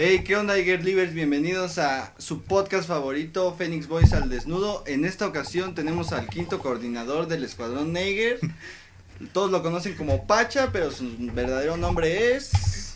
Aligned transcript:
Hey, 0.00 0.22
¿qué 0.24 0.36
onda, 0.36 0.56
Iger 0.56 0.84
Livers? 0.84 1.12
Bienvenidos 1.12 1.78
a 1.78 2.12
su 2.18 2.42
podcast 2.44 2.86
favorito, 2.86 3.52
Phoenix 3.58 3.88
Boys 3.88 4.12
al 4.12 4.28
Desnudo. 4.30 4.84
En 4.86 5.04
esta 5.04 5.26
ocasión 5.26 5.74
tenemos 5.74 6.12
al 6.12 6.28
quinto 6.28 6.60
coordinador 6.60 7.26
del 7.26 7.42
Escuadrón 7.42 7.92
Neiger. 7.92 8.38
Todos 9.32 9.50
lo 9.50 9.60
conocen 9.60 9.94
como 9.96 10.24
Pacha, 10.24 10.68
pero 10.72 10.92
su 10.92 11.04
verdadero 11.34 11.76
nombre 11.76 12.36
es... 12.36 12.52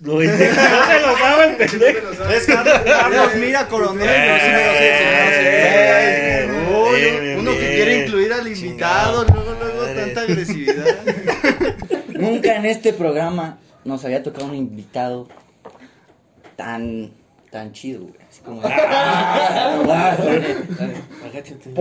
No, 0.00 0.20
se 0.20 0.26
lo 0.28 1.18
saben, 1.18 1.56
pendejo. 1.56 2.12
Es 2.30 2.46
Carlos 2.46 3.34
Mira 3.36 3.66
Coronel. 3.66 4.06
pero 4.06 4.38
sí 4.38 4.46
me 4.46 4.66
lo 4.66 4.72
sé, 4.74 4.98
sí 4.98 5.04
me 5.04 6.52
lo 6.76 6.90
sé. 6.92 7.34
Uy, 7.34 7.40
uno 7.40 7.50
que 7.50 7.58
bien. 7.58 7.72
quiere 7.74 8.04
incluir 8.04 8.32
al 8.32 8.46
invitado, 8.46 9.24
luego, 9.24 9.56
luego, 9.58 9.82
Madre. 9.82 9.94
tanta 10.04 10.20
agresividad. 10.20 10.98
Nunca 12.10 12.54
en 12.54 12.66
este 12.66 12.92
programa 12.92 13.58
nos 13.84 14.04
había 14.04 14.22
tocado 14.22 14.46
un 14.46 14.54
invitado 14.54 15.28
tan 16.58 17.10
tan 17.52 17.72
chido, 17.72 18.00
güey. 18.02 18.14
Así 18.28 18.42
como. 18.42 18.60
Ah, 18.64 20.16
Agáchate. 21.24 21.70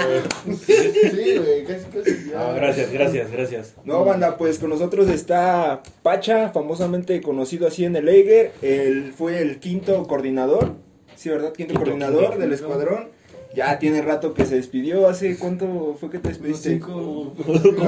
Sí, 0.00 1.36
güey, 1.38 1.64
casi, 1.64 1.84
casi 1.86 2.30
ya. 2.30 2.38
No, 2.38 2.54
gracias, 2.54 2.92
gracias, 2.92 3.30
gracias. 3.30 3.74
No, 3.84 4.04
banda, 4.04 4.36
pues 4.36 4.58
con 4.58 4.70
nosotros 4.70 5.08
está 5.08 5.82
Pacha, 6.02 6.50
famosamente 6.50 7.20
conocido 7.20 7.66
así 7.66 7.84
en 7.84 7.96
el 7.96 8.08
Eiger. 8.08 8.52
Él 8.62 9.12
fue 9.16 9.40
el 9.40 9.58
quinto 9.58 10.06
coordinador, 10.06 10.74
sí, 11.16 11.28
¿verdad? 11.28 11.52
Quinto, 11.52 11.72
Quinto, 11.74 11.84
coordinador 11.84 12.22
quinto. 12.30 12.38
del 12.38 12.52
escuadrón. 12.52 13.08
Ya 13.54 13.78
tiene 13.80 14.00
rato 14.02 14.32
que 14.32 14.46
se 14.46 14.54
despidió. 14.56 15.08
¿Hace 15.08 15.36
cuánto 15.36 15.96
fue 15.98 16.08
que 16.10 16.18
te 16.18 16.28
despediste? 16.28 16.78
Como 16.78 17.34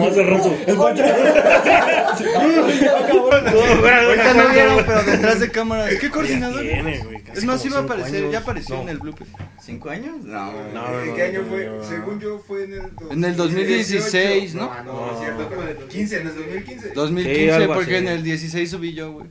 hace 0.09 0.23
rato. 0.25 0.53
El. 0.67 0.77
Ahorita 3.13 4.35
no 4.35 4.49
vieron, 4.53 4.85
pero 4.87 5.03
detrás 5.05 5.41
de 5.41 5.51
cámaras. 5.51 5.95
¿Qué 6.01 6.11
coordinador? 6.11 6.65
Es 7.35 7.45
más, 7.45 7.65
iba 7.65 7.79
a 7.79 7.83
aparecer, 7.83 8.17
años. 8.23 8.33
ya 8.33 8.39
apareció 8.41 8.77
No. 8.77 8.83
en 8.83 8.89
el 8.91 8.99
blooper. 8.99 9.27
¿Cinco 9.61 9.91
años? 9.91 10.17
No. 10.25 10.53
No, 10.53 10.53
no, 10.73 11.01
¿En 11.01 11.09
no, 11.11 11.15
qué 11.15 11.23
año 11.23 11.43
no, 11.43 11.49
fue? 11.49 11.71
Según 11.89 12.21
yo 12.21 12.39
fue 12.39 12.65
en 12.65 12.73
el... 12.75 12.83
En 13.11 13.25
el 13.25 13.37
2016, 13.37 14.55
¿no? 14.55 14.63
No, 14.67 14.83
no, 14.85 14.93
No. 14.93 15.13
es 15.13 15.19
cierto. 15.21 15.89
15, 15.89 16.21
en 16.21 16.27
el 16.27 16.35
2015. 16.35 16.91
2015, 16.95 17.53
algo 17.53 17.75
porque 17.75 17.97
así. 17.97 18.05
en 18.05 18.09
el 18.13 18.23
16 18.23 18.71
subí 18.71 18.93
yo, 18.95 19.13
güey. 19.13 19.27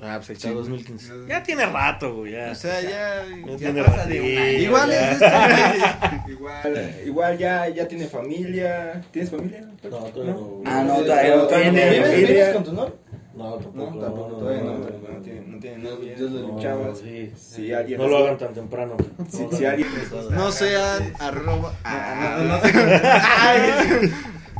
Ah, 0.00 0.14
pues 0.16 0.30
ahí 0.30 0.36
está 0.36 0.48
Sí. 0.48 0.54
2015. 0.54 1.12
Ya 1.28 1.42
tiene 1.42 1.66
rato, 1.66 2.14
güey, 2.16 2.32
ya. 2.32 2.50
O 2.52 2.54
sea, 2.54 2.80
ya. 2.80 3.24
Ya 3.46 3.56
tiene 3.56 3.82
pasa 3.82 4.06
de 4.06 4.20
un 4.20 4.26
ratillo, 4.26 4.40
año. 4.42 4.58
Igual 4.58 4.90
ya. 4.90 5.10
es 5.12 5.18
de 5.20 5.26
este 5.26 6.30
Igual, 6.32 6.94
igual 7.06 7.38
ya, 7.38 7.68
ya 7.68 7.88
tiene 7.88 8.06
familia. 8.06 9.02
¿Tienes 9.10 9.30
familia? 9.30 9.60
No, 9.82 9.88
todavía 9.88 10.32
no. 10.34 10.62
Ah, 10.64 10.84
no, 10.86 10.96
todavía 11.02 11.36
no 11.36 11.42
Todavía 11.46 11.70
tiene. 11.72 12.00
no. 12.00 12.06
¿Vives- 12.28 12.52
con 12.54 12.64
tu 12.64 12.72
novio? 12.72 12.96
No, 13.36 13.52
tampoco. 13.56 13.76
No, 13.94 14.00
tampoco, 14.00 14.36
todavía 14.38 14.62
no, 14.62 14.78
no 14.78 15.22
tiene, 15.22 15.40
no 15.46 15.58
tiene 15.58 15.78
novia. 15.78 16.14
No, 16.18 16.58
chavas. 16.60 16.98
sí. 16.98 17.32
Si 17.36 17.70
alguien 17.72 18.00
No 18.00 18.08
lo 18.08 18.16
hagan 18.18 18.38
tan 18.38 18.54
temprano. 18.54 18.96
Si, 19.30 19.42
No, 19.42 19.50
no. 19.50 19.68
alguien 19.68 19.88
No 20.30 20.52
sean 20.52 21.12
arroba. 21.20 21.74
Ah, 21.84 22.38
no, 22.38 22.44
no 22.44 22.54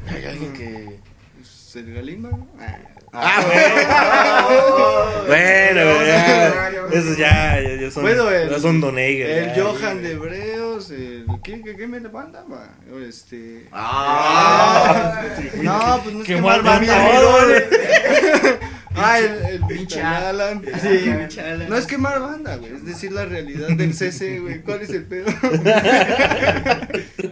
Hay 0.09 0.25
alguien 0.27 0.53
que. 0.53 0.99
pues, 1.37 1.77
el 1.77 1.95
Galima. 1.95 2.31
Ah. 2.61 2.77
Bueno, 5.27 6.05
ya. 6.05 6.71
Eso 6.93 7.15
ya, 7.19 7.61
ya, 7.61 7.75
ya 7.81 7.91
son. 7.91 8.03
Bueno, 8.05 8.31
el- 8.31 8.49
ya 8.51 8.59
son. 8.59 8.83
El 8.99 9.55
ya. 9.55 9.63
Johan 9.63 10.03
de 10.03 10.13
Hebreos, 10.13 10.91
el. 10.91 11.27
¿Qué, 11.43 11.61
qué, 11.63 11.77
qué 11.77 11.87
me 11.87 12.01
levanta? 12.01 12.45
va? 12.51 12.69
Este. 13.07 13.67
Ah. 13.73 15.23
No, 15.63 16.01
pues 16.03 16.15
no 16.15 16.21
es 16.23 16.27
que 16.27 16.37
mal 16.41 16.63
banda. 16.63 16.95
güey. 17.47 17.63
Ah, 18.99 19.19
el, 19.19 19.45
el 19.45 19.61
pinche 19.67 20.01
Alan. 20.01 20.63
Sí, 20.81 20.89
pinche 20.89 21.41
Alan. 21.43 21.69
No 21.69 21.77
es 21.77 21.87
quemar 21.87 22.19
banda, 22.21 22.57
güey. 22.57 22.73
Es 22.73 22.85
decir 22.87 23.13
la 23.13 23.27
realidad 23.27 23.69
del 23.69 23.93
CC, 23.93 24.39
güey. 24.39 24.63
¿Cuál 24.63 24.81
es 24.83 24.91
el 24.91 25.05
pedo? 25.05 25.27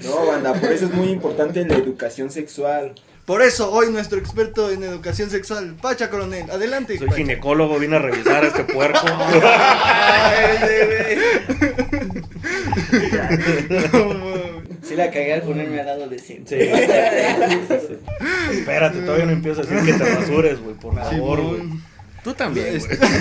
No, 0.04 0.26
banda, 0.26 0.52
por 0.52 0.70
eso 0.70 0.84
es 0.86 0.92
muy 0.92 1.08
importante 1.08 1.64
la 1.64 1.76
educación 1.76 2.30
sexual. 2.30 2.94
Por 3.24 3.40
eso, 3.40 3.70
hoy 3.72 3.90
nuestro 3.90 4.18
experto 4.18 4.70
en 4.70 4.82
educación 4.82 5.30
sexual, 5.30 5.76
Pacha 5.80 6.10
Coronel. 6.10 6.50
Adelante. 6.50 6.98
Soy 6.98 7.06
Pacha. 7.06 7.16
ginecólogo, 7.18 7.78
vine 7.78 7.96
a 7.96 7.98
revisar 7.98 8.44
a 8.44 8.48
este 8.48 8.64
puerco. 8.64 9.00
Sí 14.82 14.96
la 14.96 15.06
cagué 15.10 15.32
al 15.34 15.42
ponerme 15.42 15.80
al 15.80 15.86
lado 15.86 16.08
de 16.08 16.18
cinco. 16.18 16.44
Sí. 16.48 16.56
Espérate, 18.58 18.98
todavía 19.00 19.24
no 19.26 19.32
empiezo 19.32 19.62
a 19.62 19.64
decir 19.64 19.84
que 19.84 19.92
te 19.98 20.14
rasures, 20.14 20.60
güey, 20.60 20.74
por 20.76 20.94
favor, 20.94 21.40
güey. 21.40 21.62
Tú 22.22 22.34
también, 22.34 22.76
Este- 22.76 22.96
güey. 22.96 23.08
Tú 23.10 23.16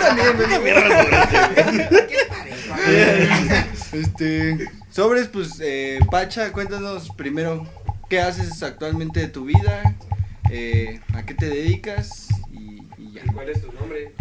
también, 0.00 0.36
güey. 0.36 0.48
Este, 3.92 4.58
sobres, 4.90 5.28
pues, 5.28 5.58
eh, 5.60 5.98
Pacha, 6.10 6.50
cuéntanos 6.52 7.10
primero 7.16 7.66
qué 8.10 8.20
haces 8.20 8.62
actualmente 8.62 9.20
de 9.20 9.28
tu 9.28 9.44
vida, 9.46 9.96
eh, 10.50 11.00
a 11.14 11.24
qué 11.24 11.32
te 11.32 11.48
dedicas 11.48 12.28
y, 12.52 12.82
y 12.98 13.12
ya. 13.12 13.22
¿Cuál 13.32 13.48
es 13.48 13.62
tu 13.62 13.72
nombre? 13.72 14.12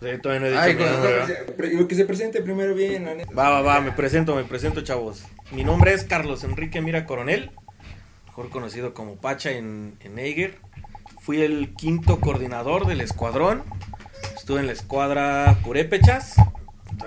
Sí, 0.00 0.06
todavía 0.22 0.50
no 0.50 0.60
he 0.60 0.76
dicho 0.76 1.88
Que 1.88 1.94
se 1.96 2.04
presente 2.04 2.42
primero 2.42 2.74
bien, 2.74 3.06
la 3.06 3.14
neta. 3.14 3.32
Va, 3.34 3.48
va, 3.50 3.62
va, 3.62 3.80
me 3.80 3.90
presento, 3.90 4.36
me 4.36 4.44
presento, 4.44 4.82
chavos. 4.82 5.24
Mi 5.50 5.64
nombre 5.64 5.94
es 5.94 6.04
Carlos 6.04 6.44
Enrique 6.44 6.82
Mira 6.82 7.06
Coronel, 7.06 7.50
mejor 8.26 8.50
conocido 8.50 8.92
como 8.94 9.16
Pacha 9.16 9.50
en, 9.50 9.96
en 10.00 10.18
Eiger. 10.18 10.58
Fui 11.20 11.40
el 11.40 11.74
quinto 11.74 12.20
coordinador 12.20 12.86
del 12.86 13.00
escuadrón. 13.00 13.64
Estuve 14.36 14.60
en 14.60 14.66
la 14.66 14.72
escuadra 14.72 15.56
Purépechas. 15.64 16.36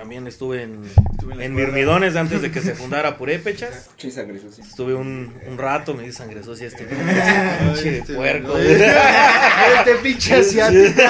También 0.02 0.26
estuve 0.26 0.62
en, 0.62 0.82
Estuve 1.12 1.34
en 1.34 1.42
en. 1.42 1.54
Mirmidones 1.54 2.16
antes 2.16 2.42
de 2.42 2.50
que 2.50 2.60
se 2.60 2.74
fundara 2.74 3.16
Purépechas. 3.16 3.88
Sí, 3.98 4.10
sangre 4.10 4.40
sucia. 4.40 4.64
Estuve 4.64 4.94
un, 4.94 5.32
un 5.46 5.58
rato, 5.58 5.94
me 5.94 6.02
di 6.02 6.10
sangre 6.10 6.42
sucia 6.42 6.66
este 6.66 6.88
Ay, 6.90 7.66
pinche 7.72 7.98
este, 7.98 8.14
puerco. 8.14 8.48
güey. 8.50 8.66
Este 9.78 9.94
pinche 10.02 10.34
asiático. 10.34 11.02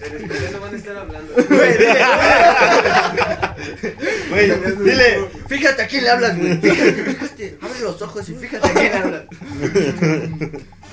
De 0.00 0.18
de 0.20 0.46
eso 0.46 0.60
van 0.60 0.72
a 0.72 0.76
estar 0.76 0.96
hablando. 0.96 1.34
Güey, 4.30 4.50
dile, 4.84 5.24
fíjate 5.48 5.82
a 5.82 5.86
quién 5.88 6.04
le 6.04 6.10
hablas, 6.10 6.38
güey. 6.38 6.58
Fíjate, 6.58 6.92
fíjate, 6.92 7.58
abre 7.60 7.80
los 7.80 8.00
ojos 8.02 8.28
y 8.28 8.34
fíjate 8.36 8.68
a 8.68 8.72
quién 8.72 8.92
le 8.92 8.98
hablas. 8.98 9.22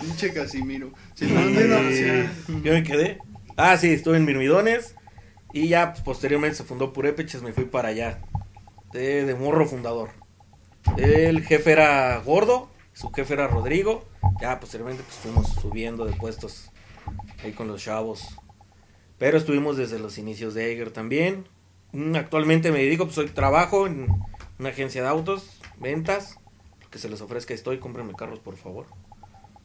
Pinche 0.02 0.34
Casimiro. 0.34 0.92
Sí, 1.14 1.28
no, 1.28 1.42
no, 1.42 1.80
no. 1.80 2.62
Yo 2.64 2.74
me 2.74 2.82
quedé. 2.82 3.20
Ah, 3.56 3.78
sí, 3.78 3.94
estuve 3.94 4.18
en 4.18 4.26
Mirmidones. 4.26 4.96
Y 5.54 5.68
ya 5.68 5.92
pues, 5.92 6.04
posteriormente 6.04 6.58
se 6.58 6.64
fundó 6.64 6.92
Purépechas, 6.92 7.44
me 7.44 7.54
fui 7.54 7.66
para 7.66 7.90
allá. 7.90 8.20
De, 8.92 9.36
morro 9.40 9.68
fundador. 9.68 10.10
El 10.98 11.44
jefe 11.44 11.72
era 11.72 12.18
gordo, 12.18 12.70
su 12.94 13.12
jefe 13.12 13.36
era 13.36 13.48
Rodrigo. 13.48 14.04
Ya 14.42 14.60
posteriormente 14.60 15.04
pues 15.04 15.18
fuimos 15.18 15.48
subiendo 15.62 16.06
de 16.06 16.14
puestos 16.14 16.72
ahí 17.44 17.52
con 17.52 17.68
los 17.68 17.84
chavos. 17.84 18.36
Pero 19.20 19.38
estuvimos 19.38 19.78
desde 19.78 20.00
los 20.00 20.18
inicios 20.18 20.56
de 20.56 20.72
Eiger 20.72 20.92
también. 20.92 21.48
Mm, 21.92 22.16
Actualmente 22.16 22.72
me 22.72 22.80
dedico, 22.80 23.06
pues 23.06 23.18
hoy 23.20 23.30
trabajo 23.30 23.86
en 23.86 24.08
una 24.58 24.70
agencia 24.70 25.04
de 25.04 25.08
autos, 25.08 25.60
ventas. 25.80 26.40
Que 26.90 26.98
se 27.00 27.10
les 27.10 27.22
ofrezca 27.22 27.54
estoy, 27.54 27.78
cómprenme 27.80 28.14
carros 28.14 28.40
por 28.40 28.58
favor. 28.58 28.88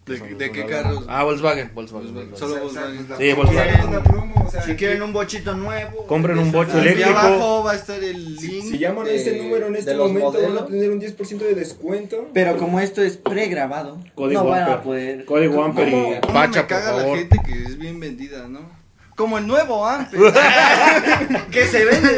¿De, 0.09 0.35
de 0.35 0.51
qué 0.53 0.67
carros? 0.67 1.05
Ah, 1.09 1.23
Volkswagen, 1.25 1.71
Volkswagen. 1.75 2.31
Solo 2.35 2.59
Volkswagen. 2.61 3.07
Sí, 3.19 3.33
Volkswagen. 3.33 3.87
Una 3.89 4.03
promo, 4.03 4.45
o 4.47 4.51
sea, 4.51 4.63
Si 4.63 4.75
quieren 4.75 5.03
un 5.03 5.13
bochito 5.13 5.55
nuevo. 5.55 6.07
Compren 6.07 6.39
un 6.39 6.51
bocho 6.51 6.71
Aquí 6.79 6.89
eléctrico. 6.89 7.11
abajo 7.11 7.65
va 7.65 7.73
a 7.73 7.75
estar 7.77 8.03
el 8.03 8.37
link. 8.37 8.65
Si 8.65 8.79
llaman 8.79 9.07
a 9.07 9.11
este 9.11 9.37
número 9.37 9.67
en 9.67 9.77
este 9.77 9.95
momento 9.95 10.33
van 10.33 10.59
a 10.59 10.67
tener 10.67 10.91
un 10.91 11.01
10% 11.01 11.39
de 11.39 11.55
descuento. 11.55 12.29
Pero 12.33 12.57
como 12.57 12.81
esto 12.81 13.03
es 13.03 13.17
pregrabado, 13.17 13.99
no 14.17 14.45
van 14.45 14.71
a 14.71 14.83
poder. 14.83 15.25
Código 15.25 15.63
Amper 15.63 15.91
¿Cómo, 15.91 16.15
y 16.15 16.33
Pacha, 16.33 16.61
por 16.61 16.69
caga 16.69 16.93
la 16.93 17.15
gente 17.17 17.39
que 17.45 17.63
es 17.65 17.79
bien 17.79 18.01
vendida, 18.01 18.49
¿no? 18.49 18.61
Como 19.17 19.37
el 19.39 19.47
nuevo 19.47 19.87
Amper. 19.87 20.21
que 21.51 21.67
se 21.67 21.85
vende. 21.85 22.09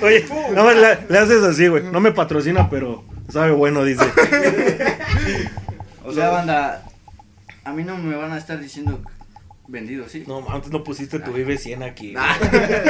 Oye, 0.00 0.24
nada 0.52 0.64
más 0.64 0.76
le, 0.76 0.98
le 1.12 1.18
haces 1.18 1.42
así, 1.42 1.66
güey. 1.68 1.82
No 1.84 2.00
me 2.00 2.12
patrocina, 2.12 2.70
pero 2.70 3.04
sabe 3.28 3.52
bueno, 3.52 3.84
dice. 3.84 4.04
O 6.04 6.12
sea, 6.14 6.30
banda, 6.30 6.87
a 7.68 7.72
mí 7.72 7.84
no 7.84 7.96
me 7.98 8.16
van 8.16 8.32
a 8.32 8.38
estar 8.38 8.58
diciendo 8.60 9.02
vendido, 9.66 10.08
¿sí? 10.08 10.24
No, 10.26 10.48
antes 10.48 10.70
no 10.72 10.82
pusiste 10.82 11.18
tu 11.20 11.32
Vive 11.32 11.58
100 11.58 11.82
aquí. 11.82 12.14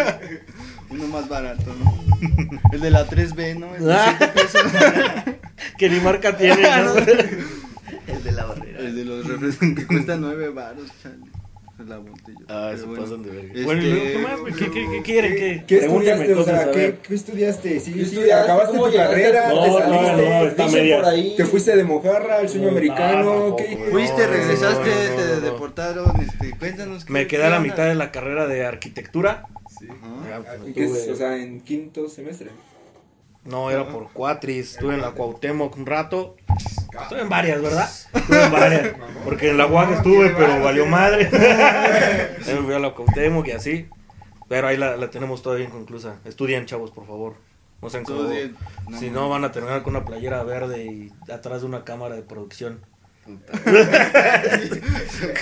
Uno 0.91 1.07
más 1.09 1.29
barato, 1.29 1.75
¿no? 1.75 2.61
El 2.73 2.81
de 2.81 2.91
la 2.91 3.07
3B, 3.09 3.59
¿no? 3.59 3.75
El 3.75 3.85
de 3.85 3.93
Ah. 3.95 4.15
7 4.19 4.33
pesos. 4.35 4.63
Que 5.77 5.89
ni 5.89 6.01
marca 6.01 6.37
tiene, 6.37 6.63
¿no? 6.63 6.95
El 6.97 8.23
de 8.25 8.33
la 8.33 8.45
barrera. 8.47 8.79
El 8.81 8.95
de 8.97 9.05
los 9.05 9.27
refrescos 9.27 9.69
que 9.77 9.87
cuesta 9.87 10.17
9 10.17 10.49
baros, 10.51 10.89
chale. 11.03 11.17
La 11.87 11.99
botella. 11.99 12.39
Ah, 12.49 12.73
se 12.77 12.85
bueno. 12.85 13.03
pasan 13.03 13.23
de 13.23 13.31
verga. 13.31 13.49
Este- 13.49 13.65
Bueno, 13.65 13.83
¿y 13.83 13.91
luego 13.91 14.05
qué 14.07 14.19
más? 14.19 14.41
¿Qué, 14.59 14.71
qué, 14.71 14.87
qué 14.91 15.03
quieren? 15.03 15.35
¿Qué? 15.37 15.65
¿Qué 15.67 15.77
estudiaste? 15.79 16.35
O 16.35 16.45
sea, 16.45 16.71
¿qué, 16.71 16.99
qué 17.03 17.15
estudiaste? 17.15 17.81
Sí, 17.81 17.93
¿Qué 17.95 18.05
sí, 18.05 18.31
acabaste 18.31 18.77
¿Cómo 18.77 18.91
tu 18.91 18.97
carrera, 18.97 19.49
No, 19.51 19.63
te 19.65 19.71
saliste, 19.73 20.17
no, 20.29 20.45
está 20.47 20.65
Dicen 20.65 20.81
media. 20.83 20.97
por 20.97 21.05
ahí. 21.07 21.35
te 21.37 21.45
fuiste 21.45 21.77
de 21.77 21.85
mojarra 21.85 22.39
al 22.39 22.49
sueño 22.49 22.65
No, 22.67 22.71
americano, 22.73 23.57
¿qué? 23.57 23.77
Fuiste, 23.91 24.27
regresaste, 24.27 24.91
no, 24.91 25.11
no, 25.11 25.17
te 25.17 25.35
no. 25.37 25.41
deportaron, 25.41 26.21
este, 26.21 26.57
cuéntanos. 26.59 27.05
qué- 27.05 27.13
Me 27.13 27.21
qué 27.23 27.37
quedé 27.37 27.45
a 27.45 27.51
la 27.51 27.61
mitad 27.61 27.87
de 27.87 27.95
la 27.95 28.11
carrera 28.11 28.47
de 28.47 28.65
arquitectura. 28.67 29.45
Ajá. 29.89 30.29
Ya, 30.29 30.41
pues, 30.43 30.67
¿En 30.67 30.75
qué 30.75 30.85
es? 30.85 30.91
estuve- 30.93 31.13
O 31.13 31.17
sea, 31.17 31.37
en 31.37 31.61
quinto 31.61 32.09
semestre. 32.09 32.49
No, 33.49 33.71
era 33.71 33.89
por 33.89 34.11
Cuatris. 34.13 34.73
Estuve 34.75 34.95
en 34.95 35.01
la 35.01 35.13
Cuauhtémoc 35.13 35.77
un 35.77 35.87
rato. 35.87 36.37
Estuve 37.01 37.23
en 37.23 37.29
varias, 37.29 37.63
¿verdad? 37.63 37.89
Estuve 38.15 38.45
en 38.45 38.53
varias. 38.53 38.93
Porque 39.25 39.51
en 39.51 39.57
la 39.59 39.67
UAG 39.67 39.93
estuve, 39.93 40.31
pero 40.31 40.63
valió 40.63 40.87
madre. 40.87 41.29
Me 42.47 42.55
fui 42.63 42.75
a 42.75 42.79
la 42.79 42.95
Cuauhtémoc 42.95 43.47
y 43.49 43.53
así. 43.53 43.89
Pero 44.49 44.69
ahí 44.69 44.77
la, 44.77 44.97
la 44.97 45.11
tenemos 45.11 45.43
todavía 45.43 45.67
inconclusa. 45.67 46.17
Estudien, 46.25 46.67
chavos, 46.67 46.91
por 46.91 47.07
favor. 47.07 47.37
No 47.81 47.91
sean 47.91 48.05
como... 48.05 48.29
Si 48.99 49.11
no, 49.11 49.29
van 49.29 49.45
a 49.45 49.53
terminar 49.53 49.83
con 49.83 49.95
una 49.97 50.05
playera 50.05 50.43
verde 50.43 50.85
y 50.85 51.13
atrás 51.31 51.61
de 51.61 51.67
una 51.69 51.85
cámara 51.85 52.17
de 52.17 52.23
producción. 52.23 52.81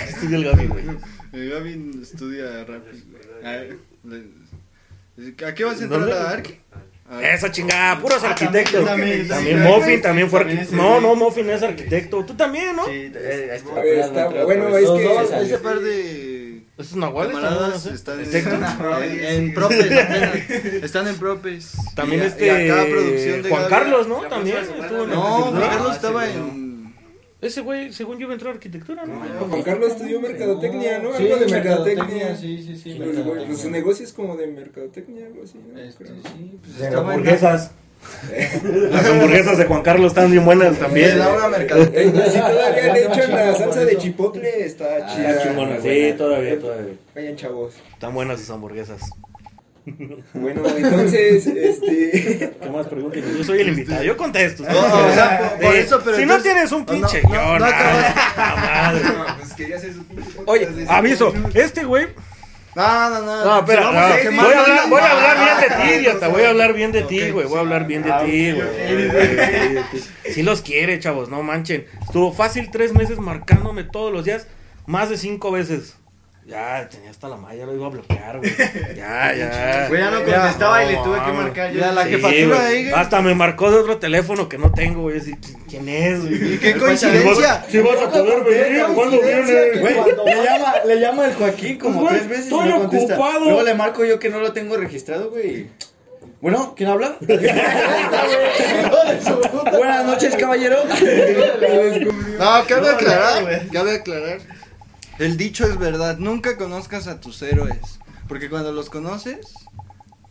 Estudia 0.07 0.37
el 0.37 0.43
Gaby, 0.43 0.67
güey. 0.67 0.85
Eh, 1.33 1.49
Gavin 1.49 1.99
estudia 2.01 2.63
rápido. 2.65 2.97
A, 3.43 3.49
ver, 3.51 3.77
le- 4.03 5.45
¿A 5.47 5.53
qué 5.55 5.63
vas 5.63 5.79
a 5.79 5.83
entrar 5.83 6.01
¿Dónde? 6.01 6.15
a 6.17 6.29
Arqui? 6.29 6.59
Esa 7.21 7.51
chingada, 7.51 7.99
puros 7.99 8.21
Ah, 8.23 8.29
arquitectos. 8.31 8.85
también, 8.85 9.27
También, 9.27 9.27
también, 9.29 9.63
Muffin 9.63 9.79
también, 9.79 10.01
también 10.01 10.29
fue 10.29 10.39
arquitecto. 10.41 10.75
No, 10.75 10.99
no, 10.99 11.15
Muffin 11.15 11.49
es 11.49 11.63
arquitecto. 11.63 12.25
Tú 12.25 12.33
también, 12.35 12.75
¿no? 12.75 12.85
Sí, 12.85 13.11
eh, 13.15 13.51
está- 14.05 14.25
entró, 14.25 14.43
bueno, 14.45 14.77
es 14.77 14.89
que- 14.89 15.03
dos, 15.03 15.31
Ese 15.31 15.57
par 15.59 15.79
de 15.79 16.63
¿Esos 16.77 16.95
nahuales? 16.97 17.33
camaradas 17.33 17.83
también, 18.03 18.35
están 18.35 18.59
no 18.61 19.03
en, 19.03 19.03
en, 19.03 19.25
en 19.25 19.53
propes. 19.53 19.85
Están 20.83 21.07
en 21.07 21.15
propes. 21.17 21.71
También 21.95 22.21
Y 22.21 22.25
este 22.25 22.45
y 22.45 22.69
acá 22.69 22.85
producción 22.89 23.41
de 23.41 23.49
Juan 23.49 23.63
Gaby- 23.63 23.69
Carlos, 23.69 24.07
¿no? 24.07 24.15
También 24.23 24.57
estuvo 24.57 25.03
en. 25.03 25.09
No. 25.09 25.21
Juan 25.23 25.59
Carlos 25.61 25.95
estaba 25.95 26.29
en. 26.29 26.66
Ese 27.39 27.61
güey, 27.61 27.93
según 27.93 28.17
yo, 28.17 28.29
a 28.29 28.33
entrar 28.33 28.51
a 28.51 28.55
arquitectura, 28.55 29.05
¿no? 29.05 29.19
Juan 29.47 29.61
Carlos 29.61 29.91
estudió 29.91 30.19
mercadotecnia, 30.19 30.97
¿no? 30.99 31.15
Sí, 31.15 31.23
Algo 31.23 31.35
de 31.37 31.45
mercadotecnia, 31.51 32.03
mercadotecnia. 32.05 32.35
sí, 32.35 32.57
sí, 32.63 32.75
sí, 32.75 32.83
Pues, 32.83 32.97
güey, 32.97 33.07
mercadotecnia. 33.09 33.47
pues, 33.47 33.61
su 33.61 33.69
negocio 33.69 34.05
es 34.05 34.13
como 34.13 34.35
de 34.37 34.47
mercadotecnia, 34.47 35.25
algo 35.27 35.43
así, 35.43 35.59
¿no? 35.71 35.79
Este, 35.79 36.05
sí, 36.07 36.59
pues 36.61 36.77
De 36.79 36.87
hamburguesas. 36.97 37.71
Las 38.91 39.05
hamburguesas 39.07 39.57
de 39.57 39.65
Juan 39.65 39.81
Carlos 39.81 40.07
están 40.11 40.31
bien 40.31 40.45
buenas 40.45 40.73
De 40.75 40.85
también. 40.85 41.17
Laura 41.19 41.47
Mercadotecnia. 41.49 42.25
Eh, 42.25 42.29
si 42.31 42.39
todavía 42.39 42.93
le 42.93 43.05
echan 43.05 43.31
la 43.31 43.55
salsa 43.55 43.85
de 43.85 43.97
chipotle, 43.97 44.65
está 44.65 44.85
Ah, 45.01 45.07
chida. 45.15 45.31
Está 45.31 45.43
chingona, 45.49 45.81
sí, 45.81 46.13
todavía, 46.17 46.59
todavía. 46.59 46.93
Vayan, 47.15 47.35
chavos. 47.35 47.73
Están 47.93 48.13
buenas 48.13 48.39
sus 48.39 48.49
hamburguesas. 48.49 49.01
Bueno, 50.33 50.63
entonces, 50.75 51.47
este... 51.47 52.53
¿Qué 52.61 52.69
más 52.69 52.87
preguntas? 52.87 53.21
Yo 53.37 53.43
soy 53.43 53.61
el 53.61 53.69
invitado, 53.69 54.03
yo 54.03 54.17
contesto. 54.17 54.63
No, 54.63 54.69
o 54.69 55.13
sea, 55.13 55.51
por, 55.57 55.61
por 55.67 55.75
eso, 55.75 56.01
pero 56.03 56.17
si 56.17 56.25
no 56.25 56.33
entonces- 56.35 56.43
tienes 56.53 56.71
un 56.71 56.79
no, 56.81 56.85
pinche 56.85 57.21
no, 57.23 57.29
no 57.59 57.65
ah, 57.65 57.69
acabas- 57.69 58.37
la 58.37 58.55
madre. 58.55 59.01
pues 59.39 59.53
quería 59.53 59.77
hacer 59.77 59.93
su 59.93 60.03
pinche 60.05 60.29
Oye, 60.45 60.67
aviso, 60.89 61.33
este 61.53 61.83
güey. 61.85 62.07
No, 62.75 63.09
no, 63.09 63.21
no. 63.21 63.43
No, 63.45 63.59
espera, 63.59 64.19
Si 64.21 64.35
no, 64.35 64.43
voy 64.43 64.53
a 64.53 64.59
hablar, 64.61 64.89
voy 64.89 65.01
a 65.01 65.11
hablar 65.11 65.37
bien 65.39 65.57
de 65.61 65.75
ti, 65.75 65.89
no, 65.95 65.99
idiota. 65.99 66.27
Voy 66.27 66.43
a 66.43 66.49
hablar 66.49 66.73
bien 66.73 66.91
de 66.91 67.01
ti, 67.03 67.29
güey. 67.31 67.47
Voy 67.47 67.57
a 67.57 67.61
hablar 67.61 67.87
bien 67.87 68.03
de 68.03 68.11
Ah, 68.11 68.21
ti, 68.23 68.51
güey. 68.51 69.83
Sí 70.33 70.43
los 70.43 70.61
quiere, 70.61 70.99
chavos, 70.99 71.29
no 71.29 71.41
manchen. 71.41 71.85
Estuvo 72.05 72.31
fácil 72.33 72.69
tres 72.71 72.93
meses 72.93 73.17
marcándome 73.17 73.83
todos 73.83 74.13
los 74.13 74.25
días, 74.25 74.47
más 74.85 75.09
de 75.09 75.17
cinco 75.17 75.49
veces. 75.51 75.95
Ya, 76.47 76.87
tenía 76.89 77.09
hasta 77.09 77.27
la 77.27 77.35
malla, 77.35 77.65
lo 77.65 77.75
iba 77.75 77.87
a 77.87 77.89
bloquear, 77.89 78.37
güey. 78.37 78.49
Ya, 78.95 79.33
ya. 79.35 79.87
Güey, 79.89 79.99
ya 80.01 80.11
no 80.11 80.23
contestaba 80.23 80.81
y 80.81 80.85
no, 80.85 80.91
le 80.91 80.97
tuve 81.03 81.25
que 81.25 81.31
marcar 81.33 81.71
yo. 81.73 81.79
Ya, 81.81 81.91
la 81.91 82.03
Sí, 82.05 82.09
jefatura 82.11 82.55
güey. 82.55 82.67
de 82.73 82.79
Iger. 82.79 82.95
Hasta 82.95 83.21
me 83.21 83.35
marcó 83.35 83.69
de 83.69 83.77
otro 83.79 83.97
teléfono 83.97 84.47
que 84.47 84.57
no 84.57 84.71
tengo, 84.71 85.01
güey. 85.01 85.17
Así, 85.17 85.33
¿qui- 85.33 85.57
¿Quién 85.69 85.89
es, 85.89 86.21
güey? 86.21 86.53
Y 86.53 86.57
qué 86.57 86.77
coincidencia. 86.77 87.65
Si 87.69 87.79
vas 87.79 88.01
a 88.01 88.09
poder 88.09 88.43
venir, 88.45 88.85
¿cuándo 88.95 89.19
vienes? 89.21 89.81
Güey, 89.81 89.95
le 90.25 90.43
llama, 90.43 90.73
le 90.85 90.99
llama 91.01 91.25
el 91.25 91.33
Joaquín 91.35 91.77
como 91.77 91.99
Pues, 91.99 92.11
güey, 92.11 92.17
tres 92.19 92.29
veces 92.29 92.45
y 92.45 92.47
estoy 92.55 92.69
no 92.69 92.77
contesta. 92.79 93.13
ocupado. 93.15 93.39
Luego 93.43 93.63
le 93.63 93.73
marco 93.75 94.05
yo 94.05 94.17
que 94.17 94.29
no 94.29 94.39
lo 94.39 94.53
tengo 94.53 94.77
registrado, 94.77 95.29
güey. 95.31 95.67
Bueno, 96.39 96.75
¿quién 96.77 96.89
habla? 96.89 97.17
Buenas 99.71 100.05
noches, 100.05 100.35
caballero. 100.37 100.77
No, 102.39 102.63
cabe 102.67 102.89
aclarar, 102.89 103.61
cabe 103.73 103.95
aclarar. 103.95 104.37
El 105.19 105.37
dicho 105.37 105.65
es 105.65 105.77
verdad, 105.77 106.17
nunca 106.19 106.57
conozcas 106.57 107.07
a 107.07 107.19
tus 107.19 107.41
héroes, 107.41 107.99
porque 108.27 108.49
cuando 108.49 108.71
los 108.71 108.89
conoces, 108.89 109.53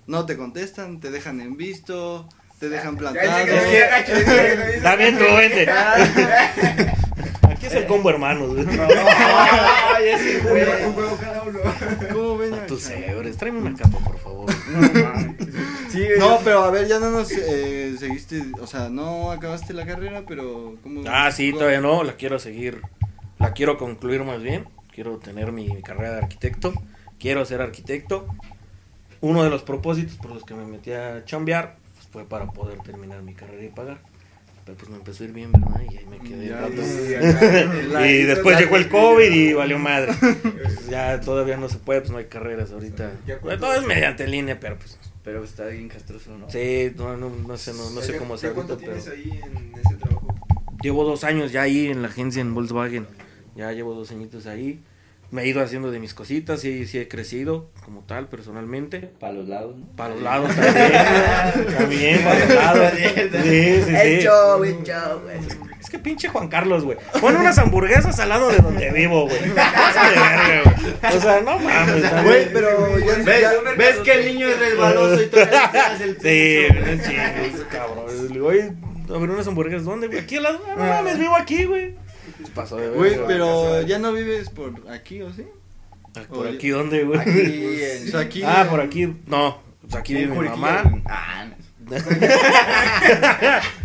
no 0.07 0.27
te 0.27 0.37
contestan, 0.37 1.01
te 1.01 1.11
dejan 1.11 1.41
en 1.41 1.57
visto, 1.57 2.29
te 2.61 2.69
dejan 2.69 2.97
plantado. 2.97 3.47
Está 3.47 4.97
bien, 4.97 5.19
tú 5.19 5.25
vente. 5.25 5.69
Aquí 7.49 7.67
es 7.67 7.75
el 7.75 7.87
combo 7.87 8.11
hermanos, 8.11 8.57
ese 8.57 10.39
güey. 10.41 10.63
Un 10.87 10.97
huevo 10.97 11.17
cada 11.21 11.43
uno. 11.43 11.59
¿Cómo 12.13 12.39
ven? 12.39 12.67
Tus 12.69 12.83
cebres, 12.85 13.37
tráeme 13.37 13.59
una 13.61 13.75
capa, 13.77 13.99
por 13.99 14.19
favor. 14.19 14.47
No, 16.19 16.39
pero 16.45 16.63
a 16.65 16.71
ver, 16.71 16.87
ya 16.87 17.01
no 17.01 17.11
nos 17.11 17.31
eh, 17.33 17.97
seguiste, 17.99 18.43
o 18.61 18.67
sea, 18.67 18.89
no 18.91 19.31
acabaste 19.33 19.73
la 19.73 19.87
carrera, 19.87 20.23
pero 20.29 20.77
¿cómo? 20.83 21.03
Ah, 21.09 21.31
sí, 21.33 21.49
cómo- 21.51 21.61
todavía 21.61 21.81
no, 21.81 22.05
la 22.05 22.15
quiero 22.15 22.39
seguir. 22.39 22.83
La 23.39 23.53
quiero 23.53 23.77
concluir 23.79 24.23
más 24.25 24.43
bien. 24.43 24.67
Quiero 24.97 25.19
tener 25.19 25.53
mi, 25.53 25.69
mi 25.69 25.83
carrera 25.83 26.13
de 26.13 26.19
arquitecto. 26.23 26.73
Quiero 27.21 27.45
ser 27.45 27.61
arquitecto. 27.61 28.27
Uno 29.21 29.45
de 29.45 29.51
los 29.51 29.63
propósitos 29.63 30.17
por 30.17 30.31
los 30.31 30.43
que 30.43 30.55
me 30.55 30.65
metí 30.65 30.91
a 30.93 31.23
chambear 31.27 31.77
pues, 31.95 32.07
fue 32.11 32.25
para 32.25 32.47
poder 32.47 32.79
terminar 32.79 33.21
mi 33.21 33.35
carrera 33.35 33.63
y 33.63 33.69
pagar. 33.69 33.99
Pero 34.65 34.79
pues 34.79 34.89
me 34.91 34.97
empezó 34.97 35.23
a 35.23 35.27
ir 35.27 35.33
bien, 35.35 35.53
¿verdad? 35.53 35.83
Y 35.83 35.99
ahí 35.99 36.07
me 36.07 36.19
quedé 36.19 36.49
Ya, 36.49 38.07
y 38.11 38.23
después 38.23 38.59
llegó 38.59 38.79
el 38.79 38.89
COVID 38.89 39.31
y 39.31 39.53
valió 39.53 39.79
madre. 39.79 40.15
Pues 40.19 40.87
ya 40.91 41.21
todavía 41.21 41.59
no 41.59 41.69
se 41.69 41.77
puede, 41.77 42.01
pues 42.01 42.13
no 42.13 42.17
hay 42.17 42.25
carreras 42.25 42.73
ahorita. 42.73 43.13
Todo 43.61 43.75
es 43.75 43.87
mediante 43.87 44.27
línea, 44.27 44.59
pero 44.59 44.79
pues 44.79 44.99
Pero 45.23 45.45
está 45.45 45.67
bien 45.67 45.89
castroso, 45.91 46.39
¿no? 46.39 46.49
sí, 46.49 46.91
no, 46.97 47.19
no, 47.19 47.29
no 47.29 47.57
sé, 47.59 47.75
no, 47.75 47.91
no 47.91 48.01
sé 48.01 48.17
cómo 48.17 48.39
sea 48.39 48.55
¿Ya 48.55 48.57
ahorita, 48.57 48.77
¿Cuánto 48.77 48.79
pero 48.79 49.03
tienes 49.03 49.09
ahí 49.09 49.41
en 49.45 49.79
ese 49.79 49.97
trabajo? 49.97 50.35
llevo 50.83 51.05
dos 51.05 51.23
años 51.23 51.53
ya 51.53 51.63
ahí 51.63 51.89
en 51.89 52.01
la 52.01 52.09
agencia 52.09 52.41
en 52.41 52.55
Volkswagen. 52.55 53.07
Ya 53.57 53.73
llevo 53.73 53.95
dos 53.95 54.11
añitos 54.11 54.47
ahí. 54.47 54.81
Me 55.33 55.43
he 55.43 55.49
ido 55.49 55.61
haciendo 55.61 55.91
de 55.91 55.99
mis 55.99 56.15
cositas 56.15 56.65
y 56.65 56.87
sí 56.87 56.99
he 57.01 57.09
crecido 57.09 57.69
como 57.85 58.03
tal 58.03 58.29
personalmente. 58.29 59.11
Para 59.19 59.33
los 59.33 59.49
lados, 59.49 59.75
¿no? 59.77 59.87
Para 59.97 60.11
los 60.15 60.23
lados 60.23 60.55
también. 60.55 61.77
también, 61.77 62.23
para 62.23 62.39
los 62.39 62.49
lados. 62.55 62.93
Sí, 62.95 63.83
sí, 63.87 63.97
sí. 64.21 64.29
Es 65.81 65.91
que 65.91 65.99
pinche 65.99 66.29
Juan 66.29 66.49
Carlos, 66.49 66.85
güey. 66.85 66.97
Pone 67.21 67.39
unas 67.39 67.59
hamburguesas 67.59 68.19
al 68.21 68.29
lado 68.29 68.51
de 68.51 68.59
donde 68.59 68.91
vivo, 68.93 69.27
güey. 69.29 69.51
Pasa 69.55 70.11
de 70.11 70.17
verga, 70.17 70.73
güey. 71.01 71.17
O 71.17 71.21
sea, 71.21 71.41
no 71.41 71.59
mames. 71.59 72.25
Güey, 72.25 72.53
pero 72.53 72.99
ya, 72.99 73.15
¿Ves, 73.25 73.41
ya- 73.41 73.73
¿Ves 73.77 73.97
que 73.99 74.13
el 74.13 74.27
niño 74.35 74.49
es 74.49 74.59
resbaloso 74.61 75.23
y 75.23 75.27
todavía 75.27 75.97
le 75.99 76.05
el 76.05 76.15
Sí, 76.21 76.73
piso? 76.73 76.81
no 76.97 77.03
chingues, 77.05 77.65
cabrón. 77.71 78.07
Le 78.29 78.29
digo, 78.35 78.47
oye, 78.49 78.73
a 79.13 79.19
ver 79.19 79.31
unas 79.31 79.47
hamburguesas, 79.49 79.85
¿dónde, 79.85 80.07
güey? 80.09 80.21
Aquí 80.21 80.37
al 80.37 80.45
lado. 80.45 80.61
Ah, 80.69 80.75
no 80.77 80.85
mames, 80.85 81.19
vivo 81.19 81.35
aquí, 81.37 81.65
güey. 81.65 81.95
Pasó 82.55 82.77
de. 82.77 82.89
Güey, 82.91 83.19
pero 83.27 83.83
ya 83.83 83.99
no 83.99 84.13
vives 84.13 84.51
por 84.51 84.73
aquí, 84.91 85.23
¿o 85.23 85.33
sí? 85.33 85.45
¿Por 86.29 86.49
aquí 86.49 86.71
dónde, 86.71 87.05
güey? 87.05 87.19
Aquí 87.21 87.31
en... 87.85 88.09
O 88.09 88.11
sea, 88.11 88.21
aquí. 88.21 88.43
Ah, 88.45 88.67
por 88.69 88.81
aquí, 88.81 89.15
no. 89.27 89.61
Pues 89.83 89.95
aquí 89.95 90.15
vive 90.15 90.35
mi 90.35 90.49
mamá. 90.49 90.83
Ah, 91.07 91.47
no. 91.49 91.57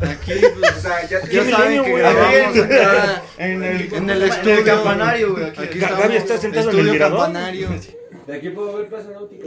Aquí, 0.02 0.34
pues. 0.60 0.76
O 0.76 0.80
sea, 0.82 1.08
ya 1.08 1.22
te 1.22 1.36
Ya 1.36 1.50
saben 1.52 1.84
que 1.84 1.94
grabamos 1.94 2.58
acá 2.58 3.24
En 3.38 3.64
el, 3.64 3.94
en 3.94 4.10
el 4.10 4.22
en 4.24 4.30
estudio. 4.32 4.58
el 4.58 4.66
campanario, 4.66 5.34
güey. 5.34 5.46
Aquí. 5.46 5.62
Aquí 5.62 5.80
Gaby 5.80 6.16
está 6.16 6.38
sentado 6.40 6.72
en 6.72 6.88
el 6.90 6.98
campanario. 6.98 7.70
De 8.26 8.36
aquí 8.36 8.50
puedo 8.50 8.78
ver 8.78 8.88
Plaza 8.88 9.10
Náutica. 9.12 9.46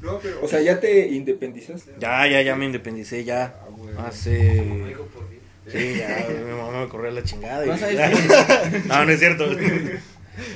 No, 0.00 0.18
pero. 0.18 0.40
O 0.42 0.48
sea, 0.48 0.62
ya 0.62 0.80
te 0.80 1.08
independizaste. 1.08 1.92
Ya, 1.98 2.26
ya, 2.26 2.40
ya 2.40 2.56
me 2.56 2.64
independicé, 2.64 3.22
ya. 3.24 3.54
Ah, 3.60 3.66
güey. 3.70 3.94
Hace. 3.98 4.64
Sí, 5.70 5.96
ya, 5.98 6.26
mi 6.28 6.52
mamá 6.52 6.80
me 6.82 6.88
corrió 6.88 7.10
a 7.10 7.12
la 7.14 7.22
chingada. 7.22 7.64
y-. 7.66 7.68
No, 8.88 9.04
no 9.04 9.10
es 9.10 9.18
cierto. 9.18 9.44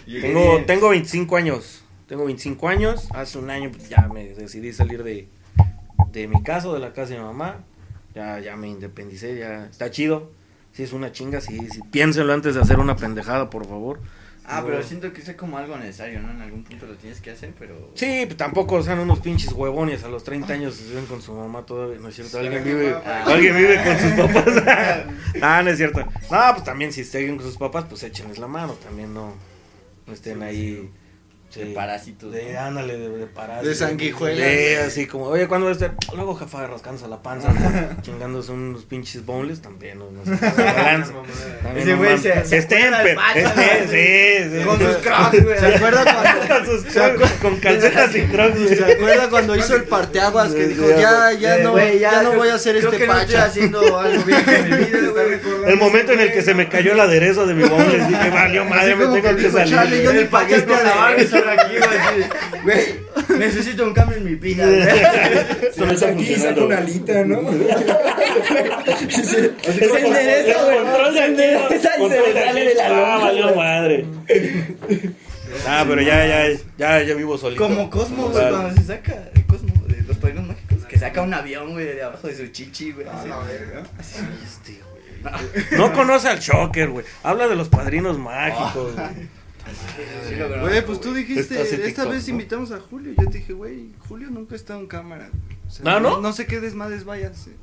tengo, 0.07 0.62
tengo 0.66 0.88
25 0.90 1.37
años. 1.37 1.85
Tengo 2.07 2.25
25 2.25 2.69
años. 2.69 3.09
Hace 3.12 3.38
un 3.38 3.50
año 3.50 3.71
pues, 3.71 3.88
ya 3.88 4.09
me 4.12 4.28
decidí 4.35 4.73
salir 4.73 5.02
de, 5.02 5.28
de 6.12 6.28
mi 6.28 6.42
casa, 6.42 6.73
de 6.73 6.78
la 6.78 6.92
casa 6.92 7.14
de 7.14 7.19
mi 7.21 7.25
mamá. 7.25 7.64
Ya, 8.14 8.38
ya 8.40 8.57
me 8.57 8.69
independicé, 8.69 9.38
ya 9.38 9.66
está 9.66 9.90
chido. 9.90 10.31
Si 10.73 10.83
es 10.83 10.92
una 10.92 11.12
chinga, 11.12 11.40
sí, 11.40 11.59
sí. 11.71 11.81
Piénsenlo 11.90 12.33
antes 12.33 12.54
de 12.54 12.61
hacer 12.61 12.78
una 12.78 12.97
pendejada, 12.97 13.50
por 13.50 13.66
favor. 13.66 14.00
Ah, 14.59 14.62
pero 14.64 14.82
siento 14.82 15.12
que 15.12 15.21
es 15.21 15.30
como 15.35 15.59
algo 15.59 15.76
necesario, 15.76 16.21
¿no? 16.21 16.30
En 16.30 16.40
algún 16.42 16.64
punto 16.64 16.87
lo 16.87 16.94
tienes 16.97 17.21
que 17.21 17.30
hacer, 17.30 17.52
pero... 17.59 17.90
Sí, 17.94 18.25
pues 18.26 18.37
tampoco 18.37 18.82
sean 18.82 18.99
unos 18.99 19.21
pinches 19.21 19.52
huevones 19.52 20.04
a 20.04 20.09
los 20.09 20.25
30 20.25 20.52
años 20.52 20.75
se 20.75 20.85
viven 20.88 21.06
con 21.06 21.21
su 21.23 21.32
mamá 21.35 21.64
todavía, 21.66 21.99
no 21.99 22.09
es 22.09 22.14
cierto, 22.16 22.38
alguien 22.38 22.64
vive, 22.64 22.94
Ah. 23.04 23.25
alguien 23.26 23.56
vive 23.56 23.76
con 23.85 23.99
sus 23.99 24.12
papás. 24.26 25.04
no, 25.40 25.62
no 25.64 25.71
es 25.71 25.76
cierto. 25.76 26.00
No, 26.00 26.40
pues 26.52 26.64
también 26.64 26.92
si 26.92 27.04
siguen 27.04 27.37
con 27.37 27.47
sus 27.47 27.56
papás, 27.56 27.87
pues 27.88 28.02
échenles 28.02 28.38
la 28.38 28.47
mano, 28.47 28.75
también 28.75 29.12
no 29.14 29.35
no 30.06 30.12
estén 30.12 30.42
ahí. 30.42 30.76
sí, 30.76 30.90
De 31.61 31.66
parásitos, 31.75 32.32
De, 32.32 32.52
¿no? 32.52 32.61
ándale, 32.61 32.97
de, 32.99 33.09
de 33.11 33.26
parásitos. 33.26 33.68
De 33.68 33.75
sanguijuelas. 33.75 34.49
Sí, 34.49 34.75
así 34.75 35.06
como, 35.06 35.26
oye, 35.26 35.47
¿cuándo 35.49 35.66
va 35.66 35.73
a 35.73 35.75
estar? 35.75 35.94
Luego 36.14 36.35
jefa 36.37 36.66
rascándose 36.66 37.09
la 37.09 37.23
panza, 37.23 37.52
¿no? 37.52 38.02
chingándose 38.02 38.52
unos 38.52 38.85
pinches 38.85 39.25
boneless 39.26 39.61
también, 39.61 39.99
no, 39.99 40.11
no 40.11 40.25
sé. 40.25 40.32
Ese 41.76 41.90
no 41.92 41.97
güey 41.99 42.18
se- 42.18 42.44
se 42.44 42.62
sí, 42.62 42.68
sí. 44.59 44.64
Con 44.64 44.78
sus 44.78 44.97
crocs, 44.97 45.44
güey. 45.44 45.59
¿Se 45.59 45.66
acuerda 45.76 46.04
cuando, 46.23 46.54
Con 46.54 46.66
sus 46.66 46.85
crocs, 46.92 47.30
con 47.40 47.56
calcetas 47.61 48.14
y 48.16 48.23
crocs. 48.23 48.59
¿Se 48.68 48.92
acuerda 48.92 49.28
cuando 49.30 49.56
hizo 49.56 49.76
el 49.76 49.85
parteaguas 49.85 50.52
que 50.52 50.66
dijo, 50.68 50.85
Sí, 50.87 50.94
ya, 51.00 51.32
ya 51.32 51.59
no, 51.59 51.73
güey, 51.73 51.99
ya 51.99 52.23
no 52.23 52.32
voy 52.32 52.49
a 52.49 52.54
hacer 52.54 52.76
este 52.76 53.06
pacha? 53.06 53.44
haciendo 53.44 53.99
algo 53.99 54.25
bien 54.25 54.42
en 54.49 54.71
mi 54.71 54.76
vida, 54.85 54.99
güey. 55.11 55.32
El 55.66 55.76
momento 55.76 56.12
en 56.12 56.21
el 56.21 56.32
que 56.32 56.42
se 56.42 56.54
me 56.54 56.68
cayó 56.68 56.92
el 56.92 57.00
aderezo 57.00 57.47
de 57.47 57.54
mi 57.54 57.64
boneless, 57.64 58.09
dije, 58.09 58.30
valió 58.30 58.64
madre, 58.64 58.97
me 58.97 59.04
tengo 59.21 59.37
que 59.37 59.50
salir. 59.50 59.75
"Chale, 59.75 60.02
yo 60.02 60.12
ni 60.12 60.25
pagué 60.25 60.56
este 60.56 60.73
Con 60.73 60.87
aderezo". 60.87 61.41
Solo 61.42 61.56
güey. 61.78 62.22
así, 62.25 62.58
Güey, 62.64 63.38
necesito 63.38 63.84
un 63.84 63.94
cambio 63.94 64.16
en 64.18 64.25
mi. 64.25 64.32
Esto 64.50 65.87
no 65.87 65.92
está 65.92 66.08
aquí 66.08 66.34
saca 66.37 66.61
una 66.64 66.78
alita, 66.78 67.25
¿no? 67.25 67.40
Es 67.50 69.34
endereza, 69.80 70.64
güey. 70.64 70.78
Control 70.78 71.14
de 71.14 71.20
Se 71.20 71.25
endereza 71.26 71.90
y 71.99 72.08
se 72.08 72.20
le 72.20 72.44
sale 72.44 72.64
de 72.66 72.75
la 72.75 73.14
Ah, 73.14 73.18
valió 73.18 73.54
madre. 73.54 74.06
Ah, 75.66 75.84
pero 75.87 76.00
ya, 76.00 76.26
ya, 76.26 76.58
ya, 76.78 77.02
ya 77.02 77.14
vivo 77.14 77.37
solito. 77.37 77.62
Como 77.62 77.90
Cosmo, 77.90 78.28
güey, 78.30 78.49
cuando 78.49 78.75
se 78.75 78.87
saca 78.87 79.14
el 79.34 79.46
Cosmo 79.46 79.72
de 79.87 80.02
los 80.02 80.16
padrinos 80.16 80.46
mágicos, 80.46 80.87
que 80.88 80.99
saca 80.99 81.20
un 81.22 81.34
avión, 81.34 81.72
güey, 81.72 81.87
de 81.87 82.02
abajo 82.02 82.26
de 82.28 82.37
su 82.37 82.46
chichi, 82.49 82.92
güey. 82.92 83.06
así. 83.06 84.16
Este, 84.44 84.80
güey. 84.80 85.78
No 85.78 85.92
conoce 85.92 86.28
al 86.28 86.40
Shocker, 86.40 86.88
güey. 86.88 87.04
Habla 87.22 87.49
de 87.49 87.56
los 87.56 87.68
padrinos 87.68 88.18
mágicos, 88.18 88.94
güey. 88.94 89.06
Sí, 90.29 90.35
lo 90.37 90.49
conozco, 90.49 90.69
Güey, 90.69 90.87
pues 90.87 91.00
tú 91.00 91.14
dijiste, 91.14 91.61
esta 91.62 91.76
TikTok, 91.83 92.11
vez 92.11 92.26
¿no? 92.29 92.33
invitamos 92.33 92.73
a 92.73 92.81
Julio. 92.81 93.12
Yo 93.19 93.29
te 93.29 93.38
dije, 93.38 93.52
güey, 93.52 93.91
Julio 94.09 94.31
nunca 94.31 94.55
está 94.55 94.79
en 94.79 94.87
cámara. 94.87 95.31
O 95.67 95.71
sea, 95.71 95.97
¿Ah, 95.97 96.00
no? 96.00 96.21
No 96.21 96.33
sé 96.33 96.47
qué 96.47 96.61
desmadres 96.61 97.05
vayas. 97.05 97.49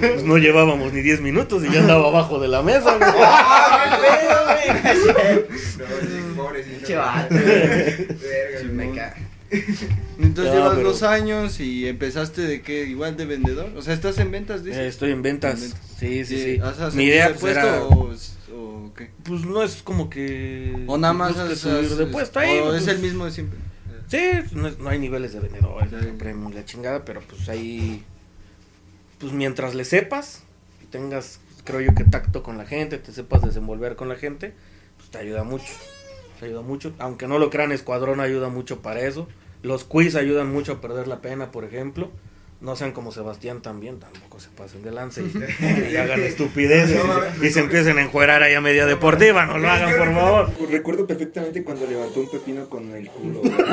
Pues 0.00 0.24
no 0.24 0.38
llevábamos 0.38 0.92
ni 0.92 1.00
10 1.00 1.20
minutos 1.20 1.64
y 1.64 1.70
ya 1.70 1.80
andaba 1.80 2.08
abajo 2.08 2.38
de 2.40 2.48
la 2.48 2.62
mesa, 2.62 2.96
güey. 2.96 3.10
¡Ah, 3.16 4.00
qué 4.00 4.76
pedo, 4.78 5.44
güey! 5.44 6.64
Pinche 6.64 6.96
vato, 6.96 7.34
güey. 7.34 8.06
Sí, 8.60 8.66
me 8.72 8.90
cae. 8.92 9.23
Entonces 10.20 10.54
llevas 10.54 10.74
pero- 10.76 10.88
dos 10.88 11.02
años 11.02 11.60
y 11.60 11.86
empezaste 11.88 12.42
de 12.42 12.62
qué, 12.62 12.84
igual 12.86 13.16
de 13.16 13.26
vendedor. 13.26 13.72
O 13.76 13.82
sea, 13.82 13.94
¿estás 13.94 14.18
en 14.18 14.30
ventas, 14.30 14.60
Eh, 14.60 14.64
dices? 14.64 14.78
estoy 14.86 15.12
en 15.12 15.22
ventas. 15.22 15.54
En 15.54 15.60
ventas. 15.70 15.80
Sí, 15.98 16.24
sí, 16.24 16.36
Sí, 16.36 16.42
sí. 16.54 16.60
¿Has 16.60 16.80
ascendido 16.80 16.96
Mi 16.96 17.04
idea 17.04 17.28
de 17.28 17.34
pues, 17.34 17.56
era... 17.56 17.82
o, 17.84 18.12
o 18.54 18.92
qué? 18.96 19.10
Pues 19.24 19.44
no 19.44 19.62
es 19.62 19.82
como 19.82 20.08
que... 20.10 20.84
O 20.86 20.98
nada 20.98 21.14
más 21.14 21.36
has- 21.36 21.58
subir 21.58 21.76
has- 21.76 21.96
de 21.98 22.06
puesto 22.06 22.38
ahí. 22.38 22.58
o 22.58 22.64
pues, 22.70 22.82
es 22.82 22.88
el 22.88 22.98
mismo 22.98 23.24
de 23.24 23.30
siempre. 23.30 23.58
Sí, 24.08 24.18
no, 24.52 24.68
es- 24.68 24.78
no 24.78 24.90
hay 24.90 24.98
niveles 24.98 25.32
de 25.32 25.40
ya. 25.40 26.18
premium, 26.18 26.52
la 26.52 26.64
chingada, 26.64 27.04
pero 27.04 27.20
pues 27.22 27.48
ahí, 27.48 28.02
pues 29.18 29.32
mientras 29.32 29.74
le 29.74 29.84
sepas, 29.84 30.42
tengas, 30.90 31.40
creo 31.64 31.80
yo 31.80 31.94
que 31.94 32.04
tacto 32.04 32.42
con 32.42 32.58
la 32.58 32.66
gente, 32.66 32.98
te 32.98 33.12
sepas 33.12 33.42
desenvolver 33.42 33.96
con 33.96 34.08
la 34.08 34.16
gente, 34.16 34.52
pues 34.98 35.10
te 35.10 35.18
ayuda 35.18 35.42
mucho, 35.42 35.64
te 36.38 36.46
ayuda 36.46 36.60
mucho, 36.60 36.92
aunque 36.98 37.26
no 37.26 37.38
lo 37.38 37.48
crean, 37.50 37.72
Escuadrón 37.72 38.20
ayuda 38.20 38.50
mucho 38.50 38.82
para 38.82 39.00
eso, 39.00 39.26
los 39.64 39.82
quiz 39.84 40.14
ayudan 40.14 40.52
mucho 40.52 40.72
a 40.74 40.80
perder 40.80 41.08
la 41.08 41.20
pena, 41.20 41.50
por 41.50 41.64
ejemplo, 41.64 42.10
no 42.60 42.76
sean 42.76 42.92
como 42.92 43.12
Sebastián 43.12 43.60
también, 43.60 43.98
tampoco 43.98 44.40
se 44.40 44.48
pasen 44.48 44.82
de 44.82 44.90
lance 44.90 45.20
y, 45.22 45.92
y 45.92 45.96
hagan 45.96 46.22
estupideces 46.22 46.98
y, 47.42 47.46
y 47.46 47.50
se 47.50 47.60
empiecen 47.60 47.98
a 47.98 48.02
enjuerar 48.02 48.42
ahí 48.42 48.54
a 48.54 48.60
media 48.62 48.86
deportiva, 48.86 49.44
no 49.44 49.58
lo 49.58 49.68
hagan, 49.68 49.98
por 49.98 50.14
favor. 50.14 50.50
Recuerdo 50.70 51.06
perfectamente 51.06 51.62
cuando 51.62 51.86
levantó 51.86 52.20
un 52.20 52.30
pepino 52.30 52.66
con 52.70 52.90
el 52.94 53.08
culo. 53.10 53.40
güey. 53.40 53.52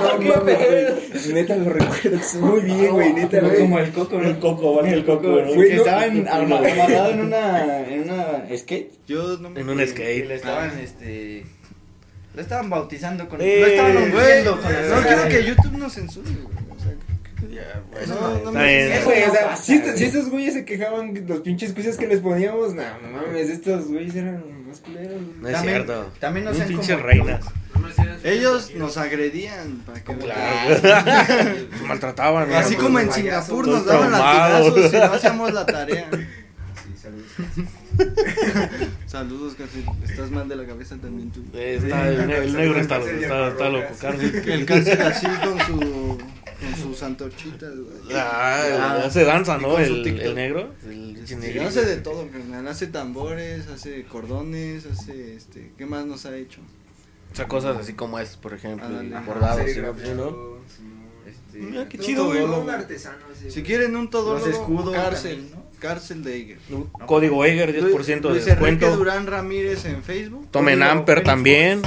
No, 0.00 0.18
qué 0.18 0.28
mames. 0.28 1.26
Neta 1.32 1.56
lo 1.56 1.70
recuerdo 1.70 2.18
muy 2.40 2.60
bien, 2.62 2.90
güey. 2.92 3.12
Neta, 3.12 3.40
güey. 3.40 3.58
Como 3.58 3.78
el 3.78 3.92
coco, 3.92 4.18
¿no? 4.18 4.40
coco, 4.40 4.76
vale, 4.76 4.92
el 4.94 5.04
coco, 5.04 5.28
¿no? 5.28 5.54
Güey, 5.54 5.68
Que 5.68 5.74
no, 5.76 5.82
estaba 5.82 6.06
en- 6.06 6.24
no, 6.24 6.30
arma- 6.30 6.60
no. 6.60 6.72
amarrado 6.72 7.10
en 7.10 7.20
una, 7.20 7.88
en 7.88 8.02
una 8.02 8.56
skate. 8.56 8.92
Yo 9.06 9.36
no 9.38 9.50
me 9.50 9.60
En 9.60 9.68
un 9.68 9.86
skate. 9.86 10.26
le 10.26 10.34
estaban, 10.36 10.76
este... 10.80 11.44
Lo 12.34 12.42
estaban 12.42 12.70
bautizando 12.70 13.28
con... 13.28 13.40
Eh, 13.40 13.58
lo 13.60 13.66
estaban 13.66 13.92
Güey, 13.92 14.04
ungiendo 14.12 14.60
con 14.60 14.72
la 14.72 14.82
no 14.82 15.02
quiero 15.02 15.28
que 15.28 15.44
YouTube 15.44 15.78
nos 15.78 15.92
censure, 15.94 16.30
güey. 16.30 16.56
O 16.70 16.78
sea, 16.78 16.92
Ya, 17.50 17.82
bueno, 17.90 18.14
No, 18.14 18.38
no 18.44 18.52
me- 18.52 19.00
güey, 19.04 19.22
o 19.24 19.32
sea, 19.32 19.56
si, 19.56 19.74
estos, 19.74 19.88
güey. 19.92 19.98
si 19.98 20.04
estos 20.04 20.28
güeyes 20.30 20.54
se 20.54 20.64
quejaban 20.64 21.24
los 21.26 21.40
pinches 21.40 21.72
cosas 21.72 21.96
que 21.96 22.06
les 22.06 22.20
poníamos, 22.20 22.74
no, 22.74 22.82
no 22.82 23.08
mames, 23.26 23.48
estos 23.48 23.88
güeyes 23.88 24.14
eran 24.14 24.68
más 24.68 24.78
culeros. 24.78 25.20
No 25.40 25.48
es 25.48 25.54
También- 25.54 25.74
cierto. 25.84 26.12
también 26.20 26.44
no 26.44 26.50
Un 26.52 26.56
sean 26.56 26.68
pinche 26.68 26.92
como- 26.94 27.06
reinas. 27.06 27.44
ellos 28.22 28.72
nos 28.76 28.96
agredían 28.96 29.82
para 29.86 30.04
que 30.04 30.14
Claro. 30.16 31.56
Nos 31.72 31.82
maltrataban. 31.82 32.52
Así 32.52 32.76
como 32.76 33.00
en 33.00 33.10
Singapur 33.12 33.66
nos 33.66 33.84
daban 33.86 34.12
latigazos 34.12 34.90
si 34.90 34.96
no 34.96 35.04
hacíamos 35.12 35.52
la 35.52 35.66
tarea. 35.66 36.08
Saludos, 37.00 37.26
Cárcel. 39.10 39.84
Estás 40.04 40.30
mal 40.30 40.48
de 40.48 40.56
la 40.56 40.66
cabeza 40.66 40.96
también 40.96 41.30
tú. 41.30 41.42
Eh, 41.54 41.80
Está, 41.82 42.08
el, 42.08 42.26
ne- 42.26 42.36
el 42.38 42.52
negro 42.52 42.80
está, 42.80 42.98
está, 42.98 43.48
está 43.48 43.68
loco, 43.68 43.88
cárcel. 44.00 44.34
El 44.48 44.66
Cárcel 44.66 45.00
así 45.02 45.26
con 45.26 45.58
su 45.60 46.18
con 46.60 46.76
sus 46.76 47.02
antorchitas, 47.02 47.72
güey. 47.74 48.14
Ah, 48.16 49.02
hace 49.04 49.24
danza, 49.24 49.56
¿no? 49.58 49.78
El, 49.78 50.06
el 50.06 50.34
negro. 50.34 50.74
El 50.86 51.26
Sí, 51.26 51.36
negro. 51.36 51.66
hace 51.66 51.84
de 51.84 51.96
todo, 51.96 52.28
carnal. 52.30 52.68
Hace 52.68 52.86
tambores, 52.88 53.66
hace 53.68 54.04
cordones, 54.04 54.86
hace 54.86 55.34
este. 55.36 55.72
¿Qué 55.78 55.86
más 55.86 56.04
nos 56.06 56.26
ha 56.26 56.36
hecho? 56.36 56.60
O 57.32 57.36
sea, 57.36 57.48
cosas 57.48 57.76
así 57.78 57.94
como 57.94 58.18
es, 58.18 58.36
por 58.36 58.54
ejemplo, 58.54 58.88
bordados, 59.24 59.70
¿sí, 59.70 59.80
¿no? 60.14 60.60
Este, 61.26 61.58
Mira, 61.58 61.88
qué 61.88 61.96
todo 61.98 62.06
chido, 62.06 62.24
güey. 62.26 62.40
todo. 62.40 62.60
Un 62.62 62.70
artesano 62.70 63.18
así. 63.32 63.50
Si 63.50 63.62
quieren 63.62 63.94
un 63.96 64.08
Los 64.12 64.46
escudos 64.46 64.94
cárcel, 64.94 65.48
¿no? 65.52 65.69
Cárcel 65.80 66.22
de 66.22 66.36
Eger. 66.36 66.58
Código 67.06 67.44
Eger, 67.44 67.74
10% 67.74 67.74
de 67.74 67.88
Luis 67.90 68.12
Enrique 68.22 68.44
descuento. 68.46 68.96
Durán 68.96 69.26
Ramírez 69.26 69.84
en 69.86 70.04
Facebook. 70.04 70.46
Tomen 70.52 70.82
Amper 70.82 71.24
también. 71.24 71.82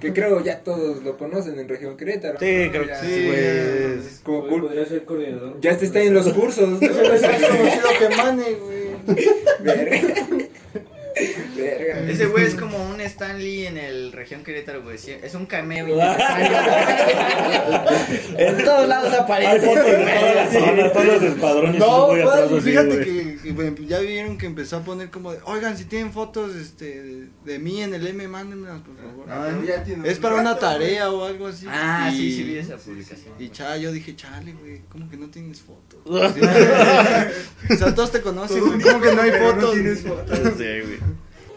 Que 0.00 0.12
creo 0.12 0.44
ya 0.44 0.58
todos 0.58 1.02
lo 1.02 1.16
conocen 1.16 1.58
en 1.58 1.68
Región 1.68 1.96
Querétaro. 1.96 2.38
Sí, 2.38 2.68
creo 2.70 2.86
que 2.86 2.94
Sí, 2.96 3.26
güey. 3.26 4.08
Como 4.22 4.46
cool. 4.48 4.62
podría 4.62 4.84
ser 4.84 5.04
coordinador. 5.04 5.58
Ya 5.60 5.70
este 5.70 5.86
está 5.86 6.00
en 6.02 6.12
los 6.12 6.28
cursos. 6.32 6.68
¿no? 6.68 6.78
Es 6.90 7.22
más 7.22 7.40
conocido 7.40 7.88
que 7.98 8.16
Mane, 8.16 8.52
güey. 8.52 8.80
Ese 12.08 12.26
güey 12.26 12.44
es 12.46 12.54
como 12.54 12.78
un 12.84 13.00
Stanley 13.00 13.66
en 13.66 13.78
el 13.78 14.12
región 14.12 14.42
Querétaro, 14.42 14.82
güey. 14.82 14.96
Es 14.96 15.34
un 15.34 15.46
cameo 15.46 15.86
En 18.38 18.64
todos 18.64 18.88
lados 18.88 19.12
aparece. 19.14 19.50
Hay 19.50 19.60
fotos 19.60 19.84
de 19.84 19.92
todas 19.92 20.34
las 20.34 20.52
zonas, 20.52 20.92
todos 20.92 21.06
los 21.06 21.22
escuadrones. 21.22 21.78
No, 21.78 22.08
fíjate 22.60 23.00
que, 23.00 23.38
que, 23.42 23.86
ya 23.86 23.98
vieron 24.00 24.38
que 24.38 24.46
empezó 24.46 24.76
a 24.76 24.84
poner 24.84 25.10
como 25.10 25.32
de, 25.32 25.38
oigan, 25.44 25.76
si 25.76 25.84
tienen 25.84 26.12
fotos 26.12 26.54
este, 26.54 27.02
de, 27.02 27.28
de 27.44 27.58
mí 27.58 27.82
en 27.82 27.94
el 27.94 28.06
M, 28.06 28.26
mándenmelas, 28.28 28.80
por 28.82 28.96
favor. 28.96 29.26
Ah, 29.28 29.50
Ya 29.66 29.82
tiene 29.84 30.08
es 30.08 30.16
un 30.16 30.22
para 30.22 30.36
una 30.36 30.58
tarea 30.58 31.10
o 31.10 31.24
algo 31.24 31.46
así. 31.48 31.66
Ah, 31.68 32.10
y, 32.12 32.16
sí, 32.16 32.36
sí 32.36 32.42
vi 32.44 32.56
esa 32.56 32.76
publicación. 32.76 33.34
Y 33.38 33.48
cha, 33.50 33.76
yo 33.76 33.92
dije, 33.92 34.14
chale, 34.16 34.52
güey, 34.52 34.82
¿cómo 34.88 35.08
que 35.08 35.16
no 35.16 35.28
tienes 35.30 35.60
fotos? 35.60 36.00
o 36.06 37.76
sea, 37.76 37.94
todos 37.94 38.12
te 38.12 38.20
conocen, 38.20 38.60
güey, 38.64 38.80
¿cómo 38.80 39.00
que 39.00 39.14
no 39.14 39.22
hay 39.22 39.30
Pero 39.30 39.46
no 39.46 39.54
fotos? 39.60 39.72
tienes 39.74 40.00
fotos. 40.02 40.38
Sí, 40.56 40.64
güey. 40.64 40.98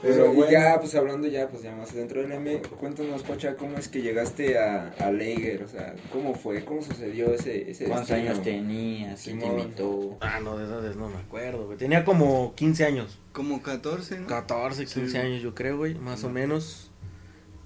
Pero 0.04 0.34
bueno. 0.34 0.52
ya, 0.52 0.78
pues 0.80 0.94
hablando 0.96 1.28
ya, 1.28 1.48
pues 1.48 1.64
ya 1.64 1.74
más 1.76 1.94
dentro 1.96 2.22
del 2.22 2.32
M, 2.34 2.62
cuéntanos, 2.80 3.24
Pocha, 3.24 3.56
¿cómo 3.56 3.78
es 3.78 3.88
que 3.88 4.02
llegaste 4.02 4.58
a, 4.60 4.90
a 5.00 5.12
Lager? 5.12 5.64
O 5.64 5.68
sea, 5.68 5.96
¿cómo 6.12 6.36
fue? 6.36 6.66
¿Cómo 6.66 6.82
sucedió 6.82 7.34
ese, 7.34 7.72
ese 7.72 7.86
¿Cuántos 7.86 8.10
destino? 8.10 8.32
años 8.32 8.44
tenías? 8.44 9.22
¿Quién 9.24 9.40
te 9.40 9.46
invitó? 9.48 10.18
Ah, 10.20 10.40
no, 10.44 10.58
de 10.58 10.66
edades 10.66 10.96
no 10.98 11.08
me 11.10 11.18
acuerdo, 11.18 11.66
güey. 11.68 11.78
Tenía 11.78 12.04
como 12.04 12.54
15 12.56 12.86
años. 12.86 13.20
Como 13.32 13.62
14, 13.64 14.20
¿no? 14.20 14.28
14, 14.28 14.86
15 14.86 15.10
Sí. 15.10 15.18
años 15.18 15.42
yo 15.42 15.56
creo, 15.56 15.78
güey, 15.78 15.96
más 15.96 16.24
o 16.26 16.30
menos. 16.30 16.92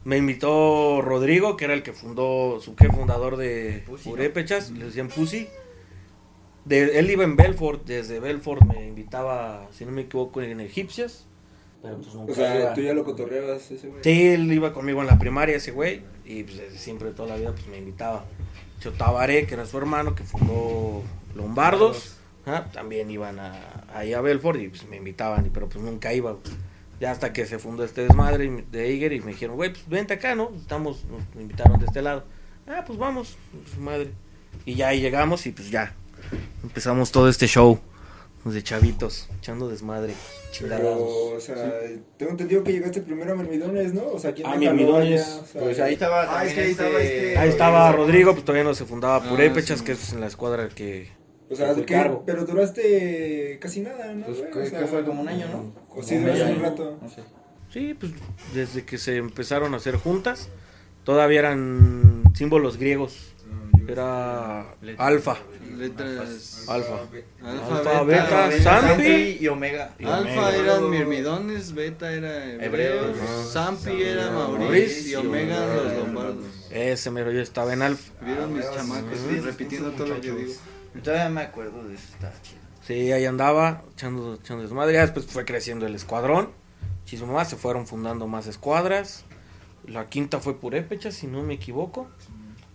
Me 0.06 0.16
invitó 0.18 1.02
Rodrigo, 1.02 1.58
que 1.58 1.66
era 1.66 1.74
el 1.74 1.84
que 1.84 1.92
fundó, 1.92 2.60
su 2.62 2.76
que 2.76 2.88
fundador 2.90 3.36
de 3.36 3.84
Pussy, 3.88 4.10
¿no? 4.10 4.16
Purépechas, 4.16 4.72
le 4.72 4.86
decían 4.86 5.10
Pussy. 5.10 5.50
De, 6.66 7.00
él 7.00 7.10
iba 7.10 7.24
en 7.24 7.36
Belfort, 7.36 7.86
desde 7.86 8.20
Belfort 8.20 8.62
me 8.64 8.88
invitaba, 8.88 9.68
si 9.72 9.86
no 9.86 9.92
me 9.92 10.04
equivoco, 10.04 10.42
en 10.42 10.60
Egipcias. 10.62 11.26
Pero 11.82 11.98
pues 11.98 12.14
nunca 12.16 12.32
O 12.32 12.36
sea, 12.36 12.60
iba. 12.60 12.74
tú 12.74 12.82
ya 12.82 12.94
lo 12.94 13.04
cotorreabas 13.04 13.70
ese 13.72 13.88
güey. 13.88 14.04
Sí, 14.04 14.28
él 14.28 14.52
iba 14.52 14.74
conmigo 14.74 15.02
en 15.02 15.08
la 15.08 15.20
primaria 15.20 15.56
ese 15.56 15.72
güey, 15.72 16.02
y 16.26 16.44
pues 16.44 16.60
siempre, 16.76 17.12
toda 17.12 17.30
la 17.30 17.36
vida, 17.38 17.52
pues 17.52 17.68
me 17.68 17.78
invitaba. 17.78 18.26
Chotabaré, 18.80 19.46
que 19.48 19.54
era 19.56 19.66
su 19.66 19.78
hermano, 19.78 20.14
que 20.16 20.24
fundó 20.24 21.04
Lombardos, 21.36 22.18
ajá, 22.46 22.66
también 22.72 23.10
iban 23.12 23.40
a, 23.40 23.86
ahí 23.94 24.14
a 24.14 24.22
Belfort 24.22 24.60
y 24.60 24.70
pues 24.70 24.88
me 24.88 24.98
invitaban, 24.98 25.50
pero 25.54 25.68
pues 25.70 25.84
nunca 25.84 26.14
iba. 26.14 26.32
güey. 26.32 26.44
Ya 27.00 27.12
hasta 27.12 27.32
que 27.32 27.46
se 27.46 27.60
fundó 27.60 27.84
este 27.84 28.02
desmadre 28.02 28.66
de 28.72 28.86
Eiger 28.88 29.14
y 29.14 29.22
me 29.22 29.32
dijeron, 29.34 29.56
güey, 29.56 29.70
pues 29.72 29.88
vente 29.88 30.16
acá, 30.16 30.34
¿no? 30.34 30.52
Estamos, 30.60 31.06
nos 31.06 31.22
invitaron 31.40 31.80
de 31.80 31.86
este 31.86 32.02
lado. 32.02 32.24
Ah, 32.68 32.84
pues 32.86 32.98
vamos, 32.98 33.38
su 33.74 33.80
madre. 33.80 34.12
Y 34.66 34.74
ya 34.76 34.88
ahí 34.90 35.00
llegamos 35.00 35.46
y 35.46 35.52
pues 35.52 35.70
ya, 35.70 35.94
empezamos 36.64 37.12
todo 37.12 37.30
este 37.30 37.48
show 37.48 37.80
Desde 38.44 38.64
chavitos, 38.64 39.30
echando 39.38 39.70
desmadre. 39.70 40.14
Pero, 40.62 41.34
o 41.36 41.40
sea, 41.40 41.56
tengo 42.18 42.32
entendido 42.32 42.64
que 42.64 42.72
llegaste 42.74 43.02
primero 43.02 43.34
a 43.34 43.36
Mirmidones, 43.36 43.94
¿no? 43.94 44.08
O 44.08 44.20
sea, 44.20 44.34
¿quién 44.34 44.48
Ah? 44.48 44.56
O 45.42 45.46
sea, 45.46 45.62
Pues 45.62 45.80
ahí 45.80 45.94
estaba 45.94 46.22
Ah, 46.22 46.46
es 46.46 46.50
también 46.50 46.56
que 46.56 46.62
ahí 46.62 46.72
estaba 46.72 46.90
este- 47.02 47.28
este- 47.28 47.38
Ahí 47.38 47.50
estaba 47.50 47.92
Rodrigo, 47.92 48.34
pues 48.34 48.44
todavía 48.46 48.64
no 48.64 48.74
se 48.74 48.86
fundaba 48.86 49.18
Ah, 49.18 49.30
Purépechas, 49.30 49.80
sí. 49.80 49.86
que 49.86 49.92
es 49.94 50.14
en 50.14 50.22
la 50.22 50.28
escuadra 50.28 50.70
que... 50.70 51.10
O 51.50 51.56
pero 52.26 52.46
duraste 52.46 53.58
casi 53.62 53.80
nada, 53.82 54.14
¿no? 54.14 54.26
Pues 54.26 54.38
güey? 54.40 54.52
que, 54.52 54.60
O 54.60 54.66
sea, 54.66 54.80
que 54.82 54.86
fue 54.88 55.06
como 55.06 55.22
un 55.22 55.30
año, 55.30 55.48
¿no? 55.48 55.74
O 55.96 56.04
sí, 56.04 56.16
duraste 56.18 56.44
un 56.52 56.62
rato. 56.62 56.98
No 57.02 57.10
sé. 57.10 57.22
Sí, 57.72 57.94
pues 57.94 58.12
desde 58.54 58.84
que 58.86 58.98
se 58.98 59.18
empezaron 59.18 59.74
a 59.74 59.78
hacer 59.78 59.96
juntas, 59.96 60.50
todavía 61.04 61.40
eran 61.40 62.24
símbolos 62.34 62.78
griegos. 62.78 63.34
Era 63.88 64.74
alfa, 64.98 65.38
Letras. 65.78 66.66
alfa. 66.68 67.00
Alfa, 67.44 68.04
beta. 68.04 68.52
Zampi. 68.62 69.38
y 69.40 69.48
Omega. 69.48 69.96
Alfa 70.04 70.56
eran 70.56 70.90
mirmidones, 70.90 71.74
beta 71.74 72.12
era 72.12 72.54
hebreos. 72.56 73.18
Zampi 73.52 74.02
era 74.04 74.30
Mauricio, 74.32 75.24
y 75.24 75.26
Omega 75.26 75.66
los 75.66 75.94
lombardos. 75.94 76.46
Ese 76.70 77.12
mero 77.12 77.32
yo 77.32 77.42
estaba 77.42 77.74
en 77.74 77.82
alfa. 77.82 78.12
Vieron 78.22 78.54
mis 78.54 78.70
chamacos 78.70 79.44
repitiendo 79.44 79.92
todo 79.92 80.08
lo 80.08 80.22
que 80.22 80.32
digo. 80.32 80.54
Todavía 81.04 81.30
me 81.30 81.42
acuerdo 81.42 81.88
de 81.88 81.96
eso, 81.96 82.06
chido. 82.42 82.62
Sí, 82.82 83.12
ahí 83.12 83.26
andaba, 83.26 83.84
echando, 83.94 84.36
echando 84.36 84.64
desmadre. 84.64 84.98
Después 84.98 85.26
fue 85.26 85.46
creciendo 85.46 85.86
el 85.86 85.96
escuadrón. 85.96 86.50
Muchísimo 87.02 87.34
más, 87.34 87.50
se 87.50 87.56
fueron 87.56 87.88
fundando 87.88 88.28
más 88.28 88.48
escuadras. 88.48 89.26
La 89.86 90.08
quinta 90.08 90.40
fue 90.40 90.60
Purépecha, 90.60 91.12
si 91.12 91.28
no 91.28 91.44
me 91.44 91.54
equivoco. 91.54 92.10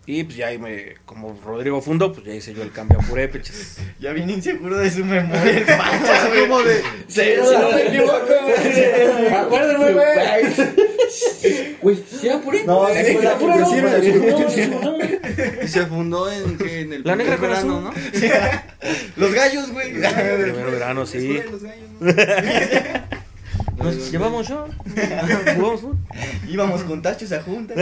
Y 0.05 0.25
pues 0.25 0.37
ya 0.37 0.49
ahí 0.49 0.59
me, 0.59 0.97
como 1.05 1.39
Rodrigo 1.45 1.81
fundó, 1.81 2.13
pues 2.13 2.27
ya 2.27 2.35
hice 2.35 2.53
yo 2.53 2.65
el 2.65 2.73
cambio 2.73 2.99
a 2.99 3.03
Purépechas. 3.03 3.79
Ya 4.01 4.13
bien 4.13 4.29
inseguro 4.31 4.79
de 4.79 4.91
su 4.91 5.05
memoria 5.05 5.59
el 5.59 5.65
pancha, 5.65 6.27
güey. 6.29 6.41
Como 6.41 6.61
de. 6.63 6.83
Se, 7.07 7.37
si 7.37 7.41
no 7.41 7.71
me 7.71 7.87
equivoco, 7.87 8.27
güey. 8.43 9.33
Acuérdame, 9.33 9.93
güey. 9.93 10.07
Güey, 11.81 12.05
¿sí 12.11 12.27
era 12.27 12.41
puré? 12.41 12.65
No, 12.65 12.89
sí, 12.89 13.15
no, 13.15 13.39
no, 13.39 13.59
no, 14.81 14.99
no. 14.99 15.65
Y 15.65 15.69
se 15.69 15.87
fundó 15.87 16.33
en, 16.33 16.59
que 16.59 16.81
en 16.81 16.93
el 16.95 17.03
La 17.05 17.15
primer 17.15 17.39
negra 17.39 17.49
verano. 17.49 17.81
¿no? 17.81 17.93
Los 19.17 19.33
gallos, 19.35 19.71
güey. 19.71 19.93
Primero 19.93 20.71
verano, 20.73 21.07
sí. 21.07 21.41
Nos 23.77 24.11
llevamos 24.11 24.49
yo. 24.49 24.67
Jugamos. 25.55 25.81
Íbamos 26.49 26.83
con 26.83 27.03
tachos 27.03 27.31
a 27.31 27.41
juntas. 27.43 27.79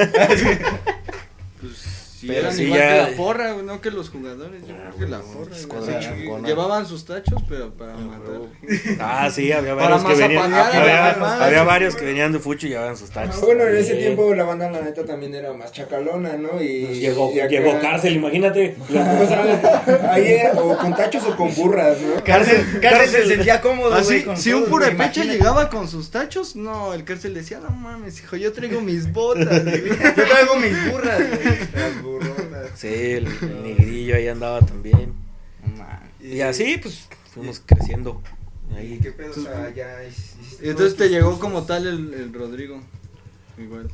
Sí, 2.21 2.27
Pero 2.27 2.41
eran 2.41 2.53
sí, 2.55 2.65
igual 2.65 2.81
ya- 2.81 2.89
que 3.07 3.11
la 3.12 3.17
porra, 3.17 3.55
no 3.62 3.81
que 3.81 3.91
los 3.91 4.11
jugadores, 4.11 4.61
yo 4.69 4.75
creo 4.77 4.97
que 4.99 5.07
la 5.07 5.21
porra. 5.21 5.57
Sí. 5.57 6.47
Llevaban 6.47 6.85
sus 6.87 7.07
tachos, 7.07 7.43
pero 7.49 7.71
para 7.73 7.95
matar. 7.95 8.41
Ah, 9.00 9.31
sí, 9.31 9.50
había 9.53 9.75
Para 9.75 9.97
varios 9.97 10.05
que 10.05 10.23
venían. 10.23 10.53
Había, 10.53 11.12
demás. 11.15 11.41
había 11.41 11.62
varios 11.62 11.97
que 11.97 12.05
venían 12.05 12.33
de 12.33 12.39
fucho 12.39 12.67
y 12.67 12.71
llevaban 12.71 12.97
sus 12.99 13.09
tachos. 13.09 13.37
Ah, 13.43 13.47
Bueno, 13.47 13.65
en 13.67 13.75
ese 13.77 13.93
Sí. 13.95 13.99
tiempo 14.00 14.35
la 14.35 14.45
banda, 14.45 14.71
la 14.71 14.83
neta, 14.83 15.07
también 15.07 15.35
era 15.35 15.55
más 15.55 15.73
chacalona, 15.73 16.37
¿no? 16.37 16.62
Y 16.62 16.85
Pues 16.85 16.99
Llegó, 16.99 17.33
y 17.35 17.41
acá- 17.41 17.49
llegó 17.49 17.81
cárcel, 17.81 18.12
imagínate. 18.17 18.77
Ahí 20.11 20.27
era 20.33 20.53
o 20.61 20.77
con 20.77 20.95
tachos 20.95 21.25
o 21.25 21.35
con 21.37 21.55
burras, 21.55 21.99
¿no? 22.03 22.23
Cárcel, 22.23 22.81
cárcel 22.83 23.09
se 23.23 23.27
sentía 23.29 23.61
cómodo, 23.62 23.95
Así, 23.95 24.07
güey. 24.15 24.25
con 24.25 24.37
si 24.37 24.53
un 24.53 24.65
todos, 24.65 24.71
güey, 24.79 24.91
purepecha 24.91 25.25
llegaba 25.25 25.71
con 25.71 25.89
sus 25.89 26.11
tachos, 26.11 26.55
no, 26.57 26.93
el 26.93 27.05
cárcel 27.05 27.33
decía, 27.35 27.61
no 27.61 27.71
mames, 27.71 28.19
hijo, 28.21 28.37
yo 28.37 28.53
traigo 28.53 28.81
mis 28.83 29.11
botas. 29.12 29.65
güey". 29.65 29.81
Yo 30.21 30.25
traigo 30.27 30.57
mis 30.57 30.91
burras, 30.93 31.19
güey. 31.19 31.59
Sí, 32.75 32.88
el, 32.88 33.26
el 33.26 33.62
negrillo 33.62 34.17
ahí 34.17 34.29
andaba 34.29 34.61
también. 34.61 35.14
Y 36.21 36.40
así, 36.40 36.79
pues, 36.81 37.09
fuimos 37.33 37.62
creciendo. 37.64 38.23
Ahí. 38.76 38.99
¿Qué 39.02 39.11
pedo? 39.12 39.33
O 39.33 39.35
sea, 39.35 39.73
ya 39.75 40.05
hiciste 40.05 40.67
Y 40.67 40.71
entonces 40.71 40.97
te 40.97 41.09
llegó 41.09 41.38
como 41.40 41.64
tal 41.64 41.87
el, 41.87 42.14
el 42.14 42.33
Rodrigo. 42.33 42.81
Igual. 43.59 43.90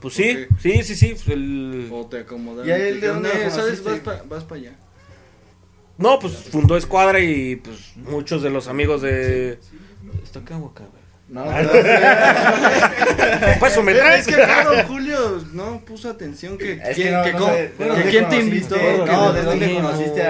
Pues 0.00 0.14
sí, 0.14 0.46
sí, 0.60 0.82
sí, 0.82 0.94
sí. 0.94 1.08
pues, 1.14 1.28
el... 1.28 1.88
O 1.92 2.06
te 2.06 2.20
acomodaron. 2.20 2.68
¿Y 2.68 2.72
él 2.72 3.00
de 3.00 3.08
dónde 3.08 3.28
"Eh, 3.46 3.50
¿Sabes? 3.50 3.82
Vas 3.82 4.00
para 4.00 4.22
vas 4.22 4.44
pa 4.44 4.54
allá. 4.54 4.74
No, 5.98 6.18
pues 6.18 6.32
fundó 6.34 6.76
Escuadra 6.76 7.20
y 7.20 7.56
pues 7.56 7.92
muchos 7.96 8.42
de 8.42 8.48
los 8.48 8.68
amigos 8.68 9.02
de... 9.02 9.58
¿Está 10.22 10.38
acá 10.38 10.56
o 10.56 10.70
acá? 10.70 10.84
No, 11.30 11.44
Ah, 11.46 11.62
no. 11.62 11.70
Pues 13.60 13.72
eso 13.72 13.82
me 13.82 13.92
Es 13.92 13.98
traes. 13.98 14.26
que 14.26 14.34
claro, 14.34 14.70
Julio 14.88 15.44
no 15.52 15.80
puso 15.84 16.10
atención 16.10 16.58
que, 16.58 16.72
Es 16.72 16.96
quién- 16.96 17.08
que 17.08 17.12
no, 17.12 17.22
que 17.24 17.32
no 17.32 17.38
cómo- 17.38 17.52
sé, 17.52 17.62
¿de 17.62 17.70
que 17.76 17.84
dónde 17.86 18.10
quién 18.10 18.28
te 18.28 18.36
invitó. 18.40 18.76
No, 19.06 19.32
de 19.32 19.40
¿de 19.40 19.46
dónde 19.46 19.74
conociste 19.74 20.22
no. 20.22 20.28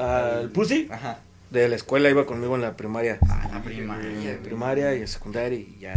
al. 0.00 0.38
Al 0.40 0.48
Pussy. 0.50 0.88
Ajá. 0.90 1.18
De 1.50 1.68
la 1.68 1.74
escuela 1.76 2.08
iba 2.08 2.26
conmigo 2.26 2.54
en 2.54 2.62
la 2.62 2.76
primaria. 2.76 3.18
A 3.28 3.48
la 3.52 3.62
primaria, 3.62 4.30
En 4.32 4.38
primaria 4.42 4.94
y 4.94 5.00
en 5.00 5.08
secundaria 5.08 5.58
y 5.58 5.78
ya. 5.80 5.94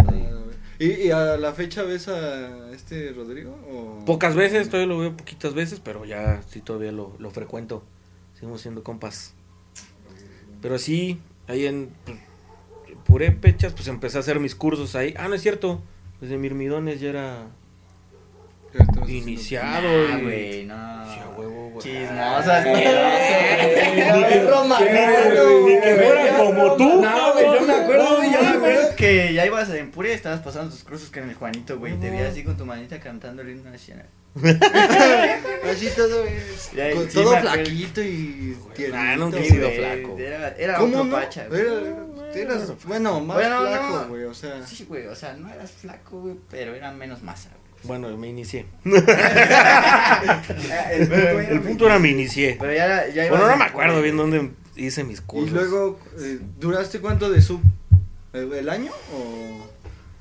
¿Y, 0.79 0.85
¿Y 1.07 1.11
a 1.11 1.37
la 1.37 1.53
fecha 1.53 1.83
ves 1.83 2.07
a 2.07 2.71
este 2.73 3.11
Rodrigo? 3.13 3.51
O... 3.71 4.03
Pocas 4.05 4.33
veces, 4.35 4.67
todavía 4.69 4.87
lo 4.91 4.99
veo 4.99 5.15
poquitas 5.15 5.53
veces, 5.53 5.79
pero 5.79 6.05
ya 6.05 6.41
sí 6.49 6.59
todavía 6.61 6.91
lo, 6.91 7.15
lo 7.19 7.29
frecuento. 7.29 7.83
Seguimos 8.33 8.61
siendo 8.61 8.83
compas. 8.83 9.35
Pero 10.61 10.79
sí, 10.79 11.19
ahí 11.47 11.67
en 11.67 11.91
pues, 12.05 12.17
Purépechas, 13.05 13.73
pues 13.73 13.87
empecé 13.87 14.17
a 14.17 14.21
hacer 14.21 14.39
mis 14.39 14.55
cursos 14.55 14.95
ahí. 14.95 15.13
Ah, 15.17 15.27
no 15.27 15.35
es 15.35 15.41
cierto. 15.41 15.81
Desde 16.21 16.37
Mirmidones 16.37 16.99
ya 16.99 17.09
era 17.09 17.47
iniciado. 19.07 19.87
Ah, 19.87 20.19
güey, 20.21 20.65
no. 20.65 21.03
Huevo. 21.37 21.79
Chismosas, 21.79 22.65
Ni 22.65 22.73
que 25.81 25.95
fuera 25.95 26.37
como 26.37 26.75
tú, 26.75 27.01
No, 27.01 27.33
güey, 27.33 27.45
yo 27.45 27.61
me 27.61 27.73
acuerdo, 27.73 28.23
yo 28.23 28.41
me 28.41 28.47
acuerdo 28.47 28.95
que 28.95 29.33
ya 29.33 29.45
ibas 29.45 29.69
en 29.71 29.91
Puria 29.91 30.11
y 30.11 30.15
estabas 30.15 30.41
pasando 30.41 30.71
tus 30.71 30.83
cursos 30.83 31.09
con 31.09 31.29
el 31.29 31.35
Juanito, 31.35 31.77
güey. 31.79 31.99
Te 31.99 32.09
vi 32.09 32.17
así 32.19 32.43
con 32.43 32.55
tu 32.57 32.65
manita 32.65 32.99
cantando 32.99 33.41
el 33.41 33.49
himno 33.49 33.69
nacional. 33.69 34.05
Así 35.71 35.89
todo 35.95 36.25
todo 37.13 37.37
flaquito 37.37 38.01
y 38.01 38.57
tiernito. 38.73 38.97
Ah, 38.99 39.15
nunca 39.15 39.37
he 39.37 39.45
sido 39.45 39.67
güey, 39.67 39.77
flaco. 39.77 40.17
Era, 40.17 40.55
era 40.57 40.77
¿Cómo 40.77 40.87
otro 40.87 41.03
no? 41.03 41.11
pacha, 41.11 41.45
güey. 41.47 41.61
Eras, 42.35 42.73
bueno, 42.85 43.19
más 43.21 43.37
Bueno, 43.37 43.61
flaco, 43.61 44.05
güey, 44.09 44.23
o 44.23 44.33
sea. 44.33 44.65
Sí, 44.67 44.85
güey, 44.87 45.07
o 45.07 45.15
sea, 45.15 45.33
no 45.35 45.49
eras 45.51 45.71
flaco, 45.71 46.19
güey, 46.21 46.35
pero 46.49 46.73
era 46.75 46.91
menos 46.91 47.21
masa, 47.23 47.49
güey. 47.49 47.63
Bueno, 47.99 48.15
me 48.17 48.29
inicié. 48.29 48.65
El 48.85 48.97
punto 50.39 50.63
era- 50.67 51.49
El 51.49 51.61
punto 51.61 51.85
era 51.85 51.99
me 51.99 52.09
inicié. 52.09 52.57
Pero 52.59 52.73
ya, 52.73 53.07
ya 53.09 53.29
Bueno, 53.29 53.47
no 53.49 53.57
me 53.57 53.63
acuerdo 53.65 54.01
bien 54.01 54.17
dónde 54.17 54.51
hice 54.75 55.03
mis 55.03 55.21
cursos. 55.21 55.49
Y 55.51 55.53
luego, 55.53 55.99
eh, 56.19 56.39
¿duraste 56.59 56.99
cuánto 56.99 57.29
de 57.29 57.41
sub? 57.41 57.61
¿El, 58.33 58.51
el 58.53 58.69
año? 58.69 58.91
O... 59.13 59.67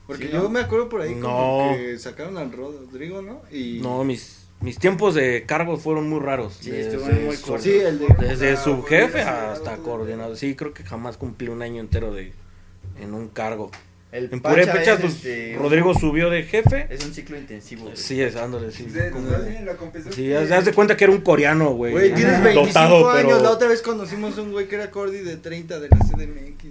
Porque 0.07 0.27
Sí, 0.27 0.33
yo 0.33 0.43
¿no? 0.43 0.49
me 0.49 0.61
acuerdo 0.61 0.89
por 0.89 1.01
ahí 1.01 1.15
No. 1.15 1.29
como 1.29 1.77
que 1.77 1.99
sacaron 1.99 2.37
al 2.37 2.53
Rodrigo, 2.53 3.23
¿no? 3.23 3.41
Y... 3.51 3.79
No, 3.81 4.03
mis, 4.05 4.42
mis 4.63 4.79
tiempos 4.79 5.15
de 5.15 5.45
cargo 5.47 5.77
fueron 5.77 6.09
muy 6.09 6.21
raros. 6.21 6.57
Sí, 6.61 6.71
Desde 6.71 6.99
muy. 6.99 7.37
Sí, 7.61 7.79
el 7.79 7.99
de... 7.99 8.07
Desde 8.19 8.53
Ah, 8.53 8.57
subjefe 8.57 9.21
hasta 9.23 9.77
coordinador. 9.79 10.37
Sí, 10.37 10.55
creo 10.55 10.73
que 10.73 10.85
jamás 10.85 11.17
cumplí 11.17 11.49
un 11.49 11.63
año 11.63 11.81
entero 11.81 12.13
de 12.15 12.33
en 13.01 13.15
un 13.15 13.29
cargo. 13.29 13.71
El 14.13 14.29
En 14.31 14.41
pacha 14.41 14.55
Purépechas, 14.55 14.95
es, 14.97 15.01
pues 15.01 15.15
este, 15.15 15.57
Rodrigo 15.59 15.95
subió 15.95 16.29
de 16.29 16.43
jefe. 16.43 16.87
Es 16.91 17.03
un 17.03 17.15
ciclo 17.15 17.39
intensivo, 17.39 17.85
güey. 17.85 17.97
Sí, 17.97 18.21
es 18.21 18.35
dándole, 18.35 18.71
sí. 18.71 18.85
De- 18.85 19.09
como- 19.11 19.31
la 19.31 19.39
Sí, 20.11 20.23
que- 20.27 20.37
haz, 20.37 20.51
haz 20.51 20.65
de 20.67 20.75
cuenta 20.75 20.99
que 20.99 21.05
era 21.05 21.13
un 21.15 21.23
coreano, 21.23 21.71
güey. 21.73 21.93
Güey, 21.93 22.13
tienes 22.15 22.35
Ajá. 22.35 22.45
25 22.45 22.67
Dotado, 22.67 23.11
años. 23.11 23.23
pero- 23.33 23.43
La 23.43 23.51
otra 23.51 23.69
vez 23.69 23.81
conocimos 23.81 24.37
un 24.37 24.53
güey 24.53 24.69
que 24.69 24.75
era 24.75 24.91
Cordy 24.91 25.21
de 25.21 25.39
30 25.39 25.81
de 25.81 25.89
la 25.89 25.97
CDMX. 25.97 26.67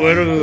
Bueno, 0.00 0.34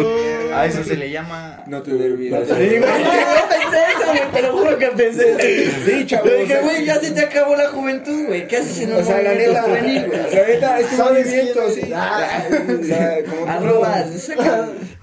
A 0.59 0.65
eso 0.65 0.83
se 0.83 0.95
le 0.95 1.09
llama. 1.11 1.63
No 1.67 1.81
te 1.81 1.91
olvides. 1.93 2.47
Sí, 2.47 2.53
güey, 2.53 2.79
yo 2.79 3.49
pensé 3.49 3.77
eso, 3.91 4.05
güey, 4.07 4.31
te 4.33 4.41
lo 4.41 4.51
juro 4.57 4.77
que 4.77 4.87
pensé 4.87 5.31
eso. 5.65 5.75
Sí, 5.85 6.05
chavos. 6.05 6.29
Yo 6.29 6.37
dije, 6.37 6.61
güey, 6.61 6.85
ya 6.85 6.95
se 6.99 7.11
te 7.11 7.21
acabó 7.21 7.55
la 7.55 7.69
juventud, 7.69 8.25
güey. 8.27 8.47
¿Qué 8.47 8.57
haces 8.57 8.79
en 8.81 8.93
un 8.93 8.99
O 9.01 9.03
sea, 9.03 9.21
la 9.21 9.33
neta, 9.33 9.67
la 9.67 9.81
neta, 9.81 10.79
es 10.79 10.89
tu 10.89 10.95
¿Sabes 10.97 11.25
movimiento, 11.27 11.59
quién 11.73 11.85
sí. 11.87 11.91
Ah. 11.95 12.43
O 12.81 12.83
sea, 12.83 13.23
como 13.25 13.45
tú- 13.45 13.47
Arrobas, 13.49 14.31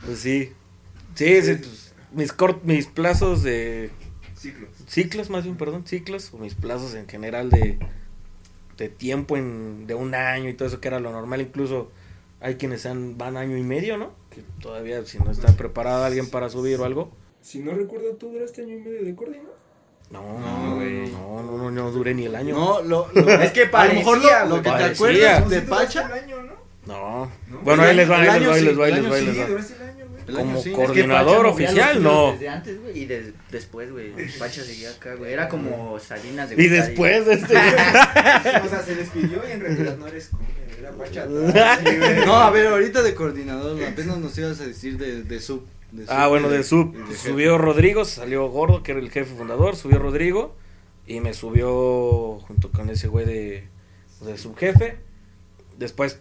Pues 0.07 0.19
sí. 0.19 0.53
Sí, 1.15 1.43
sí, 1.43 1.55
pues, 1.57 1.95
mis, 2.13 2.37
cort- 2.37 2.63
mis 2.63 2.87
plazos 2.87 3.43
de 3.43 3.91
Ciclos. 4.37 4.71
ciclos, 4.87 5.29
más 5.31 5.45
bien, 5.45 5.57
perdón, 5.57 5.87
ciclos, 5.87 6.31
o 6.33 6.39
mis 6.39 6.55
plazos 6.55 6.95
en 6.95 7.07
general 7.09 7.51
de, 7.51 7.79
de 8.79 8.89
tiempo 8.89 9.37
en, 9.37 9.87
de 9.87 9.95
un 9.95 10.15
año 10.15 10.49
y 10.49 10.55
todo 10.55 10.67
eso 10.69 10.81
que 10.81 10.89
era 10.89 10.99
lo 10.99 11.11
normal, 11.13 11.43
incluso 11.43 11.91
hay 12.41 12.55
quienes 12.55 12.87
han, 12.87 13.19
van 13.19 13.37
año 13.37 13.59
y 13.59 13.63
medio, 13.63 13.99
¿no? 13.99 14.13
Que 14.31 14.43
todavía 14.61 15.05
si 15.05 15.19
no 15.19 15.31
está 15.31 15.49
preparado 15.57 16.05
alguien 16.05 16.29
para 16.31 16.49
subir 16.49 16.79
o 16.81 16.85
algo. 16.85 17.11
Si 17.43 17.59
no 17.61 17.73
recuerdo, 17.73 18.15
tú 18.17 18.31
duraste 18.33 18.63
año 18.63 18.77
y 18.77 18.81
medio 18.81 19.05
de 19.05 19.15
cordi, 19.15 19.39
¿no? 19.39 19.51
No, 20.11 20.39
No, 20.41 20.75
güey. 20.77 21.09
no, 21.11 21.43
no, 21.43 21.57
no, 21.59 21.71
no 21.71 21.91
duré 21.93 22.15
ni 22.15 22.27
el 22.27 22.35
año. 22.35 22.55
No, 22.55 22.83
lo, 22.83 23.09
lo- 23.15 23.29
Es 23.43 23.53
que 23.53 23.69
a 23.73 23.85
lo 23.87 23.95
mejor 23.95 24.19
lo, 24.19 24.23
parecía, 24.25 24.45
lo 24.45 24.57
que 24.57 24.63
te 24.63 24.71
parecía. 24.71 25.37
acuerdas 25.37 25.51
de 25.51 25.63
Pacha. 25.63 26.07
el 26.07 26.13
año, 26.25 26.43
¿no? 26.43 26.53
No. 26.87 27.31
No. 27.49 27.59
Bueno, 27.61 27.83
ahí 27.85 27.95
les 27.97 28.11
va, 28.11 28.21
ahí 28.21 28.41
les 28.41 28.49
va, 28.49 28.55
ahí 28.55 28.93
les 28.93 29.05
va, 29.07 30.35
Como 30.37 30.61
sí. 30.63 30.71
cor- 30.73 30.85
Es 30.87 30.91
que 30.93 31.03
Coordinador 31.03 31.47
oficial, 31.47 32.03
no. 32.03 32.33
Desde 32.33 32.49
antes, 32.49 32.81
güey, 32.83 32.99
y 32.99 33.05
de- 33.07 33.33
después, 33.51 33.91
güey. 33.93 34.13
Pacha 34.39 34.63
seguía 34.63 34.91
acá, 34.91 35.15
güey. 35.15 35.33
Era 35.33 35.49
como 35.49 35.99
Salinas 35.99 36.51
de 36.51 36.55
Y 36.57 36.69
Gortari, 36.69 36.89
después 36.89 37.27
de 37.27 37.35
este... 37.35 37.55
O 38.65 38.69
sea, 38.69 38.83
se 38.85 38.95
despidió 38.97 39.41
y 39.49 39.53
en 39.53 39.61
realidad 39.61 39.97
no 39.97 40.07
eres 40.07 40.29
como- 40.29 40.43
No, 42.27 42.35
a 42.35 42.51
ver, 42.51 42.67
ahorita 42.69 43.03
de 43.03 43.15
coordinador, 43.15 43.83
apenas 43.85 44.19
nos 44.19 44.37
ibas 44.39 44.61
a 44.61 44.67
decir 44.67 44.99
de, 44.99 45.23
de 45.23 45.41
sub. 45.41 45.65
de 45.93 46.05
Ah, 46.09 46.23
sub 46.25 46.29
bueno, 46.31 46.49
de 46.49 46.63
sub. 46.63 46.95
de. 47.09 47.15
Subió 47.17 47.59
Rodrigo, 47.59 48.05
salió 48.05 48.49
Gordo, 48.49 48.83
que 48.83 48.93
era 48.93 49.01
el 49.01 49.11
jefe 49.11 49.35
fundador, 49.35 49.77
subió 49.77 49.99
Rodrigo 49.99 50.55
y 51.07 51.21
me 51.21 51.35
subió 51.35 52.39
junto 52.47 52.71
con 52.71 52.89
ese 52.91 53.09
güey 53.09 53.27
de, 53.27 53.65
de 54.21 54.39
subjefe. 54.39 54.97
Después, 55.79 56.19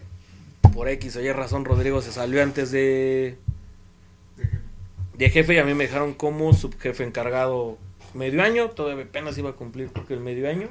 por 0.74 0.88
X 0.88 1.16
o 1.16 1.20
Y 1.20 1.30
razón, 1.32 1.64
Rodrigo 1.64 2.00
se 2.02 2.12
salió 2.12 2.42
antes 2.42 2.70
de, 2.70 3.36
de 5.16 5.30
jefe 5.30 5.54
y 5.54 5.58
a 5.58 5.64
mí 5.64 5.74
me 5.74 5.84
dejaron 5.84 6.14
como 6.14 6.52
subjefe 6.54 7.04
encargado 7.04 7.78
medio 8.14 8.42
año, 8.42 8.70
todavía 8.70 9.04
apenas 9.04 9.38
iba 9.38 9.50
a 9.50 9.52
cumplir 9.52 9.88
creo 9.92 10.06
que 10.06 10.14
el 10.14 10.20
medio 10.20 10.48
año. 10.48 10.68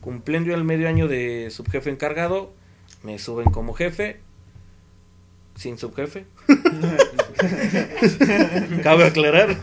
Cumpliendo 0.00 0.52
el 0.54 0.64
medio 0.64 0.86
año 0.88 1.08
de 1.08 1.48
subjefe 1.50 1.88
encargado, 1.88 2.52
me 3.04 3.18
suben 3.20 3.50
como 3.50 3.74
jefe, 3.74 4.18
sin 5.54 5.78
subjefe. 5.78 6.26
Cabe 8.82 9.04
aclarar. 9.04 9.50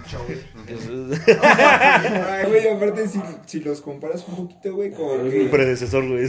Ay, 1.44 2.46
güey, 2.48 2.68
aparte, 2.70 3.08
si, 3.08 3.20
si 3.46 3.60
los 3.60 3.82
comparas 3.82 4.26
un 4.28 4.36
poquito, 4.48 4.74
güey, 4.76 4.92
como 4.92 5.14
Un 5.14 5.30
que... 5.30 5.46
predecesor, 5.52 6.08
güey. 6.08 6.24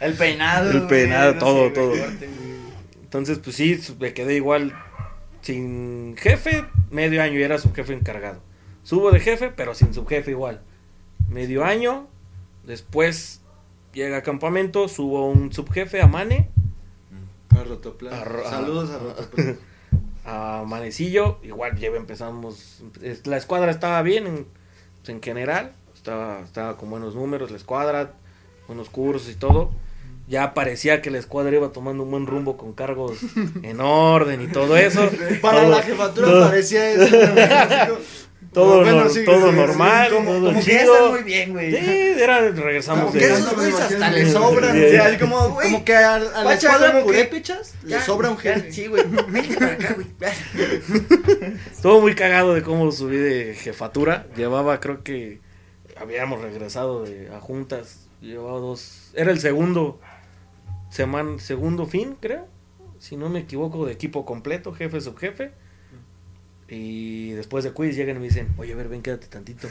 El 0.00 0.14
peinado. 0.14 0.70
El 0.70 0.76
güey, 0.78 0.88
peinado, 0.88 1.34
no 1.34 1.38
todo, 1.40 1.68
sé, 1.68 1.74
todo. 1.74 1.88
güey. 1.90 2.02
Entonces, 3.02 3.38
pues 3.38 3.56
sí, 3.56 3.78
me 3.98 4.14
quedé 4.14 4.34
igual 4.36 4.72
sin 5.42 6.16
jefe, 6.16 6.64
medio 6.90 7.22
año 7.22 7.38
y 7.38 7.42
era 7.42 7.58
subjefe 7.58 7.92
encargado. 7.92 8.40
Subo 8.82 9.10
de 9.10 9.20
jefe, 9.20 9.50
pero 9.54 9.74
sin 9.74 9.92
subjefe 9.92 10.30
igual. 10.30 10.62
Medio 11.28 11.64
año, 11.64 12.06
después 12.64 13.42
llega 13.92 14.18
a 14.18 14.22
campamento, 14.22 14.88
subo 14.88 15.28
un 15.28 15.52
subjefe 15.52 16.00
a 16.02 16.06
Mane, 16.06 16.48
A 17.50 17.64
Rotoplas. 17.64 18.12
A 18.14 18.50
Saludos 18.50 18.90
a 18.90 18.98
Rotoplas. 18.98 19.56
a 20.24 20.64
Manecillo, 20.66 21.38
igual 21.42 21.76
ya 21.78 21.88
empezamos, 21.88 22.82
la 23.24 23.36
escuadra 23.36 23.70
estaba 23.70 24.02
bien 24.02 24.26
en, 24.26 24.46
en 25.06 25.22
general, 25.22 25.72
estaba, 25.94 26.40
estaba 26.40 26.76
con 26.76 26.90
buenos 26.90 27.14
números, 27.14 27.50
la 27.50 27.56
escuadra, 27.56 28.12
buenos 28.66 28.90
cursos 28.90 29.30
y 29.30 29.34
todo. 29.34 29.70
Ya 30.28 30.52
parecía 30.52 31.00
que 31.00 31.10
la 31.10 31.16
escuadra 31.16 31.56
iba 31.56 31.72
tomando 31.72 32.02
un 32.02 32.10
buen 32.10 32.26
rumbo 32.26 32.58
con 32.58 32.74
cargos 32.74 33.18
en 33.62 33.80
orden 33.80 34.42
y 34.42 34.48
todo 34.48 34.76
eso. 34.76 35.08
Para 35.40 35.62
Todo- 35.62 35.70
la 35.70 35.82
jefatura 35.82 36.26
todo- 36.28 36.48
parecía 36.50 36.90
eso. 36.90 37.16
todo, 38.58 38.80
Bueno, 38.82 39.04
nor- 39.04 39.10
sí, 39.10 39.24
todo 39.24 39.50
sí, 39.50 39.56
normal, 39.56 40.10
Como, 40.12 40.30
todo 40.32 40.46
como 40.52 40.60
que 40.60 40.66
ya 40.72 40.80
chido. 40.80 40.94
están 40.94 41.10
muy 41.12 41.22
bien, 41.22 41.52
güey. 41.52 41.70
Sí, 41.70 42.12
era, 42.20 42.40
regresamos 42.50 43.00
Como 43.06 43.12
que 43.12 43.26
de... 43.26 43.32
esos 43.32 43.54
güeyes 43.54 43.80
hasta 43.80 44.10
le 44.10 44.24
Sí, 44.26 44.32
sobran. 44.32 44.72
sí. 44.76 44.84
o 44.84 44.88
sea, 44.88 45.08
es 45.10 45.20
como, 45.20 45.48
Güey, 45.50 45.70
como 45.72 45.84
que 45.84 45.94
a, 45.96 46.14
a 46.16 46.18
la 46.44 46.54
escuadra 46.54 47.04
que- 47.04 47.42
le 47.84 48.00
sobra 48.00 48.30
un 48.30 48.38
jefe. 48.38 48.72
Sí, 48.72 48.86
güey. 48.88 49.04
Vente 49.28 49.54
para 49.56 49.72
acá, 49.74 49.94
güey. 49.94 50.06
Estuvo 51.72 52.00
muy 52.00 52.14
cagado 52.14 52.54
de 52.54 52.62
cómo 52.62 52.90
subí 52.92 53.16
de 53.16 53.54
jefatura. 53.54 54.26
Llevaba, 54.36 54.80
creo 54.80 55.02
que 55.02 55.40
habíamos 55.96 56.40
regresado 56.40 57.04
de, 57.04 57.30
a 57.34 57.40
juntas. 57.40 58.08
Llevaba 58.20 58.58
dos. 58.58 59.10
Era 59.14 59.30
el 59.30 59.38
segundo 59.40 60.00
semana, 60.90 61.38
segundo 61.38 61.86
fin, 61.86 62.16
creo. 62.20 62.46
Si 62.98 63.16
no 63.16 63.28
me 63.28 63.38
equivoco, 63.40 63.86
de 63.86 63.92
equipo 63.92 64.24
completo, 64.24 64.72
jefe, 64.72 65.00
subjefe. 65.00 65.52
Y 66.70 67.30
después 67.32 67.64
de 67.64 67.72
quiz 67.72 67.96
llegan 67.96 68.16
y 68.16 68.18
me 68.18 68.26
dicen, 68.26 68.48
oye, 68.58 68.74
a 68.74 68.76
ver, 68.76 68.88
ven, 68.88 69.00
quédate 69.00 69.26
tantito. 69.26 69.68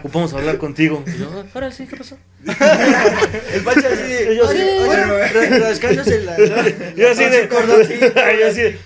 Ocupamos 0.00 0.32
hablar 0.34 0.58
contigo. 0.58 1.04
Y 1.06 1.18
yo, 1.20 1.30
"Ah, 1.32 1.44
ahora 1.54 1.70
sí, 1.70 1.86
¿qué 1.86 1.96
pasó? 1.96 2.18
El 2.44 3.62
Pacha 3.62 3.86
así 3.86 4.02
de. 4.02 4.34
Yo 4.36 4.48
oye, 4.48 4.78
oye, 4.80 4.96
ra- 5.06 5.58
rascándose 5.60 6.22
la. 6.24 6.36
Yo 6.96 7.10
así 7.10 7.24
de. 7.24 7.48
Yo 7.48 8.46
así 8.48 8.62
de. 8.62 8.78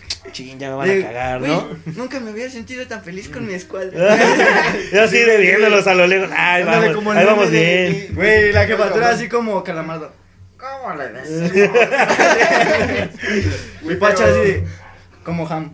Ya 0.59 0.69
me 0.71 0.75
van 0.75 0.91
a 0.91 1.03
cagar, 1.07 1.41
¿no? 1.41 1.69
Nunca 1.97 2.21
me 2.21 2.31
había 2.31 2.51
sentido 2.51 2.87
tan 2.87 3.03
feliz 3.03 3.29
con 3.31 3.47
mi 3.47 3.55
escuadra. 3.55 4.19
Yo 4.93 5.03
así 5.05 5.19
de 5.19 5.37
viéndolos 5.39 5.87
a 5.87 5.95
lo 5.95 6.07
lejos. 6.07 6.29
Ay, 6.37 6.65
vamos, 6.65 7.17
ahí 7.17 7.25
vamos 7.25 7.51
bien. 7.51 8.09
Güey, 8.15 8.53
la 8.53 8.67
jefatura 8.67 9.09
así 9.11 9.29
como 9.29 9.63
calamardo. 9.65 10.13
¿Cómo 10.59 10.95
le 10.97 11.09
ves? 11.13 11.31
Mi 13.83 13.95
pacha 13.97 14.25
así 14.25 14.39
de, 14.41 14.65
como 15.23 15.49
ham. 15.49 15.73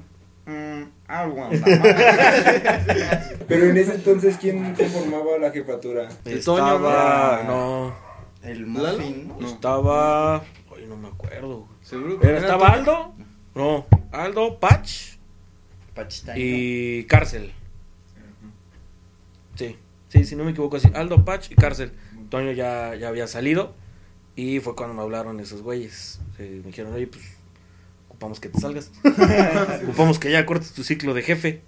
Aguanta. 1.11 1.65
Pero 3.49 3.65
en 3.67 3.77
ese 3.77 3.95
entonces, 3.97 4.37
¿quién 4.41 4.75
conformaba 4.75 5.39
la 5.39 5.51
jefatura? 5.51 6.09
El 6.25 6.45
Toño, 6.45 6.65
Estaba. 6.67 7.43
¿no? 7.47 7.95
El 8.43 8.65
muffin. 8.67 9.33
Estaba. 9.45 10.37
Ay, 10.37 10.87
no 10.89 10.97
me 10.97 11.09
acuerdo. 11.09 11.67
Seguro 11.83 12.21
que 12.21 12.27
Era, 12.29 12.39
era 12.39 12.47
estaba. 12.47 12.69
Aldo. 12.69 13.15
No. 13.57 13.87
Aldo, 14.13 14.61
Patch 14.61 15.17
Pachita. 15.95 16.35
y 16.39 17.05
Cárcel. 17.05 17.53
Sí. 19.57 19.77
Sí, 20.09 20.25
si 20.25 20.37
no 20.37 20.45
me 20.45 20.53
equivoco 20.53 20.77
así. 20.77 20.89
Aldo, 20.95 21.25
Patch 21.25 21.51
y 21.51 21.55
Cárcel. 21.57 21.93
Toño 22.31 22.53
ya, 22.53 22.95
ya 22.95 23.09
había 23.09 23.27
salido. 23.27 23.75
Y 24.37 24.61
fue 24.61 24.77
cuando 24.77 24.95
me 24.95 25.03
hablaron 25.03 25.41
esos 25.41 25.63
güeyes. 25.63 26.21
Eh, 26.39 26.61
me 26.63 26.69
dijeron, 26.69 26.95
oye, 26.95 27.09
pues. 27.09 27.40
Ocupamos 28.21 28.39
que 28.41 28.51
te 28.51 28.61
salgas. 28.61 28.91
ocupamos 29.83 30.19
que 30.19 30.31
ya 30.31 30.45
cortes 30.45 30.73
tu 30.73 30.85
ciclo 30.85 31.15
de 31.15 31.23
jefe. 31.23 31.63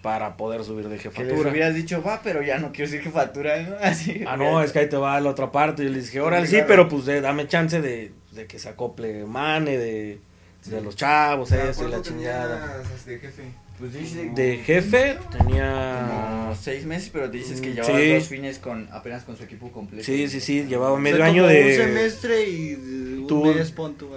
Para 0.00 0.36
poder 0.36 0.62
subir 0.62 0.88
de 0.88 0.96
Que 0.96 1.08
les 1.08 1.16
jefatura. 1.16 1.50
hubieras 1.50 1.74
dicho, 1.74 2.00
va, 2.04 2.22
pero 2.22 2.40
ya 2.40 2.56
no 2.58 2.70
quiero 2.70 2.88
decir 2.88 3.02
jefatura, 3.04 3.60
¿no? 3.64 3.74
Así. 3.82 4.22
Ah, 4.28 4.36
no, 4.36 4.62
es 4.62 4.70
que 4.70 4.78
ahí 4.78 4.88
te 4.88 4.96
va 4.96 5.16
a 5.16 5.20
la 5.20 5.30
otra 5.30 5.50
parte. 5.50 5.82
Yo 5.82 5.90
les 5.90 6.04
dije, 6.06 6.20
órale, 6.20 6.46
sí, 6.46 6.58
pero 6.68 6.88
pues 6.88 7.04
de- 7.04 7.20
dame 7.20 7.48
chance 7.48 7.80
de, 7.80 8.12
de 8.30 8.46
que 8.46 8.60
se 8.60 8.68
acople 8.68 9.24
Mane, 9.24 9.76
de, 9.76 10.20
de 10.66 10.80
los 10.82 10.94
chavos, 10.94 11.50
eso 11.50 11.88
y 11.88 11.90
la 11.90 12.00
chingada. 12.00 12.80
jefe? 13.04 13.42
Pues 13.78 13.92
dice 13.92 14.30
De 14.34 14.56
jefe 14.58 15.18
tenía. 15.30 16.06
como 16.10 16.54
seis 16.60 16.84
meses, 16.84 17.10
pero 17.12 17.28
dices 17.28 17.60
que 17.60 17.68
Mm, 17.70 17.74
llevaba 17.74 17.98
sí. 17.98 18.14
dos 18.14 18.26
fines 18.28 18.58
con 18.58 18.88
apenas 18.90 19.22
con 19.22 19.36
su 19.36 19.44
equipo 19.44 19.70
completo. 19.70 20.04
Sí, 20.04 20.26
sí, 20.28 20.40
sí, 20.40 20.64
llevaba 20.64 20.92
O 20.92 20.96
sea, 20.96 21.02
medio 21.02 21.24
año 21.24 21.44
Un 21.44 21.48
de. 21.50 21.76
semestre 21.76 22.48
y 22.48 22.74
un 22.74 23.26
güey. 23.28 23.54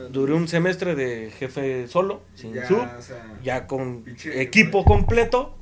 Duré 0.09 0.33
un 0.33 0.47
semestre 0.47 0.95
de 0.95 1.31
jefe 1.37 1.87
solo, 1.87 2.21
sin 2.33 2.53
Ya, 2.53 2.67
sub. 2.67 2.77
o 2.79 3.01
sea, 3.01 3.23
Ya 3.43 3.67
con 3.67 4.03
Pinche- 4.03 4.39
equipo 4.41 4.83
completo, 4.83 5.55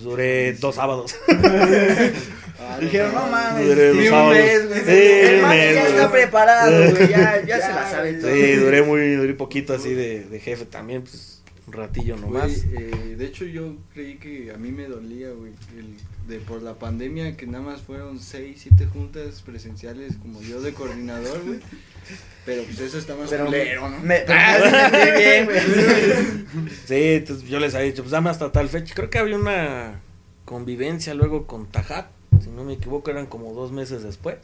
duré 0.00 0.54
dos 0.54 0.76
sábados. 0.76 1.14
Ah, 2.56 2.78
Dijeron, 2.80 3.12
no 3.12 3.26
mames, 3.26 3.66
Duré 3.66 3.88
dos 3.88 3.96
un 3.98 4.04
sábados. 4.06 4.34
mes, 4.36 4.68
güey. 4.68 4.80
Sí, 4.84 4.90
El 5.26 5.34
un 5.34 5.40
man 5.42 5.50
mes, 5.50 5.74
ya 5.74 5.88
está 5.88 6.10
preparado, 6.12 6.90
güey, 6.92 7.08
ya, 7.08 7.42
ya 7.44 7.60
se 7.60 7.72
la 7.74 7.90
sabe 7.90 8.12
todo. 8.14 8.30
Sí, 8.32 8.52
duré 8.54 8.82
muy, 8.82 9.14
duré 9.16 9.34
poquito 9.34 9.74
así 9.74 9.92
de, 9.92 10.20
de 10.24 10.40
jefe 10.40 10.64
también, 10.64 11.02
pues 11.02 11.42
un 11.66 11.72
ratillo 11.72 12.16
nomás. 12.16 12.64
Güey, 12.66 12.84
eh, 12.84 13.16
de 13.16 13.24
hecho 13.26 13.44
yo 13.46 13.74
creí 13.92 14.16
que 14.16 14.52
a 14.52 14.56
mí 14.58 14.70
me 14.70 14.86
dolía, 14.86 15.30
güey, 15.30 15.52
el- 15.78 15.96
de 16.28 16.38
por 16.40 16.62
la 16.62 16.74
pandemia 16.74 17.36
que 17.36 17.46
nada 17.46 17.62
más 17.64 17.82
fueron 17.82 18.18
6, 18.18 18.58
7 18.62 18.86
juntas 18.86 19.42
presenciales 19.42 20.16
como 20.16 20.40
yo 20.42 20.60
de 20.60 20.72
coordinador, 20.72 21.42
güey. 21.44 21.60
Pero 22.46 22.62
pues 22.64 22.78
eso 22.80 22.98
está 22.98 23.14
más 23.16 23.30
Pero 23.30 23.46
culero, 23.46 23.88
¿no? 23.88 23.98
me, 24.00 24.16
ah, 24.28 24.58
me 24.62 24.70
sentí 25.00 25.18
bien, 25.22 25.44
güey. 25.46 26.70
Sí, 26.86 26.94
entonces 27.14 27.48
yo 27.48 27.58
les 27.60 27.74
había 27.74 27.86
dicho, 27.86 28.02
pues 28.02 28.10
dame 28.12 28.30
hasta 28.30 28.52
tal 28.52 28.68
fecha. 28.68 28.94
Creo 28.94 29.08
que 29.10 29.18
había 29.18 29.36
una 29.36 30.00
convivencia 30.44 31.14
luego 31.14 31.46
con 31.46 31.66
Tajat, 31.66 32.06
si 32.42 32.50
no 32.50 32.64
me 32.64 32.74
equivoco, 32.74 33.10
eran 33.10 33.26
como 33.26 33.52
dos 33.54 33.72
meses 33.72 34.02
después. 34.02 34.36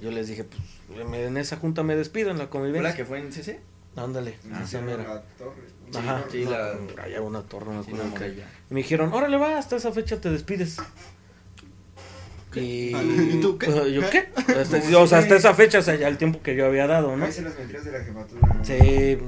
Yo 0.00 0.10
les 0.10 0.28
dije, 0.28 0.44
pues 0.44 1.00
en 1.14 1.36
esa 1.36 1.56
junta 1.56 1.82
me 1.82 1.94
despido 1.96 2.30
en 2.30 2.38
la 2.38 2.44
¿Fue 2.44 2.50
convivencia. 2.52 2.90
la 2.90 2.96
que 2.96 3.04
fue 3.04 3.18
en 3.20 3.30
CC? 3.32 3.60
Ándale, 3.96 4.36
Ah, 4.52 4.60
esa 4.64 4.78
sí, 4.78 4.84
mera. 4.84 5.22
Ajá, 5.98 6.24
sí, 6.30 6.44
no, 6.44 6.50
la- 6.50 6.76
allá 7.02 7.20
una 7.20 7.42
torre, 7.42 7.66
no 7.72 7.82
me 7.82 7.84
Sí. 7.84 7.92
Y 8.70 8.74
dijeron, 8.74 9.12
órale 9.12 9.36
va, 9.36 9.58
hasta 9.58 9.76
esa 9.76 9.90
fecha 9.92 10.20
te 10.20 10.30
despides. 10.30 10.76
Y... 12.54 12.92
Ah, 12.94 13.02
¿y 13.02 13.40
tú 13.40 13.58
qué? 13.58 13.66
¿Yo 13.92 14.10
qué? 14.10 14.28
Hasta- 14.60 14.98
o 14.98 15.06
sea, 15.06 15.18
hasta 15.18 15.36
esa 15.36 15.54
fecha, 15.54 15.78
o 15.78 15.82
sea, 15.82 15.94
ya 15.94 16.08
el 16.08 16.18
tiempo 16.18 16.42
que 16.42 16.56
yo 16.56 16.66
había 16.66 16.86
dado, 16.88 17.16
¿no? 17.16 17.24
Ahí 17.24 17.32
se 17.32 17.42
las 17.42 17.56
mentiras 17.56 17.84
de 17.84 17.92
la 17.92 18.00
jefatura. 18.04 18.40
Sí, 18.64 19.18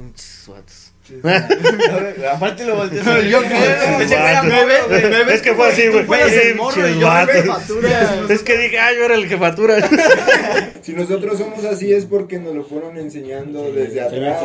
Sí, 1.05 1.15
Aparte 2.31 2.65
lo 2.65 2.77
volteé. 2.77 3.03
No, 3.03 3.21
yo 3.21 3.41
ves 3.41 4.11
Es 5.33 5.41
que 5.41 5.53
fue 5.53 5.67
así, 5.69 5.87
güey. 5.89 6.05
Es 8.29 8.43
que 8.43 8.57
dije, 8.57 8.79
ah, 8.79 8.93
yo 8.93 9.03
era 9.05 9.15
el 9.15 9.27
jefatura. 9.27 9.77
Si 10.83 10.91
nosotros 10.91 11.37
somos 11.37 11.63
así 11.63 11.93
es 11.93 12.05
porque 12.05 12.39
nos 12.39 12.53
lo 12.53 12.65
fueron 12.65 12.97
enseñando 12.97 13.71
desde 13.71 14.01
atrás. 14.01 14.43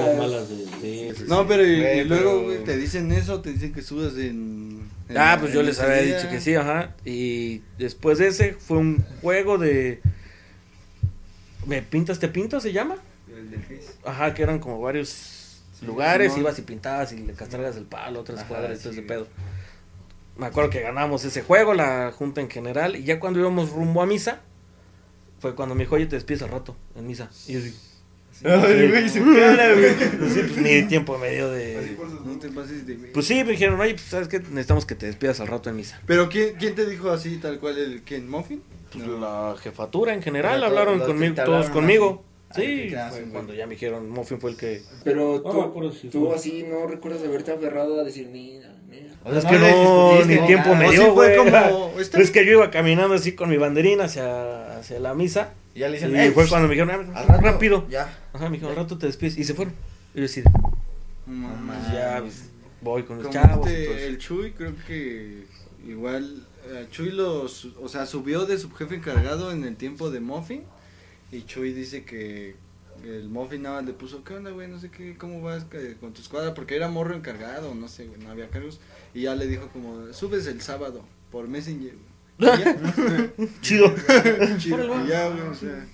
No, 1.27 1.49
pero 1.49 1.67
y, 1.67 2.05
luego, 2.05 2.47
pero- 2.49 2.63
te 2.63 2.77
dicen 2.77 3.11
eso, 3.11 3.41
te 3.41 3.53
dicen 3.53 3.73
que 3.73 3.83
subas 3.83 4.13
en... 4.15 4.83
en- 5.09 5.19
Ah, 5.19 5.37
pues 5.41 5.53
yo 5.53 5.65
les 5.65 5.81
había 5.81 6.01
dicho 6.03 6.31
que 6.31 6.41
sí, 6.41 6.55
ajá. 6.55 6.95
Y 7.05 7.63
después 7.77 8.19
de 8.19 8.29
ese 8.29 8.55
fue 8.55 8.79
un 8.79 9.05
juego 9.21 9.59
de... 9.59 10.01
¿Me 11.67 11.83
pintas, 11.83 12.21
te 12.21 12.29
pinto 12.29 12.61
se 12.61 12.73
llama? 12.73 12.99
El 13.29 13.51
del. 13.51 13.61
Ajá, 14.05 14.33
que 14.33 14.45
eran 14.45 14.61
como 14.61 14.81
varios 14.81 15.38
lugares, 15.83 16.37
ibas 16.37 16.59
y 16.59 16.63
pintabas 16.63 17.13
y 17.13 17.19
le 17.19 17.33
castrabas 17.35 17.77
el 17.77 17.85
palo, 17.85 18.21
otras 18.21 18.41
Ajá, 18.41 18.49
cuadras, 18.49 18.81
todo 18.81 18.93
sí, 18.93 18.99
ese 18.99 19.09
pedo. 19.09 19.27
Me 20.37 20.47
acuerdo 20.47 20.71
que 20.71 20.81
ganamos 20.81 21.25
ese 21.25 21.43
juego, 21.43 21.75
la 21.75 22.13
junta 22.13 22.41
en 22.41 22.49
general, 22.51 22.97
y 22.97 23.05
ya 23.05 23.19
cuando 23.21 23.41
íbamos 23.41 23.71
rumbo 23.71 24.03
a 24.03 24.07
misa, 24.07 24.41
fue 25.41 25.55
cuando 25.55 25.75
me 25.75 25.83
dijo, 25.85 25.97
oye, 25.97 26.07
te 26.07 26.17
despides 26.17 26.43
al 26.43 26.51
rato, 26.51 26.77
en 26.97 27.07
misa. 27.07 27.29
Y 27.47 27.53
yo 27.55 27.59
así, 27.61 27.75
Ay, 28.45 28.89
güey, 28.89 29.09
su 29.09 29.19
cara, 29.35 29.75
güey. 29.75 29.95
Sí, 30.31 30.41
pues 30.47 30.57
ni 30.59 30.83
tiempo 30.85 31.19
me 31.19 31.31
dio 31.31 31.51
de... 31.51 31.97
No 32.25 32.39
te 32.39 32.49
pases 32.51 32.87
de 32.87 32.95
Pues 32.95 33.27
sí, 33.27 33.43
me 33.43 33.51
dijeron, 33.53 33.81
oye, 33.81 33.95
pues 33.95 34.07
sabes 34.07 34.29
qué, 34.29 34.39
necesitamos 34.39 34.87
que 34.87 34.95
te 34.95 35.07
despidas 35.07 35.41
al 35.41 35.49
rato 35.49 35.71
en 35.71 35.77
misa. 35.77 36.01
Pero 36.07 36.29
¿quién, 36.29 36.55
quién 36.57 36.77
te 36.77 36.87
dijo 36.87 37.11
así, 37.11 37.39
tal 37.39 37.59
cual, 37.59 37.79
el 37.79 38.03
Ken 38.05 38.31
Muffin? 38.31 38.63
Pues 38.93 39.05
No. 39.05 39.19
la 39.19 39.57
jefatura 39.61 40.15
en 40.15 40.23
general 40.23 40.55
Pero 40.61 40.67
hablaron 40.67 40.99
todos- 40.99 41.09
los 41.09 41.17
conmigo, 41.17 41.35
que 41.35 41.43
todos 41.43 41.71
conmigo. 41.71 42.25
Sí, 42.55 42.91
fue 43.11 43.23
cuando 43.31 43.53
ya 43.55 43.67
me 43.67 43.75
dijeron, 43.75 44.09
Muffin 44.09 44.41
fue 44.41 44.53
el 44.53 44.57
que... 44.57 44.83
Pero 45.05 45.43
tú, 45.43 45.93
tú 46.11 46.27
fue. 46.27 46.35
así 46.37 46.65
no 46.69 46.87
recuerdas 46.87 47.23
haberte 47.23 47.53
aferrado 47.53 48.01
a 48.01 48.05
decir, 48.05 48.29
mira, 48.29 48.75
mira. 48.89 49.09
O 49.25 49.31
sea, 49.31 49.39
es 49.41 49.45
que 49.45 49.59
no, 49.59 49.67
discutiste 50.17 50.41
ni 50.41 50.47
tiempo 50.47 50.69
nada. 50.71 50.79
me 50.79 50.87
O 50.87 50.91
sí 50.91 50.97
dio, 50.97 51.15
fue 51.15 51.37
güey. 51.39 51.53
como, 51.53 51.93
está 52.01 52.21
es 52.21 52.31
que 52.31 52.47
yo 52.47 52.53
iba 52.53 52.71
caminando 52.71 53.15
así 53.15 53.33
con 53.33 53.51
mi 53.51 53.59
banderina 53.59 54.05
hacia, 54.05 54.79
hacia 54.79 54.99
la 54.99 55.13
misa. 55.15 55.53
Y 55.75 55.81
ya 55.81 55.89
le 55.89 55.99
Y 55.99 56.01
dicen, 56.01 56.17
"Ey, 56.17 56.31
fue 56.31 56.49
cuando 56.49 56.69
me 56.69 56.75
dijeron, 56.75 57.07
al 57.15 57.17
"Ah, 57.17 57.23
rato, 57.29 57.43
rápido. 57.43 57.87
Ya. 57.91 58.19
Ajá, 58.33 58.47
me 58.49 58.57
dijeron, 58.57 58.71
al 58.79 58.83
rato 58.85 58.97
te 58.97 59.07
despides. 59.07 59.37
Y 59.37 59.45
se 59.45 59.53
fueron. 59.55 59.75
Y 60.15 60.21
yo 60.21 60.25
así, 60.25 60.43
No 61.27 61.33
mames. 61.49 61.77
pues 61.85 61.93
ya, 61.95 62.19
pues, 62.23 62.45
voy 62.81 63.03
con 63.03 63.19
los 63.23 63.27
Como 63.27 63.35
chavos. 63.47 63.67
y 63.69 63.71
este, 63.73 63.85
todo 63.85 63.95
eso. 63.97 64.07
el 64.07 64.19
Chuy, 64.19 64.51
creo 64.53 64.73
que 64.87 65.45
igual 65.87 66.47
eh, 66.71 66.87
Chuy 66.91 67.11
los, 67.11 67.67
o 67.83 67.89
sea, 67.89 68.07
subió 68.07 68.47
de 68.47 68.57
su 68.59 68.71
jefe 68.73 68.95
encargado 68.95 69.53
en 69.53 69.65
el 69.65 69.77
tiempo 69.77 70.11
de 70.11 70.21
Muffin 70.21 70.63
y 71.31 71.43
Chuy 71.45 71.73
dice 71.73 72.05
que 72.05 72.57
el 73.05 73.29
Muffin 73.29 73.63
nada 73.63 73.83
le 73.83 73.93
puso, 73.93 74.25
¿qué 74.25 74.35
onda, 74.35 74.51
güey? 74.51 74.69
No 74.69 74.79
sé 74.79 74.91
qué, 74.91 75.17
¿cómo 75.17 75.41
vas 75.43 75.67
con 76.01 76.13
tu 76.13 76.21
escuadra? 76.21 76.55
Porque 76.55 76.77
era 76.77 76.89
morro 76.89 77.15
encargado, 77.15 77.75
no 77.75 77.89
sé, 77.89 78.07
güey, 78.07 78.21
no 78.21 78.31
había 78.31 78.49
cargos. 78.49 78.81
Y 79.15 79.23
ya 79.23 79.35
le 79.35 79.47
dijo 79.47 79.69
como, 79.69 80.13
subes 80.13 80.47
el 80.47 80.61
sábado 80.61 81.05
por 81.31 81.49
Messenger. 81.49 81.95
güey". 82.39 82.51
Y 82.55 82.59
ya, 82.59 83.33
Chido. 83.61 83.95
chido, 84.59 85.05
y 85.05 85.09
ya, 85.09 85.29
güey, 85.29 85.41
o 85.43 85.55
sea. 85.55 85.87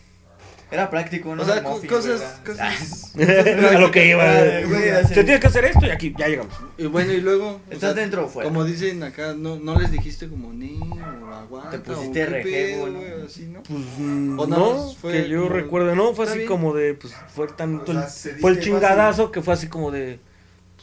Era 0.70 0.90
práctico, 0.90 1.36
¿no? 1.36 1.42
O 1.42 1.44
sea, 1.44 1.60
muffin, 1.62 1.88
cosas, 1.88 2.40
cosas. 2.44 3.12
a 3.18 3.78
lo 3.78 3.90
que 3.90 4.08
iba. 4.08 4.24
Así. 4.98 5.14
Se 5.14 5.22
tiene 5.24 5.38
que 5.38 5.46
hacer 5.46 5.64
esto 5.66 5.86
y 5.86 5.90
aquí 5.90 6.14
ya 6.18 6.26
llegamos. 6.26 6.52
Y 6.78 6.86
bueno, 6.86 7.12
y 7.12 7.20
luego. 7.20 7.60
o 7.68 7.72
¿Estás 7.72 7.92
sea, 7.92 7.94
dentro 7.94 8.24
o 8.24 8.28
fuera? 8.28 8.48
Como 8.48 8.64
dicen 8.64 9.02
acá, 9.02 9.34
no, 9.36 9.56
no 9.56 9.78
les 9.78 9.90
dijiste 9.92 10.28
como 10.28 10.52
ni 10.52 10.80
o 10.80 11.34
aguanta. 11.34 11.70
Te 11.70 11.78
pusiste 11.78 12.26
rejego, 12.26 12.86
pedo, 12.86 13.18
¿no? 13.18 13.24
así, 13.26 13.42
¿no? 13.46 13.62
Pues 13.62 13.80
O 14.38 14.46
no, 14.46 14.92
fue 15.00 15.12
que 15.12 15.28
yo 15.28 15.42
como- 15.44 15.54
recuerde, 15.54 15.94
no, 15.94 16.14
fue 16.14 16.24
así 16.26 16.38
bien. 16.38 16.48
como 16.48 16.74
de, 16.74 16.94
pues 16.94 17.14
fue 17.34 17.46
tanto, 17.48 17.92
O 17.92 17.94
sea, 18.08 18.32
el- 18.32 18.40
fue 18.40 18.50
el 18.52 18.60
chingadazo 18.60 19.30
que 19.30 19.42
fue 19.42 19.54
así 19.54 19.68
como 19.68 19.90
de, 19.92 20.18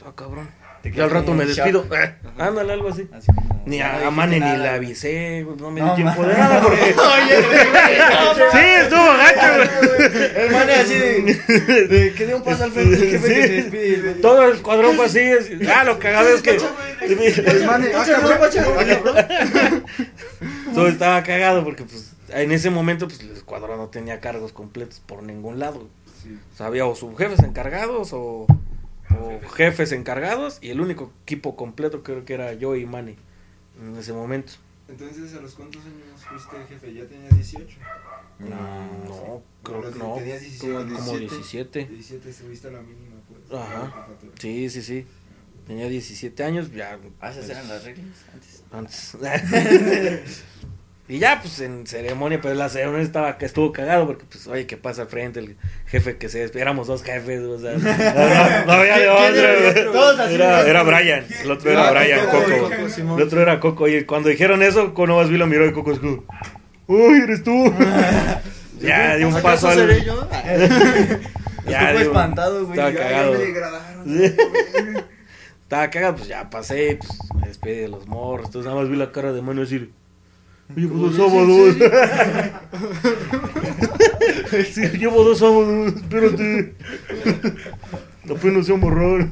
ah, 0.06 0.14
cabrón. 0.16 0.50
Te 0.82 0.90
Y 0.90 1.00
al 1.00 1.12
rato 1.12 1.34
me 1.34 1.46
despido, 1.46 1.86
eh, 1.96 2.16
ándale, 2.40 2.74
algo 2.74 2.90
así. 2.90 3.08
Así 3.14 3.28
como, 3.28 3.62
Ni 3.68 3.78
no 3.78 3.86
a, 3.86 4.08
a 4.08 4.12
Mane 4.12 4.40
ni 4.40 4.50
güey. 4.58 4.68
avisé, 4.68 5.44
güey, 5.44 5.58
no 5.58 5.70
me 5.70 5.80
No, 5.82 5.90
di 5.96 6.02
tiempo 6.02 6.26
de 6.26 6.34
nada 6.34 6.60
porque... 6.64 6.82
sí, 8.52 8.60
estuvo 8.80 9.06
gacho, 9.06 9.48
güey. 9.58 10.10
El 10.46 10.52
man 10.52 10.68
así 10.72 10.94
de, 10.96 11.88
de 11.88 12.14
que 12.14 12.26
dé 12.26 12.34
un 12.34 12.42
paso 12.44 12.64
al 12.64 12.72
frente 12.72 12.96
el 12.96 13.12
jefe 13.12 13.28
Sí. 13.28 13.34
que 13.36 13.42
se 13.48 13.54
despide. 13.54 14.14
Todo 14.16 14.44
el 14.48 14.56
escuadrón 14.56 14.96
fue 14.96 15.06
así, 15.06 15.20
es- 15.20 15.52
ah, 15.70 15.84
lo 15.84 16.00
cagado 16.00 16.30
es 16.30 16.42
que... 16.42 16.58
El 17.02 17.66
mane, 17.66 17.92
ah, 17.96 18.04
ah. 18.06 19.82
Todo 20.74 20.88
estaba 20.88 21.22
cagado 21.24 21.64
porque 21.64 21.84
pues 21.84 22.14
en 22.30 22.52
ese 22.52 22.70
momento 22.70 23.08
pues 23.08 23.20
el 23.22 23.32
escuadrón 23.32 23.78
no 23.78 23.88
tenía 23.90 24.20
cargos 24.20 24.52
completos 24.52 25.02
por 25.06 25.22
ningún 25.24 25.60
lado. 25.60 25.90
O 26.54 26.58
sea, 26.58 26.68
había 26.68 26.86
o 26.86 26.96
subjefes 26.96 27.40
encargados 27.44 28.12
o, 28.14 28.46
o 29.20 29.40
jefes 29.56 29.92
encargados 29.92 30.60
y 30.62 30.70
el 30.70 30.82
único 30.82 31.12
equipo 31.24 31.56
completo 31.56 32.04
creo 32.04 32.26
que 32.26 32.34
era 32.34 32.54
yo 32.54 32.76
y 32.76 32.86
Manny 32.86 33.16
en 33.82 33.96
ese 33.98 34.14
momento. 34.14 34.54
Entonces, 34.88 35.34
¿a 35.36 35.42
los 35.42 35.54
cuántos 35.56 35.82
años 35.86 36.26
fuiste 36.28 36.58
jefe? 36.68 36.94
¿Ya 36.94 37.06
tenías 37.06 37.34
18? 37.34 37.78
Mm, 38.40 38.50
No, 38.50 39.42
creo 39.64 39.82
que 39.92 39.98
no. 40.00 40.16
Tenías 40.16 40.42
17. 40.42 40.74
Como 40.74 40.96
Como 40.98 41.18
17. 41.18 41.80
17. 41.80 41.86
17 41.88 42.34
subiste 42.34 42.68
a 42.68 42.72
la 42.72 42.82
mínima, 42.82 43.16
pues. 43.30 43.60
Ajá. 43.60 44.08
Sí, 44.40 44.70
sí, 44.70 44.82
sí. 44.82 45.06
Tenía 45.66 45.88
17 45.88 46.44
años, 46.44 46.72
ya. 46.74 47.00
Ah, 47.22 47.30
esas 47.30 47.46
pues, 47.46 47.50
eran 47.58 47.68
las 47.70 47.86
reglas 47.86 48.08
antes. 48.72 49.16
Antes. 49.22 50.44
y 51.08 51.20
ya, 51.20 51.40
pues 51.42 51.60
en 51.60 51.86
ceremonia, 51.88 52.40
pero 52.42 52.54
la 52.56 52.70
ceremonia 52.70 53.02
estaba, 53.04 53.38
que 53.38 53.46
estuvo 53.46 53.72
cagado 53.74 54.08
porque, 54.08 54.24
pues, 54.30 54.48
oye, 54.48 54.66
¿qué 54.66 54.78
pasa 54.78 55.02
al 55.04 55.08
frente? 55.10 55.40
El 55.40 55.58
jefe 55.88 56.18
que 56.18 56.30
se 56.30 56.40
despide, 56.40 56.62
éramos 56.62 56.88
dos 56.88 57.04
jefes, 57.04 57.42
o 57.42 57.60
sea, 57.60 57.74
no, 58.66 58.72
había 58.72 58.98
de 58.98 59.08
¿Quién 59.08 59.36
era 59.36 59.54
el 59.58 59.66
otro. 59.66 59.92
Todos 59.92 60.20
así, 60.20 60.36
Era, 60.36 60.68
era 60.68 60.84
Brian, 60.84 61.26
el 61.44 61.52
otro 61.52 61.72
era 61.72 61.88
Ah, 61.88 61.92
Brian, 61.92 62.26
Coco. 62.28 63.18
El 63.18 63.24
otro 63.24 63.42
era 63.42 63.60
Coco, 63.60 63.88
y 63.88 64.06
cuando 64.06 64.30
dijeron 64.30 64.64
eso, 64.64 64.90
Coco 64.90 65.08
nomás 65.08 65.30
vi 65.30 65.38
la 65.38 65.46
miró 65.46 65.66
y 65.66 65.74
Coco 65.74 65.92
es 65.92 66.00
como, 66.00 66.24
uy, 66.88 67.22
eres 67.24 67.44
tú. 67.44 67.74
ya, 68.80 69.16
di 69.16 69.24
un 69.26 69.32
¿Acaso 69.36 69.44
paso 69.44 69.68
al... 69.70 69.78
seré 69.78 70.06
yo? 70.06 70.28
Ya, 71.66 71.92
Estuvo 71.92 72.10
espantado, 72.10 72.66
güey. 72.66 72.80
Estaba 72.80 72.94
cagado. 72.94 73.36
Estaba 75.64 75.90
cagado, 75.90 76.16
pues 76.16 76.28
ya 76.28 76.50
pasé, 76.50 76.98
pues 77.00 77.12
me 77.40 77.48
despedí 77.48 77.82
de 77.82 77.88
los 77.88 78.08
morros. 78.08 78.48
Entonces 78.48 78.68
nada 78.70 78.82
más 78.82 78.90
vi 78.90 78.98
la 78.98 79.12
cara 79.12 79.32
de 79.32 79.42
mano 79.42 79.64
y 79.64 79.92
decir, 80.76 80.90
llevo 80.90 81.08
dos 81.08 81.16
sábados. 81.16 81.76
sí, 84.72 84.82
llevo 84.98 85.24
dos 85.24 85.40
sábados, 85.40 85.94
espérate. 85.96 86.76
Apenas 88.30 88.66
sé 88.66 88.74
morrón. 88.74 89.30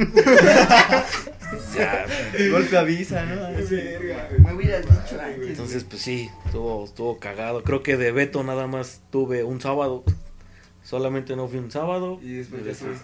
ya, 1.77 2.05
Golpe 2.51 2.77
avisa, 2.77 3.25
¿no? 3.25 3.41
Verga, 3.69 4.29
Me 4.39 4.53
hubieras 4.53 4.81
dicho 4.81 5.21
antes. 5.21 5.49
entonces 5.49 5.83
pues 5.83 6.01
sí, 6.01 6.29
estuvo, 6.45 6.85
estuvo 6.85 7.19
cagado. 7.19 7.63
Creo 7.63 7.83
que 7.83 7.97
de 7.97 8.11
Beto 8.11 8.43
nada 8.43 8.67
más 8.67 9.01
tuve 9.11 9.43
un 9.43 9.61
sábado. 9.61 10.03
Solamente 10.83 11.35
no 11.35 11.47
fui 11.47 11.59
un 11.59 11.71
sábado. 11.71 12.19
Y 12.21 12.33
después. 12.33 12.61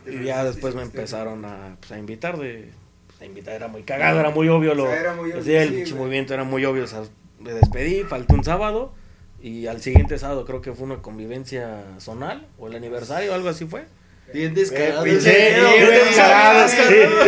Y 0.07 0.23
ya 0.25 0.43
después 0.43 0.75
me 0.75 0.81
empezaron 0.81 1.45
a, 1.45 1.77
pues, 1.79 1.91
a 1.91 1.99
invitar 1.99 2.37
de 2.37 2.69
pues, 3.07 3.21
a 3.21 3.25
invitar 3.25 3.53
era 3.55 3.67
muy 3.67 3.83
cagado, 3.83 4.19
era 4.19 4.29
muy 4.29 4.49
obvio 4.49 4.73
lo 4.73 4.83
O 4.85 4.87
sea, 4.87 4.99
era 4.99 5.13
muy 5.13 5.31
obvio, 5.31 5.43
sí, 5.43 5.53
el 5.53 5.87
sí, 5.87 5.93
movimiento 5.93 6.33
era 6.33 6.43
muy 6.43 6.65
obvio, 6.65 6.83
o 6.83 6.87
sea, 6.87 7.03
me 7.45 7.53
despedí, 7.53 8.03
faltó 8.03 8.33
un 8.33 8.43
sábado 8.43 8.93
y 9.41 9.67
al 9.67 9.79
siguiente 9.81 10.17
sábado 10.17 10.45
creo 10.45 10.61
que 10.61 10.73
fue 10.73 10.85
una 10.85 11.01
convivencia 11.01 11.83
zonal 11.99 12.47
o 12.57 12.67
el 12.67 12.75
aniversario, 12.75 13.33
algo 13.33 13.49
así 13.49 13.65
fue. 13.65 13.85
Bien 14.33 14.55
descarado. 14.55 15.05
Eh, 15.05 15.09
bien 15.09 15.23
descarado, 16.07 16.67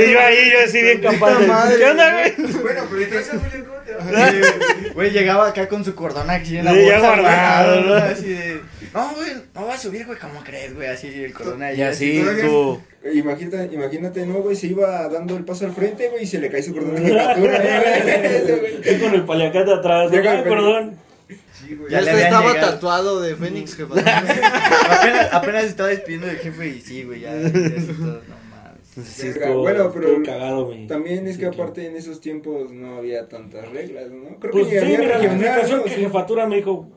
y 0.01 0.11
yo 0.11 0.19
ahí, 0.19 0.51
yo 0.51 0.59
así 0.65 0.81
bien 0.81 1.01
madre, 1.47 1.77
¿Qué 1.77 1.85
onda, 1.85 2.11
güey? 2.11 2.51
Bueno, 2.63 2.81
pero 2.89 3.01
entonces, 3.03 3.29
Julio, 3.29 3.65
¿cómo 3.67 3.79
te 3.81 3.93
va? 3.93 4.31
Sí, 4.31 4.91
güey. 4.95 5.11
Llegaba 5.11 5.47
acá 5.47 5.69
con 5.69 5.85
su 5.85 5.93
cordón 5.93 6.27
aquí 6.31 6.57
en 6.57 6.65
la 6.65 6.73
Sí, 6.73 6.85
ya 6.87 6.93
bolsa, 6.93 7.21
guardado, 7.21 7.81
¿no? 7.81 7.93
Así 7.93 8.33
de, 8.33 8.56
no, 8.97 9.15
güey, 9.15 9.29
no 9.55 9.65
va 9.65 9.73
a 9.73 9.77
subir, 9.77 10.05
güey, 10.05 10.17
¿cómo 10.19 10.41
crees, 10.43 10.73
güey? 10.75 10.87
Así 10.87 11.07
el 11.07 11.33
cordón 11.33 11.61
ahí. 11.63 11.77
Y 11.77 11.81
así 11.81 12.17
estuvo. 12.19 12.81
Imagínate, 13.13 13.69
imagínate, 13.73 14.25
no, 14.25 14.35
güey, 14.39 14.55
se 14.55 14.67
iba 14.67 15.07
dando 15.07 15.37
el 15.37 15.45
paso 15.45 15.65
al 15.65 15.73
frente, 15.73 16.09
güey, 16.09 16.23
y 16.23 16.27
se 16.27 16.39
le 16.39 16.49
cae 16.49 16.61
su 16.63 16.73
cordón 16.73 16.95
de 16.95 17.01
jefatura, 17.13 17.61
güey. 18.83 18.99
Con 19.01 19.13
el 19.15 19.25
paliacate 19.25 19.71
atrás, 19.73 20.09
con 20.09 20.19
el 20.19 20.27
ay, 20.27 20.43
perdón. 20.43 20.95
Sí, 21.53 21.75
güey. 21.75 21.91
Ya 21.91 22.01
Ya 22.01 22.13
le 22.13 22.21
estaba 22.23 22.53
llegado. 22.53 22.71
tatuado 22.73 23.21
de 23.21 23.35
Fénix, 23.35 23.75
jefa. 23.75 23.93
apenas, 23.99 25.33
apenas 25.33 25.63
estaba 25.65 25.89
despidiendo 25.89 26.27
del 26.27 26.37
jefe 26.37 26.67
y 26.67 26.81
sí, 26.81 27.03
güey, 27.03 27.21
ya, 27.21 27.35
ya 27.35 27.51
todo, 27.51 28.21
no. 28.27 28.37
Sí, 29.03 29.27
estuvo, 29.27 29.59
bueno, 29.61 29.91
pero 29.93 30.23
cagado. 30.23 30.71
También 30.87 31.27
es 31.27 31.35
Sí, 31.35 31.39
que 31.41 31.47
claro. 31.49 31.63
aparte 31.63 31.85
en 31.85 31.95
esos 31.95 32.19
tiempos 32.19 32.71
no 32.71 32.97
había 32.97 33.27
tantas 33.29 33.69
reglas, 33.69 34.09
¿no? 34.09 34.37
Creo 34.39 34.51
Pues 34.51 34.67
que 34.69 34.79
sí, 34.79 34.85
mira, 34.87 35.19
la 35.19 35.23
explicación 35.25 35.77
¿no? 35.79 35.83
que 35.83 35.89
jefatura 35.91 36.47
me 36.47 36.55
dijo, 36.55 36.89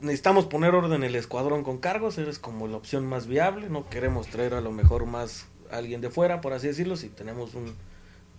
necesitamos 0.00 0.46
poner 0.46 0.74
orden 0.74 0.92
en 0.92 1.04
el 1.04 1.14
escuadrón 1.16 1.64
con 1.64 1.78
cargos, 1.78 2.18
eres 2.18 2.38
como 2.38 2.68
la 2.68 2.76
opción 2.76 3.06
más 3.06 3.26
viable, 3.26 3.68
no 3.68 3.88
queremos 3.88 4.28
traer 4.28 4.54
a 4.54 4.60
lo 4.60 4.70
mejor 4.72 5.06
más 5.06 5.46
a 5.70 5.76
alguien 5.76 6.00
de 6.00 6.10
fuera, 6.10 6.40
por 6.40 6.52
así 6.52 6.66
decirlo, 6.66 6.96
si 6.96 7.08
tenemos 7.08 7.54
un, 7.54 7.74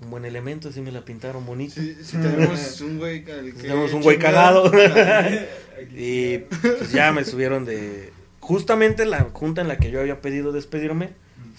un 0.02 0.10
buen 0.10 0.26
elemento, 0.26 0.70
así 0.70 0.82
me 0.82 0.92
la 0.92 1.06
pintaron 1.06 1.46
bonito. 1.46 1.76
Si, 1.76 1.96
si 2.04 2.18
tenemos 2.18 2.82
un 2.82 2.98
güey 2.98 3.24
que 3.24 3.34
Tenemos 3.62 3.94
un 3.94 4.02
güey 4.02 4.18
cagado. 4.18 4.72
y 5.96 6.40
pues 6.40 6.92
ya 6.92 7.12
me 7.12 7.24
subieron 7.26 7.66
de... 7.66 8.12
Justamente 8.40 9.06
la 9.06 9.28
junta 9.34 9.62
en 9.62 9.68
la 9.68 9.78
que 9.78 9.92
yo 9.92 10.00
había 10.00 10.22
pedido 10.22 10.52
despedirme, 10.52 11.10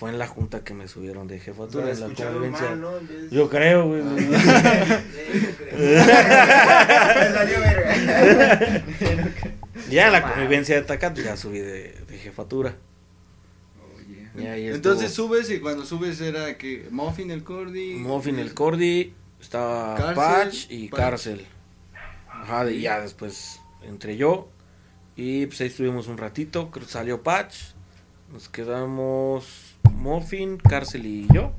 fue 0.01 0.11
en 0.11 0.19
la 0.19 0.27
junta 0.27 0.65
que 0.65 0.73
me 0.73 0.89
subieron 0.89 1.29
de 1.29 1.37
O 1.37 1.39
sea, 1.39 1.53
jefatura, 1.53 1.91
en 1.91 2.01
la 2.01 2.07
convivencia. 2.07 2.71
mal, 2.71 2.81
¿no? 2.81 2.91
Yo 3.31 3.51
creo, 3.51 3.87
güey. 3.87 4.03
Me 4.03 4.25
salió 7.35 7.61
verga. 7.61 8.85
Ya 9.89 10.07
en 10.07 10.13
la 10.13 10.23
convivencia 10.23 10.75
de 10.77 10.83
Tacat 10.83 11.17
ya 11.19 11.37
subí 11.37 11.59
de, 11.61 11.93
de 12.09 12.19
jefatura. 12.19 12.77
Ahí 14.37 14.69
Entonces 14.69 15.11
estuvo. 15.11 15.29
subes 15.35 15.51
y 15.51 15.59
cuando 15.61 15.85
subes 15.85 16.21
era 16.21 16.57
que 16.57 16.87
Muffin 16.91 17.31
el 17.31 17.43
Cordy. 17.43 17.95
Muffin 17.95 18.39
el 18.39 18.55
Cordy, 18.55 19.13
estaba 19.41 19.97
Cárcel, 19.97 20.15
Patch 20.15 20.67
y 20.71 20.89
Patch. 20.89 21.01
Cárcel. 21.01 21.47
Ajá, 22.29 22.71
y 22.71 22.83
ya 22.83 23.01
después 23.01 23.61
entre 23.83 24.17
yo. 24.17 24.49
Y 25.17 25.47
pues 25.47 25.61
ahí 25.61 25.67
estuvimos 25.67 26.07
un 26.07 26.17
ratito, 26.17 26.71
creo 26.71 26.87
que 26.87 26.93
salió 26.93 27.23
Patch. 27.23 27.73
Nos 28.33 28.49
quedamos 28.49 29.77
Muffin, 29.93 30.57
Cárcel 30.59 31.07
y 31.07 31.27
yo. 31.35 31.53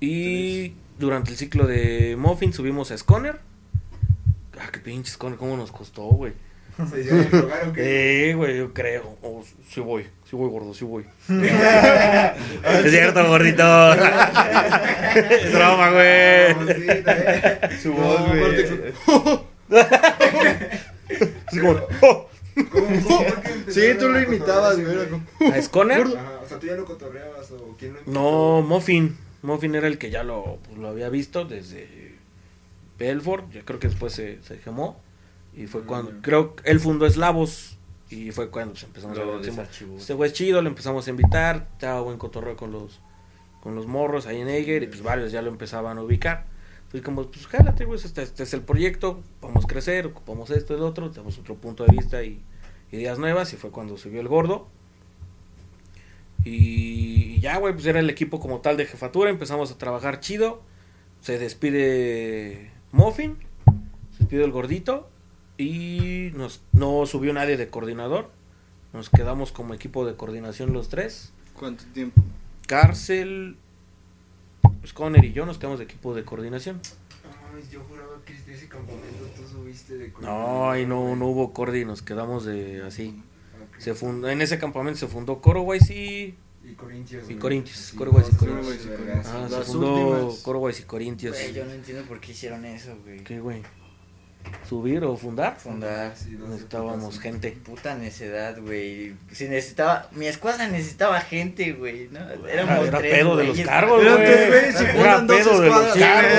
Y 0.00 0.74
durante 0.98 1.30
el 1.32 1.36
ciclo 1.36 1.66
de 1.66 2.16
Muffin 2.16 2.52
subimos 2.52 2.90
a 2.92 2.98
Sconner. 2.98 3.40
Ah, 4.58 4.70
qué 4.72 4.78
pinche 4.78 5.10
Sconner, 5.10 5.38
cómo 5.38 5.56
nos 5.56 5.72
costó, 5.72 6.04
güey. 6.04 6.32
¿Se 6.90 7.00
hicieron 7.00 7.20
el 7.32 7.40
lugar 7.40 7.68
o 7.68 7.72
qué? 7.72 8.26
Sí, 8.28 8.32
güey, 8.34 8.56
yo 8.58 8.72
creo. 8.72 9.16
Oh, 9.22 9.44
sí 9.68 9.80
voy, 9.80 10.04
sí 10.28 10.34
voy, 10.36 10.50
gordo, 10.50 10.72
sí 10.74 10.84
voy. 10.84 11.04
es 11.28 12.90
cierto, 12.90 13.26
gordito. 13.28 13.92
es 13.94 15.52
broma, 15.52 15.90
güey. 15.90 16.54
No, 16.54 16.66
sí, 16.72 17.02
también. 17.04 17.80
Su 17.80 17.88
No, 17.90 17.94
voz, 17.96 18.20
aparte 18.20 18.92
güey. 19.68 19.82
Así 21.46 21.60
como, 21.60 21.72
oh. 22.02 22.28
¿Cómo- 22.54 22.68
cómo 22.70 23.00
fue 23.00 23.64
que 23.64 23.72
Sí, 23.72 23.80
tú 23.98 24.08
lo 24.08 24.20
imitabas, 24.20 24.78
güey. 24.80 25.50
¿A 25.52 25.62
Sconner? 25.62 26.02
Ajá, 26.02 26.40
o 26.44 26.48
sea, 26.48 26.58
tú 26.58 26.66
ya 26.66 26.74
lo 26.74 26.84
cotorreabas 26.84 27.50
o 27.52 27.74
quién 27.78 27.94
lo? 27.94 28.00
No, 28.12 28.62
Muffin. 28.62 29.16
Muffin 29.42 29.74
era 29.74 29.86
el 29.88 29.98
que 29.98 30.10
ya 30.10 30.22
lo, 30.22 30.58
pues, 30.66 30.78
lo 30.78 30.88
había 30.88 31.08
visto 31.08 31.44
desde 31.44 32.14
Belfort. 32.98 33.50
Yo 33.52 33.64
creo 33.64 33.78
que 33.80 33.88
después 33.88 34.12
se, 34.12 34.42
se 34.42 34.58
quemó. 34.58 35.00
Y 35.54 35.66
fue 35.66 35.82
cuando. 35.82 36.12
Creo 36.22 36.56
que 36.56 36.70
él 36.70 36.80
fundó 36.80 37.06
Eslavos. 37.06 37.78
Y 38.08 38.30
fue 38.30 38.50
cuando 38.50 38.72
pues, 38.72 38.84
empezamos 38.84 39.18
a 39.18 39.24
Lo 39.24 39.36
ver. 39.36 39.46
desarchivó. 39.46 39.96
Este 39.96 40.12
güey 40.12 40.28
es 40.28 40.34
chido, 40.34 40.60
lo 40.60 40.68
empezamos 40.68 41.06
a 41.06 41.10
invitar. 41.10 41.68
Estaba 41.72 42.00
buen 42.02 42.18
cotorreo 42.18 42.56
con 42.56 42.70
los, 42.70 43.00
con 43.62 43.74
los 43.74 43.86
morros 43.86 44.26
ahí 44.26 44.40
en 44.40 44.48
Eiger. 44.48 44.82
Y 44.82 44.86
pues 44.86 45.02
varios 45.02 45.32
ya 45.32 45.40
lo 45.42 45.50
empezaban 45.50 45.98
a 45.98 46.02
ubicar. 46.02 46.46
Pues 46.90 47.02
como, 47.02 47.30
pues 47.30 47.46
jálate, 47.46 47.84
güey. 47.86 47.98
Este, 48.02 48.22
este 48.22 48.42
es 48.42 48.52
el 48.54 48.62
proyecto. 48.62 49.20
Vamos 49.40 49.64
a 49.64 49.66
crecer. 49.66 50.06
Ocupamos 50.06 50.50
esto 50.50 50.74
y 50.74 50.78
lo 50.78 50.86
otro. 50.86 51.10
Tenemos 51.10 51.38
otro 51.38 51.54
punto 51.56 51.84
de 51.84 51.92
vista 51.96 52.22
y 52.22 52.42
ideas 52.90 53.18
nuevas. 53.18 53.52
Y 53.54 53.56
fue 53.56 53.70
cuando 53.70 53.96
subió 53.96 54.20
el 54.20 54.28
gordo. 54.28 54.68
Y 56.44 57.40
ya, 57.40 57.58
güey, 57.58 57.72
pues 57.72 57.86
era 57.86 58.00
el 58.00 58.10
equipo 58.10 58.40
como 58.40 58.60
tal 58.60 58.76
de 58.76 58.86
jefatura. 58.86 59.30
Empezamos 59.30 59.70
a 59.70 59.78
trabajar 59.78 60.20
chido. 60.20 60.62
Se 61.20 61.38
despide 61.38 62.72
Muffin. 62.90 63.38
Se 64.10 64.18
despide 64.18 64.44
el 64.44 64.50
gordito. 64.50 65.08
Y 65.58 66.30
nos, 66.34 66.60
no 66.72 67.06
subió 67.06 67.32
nadie 67.32 67.56
de 67.56 67.68
coordinador. 67.68 68.30
Nos 68.92 69.08
quedamos 69.10 69.52
como 69.52 69.74
equipo 69.74 70.04
de 70.04 70.16
coordinación 70.16 70.72
los 70.72 70.88
tres. 70.88 71.32
¿Cuánto 71.54 71.84
tiempo? 71.92 72.22
Cárcel, 72.66 73.56
Sconner 74.86 75.24
y 75.24 75.32
yo 75.32 75.46
nos 75.46 75.58
quedamos 75.58 75.78
de 75.78 75.84
equipo 75.84 76.14
de 76.14 76.24
coordinación. 76.24 76.80
Ay, 77.54 77.62
yo 77.70 77.80
juraba 77.88 78.20
que 78.24 78.34
de 78.34 78.54
ese 78.54 78.68
campamento 78.68 79.06
tú 79.36 79.42
subiste 79.48 79.96
de 79.96 80.12
No, 80.20 80.70
ahí 80.70 80.86
no, 80.86 81.14
no 81.16 81.26
hubo 81.28 81.52
cordi, 81.52 81.84
nos 81.84 82.02
quedamos 82.02 82.44
de 82.44 82.82
así. 82.82 83.22
Ok. 83.62 83.80
Se 83.80 83.94
fundó, 83.94 84.28
en 84.28 84.42
ese 84.42 84.58
campamento 84.58 85.00
se 85.00 85.06
fundó 85.06 85.40
Coro 85.40 85.62
sí. 85.86 86.34
Y 86.64 86.74
Corintios. 86.74 87.30
Y. 87.30 87.34
Corintios, 87.36 87.76
Sí, 87.76 87.96
Coro 87.96 88.12
Guays 88.12 88.28
y 88.32 88.36
Corintios. 88.36 88.66
esos 88.68 88.86
Coro 88.86 88.94
Guays 88.94 89.00
y 89.00 89.04
vergas. 89.04 89.26
Ah, 89.28 89.48
se 89.48 89.72
fundó 89.72 90.36
y 90.80 90.82
Corintios. 90.84 91.36
Güey, 91.36 91.52
yo 91.54 91.64
no 91.64 91.72
entiendo 91.72 92.04
por 92.04 92.20
qué 92.20 92.32
hicieron 92.32 92.64
eso, 92.64 92.96
güey. 93.04 93.24
¿Qué, 93.24 93.40
güey? 93.40 93.62
¿Subir 94.68 95.04
o 95.04 95.16
fundar? 95.16 95.56
Fundar. 95.58 96.12
Sí, 96.16 96.34
dos 96.34 96.48
Necesitábamos 96.48 97.20
gente. 97.20 97.52
Puta 97.52 97.94
necedad, 97.94 98.58
güey. 98.58 99.14
Si 99.30 99.48
necesitaba, 99.48 100.08
mi 100.12 100.26
escuadra 100.26 100.66
necesitaba 100.68 101.20
gente, 101.20 101.72
güey, 101.72 102.08
¿no? 102.10 102.20
Era, 102.20 102.62
Éramos 102.62 102.88
era 102.88 102.98
tres 102.98 103.14
pedo 103.14 103.36
de 103.36 103.44
los 103.44 103.60
cargos, 103.60 104.02
güey. 104.02 104.22
Era 104.22 105.20
dos 105.20 105.36
pedo 105.36 105.60
de 105.60 105.68
los 105.68 105.96
cargos, 105.96 106.38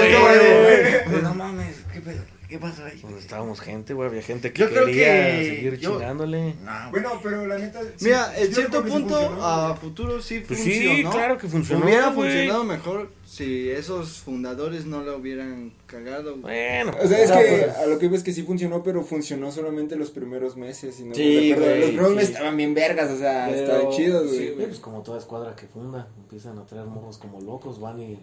güey. 1.10 1.22
No 1.22 1.34
mames, 1.36 1.76
¿qué 1.94 2.02
pedo? 2.02 2.33
¿Qué 2.48 2.60
pasó 2.60 2.86
ahí? 2.86 2.98
Pues 3.02 3.12
Necesitábamos 3.14 3.60
gente, 3.62 3.94
güey. 3.94 4.10
Había 4.10 4.22
gente 4.22 4.54
que 4.54 4.62
Yo 4.62 4.70
creo 4.70 4.86
quería 4.86 5.06
que 5.38 5.44
seguir 5.56 5.80
yo- 5.80 5.92
chingándole. 5.94 6.54
No, 6.64 6.92
Bueno, 6.92 7.20
pero 7.24 7.48
la 7.48 7.58
neta. 7.58 7.82
sí- 7.98 8.06
Mira, 8.06 8.32
en 8.38 8.54
cierto 8.54 8.84
sí 8.84 8.90
punto, 8.92 9.18
a 9.42 9.76
futuro 9.76 10.22
sí 10.22 10.44
Pues 10.48 10.60
funcionó. 10.60 10.96
sí, 10.96 11.04
claro 11.18 11.38
que 11.40 11.48
funcionó. 11.48 11.84
Hubiera 11.86 12.12
funcionado 12.12 12.64
mejor 12.64 13.10
si 13.26 13.72
esos 13.72 14.20
fundadores 14.20 14.86
no 14.86 15.02
lo 15.02 15.18
hubieran 15.18 15.74
cagado. 15.88 16.36
Bueno. 16.38 16.92
O 17.02 17.08
sea, 17.08 17.24
es 17.24 17.30
No, 17.32 17.38
que 17.38 17.44
pues- 17.66 17.78
a 17.78 17.86
lo 17.88 17.98
que 17.98 18.06
iba 18.06 18.18
es 18.18 18.24
que 18.24 18.34
sí 18.34 18.44
funcionó, 18.44 18.84
pero 18.84 19.04
funcionó 19.04 19.52
solamente 19.52 19.96
los 19.96 20.12
primeros 20.12 20.56
meses. 20.56 21.00
Y 21.00 21.06
no 21.06 21.16
Sí, 21.16 21.54
güey, 21.54 21.80
Los 21.80 21.88
primeros 21.88 22.10
sí. 22.10 22.16
meses 22.16 22.30
estaban 22.32 22.56
bien 22.58 22.74
vergas, 22.76 23.10
o 23.10 23.18
sea, 23.18 23.48
Pero- 23.50 23.62
estaban 23.64 23.90
chidos, 23.92 24.28
güey. 24.28 24.38
Sí, 24.38 24.54
pues 24.58 24.80
como 24.80 25.02
toda 25.02 25.18
escuadra 25.18 25.56
que 25.56 25.66
funda, 25.66 26.08
empiezan 26.20 26.60
a 26.60 26.66
traer 26.66 26.86
morros 26.86 27.18
como 27.18 27.42
locos, 27.42 27.80
van 27.80 28.00
y 28.00 28.20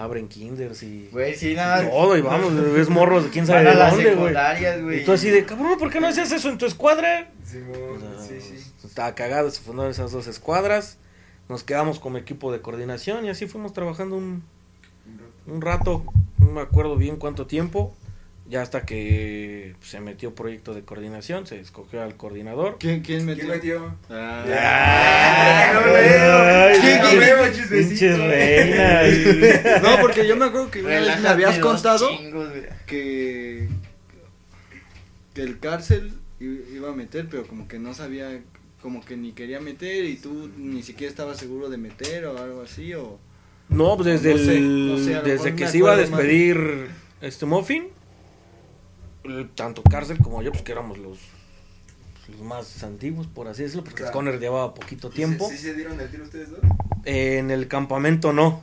abren 0.00 0.28
kinders 0.28 0.82
y 0.82 1.08
Güey, 1.12 1.34
sí, 1.36 1.54
nada. 1.54 1.88
todo, 1.88 2.16
y 2.16 2.22
vamos, 2.22 2.54
ves 2.72 2.88
morros 2.88 3.24
de 3.24 3.30
quién 3.30 3.46
sabe 3.46 3.64
de 3.64 3.74
dónde, 3.74 4.14
güey. 4.14 5.00
Y 5.00 5.04
tú 5.04 5.12
así 5.12 5.28
de, 5.30 5.44
cabrón, 5.44 5.78
¿por 5.78 5.90
qué 5.90 6.00
no 6.00 6.08
hacías 6.08 6.32
eso 6.32 6.48
en 6.48 6.58
tu 6.58 6.66
escuadra? 6.66 7.30
O 7.42 7.46
sea, 8.00 8.26
sí, 8.26 8.40
sí. 8.40 8.86
Estaba 8.86 9.14
cagado, 9.14 9.50
se 9.50 9.60
fundaron 9.60 9.90
esas 9.90 10.10
dos 10.10 10.26
escuadras, 10.26 10.96
nos 11.48 11.62
quedamos 11.62 12.00
como 12.00 12.16
equipo 12.18 12.50
de 12.52 12.60
coordinación 12.60 13.24
y 13.26 13.28
así 13.28 13.46
fuimos 13.46 13.72
trabajando 13.72 14.16
un, 14.16 14.42
un 15.46 15.60
rato, 15.60 16.02
no 16.38 16.46
me 16.46 16.60
acuerdo 16.60 16.96
bien 16.96 17.16
cuánto 17.16 17.46
tiempo, 17.46 17.94
ya 18.50 18.62
hasta 18.62 18.84
que 18.84 19.74
se 19.80 20.00
metió 20.00 20.34
proyecto 20.34 20.74
de 20.74 20.82
coordinación, 20.82 21.46
se 21.46 21.60
escogió 21.60 22.02
al 22.02 22.16
coordinador. 22.16 22.76
¿Quién, 22.80 23.00
quién 23.00 23.24
metió? 23.24 23.44
¿Quién 23.44 23.56
metió? 23.56 23.94
Ah. 24.10 25.72
no 25.74 25.92
veo. 25.92 26.80
¿Quién- 26.80 27.00
No 27.02 27.16
veo, 27.20 27.52
chismecito. 27.52 28.16
No, 29.82 30.00
porque 30.00 30.26
yo 30.26 30.36
me 30.36 30.46
acuerdo 30.46 30.70
que 30.70 30.80
una 30.82 31.00
vez 31.00 31.20
me 31.20 31.28
habías 31.28 31.58
contado 31.60 32.08
chingos, 32.10 32.48
que, 32.86 33.68
que 35.34 35.42
el 35.42 35.58
cárcel 35.60 36.12
iba 36.40 36.90
a 36.90 36.94
meter, 36.94 37.28
pero 37.30 37.46
como 37.46 37.68
que 37.68 37.78
no 37.78 37.94
sabía, 37.94 38.40
como 38.82 39.04
que 39.04 39.16
ni 39.16 39.32
quería 39.32 39.60
meter 39.60 40.04
y 40.06 40.16
tú 40.16 40.50
ni 40.56 40.82
siquiera 40.82 41.10
estabas 41.10 41.38
seguro 41.38 41.68
de 41.68 41.76
meter 41.76 42.24
o 42.26 42.36
algo 42.38 42.62
así 42.62 42.94
o... 42.94 43.18
No, 43.68 43.96
pues 43.96 44.20
desde, 44.20 44.32
No 44.32 44.38
sé, 44.38 44.56
el- 44.56 44.88
no 44.88 44.98
sé, 44.98 45.14
a 45.14 45.18
lo 45.18 45.24
desde 45.28 45.54
que 45.54 45.68
se 45.68 45.78
iba 45.78 45.92
a 45.92 45.96
mal. 45.96 46.04
despedir 46.04 46.88
este 47.20 47.46
Muffin, 47.46 47.84
tanto 49.54 49.82
Cárcel 49.82 50.18
como 50.18 50.42
yo, 50.42 50.50
pues 50.52 50.62
que 50.62 50.72
éramos 50.72 50.98
los, 50.98 51.18
los 52.28 52.40
más 52.40 52.82
antiguos, 52.82 53.26
por 53.26 53.48
así 53.48 53.62
decirlo, 53.62 53.84
porque 53.84 53.98
Claro. 53.98 54.12
Sconner 54.12 54.40
llevaba 54.40 54.74
poquito 54.74 55.10
tiempo. 55.10 55.48
¿Sí, 55.48 55.56
sí 55.56 55.64
se 55.64 55.74
dieron 55.74 56.00
el 56.00 56.10
tiro 56.10 56.24
ustedes 56.24 56.50
dos? 56.50 56.60
En 57.04 57.50
el 57.50 57.68
campamento 57.68 58.32
no, 58.32 58.62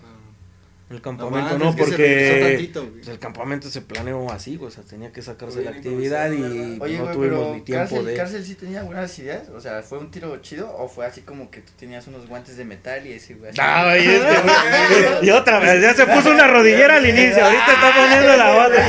el 0.89 1.01
campamento 1.01 1.57
No, 1.57 1.65
no, 1.65 1.69
es 1.71 1.75
porque 1.75 2.39
tantito, 2.71 3.11
el 3.11 3.19
campamento 3.19 3.69
se 3.69 3.81
planeó 3.81 4.31
así, 4.31 4.55
güey, 4.55 4.69
o 4.69 4.71
sea, 4.71 4.83
tenía 4.83 5.11
que 5.11 5.21
sacarse 5.21 5.61
la 5.61 5.71
Bien 5.71 5.83
actividad 5.83 6.31
y 6.31 6.77
pues, 6.77 6.81
Oye, 6.81 6.97
no 6.97 7.03
güey, 7.03 7.15
tuvimos 7.15 7.39
pero 7.39 7.55
ni 7.55 7.61
tiempo 7.61 7.89
cárcel, 7.89 8.05
de... 8.05 8.13
cárcel 8.15 8.45
sí 8.45 8.55
tenía 8.55 8.83
buenas 8.83 9.19
ideas. 9.19 9.49
O 9.49 9.59
sea, 9.59 9.81
¿fue 9.81 9.97
un 9.97 10.11
tiro 10.11 10.37
chido 10.37 10.73
o 10.77 10.87
fue 10.87 11.05
así 11.05 11.21
como 11.21 11.51
que 11.51 11.59
tú 11.59 11.73
tenías 11.77 12.07
unos 12.07 12.27
guantes 12.27 12.55
de 12.55 12.63
metal 12.63 13.05
y 13.05 13.13
ese 13.13 13.33
güey? 13.33 13.51
Ah, 13.57 13.83
güey, 13.85 14.07
este, 14.07 14.41
güey. 14.41 15.05
y 15.27 15.29
otra 15.31 15.59
vez, 15.59 15.81
ya 15.81 15.93
se 15.93 16.05
puso 16.07 16.31
una 16.31 16.47
rodillera 16.47 16.95
al 16.95 17.05
inicio, 17.05 17.43
ahorita 17.43 17.73
está 17.73 17.93
poniendo 17.95 18.37
la 18.37 18.49
bata. 18.55 18.87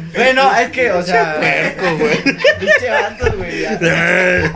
Bueno, 0.14 0.56
es 0.58 0.70
que, 0.70 0.90
o 0.90 1.02
sea. 1.02 1.38
puerco, 1.38 1.98
güey. 1.98 2.22
Pinche 2.22 3.36
güey. 3.36 3.64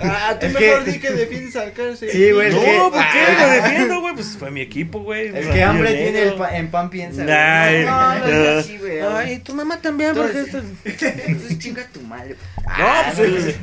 Ah, 0.05 0.37
tú 0.39 0.47
Es 0.47 0.53
mejor 0.53 0.85
que- 0.85 0.91
di 0.93 0.99
que 0.99 1.11
defiendes 1.11 1.57
al 1.57 1.73
cárcel. 1.73 2.11
Sí, 2.11 2.31
güey, 2.33 2.51
No, 2.51 2.63
es 2.63 2.81
¿por 2.81 3.03
qué 3.13 3.41
lo 3.41 3.49
defiendo, 3.51 4.01
güey? 4.01 4.15
Pues 4.15 4.37
fue 4.39 4.51
mi 4.51 4.61
equipo, 4.61 5.01
güey. 5.01 5.29
El 5.29 5.51
que 5.51 5.63
hambre 5.89 6.03
tiene 6.03 6.23
el 6.23 6.35
pa- 6.35 6.57
en 6.57 6.71
pan 6.71 6.91
piensa. 6.91 7.23
güey. 7.23 7.35
Ay, 7.35 7.85
no, 7.85 8.15
no, 8.15 8.19
no 8.21 8.27
es 8.27 8.65
así, 8.65 8.79
güey. 8.79 9.01
Ay, 9.01 9.39
tu 9.41 9.55
mamá 9.55 9.81
también, 9.81 10.15
porque 10.15 10.41
esto... 10.41 10.59
Entonces, 10.59 11.25
entonces 11.27 11.59
chinga 11.59 11.87
tu 11.89 12.01
madre. 12.03 12.37
No, 12.65 12.71
Ah, 12.77 13.13
pues 13.15 13.47
el- 13.47 13.57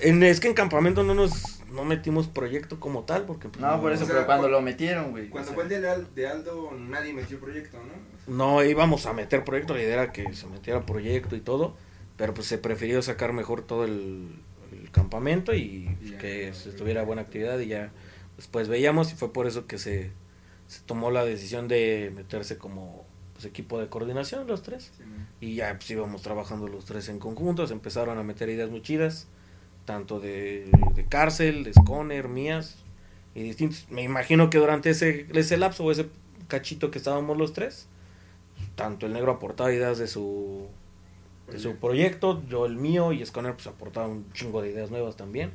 en, 0.00 0.22
es 0.22 0.40
que 0.40 0.48
en 0.48 0.54
campamento 0.54 1.02
no 1.02 1.14
nos 1.14 1.56
no 1.70 1.84
metimos 1.84 2.26
proyecto 2.26 2.80
como 2.80 3.04
tal, 3.04 3.24
porque... 3.26 3.48
pues, 3.48 3.60
No, 3.60 3.80
por 3.80 3.92
eso, 3.92 4.02
O 4.02 4.06
sea, 4.06 4.14
pero 4.16 4.26
cuando 4.26 4.46
cu- 4.48 4.50
lo 4.52 4.60
metieron, 4.60 5.12
güey. 5.12 5.28
Cuando 5.28 5.52
o 5.52 5.54
fue 5.54 5.62
el 5.62 5.68
de, 5.68 5.88
Al- 5.88 6.14
de 6.16 6.26
Aldo, 6.26 6.72
nadie 6.76 7.12
metió 7.12 7.38
proyecto, 7.38 7.78
¿no? 7.78 8.34
No 8.36 8.64
íbamos 8.64 9.06
a 9.06 9.12
meter 9.12 9.44
proyecto, 9.44 9.74
la 9.74 9.82
idea 9.82 9.94
era 9.94 10.12
que 10.12 10.34
se 10.34 10.46
metiera 10.48 10.84
proyecto 10.84 11.36
y 11.36 11.40
todo, 11.40 11.76
pero 12.16 12.34
pues 12.34 12.48
se 12.48 12.58
prefirió 12.58 13.00
sacar 13.02 13.32
mejor 13.32 13.62
todo 13.62 13.84
el, 13.84 14.30
el 14.72 14.90
campamento 14.90 15.54
y 15.54 15.96
Ya. 16.02 16.18
que 16.18 16.52
se 16.54 16.72
tuviera 16.72 17.02
buena 17.04 17.22
actividad 17.22 17.58
y 17.60 17.68
ya 17.68 17.92
después 18.36 18.66
veíamos 18.68 19.12
y 19.12 19.14
fue 19.14 19.32
por 19.32 19.46
eso 19.46 19.66
que 19.68 19.78
se, 19.78 20.10
se 20.70 20.82
tomó 20.82 21.10
la 21.10 21.24
decisión 21.24 21.66
de 21.66 22.12
meterse 22.14 22.56
como 22.56 23.04
pues, 23.32 23.44
equipo 23.44 23.80
de 23.80 23.88
coordinación 23.88 24.46
los 24.46 24.62
tres. 24.62 24.92
Sí, 24.96 25.02
Y 25.40 25.54
ya 25.56 25.74
pues 25.74 25.90
íbamos 25.90 26.22
trabajando 26.22 26.68
los 26.68 26.84
tres 26.84 27.08
en 27.08 27.18
conjunto, 27.18 27.66
se 27.66 27.72
empezaron 27.72 28.18
a 28.18 28.22
meter 28.22 28.48
ideas 28.48 28.70
muy 28.70 28.80
chidas, 28.80 29.26
tanto 29.84 30.20
de, 30.20 30.70
de 30.94 31.04
cárcel, 31.06 31.64
de 31.64 31.72
Sconner, 31.72 32.28
mías 32.28 32.76
y 33.34 33.42
distintos. 33.42 33.86
Me 33.90 34.04
imagino 34.04 34.48
que 34.48 34.58
durante 34.58 34.90
ese, 34.90 35.26
ese 35.34 35.56
lapso 35.56 35.82
o 35.82 35.90
ese 35.90 36.08
cachito 36.46 36.92
que 36.92 36.98
estábamos 36.98 37.36
los 37.36 37.52
tres, 37.52 37.88
tanto 38.76 39.06
el 39.06 39.12
negro 39.12 39.32
aportaba 39.32 39.72
ideas 39.72 39.98
de 39.98 40.06
su, 40.06 40.68
de 41.50 41.58
su 41.58 41.74
proyecto, 41.78 42.44
yo 42.48 42.64
el 42.64 42.76
mío 42.76 43.12
y 43.12 43.26
Sconner 43.26 43.54
pues 43.54 43.66
aportaba 43.66 44.06
un 44.06 44.32
chingo 44.34 44.62
de 44.62 44.70
ideas 44.70 44.92
nuevas 44.92 45.16
también. 45.16 45.50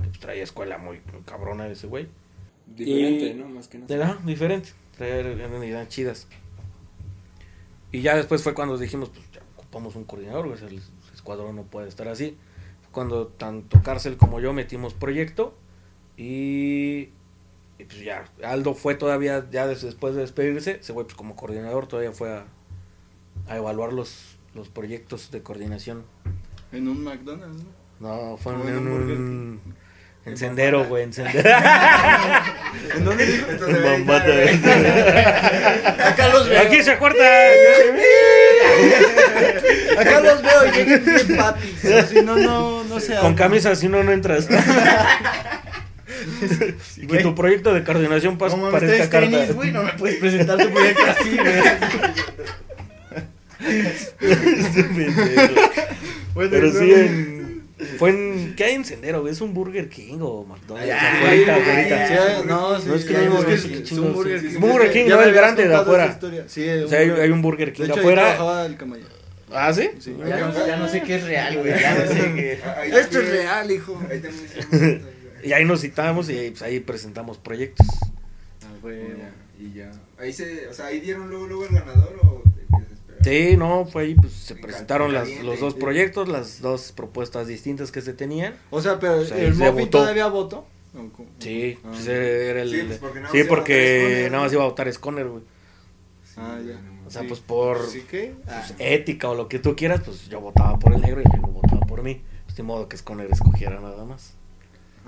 Que 0.00 0.06
pues, 0.06 0.20
traía 0.20 0.44
escuela 0.44 0.78
muy, 0.78 1.00
muy 1.12 1.22
cabrona 1.22 1.66
ese 1.66 1.88
güey. 1.88 2.06
Diferente, 2.74 3.26
Y- 3.28 3.34
¿no? 3.34 3.48
Más 3.48 3.68
que 3.68 3.78
nada. 3.78 3.94
Era 3.94 4.18
diferente, 4.24 4.70
traer 4.96 5.88
chidas. 5.88 6.26
Y 7.92 8.02
ya 8.02 8.16
después 8.16 8.42
fue 8.42 8.54
cuando 8.54 8.78
dijimos, 8.78 9.08
pues 9.10 9.24
ya 9.32 9.40
ocupamos 9.56 9.96
un 9.96 10.04
coordinador, 10.04 10.46
el 10.62 10.80
escuadrón 11.12 11.56
no 11.56 11.64
puede 11.64 11.88
estar 11.88 12.06
así. 12.08 12.36
Fue 12.82 12.90
Cuando 12.92 13.26
tanto 13.26 13.82
Cárcel 13.82 14.16
como 14.16 14.40
yo 14.40 14.52
metimos 14.52 14.94
proyecto 14.94 15.54
y, 16.16 17.08
y 17.78 17.84
pues 17.86 18.00
ya, 18.04 18.24
Aldo 18.44 18.74
fue 18.74 18.94
todavía, 18.94 19.48
ya 19.50 19.66
des- 19.66 19.82
después 19.82 20.14
de 20.14 20.20
despedirse, 20.20 20.78
ese 20.80 20.92
güey 20.92 21.04
pues 21.06 21.16
como 21.16 21.34
coordinador 21.34 21.86
todavía 21.88 22.12
fue 22.12 22.30
a, 22.32 22.44
a 23.48 23.56
evaluar 23.56 23.92
los, 23.92 24.36
los 24.54 24.68
proyectos 24.68 25.30
de 25.32 25.42
coordinación. 25.42 26.04
En 26.72 26.86
un 26.86 27.02
McDonald's, 27.02 27.64
¿no? 27.64 28.30
No, 28.30 28.36
fue 28.36 28.54
en, 28.54 28.60
Fue 28.60 28.70
en 28.70 28.76
en 28.76 28.86
un 28.92 29.60
Un 30.26 30.32
encendero, 30.32 30.84
güey, 30.84 31.04
encendero. 31.04 31.48
¿En 32.94 33.04
dónde? 33.04 33.24
Entonces, 33.24 33.82
Bombata. 33.82 34.32
Acá 36.08 36.28
los 36.28 36.46
veo. 36.48 36.60
Aquí 36.60 36.82
se 36.82 36.98
corta. 36.98 37.24
Acá 39.98 40.20
los 40.20 40.42
veo 40.42 40.66
y 40.66 40.70
lleguen 40.76 41.02
bien 41.04 41.18
Si 42.08 42.22
no, 42.22 42.36
no, 42.36 42.84
no 42.84 43.00
se 43.00 43.16
Con 43.16 43.34
camisa, 43.34 43.74
si 43.74 43.88
no, 43.88 44.04
no 44.04 44.12
entras. 44.12 44.46
y 46.98 47.06
que 47.06 47.20
tu 47.20 47.34
proyecto 47.34 47.72
de 47.72 47.82
coordinación 47.82 48.36
pas 48.36 48.52
Como 48.52 48.70
parezca 48.70 49.04
ustedes 49.04 49.08
carta. 49.08 49.30
tenis, 49.30 49.54
güey, 49.54 49.72
no 49.72 49.84
me 49.84 49.94
puedes 49.94 50.18
presentar 50.18 50.58
tu 50.58 50.68
proyecto 50.70 51.02
así, 51.08 51.34
güey. 51.36 51.62
Bueno, 56.34 56.50
Pero 56.50 56.72
sí, 56.72 56.92
en... 56.92 57.39
Fue 57.98 58.10
en... 58.10 58.54
¿Qué 58.56 58.64
hay 58.64 58.74
en 58.74 58.84
Sendero, 58.84 59.20
güey? 59.22 59.32
¿Es 59.32 59.40
un 59.40 59.54
Burger 59.54 59.88
King 59.88 60.18
o 60.20 60.44
McDonald's? 60.44 60.92
Ay, 60.92 61.44
no, 61.46 62.80
sí, 62.80 62.88
No, 62.88 62.94
es 62.94 63.04
que 63.04 63.16
hay- 63.16 63.26
no 63.28 63.38
hay 63.38 63.54
es 63.54 63.54
que 63.54 63.54
Burger 63.54 63.54
es- 63.54 63.62
King, 63.64 63.82
es 63.84 63.92
un 63.92 64.12
Burger. 64.12 64.40
King. 64.40 64.60
Burger 64.60 64.92
King, 64.92 65.04
no, 65.08 65.22
el 65.22 65.32
grande 65.32 65.68
de 65.68 65.74
afuera. 65.74 66.18
Sí, 66.46 66.68
O 66.68 66.82
un 66.84 66.88
sea, 66.88 66.98
hay, 67.00 67.30
un 67.30 67.42
Burger 67.42 67.68
De 67.68 67.72
King 67.72 67.84
hecho, 67.84 67.94
ahí 67.94 67.98
afuera. 68.00 68.66
el. 68.66 68.76
¿Ah, 69.52 69.72
sí? 69.72 69.90
Sí. 69.98 70.14
Ya, 70.26 70.38
no- 70.38 70.66
ya 70.66 70.76
no 70.76 70.88
sé 70.88 71.02
qué 71.02 71.16
es 71.16 71.24
real, 71.24 71.58
güey. 71.58 71.80
Ya 71.80 71.94
no 71.94 72.06
sé 72.06 72.32
qué. 72.34 72.58
Ahí 72.76 72.90
Esto 72.92 73.18
es 73.20 73.28
real, 73.30 73.70
hijo. 73.70 74.00
Ahí 74.10 74.20
también. 74.20 75.02
Y 75.42 75.54
ahí 75.54 75.64
nos 75.64 75.80
citamos 75.80 76.28
y 76.28 76.36
ahí, 76.36 76.50
pues, 76.50 76.60
ahí 76.60 76.80
presentamos 76.80 77.38
proyectos. 77.38 77.86
Y 79.58 79.72
ya. 79.74 79.90
Ahí 80.18 80.32
se, 80.32 80.68
o 80.68 80.74
sea, 80.74 80.86
ahí 80.86 81.00
dieron 81.00 81.28
luego, 81.30 81.46
luego 81.46 81.64
el 81.66 81.74
ganador 81.74 82.18
o. 82.22 82.42
Sí, 83.22 83.56
no, 83.56 83.84
fue 83.86 84.04
ahí, 84.04 84.14
pues 84.14 84.32
se 84.32 84.54
En 84.54 84.60
presentaron 84.60 85.12
las, 85.12 85.28
los 85.42 85.60
dos 85.60 85.74
proyectos, 85.74 86.28
las 86.28 86.60
dos 86.62 86.92
propuestas 86.92 87.46
distintas 87.46 87.92
que 87.92 88.00
se 88.00 88.14
tenían. 88.14 88.54
O 88.70 88.80
sea, 88.80 88.98
pero 88.98 89.16
Pues 89.16 89.30
el 89.32 89.52
votó. 89.54 89.98
todavía 89.98 90.26
votó. 90.28 90.66
¿O 90.94 91.08
cómo? 91.12 91.28
Sí, 91.38 91.78
Ah. 91.84 91.88
pues 91.92 92.06
era 92.08 92.62
el... 92.62 92.70
Sí, 92.70 92.82
pues, 92.86 92.98
porque 92.98 93.20
nada 93.20 93.28
más 93.28 93.32
sí, 93.32 93.36
iba 93.38 93.44
a 93.44 93.48
porque 93.48 93.72
votar 93.72 94.12
Sconner, 94.12 94.30
nada 94.30 94.42
más 94.42 94.52
¿no? 94.52 94.56
iba 94.56 94.64
a 94.64 94.68
votar 94.68 94.92
Sconner, 94.92 95.28
güey. 95.28 95.42
Ah, 96.36 96.58
ya. 96.66 96.80
O 97.06 97.10
sea, 97.10 97.22
Sí. 97.22 97.28
pues 97.28 97.40
por 97.40 97.86
¿Sí 97.86 98.04
qué? 98.10 98.34
Ah. 98.48 98.62
pues, 98.66 98.74
ética 98.78 99.28
o 99.28 99.34
lo 99.34 99.48
que 99.48 99.58
tú 99.58 99.76
quieras, 99.76 100.00
pues 100.04 100.28
yo 100.28 100.40
votaba 100.40 100.78
por 100.78 100.94
el 100.94 101.00
negro 101.00 101.20
y 101.20 101.24
el 101.26 101.30
negro 101.32 101.48
votaba 101.52 101.80
por 101.82 102.02
mí. 102.02 102.22
Pues 102.46 102.56
de 102.56 102.62
modo 102.62 102.88
que 102.88 102.96
Sconner 102.96 103.30
escogiera 103.30 103.78
nada 103.80 104.04
más. 104.04 104.34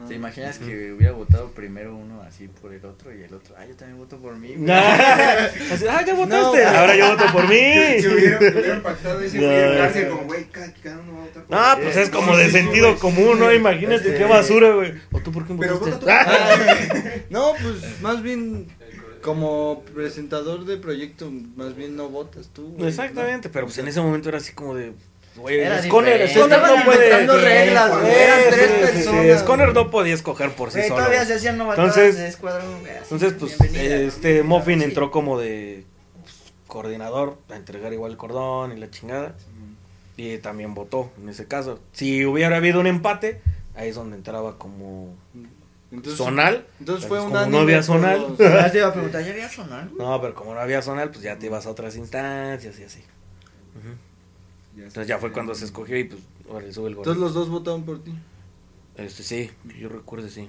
¿Te 0.08 0.14
imaginas 0.14 0.58
que 0.58 0.92
hubiera 0.92 1.12
votado 1.12 1.50
primero 1.52 1.94
uno 1.96 2.22
así 2.22 2.48
por 2.48 2.72
el 2.72 2.84
otro 2.84 3.12
y 3.16 3.22
el 3.22 3.32
otro? 3.34 3.54
Ah, 3.58 3.64
yo 3.66 3.74
también 3.76 3.98
voto 3.98 4.18
por 4.18 4.36
mí. 4.36 4.54
güey"? 4.56 4.70
Así, 5.72 5.84
ah, 5.88 6.04
ya 6.06 6.14
votaste. 6.14 6.62
No. 6.64 6.68
Ahora 6.70 6.96
yo 6.96 7.08
voto 7.16 7.24
por 7.32 7.48
mí. 7.48 8.00
Si 8.00 8.08
hubieran, 8.08 8.82
pactado 8.82 9.20
ese 9.20 9.38
No, 9.38 10.08
no. 10.10 10.10
como, 10.16 10.26
güey, 10.28 10.44
cada, 10.46 10.72
cada 10.82 10.98
uno 11.00 11.12
va 11.14 11.18
a 11.18 11.24
votar 11.26 11.42
por 11.44 11.56
No, 11.56 11.82
pues 11.82 11.96
es 11.96 12.10
como 12.10 12.32
Sí, 12.34 12.38
de 12.40 12.44
sí, 12.46 12.50
sentido 12.52 12.98
común, 12.98 13.38
¿no? 13.38 13.52
Imagínate 13.52 14.12
Sí. 14.12 14.18
qué 14.18 14.24
basura, 14.24 14.74
güey. 14.74 14.94
¿O 15.12 15.20
tú 15.20 15.32
por 15.32 15.46
qué 15.46 15.54
Pero 15.58 15.78
votaste? 15.78 16.10
Ah. 16.10 16.58
No, 17.30 17.52
pues 17.62 18.00
más 18.02 18.22
bien 18.22 18.66
como 19.22 19.84
presentador 19.94 20.64
de 20.64 20.76
proyecto, 20.78 21.30
más 21.56 21.76
bien 21.76 21.96
no 21.96 22.08
votas 22.08 22.48
tú. 22.52 22.74
güey, 22.76 22.88
Exactamente, 22.88 23.48
pero 23.48 23.66
pues 23.66 23.78
en 23.78 23.86
ese 23.88 24.00
momento 24.00 24.28
era 24.28 24.38
así 24.38 24.52
como 24.52 24.74
de. 24.74 24.92
Güey, 25.36 25.60
Sconner, 25.82 26.20
no 26.76 26.84
puede. 26.84 27.06
inventando 27.06 27.38
reglas, 27.40 27.90
Sí, 27.90 27.98
güey, 28.00 28.12
eran 28.12 28.38
tres 28.50 28.54
sí, 28.54 28.68
sí, 28.68 28.98
sí, 29.02 29.04
personas. 29.08 29.40
Sconner 29.40 29.72
no 29.74 29.90
podía 29.90 30.14
escoger 30.14 30.50
por 30.54 30.70
sí 30.70 30.78
Güey, 30.78 30.88
solo. 30.88 31.00
todavía 31.00 31.24
se 31.24 31.34
hacían 31.34 31.56
novatadas 31.58 31.96
Entonces- 31.96 32.18
de 32.18 32.28
escuadrón, 32.28 32.80
güey, 32.80 32.92
así, 32.92 33.14
Entonces, 33.14 33.32
pues, 33.38 33.60
este 33.60 34.42
Muffin 34.42 34.78
Sí. 34.80 34.84
entró 34.84 35.10
como 35.10 35.38
de 35.40 35.84
pues, 36.22 36.34
coordinador 36.66 37.38
a 37.50 37.56
entregar 37.56 37.92
igual 37.94 38.12
el 38.12 38.16
cordón 38.18 38.76
y 38.76 38.80
la 38.80 38.90
chingada. 38.90 39.34
Y 40.18 40.36
también 40.38 40.74
votó 40.74 41.10
en 41.20 41.30
ese 41.30 41.46
caso. 41.48 41.80
Si 41.92 42.26
hubiera 42.26 42.58
habido 42.58 42.78
un 42.80 42.86
empate, 42.86 43.40
ahí 43.74 43.88
es 43.88 43.94
donde 43.94 44.16
entraba 44.16 44.58
como 44.58 45.14
Entonces, 45.90 46.18
zonal. 46.18 46.66
Entonces 46.78 47.08
fue 47.08 47.18
pues 47.18 47.26
un 47.26 47.32
como 47.32 47.46
no 47.50 47.58
había 47.60 47.82
zonal. 47.82 48.20
los- 48.20 48.38
Ya 48.38 48.70
te 48.70 48.78
iba 48.78 48.88
a 48.88 48.92
preguntar, 48.92 49.24
¿ya 49.24 49.30
había 49.32 49.48
güey? 49.48 50.06
No, 50.06 50.20
pero 50.20 50.34
como 50.34 50.52
no 50.54 50.60
había 50.60 50.82
zonal, 50.82 51.08
pues 51.10 51.22
ya 51.22 51.38
te 51.38 51.46
ibas 51.46 51.64
a 51.64 51.70
otras 51.70 51.96
instancias 51.96 52.78
y 52.78 52.84
así. 52.84 53.00
Ujú. 53.78 53.96
Ya 54.76 54.84
Entonces 54.84 55.06
ya 55.06 55.18
fue 55.18 55.32
cuando 55.32 55.54
se 55.54 55.64
escogió 55.66 55.98
y 55.98 56.04
pues 56.04 56.20
ahora 56.50 56.66
le 56.66 56.72
sube 56.72 56.88
el 56.88 56.94
Entonces 56.96 57.14
gol. 57.18 57.24
los 57.24 57.34
dos 57.34 57.48
votaron 57.50 57.84
por 57.84 58.02
ti. 58.02 58.12
Este 58.96 59.22
sí, 59.22 59.50
yo 59.78 59.88
recuerdo 59.88 60.28
sí. 60.28 60.48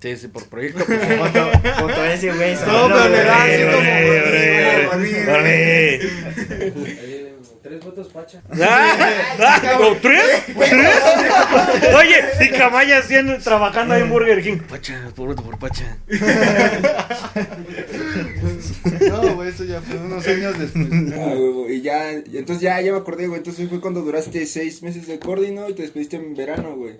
Sí, 0.00 0.16
sí, 0.18 0.28
por 0.28 0.46
proyecto. 0.48 0.84
Pues, 0.84 1.18
Votó, 1.18 1.50
votó 1.82 2.04
ese 2.04 2.30
güey. 2.32 2.54
No, 2.54 2.88
pero 2.88 3.08
le 3.08 3.24
da 3.24 3.44
así 3.44 3.62
como- 3.64 5.18
Tres 7.68 7.84
votos, 7.84 8.08
Pacha. 8.08 8.42
Ah, 8.60 8.96
ah, 9.38 9.78
¿o 9.82 9.94
¿Tres? 9.96 10.42
¿Tres? 10.46 11.02
Oye, 11.94 12.46
y 12.46 12.50
Camaya 12.56 12.98
haciendo, 12.98 13.36
trabajando 13.38 13.92
ahí 13.92 14.00
en 14.02 14.10
Burger 14.10 14.42
King. 14.42 14.56
Pacha, 14.68 15.12
por 15.14 15.28
voto 15.28 15.42
por 15.42 15.58
Pacha. 15.58 15.98
No, 19.10 19.34
güey, 19.34 19.50
eso 19.50 19.64
ya 19.64 19.80
fue 19.82 19.96
unos 19.96 20.26
años 20.26 20.58
después. 20.58 20.86
Ah, 21.14 21.34
y 21.68 21.80
ya, 21.82 22.12
entonces 22.12 22.60
ya, 22.60 22.80
ya 22.80 22.92
me 22.92 22.98
acordé, 22.98 23.26
güey. 23.26 23.38
Entonces 23.38 23.68
fue 23.68 23.80
cuando 23.80 24.00
duraste 24.00 24.46
seis 24.46 24.82
meses 24.82 25.06
de 25.06 25.18
Cordino 25.18 25.68
y 25.68 25.74
te 25.74 25.82
despediste 25.82 26.16
en 26.16 26.34
verano, 26.34 26.74
güey. 26.74 26.96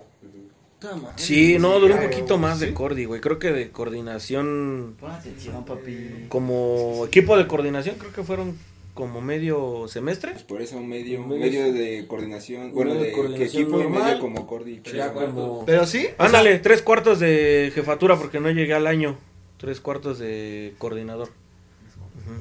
Sí, 1.15 1.57
no, 1.59 1.79
duró 1.79 1.95
un 1.95 2.01
poquito 2.03 2.37
más 2.37 2.59
de 2.59 2.73
Cordi, 2.73 3.05
güey. 3.05 3.19
Creo 3.19 3.39
que 3.39 3.51
de 3.51 3.69
coordinación, 3.71 4.95
Pon 4.99 5.11
atención, 5.11 5.65
papi. 5.65 6.27
como 6.29 7.05
equipo 7.07 7.37
de 7.37 7.47
coordinación, 7.47 7.95
creo 7.97 8.13
que 8.13 8.23
fueron 8.23 8.57
como 8.99 9.21
medio 9.21 9.87
semestre. 9.87 10.33
Pues 10.33 10.43
por 10.43 10.61
eso 10.61 10.79
medio, 10.81 11.25
Medio- 11.25 11.39
medio 11.63 11.73
de 11.73 12.05
coordinación, 12.07 12.71
bueno, 12.73 12.93
de 12.95 13.05
de, 13.05 13.11
coordinación 13.13 13.63
equipo 13.63 13.79
y 13.79 13.83
normal. 13.83 14.03
medio 14.03 14.19
como 14.19 14.45
Cordi. 14.45 14.81
Como... 15.13 15.65
Pero 15.65 15.85
sí. 15.87 16.07
o 16.17 16.23
Ándale, 16.23 16.59
tres 16.59 16.81
cuartos 16.81 17.19
de 17.19 17.71
jefatura 17.73 18.17
porque 18.17 18.39
no 18.39 18.51
llegué 18.51 18.73
al 18.73 18.87
año. 18.87 19.17
Tres 19.57 19.79
cuartos 19.79 20.19
de 20.19 20.75
coordinador. 20.77 21.29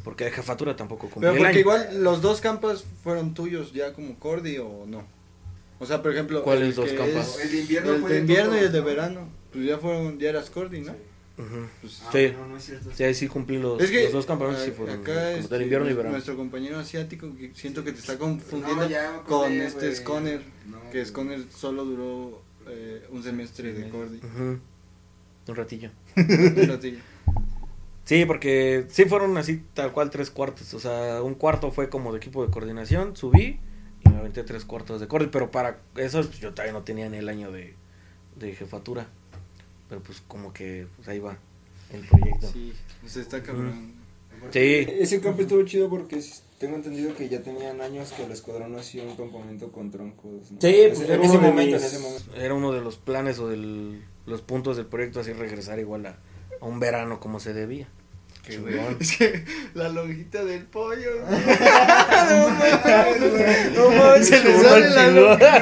Porque 0.04 0.24
de 0.24 0.30
jefatura 0.32 0.76
tampoco 0.76 1.08
cumplí 1.08 1.20
Pero 1.20 1.32
el 1.32 1.38
porque 1.38 1.48
año. 1.50 1.58
igual 1.60 2.02
los 2.04 2.20
dos 2.20 2.40
campos 2.40 2.84
fueron 3.02 3.32
tuyos 3.34 3.72
ya 3.72 3.92
como 3.94 4.18
Cordy 4.18 4.58
o 4.58 4.84
no. 4.86 5.04
O 5.80 5.86
sea, 5.86 6.02
por 6.02 6.12
ejemplo, 6.12 6.42
¿Cuáles 6.42 6.74
dos 6.76 6.92
campos? 6.92 7.38
es- 7.38 7.44
El 7.44 7.52
de 7.52 7.60
invierno 7.60 7.92
el 7.94 8.00
fue 8.00 8.12
de 8.12 8.18
invierno 8.18 8.56
y 8.56 8.58
el 8.64 8.72
de 8.72 8.80
¿no? 8.80 8.84
verano. 8.84 9.28
Pues 9.52 9.64
ya 9.64 9.78
fueron, 9.78 10.18
ya 10.18 10.28
eras 10.30 10.50
Cordy, 10.50 10.80
¿no? 10.80 10.92
Pues, 11.80 12.02
Ah, 12.06 12.10
Sí. 12.12 12.32
no, 12.36 12.48
no 12.48 12.56
es 12.56 12.64
cierto. 12.64 12.90
Sí, 12.94 13.14
sí 13.14 13.28
cumplí 13.28 13.58
los, 13.58 13.80
es 13.80 13.90
que 13.90 14.04
los 14.04 14.12
dos 14.12 14.26
campamentos. 14.26 14.64
Sí, 14.64 14.72
fueron 14.72 15.00
acá 15.00 15.12
como 15.14 15.36
este, 15.36 15.54
del 15.54 15.62
invierno 15.62 15.88
y 15.88 15.92
verano. 15.94 16.12
nuestro 16.12 16.36
compañero 16.36 16.78
asiático 16.78 17.34
que 17.36 17.52
siento 17.54 17.84
que 17.84 17.92
te 17.92 18.00
está 18.00 18.18
confundiendo 18.18 18.82
No, 18.84 18.88
ya 18.90 19.22
con 19.22 19.52
este 19.52 19.86
güey. 19.86 19.94
Sconner, 19.96 20.42
No, 20.66 20.90
que. 20.90 21.04
Sconner 21.06 21.44
solo 21.54 21.84
duró 21.84 22.42
eh, 22.68 23.06
un 23.10 23.22
semestre 23.22 23.72
de 23.72 23.88
Cordy. 23.88 24.20
Un 24.20 24.60
ratillo. 25.56 25.90
Un 26.16 26.68
ratillo. 26.68 26.98
Sí, 28.04 28.24
porque 28.26 28.86
sí 28.88 29.04
fueron 29.04 29.36
así 29.36 29.62
tal 29.74 29.92
cual 29.92 30.10
tres 30.10 30.30
cuartos. 30.30 30.72
O 30.74 30.80
sea, 30.80 31.22
un 31.22 31.34
cuarto 31.34 31.70
fue 31.70 31.88
como 31.88 32.10
de 32.12 32.18
equipo 32.18 32.44
de 32.44 32.50
coordinación, 32.50 33.14
subí 33.16 33.60
y 34.04 34.08
me 34.08 34.16
aventé 34.16 34.42
tres 34.44 34.64
cuartos 34.64 35.00
de 35.00 35.08
corte. 35.08 35.28
Pero 35.30 35.50
para 35.50 35.78
eso 35.96 36.22
pues, 36.22 36.38
yo 36.40 36.50
todavía 36.52 36.72
no 36.72 36.82
tenía 36.82 37.08
ni 37.08 37.18
el 37.18 37.28
año 37.28 37.52
de, 37.52 37.74
de 38.36 38.54
jefatura. 38.54 39.08
Pero 39.88 40.02
pues 40.02 40.22
como 40.26 40.52
que 40.52 40.86
pues, 40.96 41.08
ahí 41.08 41.18
va 41.18 41.38
el 41.92 42.06
proyecto. 42.06 42.48
Sí, 42.52 42.72
se 43.06 43.20
está 43.22 43.42
cabrón. 43.42 43.92
Sí, 44.52 44.86
Ese 44.88 45.20
campo 45.20 45.42
estuvo 45.42 45.62
chido 45.64 45.88
porque 45.90 46.22
tengo 46.58 46.76
entendido 46.76 47.14
que 47.16 47.28
ya 47.28 47.42
tenían 47.42 47.80
años 47.80 48.12
que 48.12 48.24
el 48.24 48.30
escuadrón 48.30 48.72
no 48.72 48.78
hacía 48.78 49.02
un 49.02 49.16
campamento 49.16 49.72
con 49.72 49.90
troncos. 49.90 50.52
¿no? 50.52 50.60
Sí, 50.60 50.66
En 50.82 50.88
pues 50.90 51.00
era 51.00 51.14
en 51.16 51.22
ese 51.22 51.30
uno 51.36 51.40
de 51.40 51.48
momento, 51.50 51.76
mis- 51.76 51.82
en 51.84 51.88
ese 51.88 51.98
momento. 51.98 52.34
era 52.36 52.54
uno 52.54 52.72
de 52.72 52.80
los 52.80 52.96
planes 52.98 53.38
o 53.40 53.48
de 53.48 53.98
los 54.26 54.42
puntos 54.42 54.76
del 54.76 54.86
proyecto, 54.86 55.20
así 55.20 55.32
regresar 55.32 55.78
igual 55.80 56.06
a, 56.06 56.18
a 56.60 56.64
un 56.66 56.78
verano 56.78 57.18
como 57.18 57.40
se 57.40 57.52
debía. 57.52 57.88
Es 59.00 59.16
que 59.16 59.44
la 59.74 59.88
lonjita 59.90 60.44
del 60.44 60.64
pollo. 60.64 61.20
No 61.20 62.48
mames, 62.50 63.72
no 63.76 63.90
mames, 63.90 64.28
se 64.28 64.42
le 64.42 64.58
sale 64.58 64.90
la 64.90 65.06
lonjita. 65.08 65.56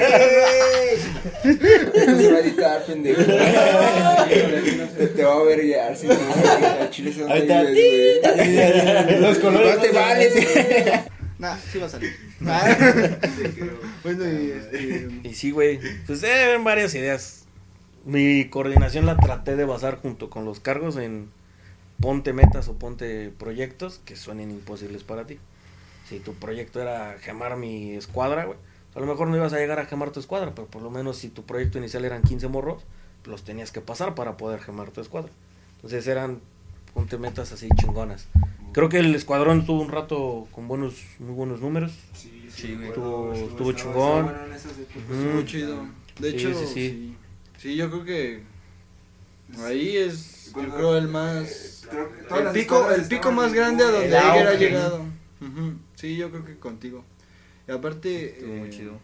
Esto 1.45 2.16
se 2.16 2.32
va 2.32 2.37
a 2.37 2.41
editar, 2.41 2.84
pendejo. 2.87 3.22
te, 3.22 5.07
te 5.16 5.24
va 5.24 5.34
a 5.34 5.43
ver 5.43 5.66
ya. 5.66 5.95
Si 5.97 6.07
no, 6.07 6.14
a 6.14 6.91
Chile 6.91 7.12
se 7.12 7.22
está. 7.22 7.62
vives, 7.62 8.20
güey. 8.22 9.20
Los 9.20 9.39
colores 9.39 9.76
No 9.76 9.82
te 9.82 9.91
vales. 9.91 10.34
Nah, 11.39 11.57
sí 11.70 11.78
va 11.78 11.87
a 11.87 11.89
salir. 11.91 12.14
Ah. 12.47 12.76
bueno, 14.05 14.24
y 14.30 14.51
este. 14.51 15.09
Y 15.24 15.32
sí, 15.34 15.51
güey, 15.53 15.80
pues 16.07 16.22
eran 16.22 16.64
varias 16.64 16.95
ideas. 16.95 17.47
Mi 18.05 18.45
coordinación 18.51 19.07
la 19.07 19.16
traté 19.16 19.57
de 19.57 19.64
basar 19.64 19.97
junto 19.97 20.28
con 20.28 20.45
los 20.45 20.61
cargos 20.61 20.99
en 20.99 21.30
ponte 22.01 22.32
metas 22.32 22.68
o 22.68 22.74
ponte 22.78 23.30
proyectos 23.38 24.01
que 24.05 24.16
suenen 24.16 24.51
imposibles 24.51 25.03
para 25.03 25.26
ti. 25.26 25.38
Si 26.09 26.20
tu 26.20 26.34
proyecto 26.34 26.80
era 26.80 27.16
gemar 27.20 27.57
mi 27.57 27.92
escuadra, 27.94 28.44
güey, 28.44 28.59
a 28.94 29.01
lo 29.01 29.07
mejor 29.07 29.28
no 29.28 29.36
ibas 29.36 29.53
a 29.53 29.59
llegar 29.59 29.78
a 29.78 29.86
gemar 29.86 30.11
tu 30.11 30.20
escuadra, 30.20 30.55
pero 30.55 30.66
por 30.68 30.82
lo 30.82 30.90
menos 30.90 31.16
si 31.18 31.28
tu 31.28 31.42
proyecto 31.44 31.78
inicial 31.78 32.05
eran 32.05 32.22
15 32.22 32.49
morros, 32.49 32.82
los 33.24 33.42
tenías 33.42 33.72
que 33.72 33.80
pasar 33.80 34.14
para 34.14 34.36
poder 34.36 34.61
gemar 34.61 34.90
tu 34.90 35.01
escuadra. 35.01 35.30
Entonces 35.76 36.07
eran 36.07 36.40
ponte 36.94 37.18
metas 37.18 37.53
así 37.53 37.68
chingonas. 37.76 38.26
Creo 38.72 38.88
que 38.88 38.99
el 38.99 39.14
escuadrón 39.14 39.61
estuvo 39.61 39.80
un 39.82 39.90
rato 39.90 40.47
con 40.53 40.68
buenos, 40.68 40.94
muy 41.18 41.34
buenos 41.34 41.61
números. 41.61 41.92
Sí, 42.14 42.32
Sí, 42.51 42.74
güey. 42.74 42.88
Estuvo- 42.88 43.32
estuvo- 43.34 43.51
estuvo 43.51 43.72
chingón. 43.72 44.32
bueno 45.09 45.42
chido. 45.44 45.86
De 46.18 46.30
Sí, 46.30 46.36
hecho, 46.36 46.55
sí, 46.55 46.66
sí, 46.66 46.72
sí. 46.74 47.16
sí. 47.59 47.76
yo 47.76 47.90
creo 47.90 48.05
que 48.05 48.42
ahí 49.64 49.97
es, 49.97 50.36
yo 50.55 50.74
creo 50.74 50.97
el 50.97 51.09
más, 51.09 51.86
Creo 51.88 52.49
el 52.49 52.53
pico, 52.53 52.90
el 52.90 53.07
pico 53.07 53.32
más 53.32 53.53
grande 53.53 53.84
a 53.84 53.88
donde 53.90 54.07
El 54.09 54.14
Eiger 54.14 54.47
ha 54.49 54.55
llegado. 54.55 55.01
Ujú, 55.40 55.74
Sí, 55.94 56.16
yo 56.16 56.30
creo 56.30 56.44
que 56.44 56.57
contigo. 56.59 57.05
Y 57.68 57.72
aparte, 57.72 58.34
Estuvo 58.38 58.55
muy 58.55 58.68
eh, 58.68 58.70
chido. 58.70 58.99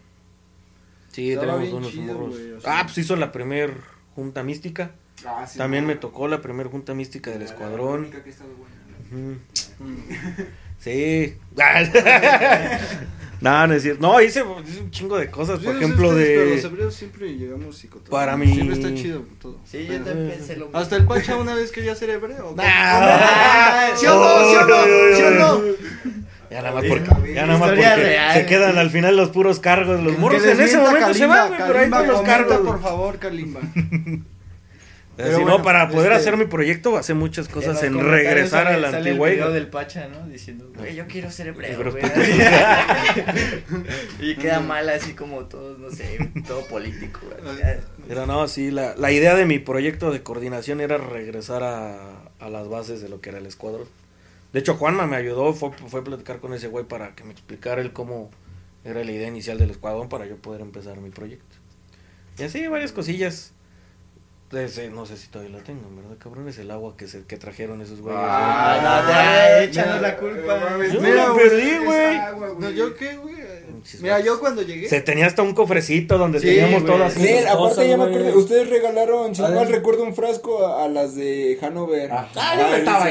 Sí, 1.11 1.37
tenemos 1.39 1.73
unos 1.73 1.91
chido, 1.93 2.15
morros. 2.15 2.31
güey, 2.39 2.53
o 2.53 2.61
sea. 2.61 2.79
Ah, 2.81 2.83
pues 2.85 2.99
hizo 2.99 3.17
la 3.17 3.33
primer 3.33 3.75
junta 4.15 4.43
mística. 4.43 4.93
Ah, 5.27 5.47
sí, 5.47 5.59
También 5.59 5.85
no. 5.85 5.89
me 5.89 5.97
tocó 5.97 6.27
la 6.29 6.41
primer 6.41 6.69
junta 6.69 6.95
mística 6.95 7.31
del 7.31 7.41
La- 7.41 7.47
la 7.47 7.53
escuadrón. 7.53 8.01
única 8.01 8.23
que 8.25 8.31
mm, 9.15 9.35
Sí. 10.79 11.37
no, 13.43 13.67
no 13.67 13.75
es 13.75 13.83
cierto. 13.83 14.01
No, 14.03 14.21
hice, 14.21 14.45
hice 14.67 14.81
un 14.81 14.91
chingo 14.91 15.19
de 15.19 15.31
cosas. 15.31 15.59
Por 15.61 15.77
ejemplo, 15.77 16.09
ustedes, 16.09 16.29
pero 16.39 16.51
los 16.51 16.63
de. 16.63 16.69
hebreos 16.69 16.95
siempre 16.95 17.35
llegamos 17.37 17.85
y. 17.85 17.89
Para 18.11 18.37
mí- 18.37 18.53
Siempre 18.55 18.77
está 18.77 18.95
chido 18.95 19.23
todo. 19.41 19.59
Sí, 19.65 19.87
yo 19.87 20.01
también 20.01 20.31
pensé 20.31 20.57
lo 20.57 20.67
mismo. 20.67 20.79
Hasta 20.79 20.97
el 20.97 21.05
Pacha 21.07 21.37
una 21.37 21.55
vez 21.55 21.71
quería 21.73 21.95
ser 21.95 22.11
hebreo. 22.11 22.55
Nah. 22.57 22.63
¿Sí 23.97 24.07
o 24.07 24.15
no? 24.15 24.49
¿Sí 24.51 24.57
o 24.57 24.67
no? 24.67 25.17
¿Sí 25.17 25.23
o 25.23 25.31
no? 25.31 25.63
Ya 26.51 26.61
nada 26.61 26.75
más 26.75 26.85
porque, 26.85 27.33
ya 27.33 27.47
nada 27.47 27.59
más 27.59 27.69
porque 27.71 27.97
real. 27.97 28.35
se 28.35 28.45
quedan 28.47 28.77
al 28.77 28.91
final 28.91 29.17
los 29.17 29.31
puros 29.31 29.59
cargos. 29.59 30.03
Los 30.03 30.19
morros 30.19 30.45
en 30.45 30.61
ese 30.61 30.77
momento 30.77 31.15
se 31.15 31.21
Kalimba, 31.21 31.37
van, 31.37 31.49
güey, 31.49 31.61
pero 31.67 31.79
ahí 31.79 31.91
con 31.91 32.07
los 32.09 32.21
cargos. 32.23 32.57
por 32.59 32.83
favor, 32.83 33.19
Kalimba. 33.19 33.61
Pero 35.17 35.29
si 35.29 35.35
bueno, 35.43 35.59
no, 35.59 35.63
para 35.63 35.91
poder 35.91 36.13
este- 36.13 36.23
hacer 36.23 36.37
mi 36.39 36.47
proyecto, 36.47 36.97
hacer 36.97 37.15
muchas 37.17 37.47
cosas 37.47 37.83
En 37.83 38.01
regresar 38.01 38.65
sale- 38.65 38.75
a 38.75 38.79
la 38.91 39.51
del 39.51 39.69
Pacha, 39.69 40.09
¿no? 40.09 40.27
Diciendo, 40.27 40.73
güey, 40.75 40.95
yo 40.95 41.07
quiero 41.07 41.31
ser 41.31 41.49
hebreo, 41.49 41.79
y 44.21 44.37
queda 44.37 44.61
mal 44.61 44.89
así 44.89 45.13
como 45.13 45.45
todos, 45.47 45.79
no 45.79 45.91
sé, 45.91 46.31
todo 46.47 46.65
político, 46.67 47.21
güey. 47.27 47.55
Pero 48.09 48.27
no, 48.27 48.49
sí, 48.49 48.71
la, 48.71 48.95
la 48.97 49.13
idea 49.13 49.35
de 49.35 49.45
mi 49.45 49.59
proyecto 49.59 50.11
de 50.11 50.23
coordinación 50.23 50.81
era 50.81 50.99
regresar 50.99 51.63
a, 51.63 52.23
a 52.41 52.49
las 52.49 52.69
bases 52.69 53.01
de 53.03 53.09
lo 53.09 53.21
que 53.21 53.31
era 53.31 53.39
el 53.39 53.47
escuadrón. 53.47 53.87
De 54.53 54.61
hecho, 54.61 54.75
Juanma 54.77 55.07
me 55.07 55.17
ayudó, 55.17 55.53
fue, 55.55 55.71
fue 55.89 56.01
a 56.01 56.05
platicar 56.05 56.41
con 56.41 56.53
ese 56.55 56.69
güey 56.69 56.85
para 56.85 57.15
que 57.15 57.25
me 57.25 57.33
explicara 57.33 57.81
él 57.81 57.93
cómo 57.93 58.31
era 58.85 59.03
la 59.05 59.13
idea 59.13 59.29
inicial 59.29 59.59
del 59.59 59.71
escuadrón 59.71 60.09
para 60.09 60.27
yo 60.27 60.37
poder 60.37 60.61
empezar 60.61 60.97
mi 60.99 61.11
proyecto. 61.11 61.57
Y 62.39 62.45
así, 62.45 62.67
varias 62.67 62.93
cosillas. 62.93 63.52
Ese, 64.53 64.91
no 64.91 65.07
sé 65.07 65.17
si 65.17 65.29
todavía 65.29 65.57
la 65.57 65.65
tengo, 65.65 65.89
¿verdad, 65.95 66.17
cabrón? 66.19 66.47
Es 66.49 66.59
el 66.59 66.71
agua 66.71 66.95
que, 66.97 67.09
se, 67.09 67.25
que 67.25 67.39
trajeron 67.39 67.81
esos 67.81 68.01
güeyes. 68.01 68.21
Ah, 68.23 69.03
¿no? 69.07 69.63
échanos 69.63 70.01
la 70.03 70.17
culpa. 70.17 70.59
Yo 70.93 71.01
Mira, 71.01 71.29
la 71.29 71.35
perdí, 71.35 71.79
güey. 71.79 72.19
No, 72.59 72.71
¿yo 72.71 72.95
qué, 72.95 73.17
güey? 73.17 73.35
Mira, 74.01 74.21
yo 74.21 74.39
cuando 74.41 74.63
llegué... 74.63 74.89
Se 74.89 75.01
tenía 75.01 75.27
hasta 75.27 75.43
un 75.43 75.55
cofrecito 75.55 76.19
donde 76.19 76.41
Sí, 76.41 76.47
teníamos 76.47 76.83
güey. 76.83 76.95
todas 76.95 77.17
esas 77.17 77.45
aparte 77.47 77.57
cosas, 77.59 77.87
ya 77.89 77.97
me 77.97 78.05
acuerdo, 78.05 78.39
ustedes 78.39 78.69
regalaron, 78.71 79.35
si 79.35 79.43
no 79.43 79.49
mal 79.51 79.69
recuerdo, 79.69 80.03
un 80.05 80.15
frasco 80.15 80.67
a, 80.67 80.85
a 80.85 80.89
las 80.89 81.15
de 81.15 81.59
Hanover. 81.63 82.11
Ah, 82.13 82.29
yo 82.57 82.69
no 82.69 82.77
estaba 82.77 83.05
sí, 83.05 83.11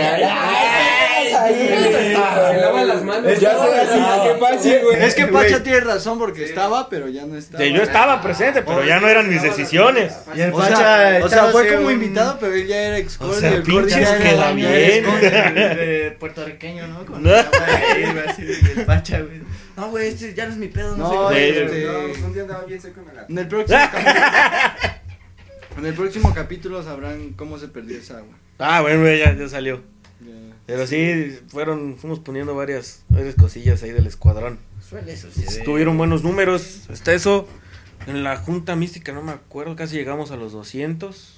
yo 1.70 1.92
no 1.92 1.98
estaba. 1.98 2.50
sí, 2.50 2.56
Se 2.56 2.62
lavan 2.62 2.88
las 2.88 3.04
manos. 3.04 3.40
Ya 3.40 3.52
Ah, 3.60 4.24
qué 4.28 4.40
fácil, 4.40 4.80
güey. 4.84 5.04
Es 5.04 5.16
que. 5.16 5.28
Pacha 5.28 5.64
tiene 5.64 5.80
razón 5.82 6.20
porque 6.20 6.44
estaba, 6.46 6.90
pero 6.90 7.08
ya 7.08 7.26
no 7.26 7.38
estaba. 7.38 7.64
Yo 7.64 7.82
estaba 7.84 8.22
presente, 8.22 8.62
pero 8.64 8.84
ya 8.84 9.00
no 9.00 9.08
eran 9.08 9.30
mis 9.30 9.42
decisiones. 9.42 10.14
Y 10.36 10.42
el 10.42 10.52
O 10.54 10.62
sea, 10.62 10.70
Pacha 10.70 11.26
o 11.26 11.30
sea, 11.30 11.46
fue 11.48 11.74
como 11.74 11.92
invitado, 11.92 12.38
pero 12.40 12.54
él 12.54 12.68
ya 12.68 12.82
era 12.82 12.98
ex 12.98 13.20
O 13.22 13.34
sea, 13.34 13.62
pinches 13.64 13.96
ya 14.02 14.18
queda 14.18 14.48
ya 14.50 14.52
bien. 14.54 16.18
puertorriqueño, 16.20 16.88
¿no? 16.88 17.06
Con 17.06 17.26
el 17.26 17.36
así, 17.36 18.42
el 18.76 18.86
Pacha, 18.86 19.20
güey. 19.22 19.42
No, 19.78 19.90
güey, 19.90 20.10
este 20.10 20.34
ya 20.34 20.46
no 20.46 20.52
es 20.52 20.58
mi 20.58 20.68
pedo, 20.68 20.98
no, 20.98 21.24
No, 21.24 21.30
sé. 21.30 21.64
Este, 21.64 21.86
No, 21.86 22.08
pues 22.08 22.22
un 22.22 22.34
día 22.34 22.42
andaba 22.44 22.66
bien 22.66 22.82
seco. 22.82 23.02
En 23.30 23.38
el 23.38 23.48
próximo 23.50 23.80
capítulo. 23.92 24.92
En 25.78 25.86
el 25.86 25.94
próximo 25.94 26.34
capítulo 26.34 26.84
sabrán 26.84 27.34
cómo 27.34 27.58
se 27.58 27.68
perdió 27.68 27.98
esa 27.98 28.18
agua. 28.18 28.36
Ah, 28.60 28.82
bueno, 28.82 29.02
güey, 29.02 29.20
ya, 29.20 29.36
ya 29.36 29.48
salió. 29.48 29.82
Ya. 30.20 30.32
Pero 30.66 30.86
sí, 30.86 31.40
fueron, 31.48 31.98
fuimos 31.98 32.20
poniendo 32.20 32.54
varias, 32.56 33.04
varias 33.10 33.36
cosillas 33.36 33.82
ahí 33.84 33.92
del 33.92 34.06
escuadrón. 34.08 34.60
Suele 34.88 35.16
suceder. 35.16 35.64
Tuvieron 35.64 35.98
buenos 35.98 36.24
números, 36.24 36.90
está 36.90 37.14
eso. 37.14 37.48
En 38.08 38.24
la 38.24 38.36
Junta 38.38 38.76
Mística, 38.76 39.14
no 39.14 39.22
me 39.22 39.32
acuerdo, 39.32 39.76
casi 39.76 39.96
llegamos 39.96 40.32
a 40.32 40.36
los 40.36 40.52
200, 40.54 41.34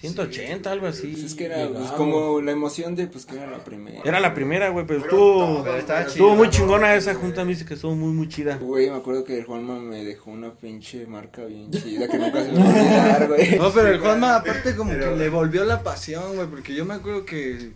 180, 0.00 0.72
algo 0.72 0.86
así. 0.86 1.08
Pues 1.08 1.24
es 1.24 1.34
que 1.34 1.44
era 1.44 1.68
pues, 1.68 1.90
como 1.90 2.40
la 2.40 2.52
emoción 2.52 2.94
de 2.96 3.06
pues 3.06 3.26
que 3.26 3.36
era 3.36 3.46
la 3.50 3.62
primera. 3.62 4.00
Era 4.02 4.18
la 4.18 4.32
primera, 4.32 4.70
güey, 4.70 4.86
pero 4.86 5.00
estuvo, 5.00 5.62
Pero 5.62 5.76
estaba 5.76 6.00
estuvo 6.00 6.28
chido, 6.28 6.36
muy 6.36 6.46
¿no? 6.46 6.52
chingona 6.52 6.94
esa 6.94 7.14
Junta 7.14 7.44
Mística, 7.44 7.74
estuvo 7.74 7.94
muy, 7.94 8.12
muy 8.12 8.26
chida. 8.26 8.56
Güey, 8.56 8.88
me 8.88 8.96
acuerdo 8.96 9.24
que 9.24 9.38
el 9.38 9.44
Juanma 9.44 9.78
me 9.78 10.02
dejó 10.02 10.30
una 10.30 10.54
pinche 10.54 11.06
marca 11.06 11.44
bien 11.44 11.70
chida 11.70 12.08
que 12.08 12.18
nunca 12.18 12.42
se 12.42 12.52
me 12.52 12.58
va 12.58 12.64
a 12.64 12.68
olvidar, 12.68 13.28
güey. 13.28 13.58
No, 13.58 13.70
pero 13.72 13.88
el 13.88 14.00
Juanma 14.00 14.36
aparte 14.36 14.74
como 14.74 14.90
que 14.90 15.16
le 15.16 15.28
volvió 15.28 15.64
la 15.64 15.82
pasión, 15.82 16.34
güey, 16.34 16.48
porque 16.48 16.74
yo 16.74 16.86
me 16.86 16.94
acuerdo 16.94 17.26
que 17.26 17.72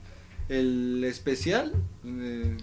el 0.49 1.05
especial, 1.05 1.75
eh, 2.07 2.57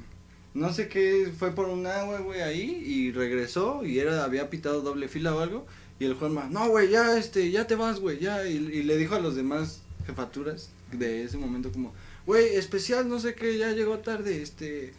no 0.55 0.74
sé 0.74 0.88
qué, 0.88 1.32
fue 1.38 1.51
por 1.51 1.68
un 1.70 1.86
agua, 1.86 2.20
güey, 2.22 2.41
ahí, 2.41 2.84
y 2.84 3.12
regresó, 3.12 3.86
y 3.86 3.99
era, 3.99 4.24
había 4.24 4.49
pitado 4.49 4.82
doble 4.82 5.07
fila 5.07 5.36
o 5.36 5.39
algo, 5.39 5.68
y 6.02 6.06
el 6.06 6.16
Juanma, 6.16 6.47
no, 6.49 6.68
güey, 6.68 6.89
ya, 6.89 7.16
este, 7.16 7.52
ya 7.52 7.68
te 7.68 7.76
vas, 7.76 7.99
güey, 7.99 8.18
ya, 8.18 8.47
y, 8.47 8.56
y 8.56 8.82
le 8.82 8.97
dijo 8.97 9.14
a 9.14 9.20
los 9.20 9.36
demás 9.36 9.84
jefaturas 10.08 10.72
de 10.91 11.24
ese 11.24 11.38
momento 11.38 11.72
como, 11.72 11.93
güey, 12.26 12.56
especial, 12.56 13.08
no 13.08 13.20
sé 13.20 13.36
qué, 13.36 13.56
ya 13.60 13.70
llegó 13.72 13.99
tarde, 13.99 14.41
este, 14.41 14.95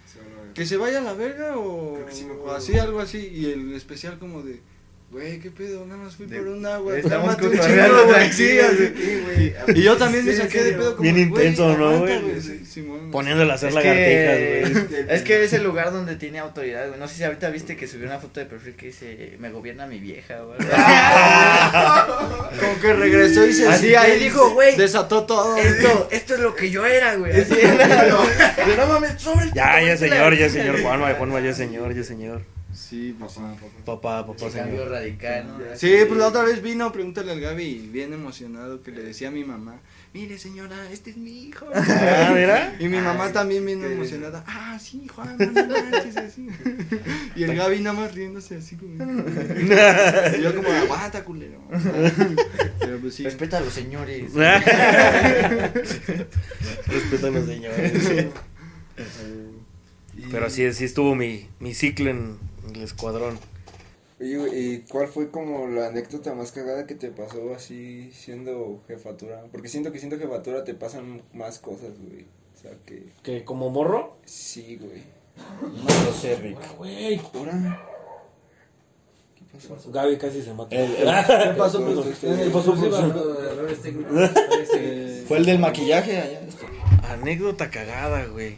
que 0.55 0.65
se 0.65 0.77
vaya 0.77 0.99
a 0.99 1.03
la 1.03 1.15
verga 1.15 1.59
o, 1.59 1.99
sí 2.09 2.25
así, 2.55 2.79
algo 2.79 3.01
así, 3.01 3.19
y 3.19 3.47
el 3.47 3.75
especial 3.75 4.21
como 4.21 4.45
de... 4.45 4.61
Güey, 5.13 5.39
qué 5.41 5.51
pedo, 5.51 5.85
nada 5.85 6.05
más 6.05 6.17
fui 6.17 6.25
De- 6.25 6.39
por 6.39 6.49
un 6.49 6.65
agua. 6.65 6.97
Estamos 6.97 7.37
cotorreando 7.37 8.07
tranquilos, 8.07 8.67
sí. 8.79 9.53
Y 9.75 9.83
yo 9.83 9.99
también 9.99 10.25
me 10.25 10.33
Sí, 10.33 10.39
saqué 10.39 10.63
de 10.65 10.73
pedo 10.73 10.93
como 10.97 11.03
Bien 11.03 11.19
intenso, 11.19 11.77
¿no, 11.77 11.99
güey? 11.99 12.19
Poniéndole 13.11 13.53
a 13.53 13.57
hacer 13.57 13.69
Es 13.69 13.75
lagartijas, 13.75 14.39
güey. 14.39 14.89
que, 14.89 15.07
es 15.15 15.23
que 15.23 15.45
es 15.45 15.53
el 15.53 15.65
lugar 15.65 15.93
donde 15.93 16.17
tiene 16.17 16.39
autoridad, 16.39 16.89
güey. 16.89 16.99
No 16.99 17.07
sé 17.09 17.17
si 17.17 17.25
ahorita 17.25 17.51
viste 17.51 17.77
que 17.77 17.87
subió 17.87 18.07
una 18.07 18.21
foto 18.21 18.41
de 18.41 18.47
perfil 18.47 18.75
que 18.75 18.87
dice, 18.87 19.37
me 19.39 19.51
gobierna 19.51 19.87
mi 19.87 19.99
vieja, 19.99 20.39
güey. 20.41 20.57
Como 22.59 22.81
que 22.81 22.93
regresó 22.95 23.47
y 23.47 23.53
se 23.53 23.69
Así, 23.69 23.95
ahí 23.95 24.19
dijo, 24.19 24.51
güey, 24.55 24.77
Desató 24.77 25.25
todo. 25.25 25.59
Esto, 25.59 26.09
esto 26.11 26.35
es 26.37 26.41
lo 26.41 26.55
que 26.57 26.71
yo 26.71 26.87
era, 26.87 27.17
güey. 27.17 27.39
Así 27.39 27.53
era, 27.61 28.07
no, 28.79 28.87
mames, 28.87 29.21
sobre 29.21 29.45
el 29.45 29.53
Ya, 29.53 29.79
ya 29.83 29.95
señor, 29.97 30.35
ya 30.37 30.49
señor 30.49 30.81
Juanma, 30.81 31.13
Juanma, 31.15 31.41
ya 31.41 31.53
señor, 31.53 31.95
ya 31.95 32.03
señor. 32.03 32.41
Sí, 32.73 33.15
pues 33.19 33.33
sí. 33.33 33.41
Papá, 33.85 34.27
papá, 34.27 34.47
Ese 34.47 34.59
cambio 34.59 34.79
señor. 34.79 34.93
radical, 34.93 35.47
¿no? 35.47 35.59
Sí, 35.77 35.95
pues 36.09 36.19
la 36.19 36.29
otra 36.29 36.43
vez 36.43 36.63
vino, 36.63 36.91
pregúntale 36.93 37.33
al 37.33 37.41
Gaby, 37.41 37.89
bien 37.93 38.13
emocionado, 38.13 38.83
que 38.83 38.91
le 38.93 39.03
decía 39.03 39.29
a 39.29 39.31
mi 39.31 39.45
mamá, 39.45 39.77
mire 40.15 40.39
señora, 40.39 40.91
este 40.91 41.11
es 41.11 41.17
mi 41.17 41.45
hijo. 41.45 41.67
Ah, 41.75 42.33
mira. 42.35 42.77
Y 42.79 42.89
mi 42.89 42.99
mamá 42.99 43.29
sí, 43.29 43.35
también 43.35 43.65
bien 43.67 43.85
emocionada, 43.85 44.45
ah, 44.47 44.79
sí, 44.81 45.07
Juan, 45.09 45.37
no 45.39 45.53
manches, 45.53 46.17
así. 46.17 46.49
Y 47.37 47.45
el 47.45 47.55
Gaby 47.57 47.81
nada 47.81 48.01
más 48.01 48.15
riéndose 48.15 48.57
así 48.57 48.77
como... 48.77 48.93
Y 49.03 50.43
yo 50.43 50.55
como, 50.55 50.69
aguanta, 50.71 51.25
culero. 51.25 51.61
Pero 52.79 52.99
pues 53.01 53.15
sí. 53.15 53.25
Respeta 53.25 53.59
a 53.59 53.61
los 53.61 53.73
señores. 53.73 54.33
Respetan 56.87 57.35
los 57.35 57.47
señores. 57.47 58.29
Pero 60.31 60.47
así, 60.47 60.73
sí 60.73 60.85
estuvo 60.85 61.15
mi, 61.15 61.49
mi 61.59 61.75
ciclo 61.75 62.11
en 62.11 62.39
el 62.75 62.83
escuadrón. 62.83 63.39
Oye, 64.21 64.37
güey, 64.39 64.75
¿y 64.75 64.79
cuál 64.89 65.09
fue 65.09 65.31
como 65.31 65.67
la 65.67 65.89
anécdota 65.89 66.35
más 66.35 66.53
cagada 66.53 66.87
que 66.87 66.95
te 66.95 67.11
pasó 67.11 67.55
así 67.55 68.13
siendo 68.13 68.81
jefatura? 68.87 69.43
Porque 69.51 69.69
siento 69.69 69.91
que 69.91 69.99
siendo 69.99 70.19
jefatura 70.19 70.63
te 70.65 70.75
pasan 70.75 71.23
más 71.33 71.59
cosas, 71.59 71.91
güey. 71.99 72.27
O 72.55 72.61
sea 72.63 72.73
que 72.87 73.09
¿Que 73.23 73.45
como 73.45 73.71
morro? 73.71 74.17
sí, 74.25 74.79
güey. 74.81 75.03
No 75.63 76.05
lo 76.05 76.13
sé, 76.13 76.37
Rick. 76.37 76.77
Güey. 76.77 77.21
Ahora. 77.35 77.89
¿Qué 79.35 79.69
pasó? 79.69 79.91
Gaby 79.91 80.19
casi 80.19 80.43
se 80.43 80.55
mata. 80.55 80.77
¿Qué 80.77 81.55
pasó, 81.59 81.85
¿Qué 81.85 82.51
pasó, 82.53 82.75
productor? 82.75 83.77
Fue 85.27 85.39
el 85.39 85.47
del 85.47 85.59
maquillaje 85.59 86.19
allá. 86.19 86.41
Anécdota 87.09 87.71
cagada, 87.71 88.27
güey. 88.27 88.57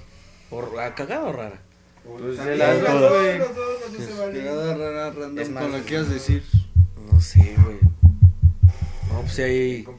O, 0.51 0.61
¿Cagada 0.95 1.25
o 1.25 1.33
rara? 1.33 1.63
Pues 2.07 2.45
de 2.45 2.57
las 2.57 2.81
dos, 2.81 3.11
güey. 3.13 3.39
random, 3.39 5.39
Es 5.39 5.51
más, 5.51 5.63
con 5.63 5.73
lo 5.73 5.79
que 5.79 5.85
quieras 5.85 6.11
decir. 6.11 6.43
No 7.11 7.21
sé, 7.21 7.57
güey. 7.65 7.79
No, 9.11 9.21
pues 9.23 9.37
que 9.37 9.87
sí. 9.87 9.95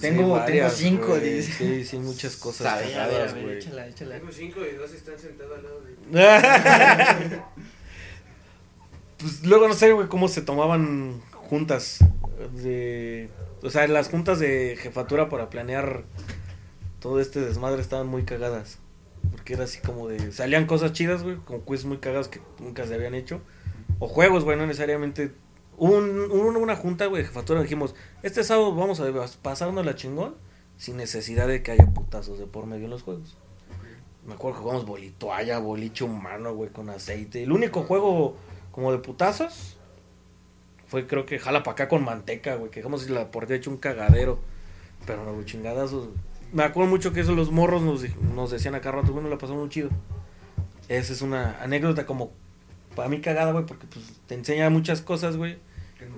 Tengo- 0.00 0.24
sí, 0.24 0.30
varias, 0.30 0.76
tengo 0.76 0.90
cinco, 0.90 1.16
dice. 1.18 1.52
Sí, 1.52 1.84
sí, 1.84 1.98
muchas 1.98 2.36
cosas 2.36 2.66
A 2.66 2.76
ver, 2.76 2.98
a 2.98 3.06
ver, 3.06 3.08
a 3.14 3.26
cagadas, 3.26 3.42
güey. 3.42 3.56
échala, 3.58 3.86
échala. 3.86 4.18
Tengo 4.18 4.32
cinco 4.32 4.60
y 4.70 4.74
dos 4.76 4.92
están 4.92 5.18
sentados 5.18 5.56
al 5.58 5.64
lado 5.64 5.80
de 5.80 5.94
pues 9.18 9.44
luego 9.44 9.68
no 9.68 9.74
sé, 9.74 9.92
güey, 9.92 10.08
cómo 10.08 10.28
se 10.28 10.42
tomaban 10.42 11.20
juntas 11.32 11.98
de... 12.62 13.30
O 13.62 13.70
sea, 13.70 13.86
las 13.86 14.08
juntas 14.08 14.38
de 14.38 14.76
jefatura 14.78 15.28
para 15.30 15.48
planear 15.48 16.04
todo 17.00 17.20
este 17.20 17.40
desmadre 17.40 17.80
estaban 17.80 18.06
muy 18.06 18.24
cagadas. 18.24 18.78
Porque 19.30 19.54
era 19.54 19.64
así 19.64 19.80
como 19.80 20.08
de... 20.08 20.32
Salían 20.32 20.66
cosas 20.66 20.92
chidas, 20.92 21.22
güey, 21.22 21.36
como 21.36 21.60
quiz 21.64 21.84
muy 21.84 21.98
cagados 21.98 22.28
que 22.28 22.40
nunca 22.58 22.86
se 22.86 22.94
habían 22.94 23.14
hecho. 23.14 23.40
O 23.98 24.08
juegos, 24.08 24.44
güey, 24.44 24.56
no 24.56 24.66
necesariamente 24.66 25.32
un, 25.76 26.20
un- 26.30 26.56
una 26.56 26.76
junta, 26.76 27.06
güey, 27.06 27.22
de 27.22 27.28
jefatura, 27.28 27.62
dijimos, 27.62 27.94
este 28.22 28.44
sábado 28.44 28.74
vamos 28.74 29.00
a 29.00 29.06
pasarnos 29.42 29.84
la 29.84 29.94
chingón 29.96 30.34
sin 30.76 30.96
necesidad 30.96 31.46
de 31.48 31.62
que 31.62 31.72
haya 31.72 31.86
putazos 31.86 32.38
de 32.38 32.46
por 32.46 32.66
medio 32.66 32.84
en 32.84 32.90
los 32.90 33.02
juegos. 33.02 33.36
Me 34.26 34.34
acuerdo 34.34 34.56
que 34.58 34.62
jugamos 34.62 34.86
bolitoalla, 34.86 35.58
boliche 35.58 36.04
humano, 36.04 36.54
güey, 36.54 36.70
con 36.70 36.88
aceite. 36.90 37.42
El 37.42 37.52
único 37.52 37.82
juego 37.82 38.36
como 38.72 38.90
de 38.92 38.98
putazos 38.98 39.76
fue 40.86 41.06
creo 41.06 41.26
que 41.26 41.38
jala 41.38 41.62
para 41.62 41.72
acá 41.72 41.88
con 41.88 42.04
manteca, 42.04 42.54
güey, 42.56 42.70
que 42.70 42.80
dejamos 42.80 43.08
la 43.10 43.30
portería 43.30 43.58
hecho 43.58 43.70
un 43.70 43.76
cagadero. 43.76 44.38
Pero 45.06 45.24
no, 45.24 45.32
güey, 45.34 45.44
chingadazos. 45.44 46.08
Me 46.54 46.62
acuerdo 46.62 46.88
mucho 46.88 47.12
que 47.12 47.20
eso 47.20 47.34
los 47.34 47.50
morros 47.50 47.82
nos, 47.82 48.02
nos 48.34 48.50
decían 48.50 48.74
acá 48.74 48.90
rato, 48.92 49.12
bueno, 49.12 49.28
la 49.28 49.36
pasamos 49.38 49.60
muy 49.62 49.70
chido. 49.70 49.90
Esa 50.88 51.12
es 51.12 51.20
una 51.20 51.56
anécdota 51.60 52.06
como 52.06 52.32
para 52.94 53.08
mí 53.08 53.20
cagada, 53.20 53.52
güey, 53.52 53.66
porque 53.66 53.86
pues 53.92 54.04
te 54.26 54.34
enseña 54.34 54.70
muchas 54.70 55.00
cosas, 55.00 55.36
güey. 55.36 55.58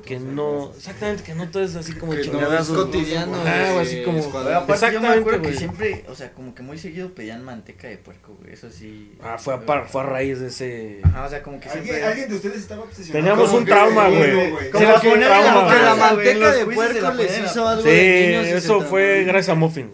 Que 0.05 0.19
no, 0.19 0.73
exactamente, 0.77 1.23
que 1.23 1.35
no 1.35 1.49
todo 1.49 1.63
es 1.63 1.77
así 1.77 1.93
como 1.93 2.13
Que 2.13 2.27
no 2.27 2.65
cotidiano. 2.75 3.45
De 3.45 3.51
así 3.51 4.03
como- 4.03 4.19
aparte 4.19 4.51
yo 4.51 4.67
me 4.67 4.73
Exactamente, 4.75 5.19
acuerdo 5.21 5.43
que 5.43 5.47
güey. 5.49 5.59
siempre, 5.59 6.05
o 6.09 6.15
sea, 6.15 6.33
como 6.33 6.55
que 6.57 6.63
muy 6.63 6.77
seguido 6.77 7.15
pedían 7.15 7.45
manteca 7.45 7.87
de 7.87 7.97
puerco, 7.97 8.37
güey. 8.41 8.53
Eso 8.53 8.69
sí. 8.71 9.13
Ah, 9.23 9.37
fue 9.39 9.55
a, 9.55 9.61
par- 9.65 9.89
fue 9.89 10.01
a 10.03 10.05
raíz 10.07 10.41
de 10.41 10.49
ese... 10.49 11.01
Ajá, 11.05 11.25
o 11.27 11.31
sea, 11.31 11.43
como 11.43 11.61
que 11.61 11.69
¿Alguien, 11.69 11.85
siempre. 11.85 12.05
alguien 12.05 12.29
de 12.29 12.35
ustedes 12.35 12.57
estaba 12.57 12.83
obsesionado. 12.83 13.25
Teníamos 13.25 13.53
un 13.53 13.65
trauma, 13.65 14.09
güey. 14.09 14.35
güey. 14.35 14.71
Como 14.71 14.85
Que 15.01 15.09
güey. 15.09 15.21
la 15.21 15.95
güey, 15.95 15.99
manteca 16.01 16.53
de 16.53 16.65
puerco 16.67 17.15
les 17.15 17.39
hizo 17.39 17.69
algo 17.69 17.83
Sí, 17.83 17.89
eso 17.91 18.81
fue 18.83 19.23
gracias 19.25 19.51
a 19.51 19.55
Muffin. 19.55 19.91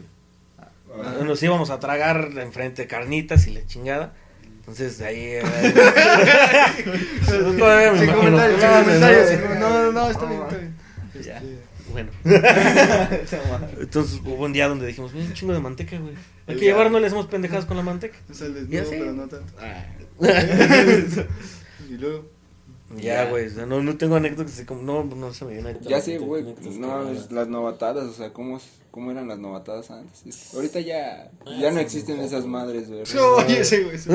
Ah, 1.02 1.24
Nos 1.24 1.42
íbamos 1.42 1.70
a 1.70 1.80
tragar 1.80 2.30
enfrente 2.36 2.86
carnitas 2.86 3.46
y 3.46 3.52
la 3.54 3.66
chingada. 3.66 4.12
Entonces 4.58 5.00
ahí... 5.00 5.16
eh, 5.18 5.42
todavía 7.58 7.92
me 7.92 7.98
Sin 7.98 8.08
imagino. 8.08 8.16
comentarios, 8.16 8.60
sin 8.60 8.68
Ah, 8.68 8.82
comentarios, 8.84 9.30
no, 9.58 9.58
No, 9.58 9.70
no, 9.70 9.92
no, 9.92 10.10
está 10.10 10.26
bien, 10.26 10.42
está 10.42 10.56
bien. 10.58 10.74
Ya. 11.24 11.42
Bueno. 11.92 12.10
Entonces 13.80 14.20
hubo 14.24 14.44
un 14.44 14.52
día 14.52 14.68
donde 14.68 14.86
dijimos, 14.86 15.12
"Mira, 15.12 15.26
un 15.26 15.32
chingo 15.34 15.52
de 15.52 15.60
manteca, 15.60 15.98
güey. 15.98 16.14
Hay 16.46 16.54
que 16.54 16.60
día- 16.60 16.70
llevarnos, 16.72 17.00
le 17.00 17.06
hacemos 17.08 17.26
pendejadas 17.26 17.66
con 17.66 17.76
la 17.76 17.82
manteca. 17.82 18.16
O 18.30 18.34
sea, 18.34 18.48
les 18.48 18.68
Ya 18.68 18.80
digo, 18.80 18.90
sé. 18.90 18.98
pero 18.98 19.12
no 19.12 19.28
tanto. 19.28 19.52
Y 21.90 21.94
luego. 21.98 22.24
Ya, 22.96 23.24
güey, 23.30 23.46
o 23.46 23.50
sea, 23.50 23.66
no, 23.66 23.82
no 23.82 23.96
tengo 23.96 24.16
anécdotas 24.16 24.52
así 24.54 24.64
como, 24.64 24.82
no, 24.82 25.02
no 25.04 25.32
se 25.34 25.44
me 25.46 25.52
viene. 25.54 25.76
Ya 25.82 26.00
sé, 26.00 26.18
güey, 26.18 26.44
no, 26.78 27.08
es 27.10 27.30
las 27.32 27.48
novatadas, 27.48 28.04
o 28.04 28.12
sea, 28.12 28.32
¿cómo, 28.32 28.60
cómo 28.92 29.10
eran 29.10 29.26
las 29.26 29.38
novatadas 29.38 29.90
antes. 29.90 30.22
Es- 30.26 30.54
ahorita 30.54 30.78
ya, 30.78 31.30
ya 31.58 31.70
no 31.72 31.80
existen 31.80 32.20
esas 32.20 32.44
madres, 32.44 32.88
güey. 32.88 33.02
Oye, 33.38 33.60
ese 33.60 33.82
güey. 33.82 33.96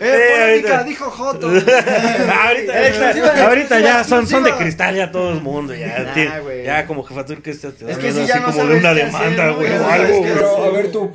Eh, 0.00 0.36
ahorita. 0.40 0.68
polémica, 0.68 0.84
dijo 0.84 1.10
Joto. 1.10 1.48
ahorita, 1.48 3.44
ahorita 3.46 3.80
ya 3.80 4.04
son, 4.04 4.26
son 4.26 4.44
de 4.44 4.54
cristal 4.54 4.94
ya 4.94 5.10
todo 5.10 5.32
el 5.32 5.42
mundo, 5.42 5.74
ya, 5.74 6.14
ya 6.64 6.86
como 6.86 7.02
jefatura 7.02 7.42
que 7.42 7.50
está 7.50 7.72
te 7.72 7.90
Es 7.90 7.98
que 7.98 8.12
sí, 8.12 8.20
así 8.20 8.28
ya 8.28 8.40
no 8.40 8.52
como 8.52 8.64
de 8.64 8.76
una 8.78 8.94
demanda, 8.94 9.50
güey, 9.50 9.72
o 9.72 9.86
algo. 9.86 10.22
Pero, 10.22 10.64
a 10.64 10.70
ver, 10.70 10.92
tú, 10.92 11.10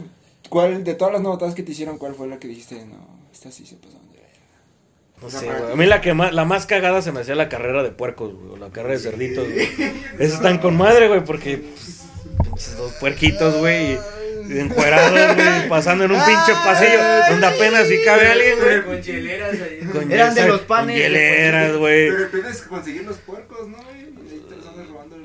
¿cuál, 0.49 0.83
de 0.83 0.93
todas 0.93 1.13
las 1.13 1.21
novatadas 1.21 1.55
que 1.55 1.63
te 1.63 1.71
hicieron, 1.71 1.97
cuál 1.97 2.13
fue 2.13 2.27
la 2.27 2.37
que 2.39 2.49
dijiste? 2.49 2.75
No, 2.85 3.07
esta 3.31 3.51
sí 3.51 3.65
se 3.65 3.75
pasó 3.75 3.97
de 4.11 4.19
verga"? 4.19 5.21
No 5.21 5.29
sé, 5.29 5.45
güey. 5.45 5.71
A 5.71 5.75
mí 5.77 5.85
la 5.85 6.01
que 6.01 6.13
más, 6.13 6.33
la 6.33 6.43
más 6.43 6.65
cagada 6.65 7.01
se 7.01 7.13
me 7.13 7.21
hacía 7.21 7.35
la 7.35 7.47
carrera 7.47 7.83
de 7.83 7.91
puercos, 7.91 8.33
güey, 8.35 8.51
o 8.53 8.57
la 8.57 8.69
carrera 8.69 8.95
de 8.95 8.99
cerditos, 8.99 9.47
güey. 9.47 9.65
Esas 10.19 10.35
están 10.35 10.57
con 10.57 10.75
madre, 10.75 11.07
güey, 11.07 11.23
porque 11.23 11.57
pues, 11.57 11.96
pinches 12.43 12.77
dos 12.77 12.91
puerquitos, 12.93 13.55
güey, 13.57 13.97
encuerados, 14.49 15.35
güey, 15.35 15.69
pasando 15.69 16.05
en 16.05 16.11
un 16.11 16.19
pinche 16.23 16.53
pasillo 16.63 16.99
donde 17.29 17.47
apenas 17.47 17.87
si 17.87 18.01
cabe 18.03 18.27
alguien, 18.27 18.59
güey. 18.59 18.83
Con 18.83 19.01
hieleras 19.01 19.53
ahí. 19.61 19.79
Con 19.91 20.11
Eran 20.11 20.33
de 20.35 20.47
los 20.47 20.61
panes 20.61 20.95
con 20.95 21.01
hieleras, 21.03 21.75
güey. 21.77 22.09
Pero 22.09 22.19
depende 22.21 22.51
de 22.51 22.59
conseguir 22.67 23.03
los 23.03 23.17
puercos, 23.17 23.67
¿no? 23.67 23.77
güey? 23.77 24.07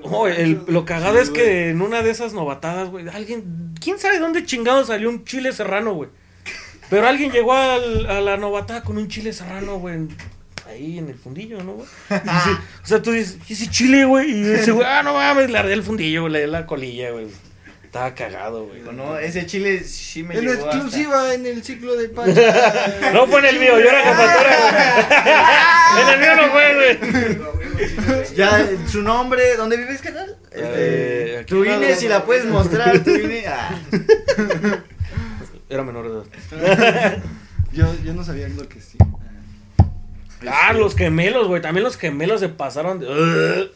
Oh, 0.04 0.26
el- 0.26 0.60
lo 0.66 0.84
cagado 0.84 1.20
es 1.20 1.30
que 1.30 1.70
en 1.70 1.80
una 1.80 2.02
de 2.02 2.10
esas 2.10 2.32
novatadas, 2.32 2.88
güey, 2.88 3.08
alguien, 3.08 3.72
quién 3.80 3.98
sabe 4.00 4.18
dónde 4.18 4.44
chingado 4.44 4.84
salió 4.84 5.08
un 5.08 5.24
chile 5.24 5.52
serrano, 5.52 5.94
güey. 5.94 6.10
Pero 6.90 7.06
alguien 7.06 7.30
llegó 7.30 7.54
al- 7.54 8.06
a 8.10 8.20
la 8.20 8.36
novatada 8.36 8.82
con 8.82 8.98
un 8.98 9.06
chile 9.08 9.32
serrano, 9.32 9.78
güey, 9.78 10.08
ahí 10.72 10.98
en 10.98 11.08
el 11.08 11.14
fundillo, 11.16 11.62
¿no, 11.62 11.72
güey? 11.74 11.88
Dice- 12.10 12.58
o 12.82 12.86
sea, 12.86 13.02
tú 13.02 13.12
dices, 13.12 13.38
¿y 13.48 13.52
ese 13.52 13.68
chile, 13.70 14.04
güey? 14.04 14.30
Y 14.32 14.50
ese 14.52 14.72
güey, 14.72 14.86
ah, 14.86 15.02
no 15.02 15.14
mames, 15.14 15.50
le 15.50 15.58
ardí 15.58 15.72
el 15.72 15.82
fundillo, 15.82 16.22
güey, 16.22 16.32
le 16.32 16.40
di 16.40 16.46
la 16.50 16.66
colilla, 16.66 17.10
güey. 17.10 17.26
Estaba 17.84 18.14
cagado, 18.14 18.64
güey. 18.66 18.80
No, 18.94 19.18
ese 19.18 19.44
chile 19.44 19.84
sí 19.84 20.22
me 20.22 20.34
En 20.34 20.40
llegó 20.40 20.52
hasta- 20.64 20.76
exclusiva 20.78 21.34
en 21.34 21.44
el 21.44 21.62
ciclo 21.62 21.94
de 21.94 22.08
Pacha. 22.16 23.12
No 23.12 23.26
fue 23.26 23.40
en 23.40 23.46
el 23.46 23.58
mío, 23.60 23.78
yo 23.78 23.86
era 23.88 24.02
jefatura, 24.02 24.56
güey. 25.92 26.02
En 26.02 26.08
el 26.14 26.20
mío 26.20 26.36
no 26.36 26.52
fue, 26.52 26.74
güey. 26.74 28.34
Ya, 28.34 28.66
su 28.90 29.02
nombre, 29.02 29.56
¿dónde 29.56 29.76
vives, 29.76 30.00
canal? 30.00 30.38
Eh, 30.52 31.26
Este, 31.32 31.38
aquí 31.40 31.46
tu 31.50 31.64
INE, 31.66 31.94
si 31.94 32.08
la 32.08 32.24
puedes 32.24 32.46
mostrar, 32.46 32.98
tu 33.00 33.10
INE. 33.10 33.44
Ah. 33.46 33.78
Era 35.68 35.82
menor 35.82 36.24
de 36.50 36.56
edad. 36.58 37.18
Yo, 37.72 37.94
yo 38.04 38.12
no 38.14 38.24
sabía 38.24 38.48
lo 38.48 38.68
que 38.68 38.80
sí. 38.80 38.96
Ah, 40.50 40.72
los 40.72 40.94
gemelos, 40.96 41.48
güey. 41.48 41.62
También 41.62 41.84
los 41.84 41.96
gemelos 41.96 42.40
se 42.40 42.48
pasaron 42.48 42.98
de. 43.00 43.70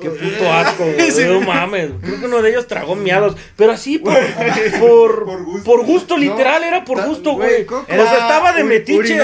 Qué 0.00 0.10
puto 0.10 0.52
asco, 0.52 0.84
güey. 0.84 1.24
No 1.26 1.40
mames. 1.40 1.90
Creo 2.00 2.20
que 2.20 2.26
uno 2.26 2.40
de 2.40 2.50
ellos 2.50 2.66
tragó 2.68 2.94
miados. 2.94 3.36
Pero 3.56 3.72
así 3.72 3.98
por. 3.98 4.14
Por, 4.78 5.24
Por 5.24 5.44
gusto. 5.44 5.64
por 5.64 5.84
gusto, 5.84 6.16
literal, 6.16 6.62
era 6.62 6.84
por 6.84 7.04
gusto, 7.04 7.32
güey. 7.32 7.66
O 7.68 7.84
sea, 7.88 8.12
estaba 8.12 8.52
de 8.52 8.64
metiche. 8.64 9.18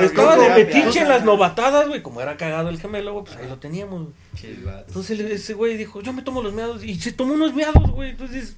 Estaba 0.00 0.36
de 0.36 0.50
metiche 0.64 1.00
en 1.00 1.08
las 1.08 1.22
novatadas, 1.24 1.86
güey. 1.88 2.02
Como 2.02 2.20
era 2.20 2.36
cagado 2.36 2.70
el 2.70 2.80
gemelo, 2.80 3.12
güey, 3.12 3.24
pues 3.26 3.36
ahí 3.36 3.48
lo 3.48 3.58
teníamos. 3.58 4.08
Entonces 4.42 5.20
ese 5.20 5.54
güey 5.54 5.76
dijo: 5.76 6.00
Yo 6.00 6.12
me 6.12 6.22
tomo 6.22 6.42
los 6.42 6.52
meados. 6.54 6.82
Y 6.82 6.94
se 6.98 7.12
tomó 7.12 7.34
unos 7.34 7.54
meados, 7.54 7.90
güey. 7.90 8.10
Entonces, 8.10 8.56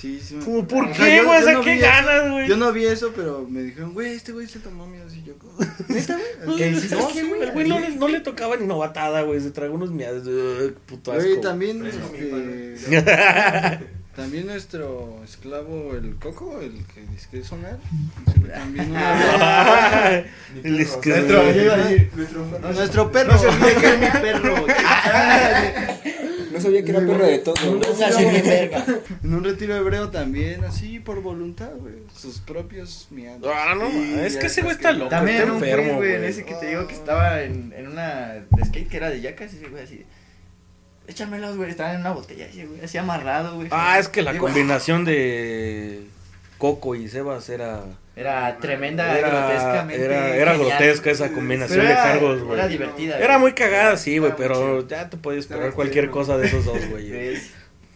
Sí, 0.00 0.20
sí. 0.24 0.36
me- 0.36 0.62
¿por 0.62 0.92
qué, 0.92 1.22
güey? 1.24 1.38
O 1.38 1.40
yo 1.40 1.44
sea, 1.44 1.52
no 1.54 1.60
¿qué 1.62 1.76
ganas, 1.78 2.30
güey? 2.30 2.46
Yo 2.48 2.56
no 2.56 2.72
vi 2.72 2.84
eso, 2.86 3.12
pero 3.16 3.44
me 3.50 3.62
dijeron, 3.62 3.94
güey, 3.94 4.12
este 4.14 4.30
güey 4.30 4.46
se 4.46 4.60
tomó 4.60 4.86
mío 4.86 5.02
así 5.04 5.24
yo. 5.26 5.34
como, 5.38 5.52
¿Neta, 5.88 6.16
güey? 6.44 6.56
¿Qué 6.56 6.68
dices? 6.70 6.92
No, 6.92 7.08
güey, 7.08 7.42
el 7.42 7.50
güey 7.50 7.68
no, 7.68 7.80
le- 7.80 7.96
no 7.96 8.06
le 8.06 8.20
tocaba 8.20 8.56
ni 8.56 8.64
novatada, 8.66 9.22
güey. 9.22 9.40
Se 9.40 9.50
tragó 9.50 9.74
unos 9.74 9.90
meados. 9.90 10.24
Ugh, 10.24 10.72
puto 10.86 11.10
asco. 11.10 11.24
Güey, 11.24 11.40
también, 11.40 11.84
este, 11.84 12.76
también 14.14 14.46
nuestro 14.46 15.20
esclavo, 15.24 15.92
el 15.96 16.14
Coco, 16.16 16.60
el 16.60 16.84
que 16.94 17.00
dice 17.10 17.26
que 17.32 17.38
es 17.40 17.46
sonar, 17.48 17.78
también 18.54 18.90
una 18.92 19.14
vez- 20.62 20.64
Nuestro, 20.64 21.42
decir, 21.44 22.10
Nuestro- 22.14 22.44
nuestro 22.72 23.10
perro. 23.10 23.32
no 23.32 23.38
se 23.38 23.46
olvide 23.48 23.74
que 23.74 23.86
es 23.94 23.98
mi 23.98 24.06
perro. 24.20 24.54
No 26.52 26.60
sabía 26.60 26.82
que 26.84 26.90
era 26.90 27.00
perro 27.00 27.26
de 27.26 27.38
todo. 27.38 27.54
En 29.22 29.34
un 29.34 29.44
retiro 29.44 29.76
hebreo 29.76 30.10
también, 30.10 30.64
así 30.64 30.98
por 30.98 31.22
voluntad, 31.22 31.70
güey. 31.76 31.94
Sus 32.14 32.38
propios 32.40 33.08
miados. 33.10 33.50
Ah, 33.52 33.74
no, 33.74 33.88
Y 33.90 34.18
es 34.20 34.36
que 34.36 34.46
ese 34.46 34.62
güey 34.62 34.74
está 34.74 34.92
loco. 34.92 35.10
También 35.10 35.38
está 35.38 35.52
enfermo, 35.52 35.96
güey, 35.96 36.14
en 36.14 36.24
ese 36.24 36.44
que 36.44 36.54
te 36.54 36.66
digo 36.66 36.86
que 36.86 36.94
estaba 36.94 37.42
en, 37.42 37.72
en 37.76 37.88
una 37.88 38.44
de 38.50 38.64
skate 38.64 38.88
que 38.88 38.96
era 38.96 39.10
de 39.10 39.20
yacas, 39.20 39.52
ese 39.52 39.68
güey 39.68 39.84
así. 39.84 40.04
Échamelos, 41.06 41.56
güey, 41.56 41.70
estaban 41.70 41.94
en 41.94 42.00
una 42.02 42.12
botella 42.12 42.46
ese 42.46 42.66
güey, 42.66 42.82
así 42.82 42.98
amarrado, 42.98 43.56
güey. 43.56 43.68
Ah, 43.70 43.98
es 43.98 44.08
que 44.08 44.22
la 44.22 44.36
combinación 44.36 45.04
de 45.04 46.06
Coco 46.58 46.94
y 46.94 47.08
Sebas 47.08 47.48
era. 47.48 47.84
Era 48.18 48.58
tremenda, 48.58 49.16
Era, 49.16 49.28
grotescamente. 49.28 50.04
era, 50.04 50.34
era 50.34 50.56
grotesca 50.56 51.10
esa 51.10 51.30
combinación 51.32 51.78
Pero 51.78 51.88
de 51.88 51.92
era- 51.94 52.02
cargos, 52.02 52.42
güey. 52.42 52.58
Era 52.58 52.66
divertida. 52.68 53.18
Era 53.20 53.38
muy 53.38 53.52
cagada, 53.52 53.96
sí, 53.96 54.18
güey, 54.18 54.32
pero 54.36 54.54
chido. 54.54 54.88
ya 54.88 55.08
te 55.08 55.16
puedes 55.16 55.40
esperar 55.44 55.72
cualquier 55.72 56.06
chido. 56.06 56.12
cosa 56.14 56.36
de 56.36 56.48
esos 56.48 56.64
dos, 56.64 56.84
güey. 56.90 57.08
güey. 57.12 57.36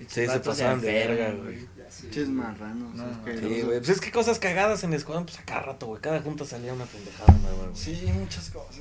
Sí, 0.08 0.26
se 0.26 0.40
pasaban 0.40 0.80
de 0.80 0.92
verga, 0.92 1.32
güey. 1.32 1.58
Pinches 2.02 2.28
marranos. 2.28 2.94
No. 2.94 3.04
Sí, 3.26 3.62
güey. 3.62 3.78
Pues 3.78 3.88
es 3.88 4.00
que 4.00 4.10
cosas 4.12 4.38
cagadas 4.38 4.82
en 4.84 4.90
el 4.90 4.96
escuadrón, 4.98 5.24
pues 5.26 5.38
a 5.38 5.42
cada 5.42 5.60
rato, 5.62 5.86
güey. 5.86 6.00
Cada 6.00 6.20
junta 6.20 6.44
salía 6.44 6.72
una 6.72 6.84
pendejada 6.86 7.32
nueva, 7.38 7.64
güey. 7.64 7.76
Sí, 7.76 8.08
muchas 8.14 8.50
cosas. 8.50 8.80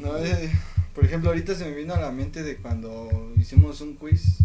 No, 0.00 0.16
eh, 0.18 0.50
por 0.94 1.04
ejemplo, 1.04 1.30
ahorita 1.30 1.54
se 1.54 1.64
me 1.66 1.72
vino 1.72 1.94
a 1.94 2.00
la 2.00 2.10
mente 2.10 2.42
de 2.42 2.56
cuando 2.56 3.32
hicimos 3.36 3.80
un 3.80 3.94
quiz 3.94 4.38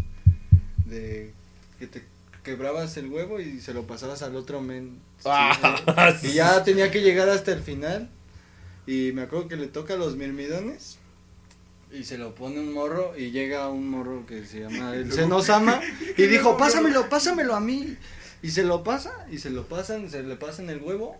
de 0.85 1.33
que 1.79 1.87
te 1.87 2.03
quebrabas 2.43 2.95
el 2.97 3.09
huevo 3.09 3.39
y 3.39 3.61
se 3.61 3.73
lo 3.73 3.87
pasabas 3.87 4.21
al 4.21 4.35
otro 4.35 4.61
men. 4.61 4.99
Ah, 5.25 6.13
Sí, 6.19 6.27
y 6.27 6.33
ya 6.33 6.63
tenía 6.63 6.91
que 6.91 7.01
llegar 7.01 7.29
hasta 7.29 7.51
el 7.51 7.61
final. 7.61 8.09
Y 8.85 9.11
me 9.13 9.23
acuerdo 9.23 9.47
que 9.47 9.55
le 9.55 9.67
toca 9.67 9.95
los 9.95 10.15
mirmidones. 10.15 10.97
Y 11.91 12.03
se 12.03 12.17
lo 12.17 12.35
pone 12.35 12.59
un 12.59 12.73
morro 12.73 13.13
y 13.17 13.31
llega 13.31 13.69
un 13.69 13.87
morro 13.87 14.25
que 14.25 14.45
se 14.45 14.61
llama 14.61 14.95
el 14.95 15.11
Senosama 15.11 15.79
y 16.17 16.23
dijo, 16.23 16.57
pásamelo, 16.57 17.09
pásamelo 17.09 17.55
a 17.55 17.59
mí. 17.59 17.97
Y 18.41 18.51
se 18.51 18.63
lo 18.63 18.83
pasa, 18.83 19.11
y 19.31 19.37
se 19.37 19.49
lo 19.49 19.67
pasan, 19.67 20.09
se 20.09 20.21
le 20.21 20.35
pasan 20.35 20.69
el 20.69 20.81
huevo 20.81 21.17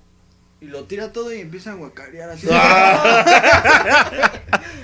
y 0.60 0.68
lo 0.68 0.86
tira 0.86 1.12
todo 1.12 1.34
y 1.34 1.42
empieza 1.42 1.72
a 1.72 1.76
guacarear 1.76 2.30
así. 2.30 2.48
Ah, 2.52 4.42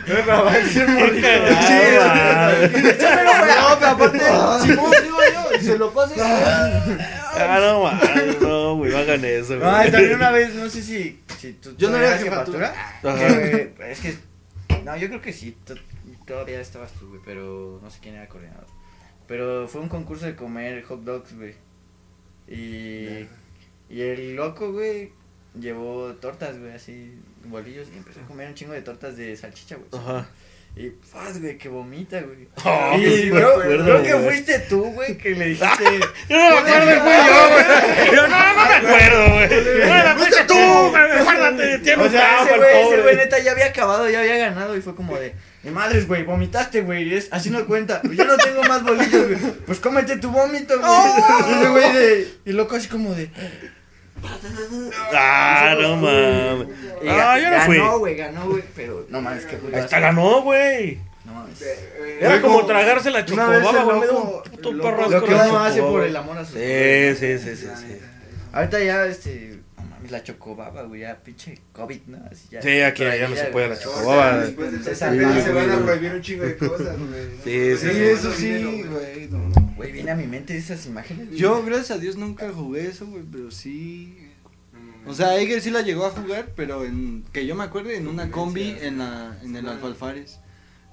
Échamelo, 2.89 3.31
güey. 3.39 3.55
No, 3.55 3.79
pero 3.79 3.91
aparte, 3.91 4.19
Simón, 4.61 4.91
digo 5.03 5.17
yo, 5.33 5.57
y 5.57 5.61
se 5.63 5.77
lo 5.77 5.93
pasa. 5.93 6.13
Ah, 7.31 7.59
no, 7.61 7.83
mames, 7.83 8.41
no, 8.41 8.75
güey, 8.75 8.91
no 8.91 8.97
hagan 8.97 9.23
eso, 9.23 9.57
güey. 9.59 9.69
Ay, 9.69 9.91
también 9.91 10.15
una 10.15 10.31
vez, 10.31 10.53
no 10.55 10.69
sé 10.69 10.81
si, 10.81 11.21
si 11.37 11.53
tú 11.53 11.75
Yo 11.77 11.89
no 11.89 11.97
era 11.97 12.17
jefatura. 12.17 12.73
que, 13.01 13.73
es 13.89 13.99
que, 13.99 14.17
no, 14.83 14.97
yo 14.97 15.07
creo 15.07 15.21
que 15.21 15.33
sí. 15.33 15.55
todavía 16.25 16.59
estabas 16.59 16.91
tú, 16.93 17.09
güey, 17.09 17.21
pero 17.23 17.79
no 17.81 17.89
sé 17.89 17.99
quién 18.01 18.15
era 18.15 18.27
coordinador. 18.27 18.65
Pero 19.27 19.67
fue 19.67 19.81
un 19.81 19.89
concurso 19.89 20.25
de 20.25 20.35
comer 20.35 20.83
hot 20.83 21.03
dogs, 21.03 21.35
güey. 21.35 21.53
Y, 22.47 23.27
y 23.89 24.01
el 24.01 24.35
loco, 24.35 24.71
güey, 24.71 25.13
llevó 25.59 26.13
tortas, 26.15 26.59
güey, 26.59 26.73
así, 26.73 27.13
bolillos, 27.45 27.87
y 27.93 27.97
empezó 27.97 28.21
a 28.21 28.23
comer 28.23 28.49
un 28.49 28.55
chingo 28.55 28.73
de 28.73 28.81
tortas 28.81 29.17
de 29.17 29.35
salchicha, 29.35 29.77
güey. 29.77 30.01
Ajá. 30.01 30.27
Y, 30.75 30.91
faz, 31.01 31.41
güey, 31.41 31.57
que 31.57 31.67
vomita, 31.67 32.21
güey. 32.21 32.47
Oh, 32.63 32.95
y 32.97 33.29
creo, 33.31 33.49
acuerdo, 33.49 33.83
creo 33.83 34.03
que 34.03 34.13
güey. 34.13 34.25
fuiste 34.27 34.59
tú, 34.69 34.83
güey, 34.91 35.17
que 35.17 35.31
le 35.31 35.45
dijiste... 35.47 35.83
Yo 36.29 36.37
no 36.37 36.61
me 36.61 36.71
acuerdo, 36.71 37.01
fui 37.01 37.11
yo, 37.27 37.49
güey. 37.49 38.15
Yo 38.15 38.27
no, 38.27 38.53
no 38.53 38.53
me 38.53 38.75
acuerdo, 38.75 39.33
güey. 39.33 39.89
No 39.89 39.95
la 39.95 40.15
fuiste 40.15 40.43
tú, 40.45 40.53
güey. 40.53 41.23
Guárdate, 41.23 41.79
tiene 41.79 42.03
O 42.03 42.09
sea, 42.09 42.43
ese 42.43 42.57
güey, 42.57 42.87
ese 42.87 43.01
güey 43.01 43.15
neta 43.15 43.39
ya 43.39 43.51
había 43.51 43.65
acabado, 43.65 44.09
ya 44.09 44.19
había 44.19 44.37
ganado 44.37 44.77
y 44.77 44.81
fue 44.81 44.95
como 44.95 45.17
de, 45.17 45.33
mi 45.63 45.71
madres, 45.71 46.07
güey, 46.07 46.23
vomitaste, 46.23 46.81
güey, 46.81 47.13
es, 47.13 47.27
así 47.31 47.49
no 47.49 47.65
cuenta, 47.65 48.01
pues 48.01 48.15
ya 48.15 48.23
no 48.23 48.37
tengo 48.37 48.63
más 48.63 48.83
bolillos, 48.83 49.27
güey, 49.27 49.39
pues 49.65 49.79
cómete 49.79 50.17
tu 50.17 50.29
vómito, 50.29 50.79
güey. 50.79 50.91
Y 51.49 51.53
ese 51.57 51.69
güey 51.69 51.93
de, 51.93 52.33
y 52.45 52.51
loco 52.53 52.75
así 52.75 52.87
como 52.87 53.13
de, 53.13 53.29
Ah, 55.13 55.75
no 55.79 55.95
mames. 55.97 56.67
Ah, 57.07 57.39
yo 57.39 57.49
no 57.51 57.61
fui. 57.61 57.77
Ganó, 57.77 57.99
güey, 57.99 58.15
ganó, 58.15 58.45
güey, 58.49 58.63
pero 58.75 59.05
no 59.09 59.21
mames, 59.21 59.45
que 59.45 59.55
Ahí 59.55 59.83
está, 59.83 59.99
ganó, 59.99 60.41
güey. 60.41 60.99
No 61.25 61.33
mames. 61.33 61.61
Era 62.19 62.29
Güey, 62.29 62.41
como 62.41 62.65
tragarse 62.65 63.11
la 63.11 63.25
chocobaba, 63.25 63.59
güey. 63.83 63.99
Me 63.99 64.05
loco- 64.07 64.43
un 64.45 64.51
puto 64.51 64.69
el 64.71 64.79
perro 64.81 64.97
loco- 65.01 65.15
asco 65.15 65.19
Lo 65.19 65.25
que 65.25 65.49
uno 65.49 65.59
hace 65.59 65.81
por 65.81 66.03
el 66.03 66.15
amor 66.15 66.37
a 66.37 66.45
sus 66.45 66.53
Sí, 66.55 67.15
sí, 67.19 67.37
sí, 67.39 67.55
sí, 67.55 67.67
sí. 67.75 67.97
Ahorita 68.51 68.79
ya, 68.83 69.05
este, 69.05 69.58
no 70.11 70.17
la 70.17 70.23
chocobaba, 70.23 70.83
güey, 70.83 71.01
ya 71.01 71.17
pinche 71.23 71.59
COVID, 71.73 72.01
¿no? 72.07 72.17
Así 72.31 72.47
ya. 72.51 72.61
Sí, 72.61 72.81
aquí 72.81 73.03
ya 73.03 73.27
no 73.27 73.35
se 73.35 73.45
puede 73.45 73.67
güey. 73.67 73.77
la 73.77 73.83
chocobaba. 73.83 74.37
Después 74.39 74.85
de 74.85 74.95
salió, 74.95 75.27
peli 75.29 75.41
se 75.41 75.51
van 75.51 75.69
a 75.69 75.73
güey. 75.75 75.85
prohibir 75.85 76.13
un 76.13 76.21
chingo 76.21 76.43
de 76.43 76.57
cosas, 76.57 76.97
güey. 76.97 77.25
Sí, 77.43 77.77
Sí, 77.77 77.89
sí, 77.91 77.97
eso 78.03 78.31
sí, 78.33 78.53
dinero, 78.53 78.91
güey. 78.91 79.27
güey. 79.27 79.29
no. 79.29 79.73
Güey, 79.75 79.91
viene 79.91 80.11
a 80.11 80.15
mi 80.15 80.27
mente 80.27 80.57
esas 80.57 80.85
imágenes. 80.85 81.27
güey. 81.27 81.39
Yo, 81.39 81.63
gracias 81.63 81.91
a 81.91 81.97
Dios, 81.97 82.15
nunca 82.17 82.51
jugué 82.51 82.87
eso, 82.87 83.05
güey, 83.07 83.23
pero 83.31 83.49
sí. 83.51 84.17
O 85.05 85.13
sea, 85.13 85.37
Eiger 85.37 85.61
sí 85.61 85.71
la 85.71 85.81
llegó 85.81 86.05
a 86.05 86.11
jugar, 86.11 86.49
pero 86.55 86.83
en 86.85 87.23
que 87.31 87.45
yo 87.45 87.55
me 87.55 87.63
acuerde, 87.63 87.95
en 87.95 88.07
una 88.07 88.29
combi 88.29 88.75
en, 88.81 88.97
la, 88.99 89.37
en 89.41 89.55
el 89.55 89.67
Alfalfares. 89.67 90.39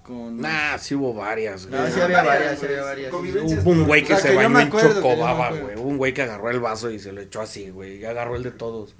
Con. 0.04 0.40
Nah, 0.40 0.78
sí 0.78 0.94
hubo 0.94 1.12
varias, 1.12 1.66
güey. 1.66 1.80
No, 1.80 1.88
sí 1.90 2.00
había 2.00 2.22
varias, 2.22 2.60
sí 2.60 2.66
había 2.66 2.82
varias. 2.82 3.12
Hubo 3.12 3.70
un 3.72 3.84
güey 3.84 4.04
que 4.04 4.14
O 4.14 4.16
sea, 4.16 4.30
se 4.30 4.38
que 4.38 4.44
bañó 4.46 4.60
en 4.60 4.70
chocobaba, 4.70 5.50
güey. 5.50 5.76
Hubo 5.76 5.88
un 5.88 5.96
güey 5.98 6.14
que 6.14 6.22
agarró 6.22 6.48
el 6.50 6.60
vaso 6.60 6.90
y 6.92 7.00
se 7.00 7.10
lo 7.12 7.20
echó 7.20 7.40
así, 7.40 7.70
güey. 7.70 7.98
Y 7.98 8.04
agarró 8.04 8.36
el 8.36 8.44
de 8.44 8.52
todos. 8.52 8.94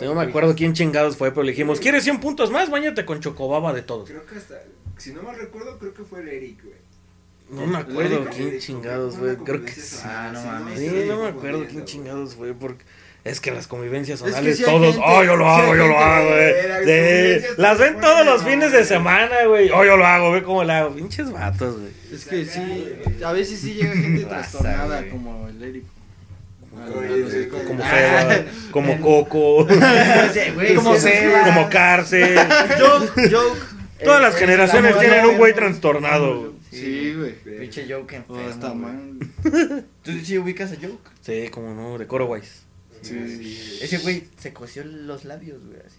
No 0.00 0.14
me 0.14 0.22
acuerdo 0.22 0.54
quién 0.54 0.72
chingados 0.72 1.16
fue, 1.16 1.30
pero 1.30 1.42
le 1.42 1.52
dijimos, 1.52 1.80
¿quieres 1.80 2.04
100 2.04 2.20
puntos 2.20 2.50
más? 2.50 2.70
Báñate 2.70 3.04
con 3.04 3.20
chocobaba 3.20 3.72
de 3.72 3.82
todos. 3.82 4.08
Creo 4.08 4.24
que 4.26 4.36
hasta, 4.36 4.60
si 4.98 5.12
no 5.12 5.22
mal 5.22 5.36
recuerdo, 5.36 5.78
creo 5.78 5.94
que 5.94 6.02
fue 6.04 6.20
el 6.22 6.28
Eric, 6.28 6.62
güey. 6.64 6.76
No 7.50 7.66
me 7.66 7.78
acuerdo 7.78 8.24
quién 8.34 8.58
chingados 8.58 9.16
fue. 9.16 9.36
Creo 9.36 9.64
que 9.64 9.72
sí. 9.72 9.98
Ah, 10.04 10.30
no 10.32 10.42
mames. 10.42 10.78
Sí, 10.78 11.04
no 11.06 11.18
me 11.22 11.28
acuerdo 11.28 11.66
quién 11.68 11.84
chingados 11.84 12.34
fue 12.34 12.54
porque 12.54 12.82
es 13.24 13.40
que 13.40 13.50
las 13.52 13.66
convivencias 13.68 14.20
Es 14.20 14.24
que 14.24 14.30
zonales 14.32 14.56
sí 14.56 14.64
hay 14.64 14.70
todos, 14.70 14.94
gente- 14.96 15.06
oh 15.06 15.22
yo 15.22 15.36
lo 15.36 15.46
hago, 15.48 15.76
yo 15.76 15.86
lo 15.86 15.98
hago, 15.98 16.28
güey. 16.30 16.52
convivencias 16.54 17.58
las 17.58 17.78
ven 17.78 18.00
todos 18.00 18.24
los 18.26 18.42
fines 18.42 18.72
de 18.72 18.84
semana, 18.84 19.44
güey. 19.46 19.70
Oh 19.70 19.84
yo 19.84 19.96
lo 19.98 20.06
hago, 20.06 20.32
ve 20.32 20.42
cómo 20.42 20.64
la 20.64 20.78
hago. 20.80 20.94
Pinches 20.94 21.30
vatos, 21.30 21.78
güey. 21.78 21.92
Es 22.10 22.24
que 22.24 22.44
sí, 22.46 22.96
a 23.24 23.32
veces 23.32 23.60
sí 23.60 23.74
llega 23.74 23.92
gente 23.94 24.24
trastornada, 24.28 25.08
como 25.10 25.46
el 25.48 25.62
Eric. 25.62 25.84
Como- 26.86 27.82
Ah, 27.84 27.90
Seba, 27.90 28.44
como 28.70 29.00
Coco, 29.00 29.66
Como 30.76 30.96
Seba. 30.96 31.44
como 31.44 31.68
Cárcel. 31.70 32.36
Joke, 32.78 33.30
joke. 33.30 33.58
Todas 34.04 34.20
las 34.22 34.34
El- 34.34 34.40
generaciones 34.40 34.98
tienen 34.98 35.26
un 35.26 35.36
güey 35.38 35.54
trastornado. 35.54 36.40
güey. 36.40 36.52
Sí, 36.70 37.14
güey. 37.14 37.32
Pinche 37.60 37.86
Joke 37.88 38.22
Oh, 38.28 38.34
enfermo, 38.34 38.50
está 38.50 38.68
güey. 38.70 38.80
mal. 38.80 39.84
¿Tú 40.02 40.12
sí 40.24 40.38
ubicas 40.38 40.72
a 40.72 40.76
Joke? 40.76 41.10
Sí, 41.20 41.48
como 41.50 41.74
no, 41.74 41.98
de 41.98 42.06
Coro 42.06 42.26
Wise. 42.26 42.62
Sí. 43.02 43.78
Ese 43.82 43.98
güey 43.98 44.24
se 44.38 44.52
cosió 44.52 44.82
los 44.84 45.24
labios, 45.24 45.58
güey. 45.64 45.78
Así, 45.86 45.96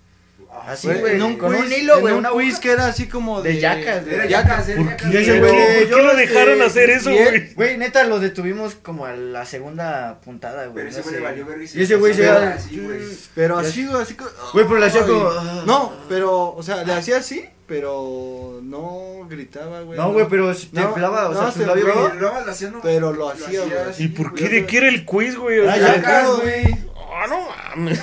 así 0.67 0.87
Güey, 0.87 1.15
en 1.15 1.21
un 1.23 1.37
con 1.37 1.53
un 1.55 1.63
quiz- 1.65 1.77
hilo, 1.77 1.95
en 1.95 2.01
güey. 2.01 2.13
un 2.13 2.19
Una 2.19 2.29
quiz 2.31 2.59
que 2.59 2.71
era 2.71 2.87
así 2.87 3.07
como 3.07 3.41
de. 3.41 3.53
De 3.53 3.59
yacas, 3.59 4.05
güey. 4.05 4.27
yacas, 4.29 4.69
era 4.69 4.81
¿Por 4.83 4.95
qué? 4.95 5.05
Güey, 5.05 5.39
¿Por 5.39 5.51
qué 5.51 6.03
lo 6.03 6.11
este, 6.11 6.17
dejaron 6.21 6.61
hacer 6.61 6.89
eso, 6.89 7.11
güey? 7.11 7.53
Güey, 7.53 7.77
neta, 7.77 8.03
los 8.05 8.21
detuvimos 8.21 8.75
como 8.75 9.05
a 9.05 9.13
la 9.13 9.45
segunda 9.45 10.19
puntada, 10.23 10.63
güey. 10.65 10.75
Pero 10.75 10.89
ese 10.89 11.01
güey 11.01 11.15
le 11.15 11.21
valió 11.21 11.45
ver 11.45 11.57
Y 11.61 11.81
ese 11.81 11.95
güey 11.95 12.13
se 12.13 12.29
así, 12.29 12.79
güey. 12.79 12.99
Pero 13.35 13.57
así, 13.57 13.85
güey, 13.85 14.01
así 14.01 14.13
como. 14.15 14.29
Güey, 14.53 14.65
pero 14.67 14.79
le 14.79 14.85
hacía 14.85 15.05
como, 15.05 15.29
ah. 15.29 15.63
No, 15.65 15.93
pero, 16.09 16.53
o 16.55 16.63
sea, 16.63 16.83
le 16.83 16.93
hacía 16.93 17.17
así, 17.17 17.45
pero 17.67 18.59
no 18.63 19.27
gritaba, 19.29 19.81
güey. 19.81 19.97
No, 19.97 20.11
güey, 20.13 20.27
pero 20.29 20.53
se 20.53 20.67
No, 20.71 20.81
temblaba, 20.91 21.29
o 21.29 21.33
sea, 21.33 21.43
no, 21.43 21.51
se 21.51 21.65
lo 21.65 21.73
hacía, 21.73 22.69
no- 22.69 22.81
Pero 22.81 23.13
lo 23.13 23.29
hacía, 23.29 23.61
güey. 23.61 23.73
¿Y 23.97 24.07
por 24.09 24.33
qué 24.33 24.49
de 24.49 24.65
qué 24.65 24.77
era 24.77 24.87
el 24.89 25.05
quiz, 25.05 25.35
güey? 25.35 25.59
O 25.59 25.69
Ah, 25.69 25.75
sea, 25.75 25.87
ya, 25.87 25.95
Yacas, 25.95 26.29
güey. 26.41 26.77
Ah, 27.15 27.27
no 27.27 27.47
mames. 27.75 27.99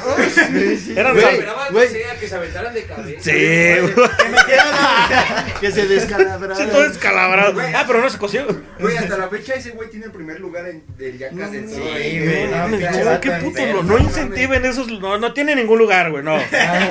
sí. 0.84 0.94
Eran 0.96 1.14
Güey, 1.14 1.24
Esperaban, 1.26 1.72
güey. 1.72 1.88
no 1.88 2.20
que 2.20 2.28
se 2.28 2.34
aventaran 2.36 2.74
de 2.74 2.84
cabeza. 2.84 3.20
Sí, 3.22 3.80
güey. 3.80 3.94
Que 3.94 4.28
metieran 4.28 4.68
a- 4.74 5.46
que 5.60 5.72
se 5.72 5.86
descalabrara. 5.86 6.54
Sí, 6.54 6.62
todo 6.70 6.88
descalabrado. 6.88 7.52
Güey. 7.54 7.74
Ah, 7.74 7.84
pero 7.86 8.00
no 8.00 8.08
se 8.08 8.18
coció. 8.18 8.46
Güey, 8.78 8.96
hasta 8.96 9.16
la 9.18 9.28
fecha 9.28 9.54
ese 9.54 9.70
güey 9.70 9.90
tiene 9.90 10.06
el 10.06 10.12
primer 10.12 10.40
lugar 10.40 10.66
en, 10.68 10.82
del 10.96 11.18
Yacas 11.18 11.52
en 11.52 11.68
Sí, 11.68 11.80
güey, 11.80 12.44
No 12.46 12.50
no, 12.50 12.56
mames, 12.58 12.80
no, 12.80 13.04
vato 13.04 13.20
qué 13.20 13.30
puto, 13.32 13.66
no, 13.66 13.82
no 13.82 13.82
no 13.82 13.98
incentiven 13.98 14.64
esos, 14.64 14.88
no, 15.00 15.18
no 15.18 15.32
tiene 15.32 15.54
ningún 15.56 15.78
lugar, 15.78 16.10
güey, 16.10 16.22
no. 16.22 16.36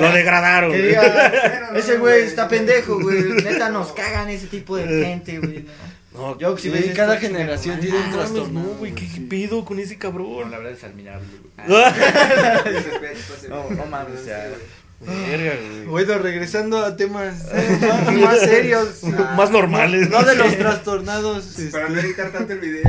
Lo 0.00 0.12
degradaron. 0.12 0.72
Diga, 0.72 1.68
no, 1.72 1.78
ese 1.78 1.94
no, 1.94 2.00
güey. 2.00 2.22
está 2.22 2.48
pendejo, 2.48 3.00
güey. 3.00 3.22
Neta, 3.42 3.70
nos 3.70 3.92
cagan 3.92 4.28
ese 4.28 4.46
tipo 4.46 4.76
de 4.76 5.04
gente, 5.04 5.38
güey. 5.38 5.64
No, 6.12 6.36
Yo, 6.38 6.56
si 6.56 6.64
Sí, 6.64 6.70
ves 6.70 6.96
cada 6.96 7.16
generación 7.18 7.76
no 7.76 7.80
tiene 7.82 7.98
un 7.98 8.10
no 8.10 8.16
trastorno. 8.16 8.60
no, 8.62 8.68
güey, 8.70 8.92
¿qué 8.94 9.06
qué 9.08 9.20
pedo 9.20 9.64
con 9.64 9.78
ese 9.78 9.94
No, 9.94 10.00
cabrón? 10.00 10.50
la 10.50 10.58
verdad 10.58 10.72
es 10.72 10.84
admirable, 10.84 11.26
güey. 11.40 11.68
No, 13.48 13.64
No, 13.64 13.70
no 13.70 13.86
mames, 13.86 14.20
o 14.20 14.24
sea. 14.24 14.50
Verga, 15.00 15.54
güey. 15.56 15.86
Bueno, 15.86 16.18
regresando 16.18 16.78
a 16.84 16.96
temas 16.96 17.46
eh, 17.54 17.78
más, 17.88 18.12
más 18.14 18.40
serios. 18.40 19.02
Más 19.36 19.50
normales. 19.50 20.10
No 20.10 20.22
de 20.24 20.34
los 20.36 20.56
trastornados. 20.58 21.56
Para 21.72 21.88
no 21.88 21.94
este, 21.96 22.06
editar 22.08 22.32
tanto 22.32 22.52
el 22.52 22.58
video. 22.60 22.82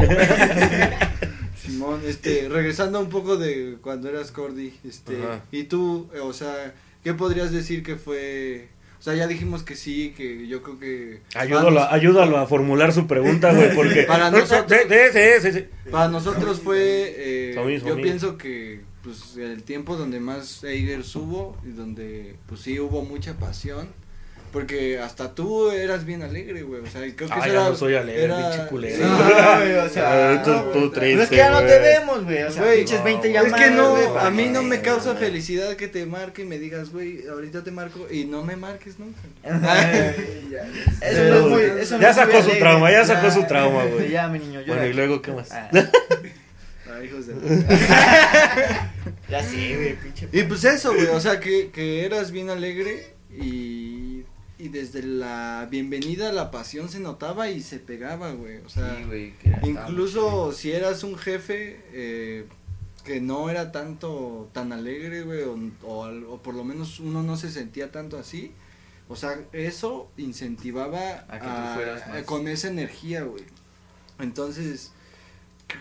Simón, 1.62 2.02
este, 2.06 2.50
regresando 2.50 3.00
un 3.00 3.10
poco 3.10 3.38
de 3.38 3.78
cuando 3.82 4.10
eras 4.10 4.32
Cordy, 4.32 4.74
este, 4.84 5.18
Ajá. 5.24 5.42
y 5.52 5.64
tú, 5.66 6.10
o 6.22 6.34
sea, 6.34 6.74
¿qué 7.04 7.14
podrías 7.14 7.52
decir 7.52 7.84
que 7.84 7.96
fue? 7.98 8.68
O 9.02 9.04
sea, 9.04 9.16
ya 9.16 9.26
dijimos 9.26 9.64
que 9.64 9.76
sí, 9.76 10.14
que 10.16 10.48
yo 10.48 10.62
creo 10.62 10.78
que 10.78 11.22
Ayúdalo, 11.34 11.82
ayúdalo 11.90 12.38
a 12.38 12.46
formular 12.46 12.94
su 12.94 13.08
pregunta, 13.08 13.52
güey, 13.52 13.70
porque... 13.76 14.04
Para 14.04 14.30
nosotros- 14.30 14.80
para 15.90 16.08
nosotros 16.08 16.60
fue, 16.60 17.16
eh, 17.18 17.54
mismo, 17.66 17.90
yo 17.90 17.96
pienso 18.04 18.38
que, 18.38 18.82
pues, 19.02 19.38
el 19.38 19.64
tiempo 19.64 19.96
donde 19.98 20.20
más 20.20 20.64
Eiger 20.64 21.02
hubo 21.16 21.58
y 21.66 21.70
donde, 21.72 22.36
pues, 22.46 22.62
sí 22.62 22.80
hubo 22.80 23.02
mucha 23.04 23.34
pasión, 23.40 23.90
porque 24.52 25.00
hasta 25.00 25.34
tú 25.34 25.72
eras 25.72 26.06
bien 26.06 26.22
alegre, 26.24 26.62
güey, 26.64 26.82
o 26.82 26.88
sea, 26.88 27.02
creo 27.16 27.16
que 27.16 27.34
Ah, 27.34 27.38
eso 27.40 27.46
ya 27.46 27.52
era, 27.54 27.70
no 27.70 27.76
soy 27.76 27.96
alegre, 27.96 28.24
era- 28.26 28.50
pinche 28.50 28.68
culero. 28.68 28.96
Sí, 28.98 29.04
Ah, 29.04 29.58
güey, 29.60 29.74
o 29.76 29.90
sea, 29.90 30.32
Ah, 30.34 30.44
tú- 30.44 30.50
no, 30.52 30.62
tú 30.64 30.92
triste, 30.92 31.00
Pero 31.12 31.24
es 31.24 31.30
que 31.30 31.36
ya 31.38 31.50
no 31.52 31.60
te 31.62 31.80
vemos, 31.80 32.24
güey. 32.26 32.44
O 32.44 32.52
sea, 32.52 32.64
Güey, 32.64 32.78
pinches 32.80 33.00
no, 33.00 33.04
20 33.06 33.30
güey. 33.30 33.34
llamadas. 33.34 33.60
Es 33.62 33.66
que 33.70 33.76
no, 33.76 33.90
güey, 33.92 34.06
a 34.20 34.30
mí 34.30 34.46
no 34.50 34.64
me 34.64 34.82
causa 34.82 35.16
felicidad 35.16 35.76
que 35.76 35.88
te 35.88 36.06
marque 36.06 36.42
y 36.42 36.46
me 36.46 36.60
digas, 36.60 36.90
güey, 36.92 37.28
ahorita 37.28 37.64
te 37.64 37.72
marco 37.72 38.08
y 38.12 38.26
no 38.26 38.44
me 38.44 38.56
marques 38.56 38.96
nunca. 39.00 39.20
Eso 41.02 41.24
no 41.24 41.36
es 41.36 41.46
muy. 41.46 41.62
Eso 41.82 41.96
no 41.96 42.02
Ya 42.02 42.10
es 42.12 42.16
muy 42.18 42.26
sacó 42.26 42.32
su 42.32 42.38
alegre. 42.44 42.60
trauma, 42.60 42.92
ya 42.92 43.06
sacó 43.06 43.32
su 43.32 43.44
trauma, 43.46 43.86
güey. 43.86 44.12
Ya, 44.12 44.28
mi 44.28 44.40
niño, 44.40 44.62
yo. 44.62 44.68
Bueno, 44.74 44.86
y 44.88 44.94
luego, 44.94 45.22
¿qué 45.22 45.32
más? 45.32 45.52
Ah, 45.52 45.70
Ay, 46.94 47.06
hijos 47.08 47.26
de- 47.28 47.34
ya 49.30 49.42
sí, 49.44 49.76
güey, 49.76 49.96
pinche. 49.96 50.28
Y 50.32 50.44
pues 50.44 50.64
eso, 50.66 50.94
güey, 50.94 51.08
o 51.08 51.20
sea, 51.22 51.40
que, 51.40 51.70
que 51.72 52.06
eras 52.06 52.32
bien 52.32 52.50
alegre 52.50 53.14
y, 53.34 54.01
y 54.62 54.70
desde 54.70 55.02
la 55.04 55.68
bienvenida 55.72 56.32
la 56.32 56.52
pasión 56.52 56.88
se 56.90 57.00
notaba 57.00 57.50
y 57.50 57.62
se 57.62 57.80
pegaba, 57.80 58.32
güey, 58.32 58.58
o 58.60 58.70
sea, 58.70 58.96
Sí, 58.98 59.04
güey. 59.06 59.34
incluso 59.64 60.52
si 60.54 60.72
eras 60.72 61.04
un 61.04 61.18
jefe 61.18 61.82
eh, 61.94 62.46
que 63.04 63.20
no 63.22 63.50
era 63.50 63.72
tanto 63.72 64.50
tan 64.54 64.72
alegre, 64.72 65.24
güey, 65.24 65.42
o, 65.44 65.58
o 65.84 66.04
al- 66.06 66.26
o 66.26 66.38
por 66.42 66.54
lo 66.54 66.64
menos 66.64 67.00
uno 67.00 67.24
no 67.24 67.38
se 67.38 67.50
sentía 67.50 67.92
tanto 67.92 68.20
así, 68.20 68.52
o 69.10 69.16
sea, 69.16 69.40
eso 69.52 70.10
incentivaba 70.18 71.26
A 71.28 71.40
que 71.40 71.48
tú 71.48 71.74
fueras 71.76 72.08
más. 72.08 72.24
con 72.24 72.48
esa 72.48 72.68
energía, 72.70 73.24
güey. 73.24 73.44
Entonces, 74.20 74.92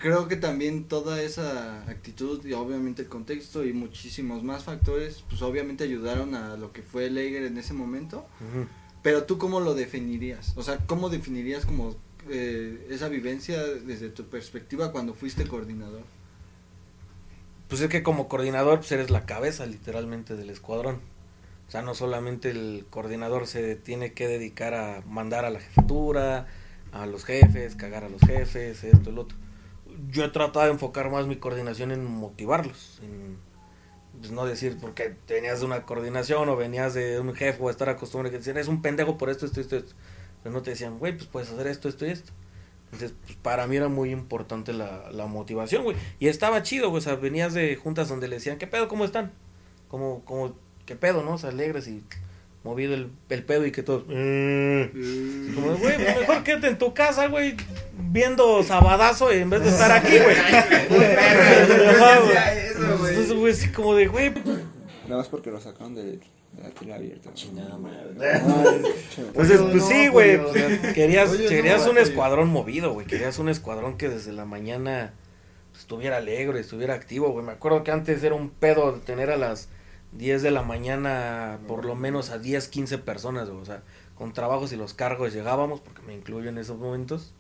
creo 0.01 0.28
que 0.28 0.36
también 0.36 0.84
toda 0.84 1.22
esa 1.22 1.82
actitud 1.88 2.45
y 2.45 2.53
obviamente 2.53 3.03
el 3.03 3.09
contexto 3.09 3.64
y 3.64 3.72
muchísimos 3.72 4.43
más 4.43 4.64
factores, 4.64 5.24
pues 5.28 5.43
obviamente 5.43 5.84
ayudaron 5.84 6.34
a 6.34 6.57
lo 6.57 6.72
que 6.72 6.82
fue 6.82 7.11
Lager 7.11 7.45
en 7.45 7.59
ese 7.59 7.72
momento. 7.72 8.26
Pero 9.03 9.24
tú 9.24 9.38
cómo 9.38 9.61
lo 9.61 9.74
definirías? 9.74 10.53
O 10.57 10.62
sea, 10.62 10.78
¿cómo 10.86 11.09
definirías 11.09 11.64
como 11.64 11.97
eh, 12.28 12.86
esa 12.91 13.09
vivencia 13.09 13.62
desde 13.62 14.11
tu 14.11 14.24
perspectiva 14.24 14.93
cuando 14.93 15.14
fuiste 15.14 15.47
coordinador? 15.47 16.03
Pues 17.68 17.80
es 17.80 17.88
que 17.88 18.03
como 18.03 18.28
coordinador, 18.28 18.80
pues 18.80 18.93
eres 18.93 19.11
la 19.11 19.26
cabeza 19.26 19.64
literalmente 19.64 20.36
del 20.36 20.51
escuadrón. 20.51 21.01
O 21.68 21.70
sea, 21.70 21.82
no 21.82 21.95
solamente 21.95 22.51
el 22.51 22.84
coordinador 22.91 23.47
se 23.47 23.76
tiene 23.76 24.12
que 24.12 24.26
dedicar 24.26 24.74
a 24.74 25.03
mandar 25.07 25.45
a 25.45 25.51
la 25.51 25.61
jefatura, 25.61 26.49
a 26.93 27.07
los 27.07 27.24
jefes, 27.24 27.76
cagar 27.76 28.03
a 28.03 28.09
los 28.09 28.20
jefes, 28.22 28.82
esto, 28.82 29.11
el 29.11 29.18
otro. 29.18 29.38
Yo 30.09 30.24
he 30.24 30.28
tratado 30.28 30.66
de 30.66 30.72
enfocar 30.72 31.11
más 31.11 31.26
mi 31.26 31.36
coordinación 31.36 31.90
en 31.92 32.05
motivarlos, 32.05 33.01
en 33.03 33.38
pues, 34.18 34.32
no 34.32 34.44
decir 34.44 34.76
porque 34.80 35.16
venías 35.28 35.61
de 35.61 35.66
una 35.66 35.84
coordinación 35.84 36.48
o 36.48 36.57
venías 36.57 36.94
de 36.94 37.20
un 37.20 37.34
jefe 37.34 37.62
o 37.62 37.70
estar 37.70 37.88
acostumbrado 37.88 38.28
a 38.28 38.32
que 38.32 38.38
decían, 38.38 38.57
es 38.57 38.68
un 38.68 38.82
pendejo 38.82 39.18
por 39.18 39.30
esto, 39.30 39.46
esto, 39.46 39.61
esto, 39.61 39.76
esto. 39.76 39.94
Pero 40.42 40.55
no 40.55 40.62
te 40.62 40.70
decían, 40.70 40.98
güey, 40.98 41.16
pues 41.16 41.26
puedes 41.26 41.51
hacer 41.51 41.66
esto, 41.66 41.88
esto 41.88 42.07
y 42.07 42.11
esto. 42.11 42.32
Entonces, 42.92 43.14
pues, 43.24 43.36
para 43.36 43.66
mí 43.66 43.76
era 43.76 43.88
muy 43.88 44.11
importante 44.11 44.72
la, 44.72 45.11
la 45.12 45.26
motivación, 45.26 45.84
güey. 45.84 45.96
Y 46.18 46.28
estaba 46.28 46.62
chido, 46.62 46.88
güey. 46.90 46.98
O 46.98 47.03
sea, 47.03 47.14
venías 47.16 47.55
de 47.55 47.76
juntas 47.76 48.09
donde 48.09 48.26
le 48.28 48.36
decían, 48.36 48.59
¿qué 48.59 48.66
pedo? 48.66 48.88
¿Cómo 48.88 49.05
están? 49.05 49.32
Como, 49.88 50.24
como, 50.24 50.57
¿qué 50.86 50.96
pedo, 50.96 51.22
no? 51.22 51.34
O 51.34 51.38
sea, 51.38 51.51
alegres 51.51 51.86
y 51.88 52.03
movido 52.62 52.94
el, 52.94 53.11
el 53.30 53.42
pedo 53.44 53.64
y 53.66 53.72
que 53.72 53.82
todos... 53.82 54.04
"Eh". 54.11 54.90
Como, 55.54 55.76
güey, 55.76 55.96
pues, 55.96 56.18
mejor 56.20 56.42
quédate 56.44 56.68
en 56.68 56.78
tu 56.78 56.92
casa, 56.94 57.26
güey, 57.26 57.56
viendo 58.11 58.62
Sabadazo 58.62 59.30
en 59.30 59.48
vez 59.50 59.62
de 59.62 59.68
estar 59.70 59.90
aquí, 59.92 60.18
güey. 60.18 60.36
Entonces, 63.08 63.32
güey, 63.32 63.52
así 63.52 63.68
como 63.70 63.94
de, 63.94 64.06
güey, 64.08 64.32
Nada 65.08 65.22
más 65.22 65.28
porque 65.28 65.50
lo 65.50 65.61
sacaron 65.61 65.94
de, 65.94 66.20
la 66.62 66.70
tele 66.70 66.94
abierta. 66.94 67.32
Chingada 67.34 67.76
madre. 67.78 68.11
Ay, 68.20 68.82
Entonces, 69.18 69.61
Oye, 69.61 69.70
pues 69.72 69.84
sí, 69.84 70.08
güey. 70.08 70.38
querías 70.94 71.30
querías 71.32 71.86
un 71.86 71.98
escuadrón 71.98 72.48
movido, 72.48 72.92
güey. 72.92 73.06
Querías 73.06 73.38
un 73.38 73.48
escuadrón 73.48 73.96
que 73.96 74.08
desde 74.08 74.32
la 74.32 74.44
mañana 74.44 75.12
estuviera 75.76 76.18
alegre, 76.18 76.61
estuviera 76.61 76.94
activo, 76.94 77.30
güey. 77.32 77.44
Me 77.44 77.52
acuerdo 77.52 77.82
que 77.82 77.90
antes 77.90 78.22
era 78.22 78.34
un 78.34 78.50
pedo 78.50 78.92
tener 79.04 79.30
a 79.30 79.36
las 79.36 79.68
10 80.12 80.42
de 80.42 80.50
la 80.50 80.62
mañana 80.62 81.58
por 81.68 81.84
lo 81.84 81.94
menos 81.94 82.30
a 82.30 82.38
10, 82.38 82.68
15 82.68 82.98
personas, 82.98 83.48
güey. 83.48 83.61
O 83.61 83.64
sea, 83.64 83.82
con 84.14 84.32
trabajos 84.32 84.72
y 84.72 84.76
los 84.76 84.94
cargos 84.94 85.32
llegábamos, 85.32 85.80
porque 85.80 86.02
me 86.02 86.14
incluyo 86.14 86.48
en 86.50 86.58
esos 86.58 86.78
momentos, 86.78 87.32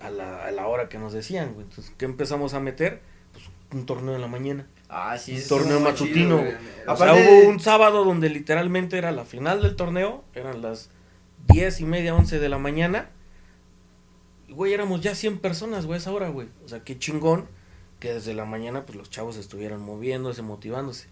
a 0.00 0.10
la, 0.10 0.44
a 0.44 0.50
la 0.50 0.66
hora 0.66 0.88
que 0.88 0.98
nos 0.98 1.12
decían, 1.12 1.54
güey. 1.54 1.66
Entonces, 1.66 1.92
¿qué 1.96 2.04
empezamos 2.04 2.54
a 2.54 2.60
meter? 2.60 3.00
Pues 3.32 3.44
un 3.72 3.86
torneo 3.86 4.14
en 4.14 4.20
la 4.20 4.26
mañana. 4.26 4.66
Ah, 4.88 5.16
sí, 5.16 5.36
Un 5.36 5.48
torneo 5.48 5.80
matutino. 5.80 6.38
chido. 6.38 6.52
O 6.86 6.96
sea, 6.96 7.14
hubo 7.14 7.48
un 7.48 7.60
sábado 7.60 8.04
donde 8.04 8.28
literalmente 8.28 8.98
era 8.98 9.10
la 9.10 9.24
final 9.24 9.62
del 9.62 9.74
torneo, 9.74 10.22
eran 10.34 10.60
las 10.60 10.90
10 11.48 11.80
y 11.80 11.84
media, 11.84 12.14
11 12.14 12.38
de 12.38 12.48
la 12.48 12.58
mañana. 12.58 13.08
Y, 14.48 14.52
güey, 14.52 14.74
éramos 14.74 15.00
ya 15.00 15.14
100 15.14 15.38
personas, 15.38 15.86
güey, 15.86 15.96
a 15.96 15.98
esa 15.98 16.12
hora, 16.12 16.28
güey. 16.28 16.48
O 16.64 16.68
sea, 16.68 16.80
qué 16.84 16.98
chingón 16.98 17.48
que 18.00 18.12
desde 18.12 18.34
la 18.34 18.44
mañana, 18.44 18.84
pues, 18.84 18.98
los 18.98 19.08
chavos 19.08 19.36
estuvieran 19.38 19.80
moviéndose, 19.80 20.42
motivándose. 20.42 21.08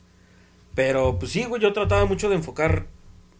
Pero, 0.74 1.18
pues, 1.18 1.32
sí, 1.32 1.44
güey, 1.44 1.60
yo 1.60 1.72
trataba 1.72 2.04
mucho 2.04 2.28
de 2.28 2.36
enfocar 2.36 2.86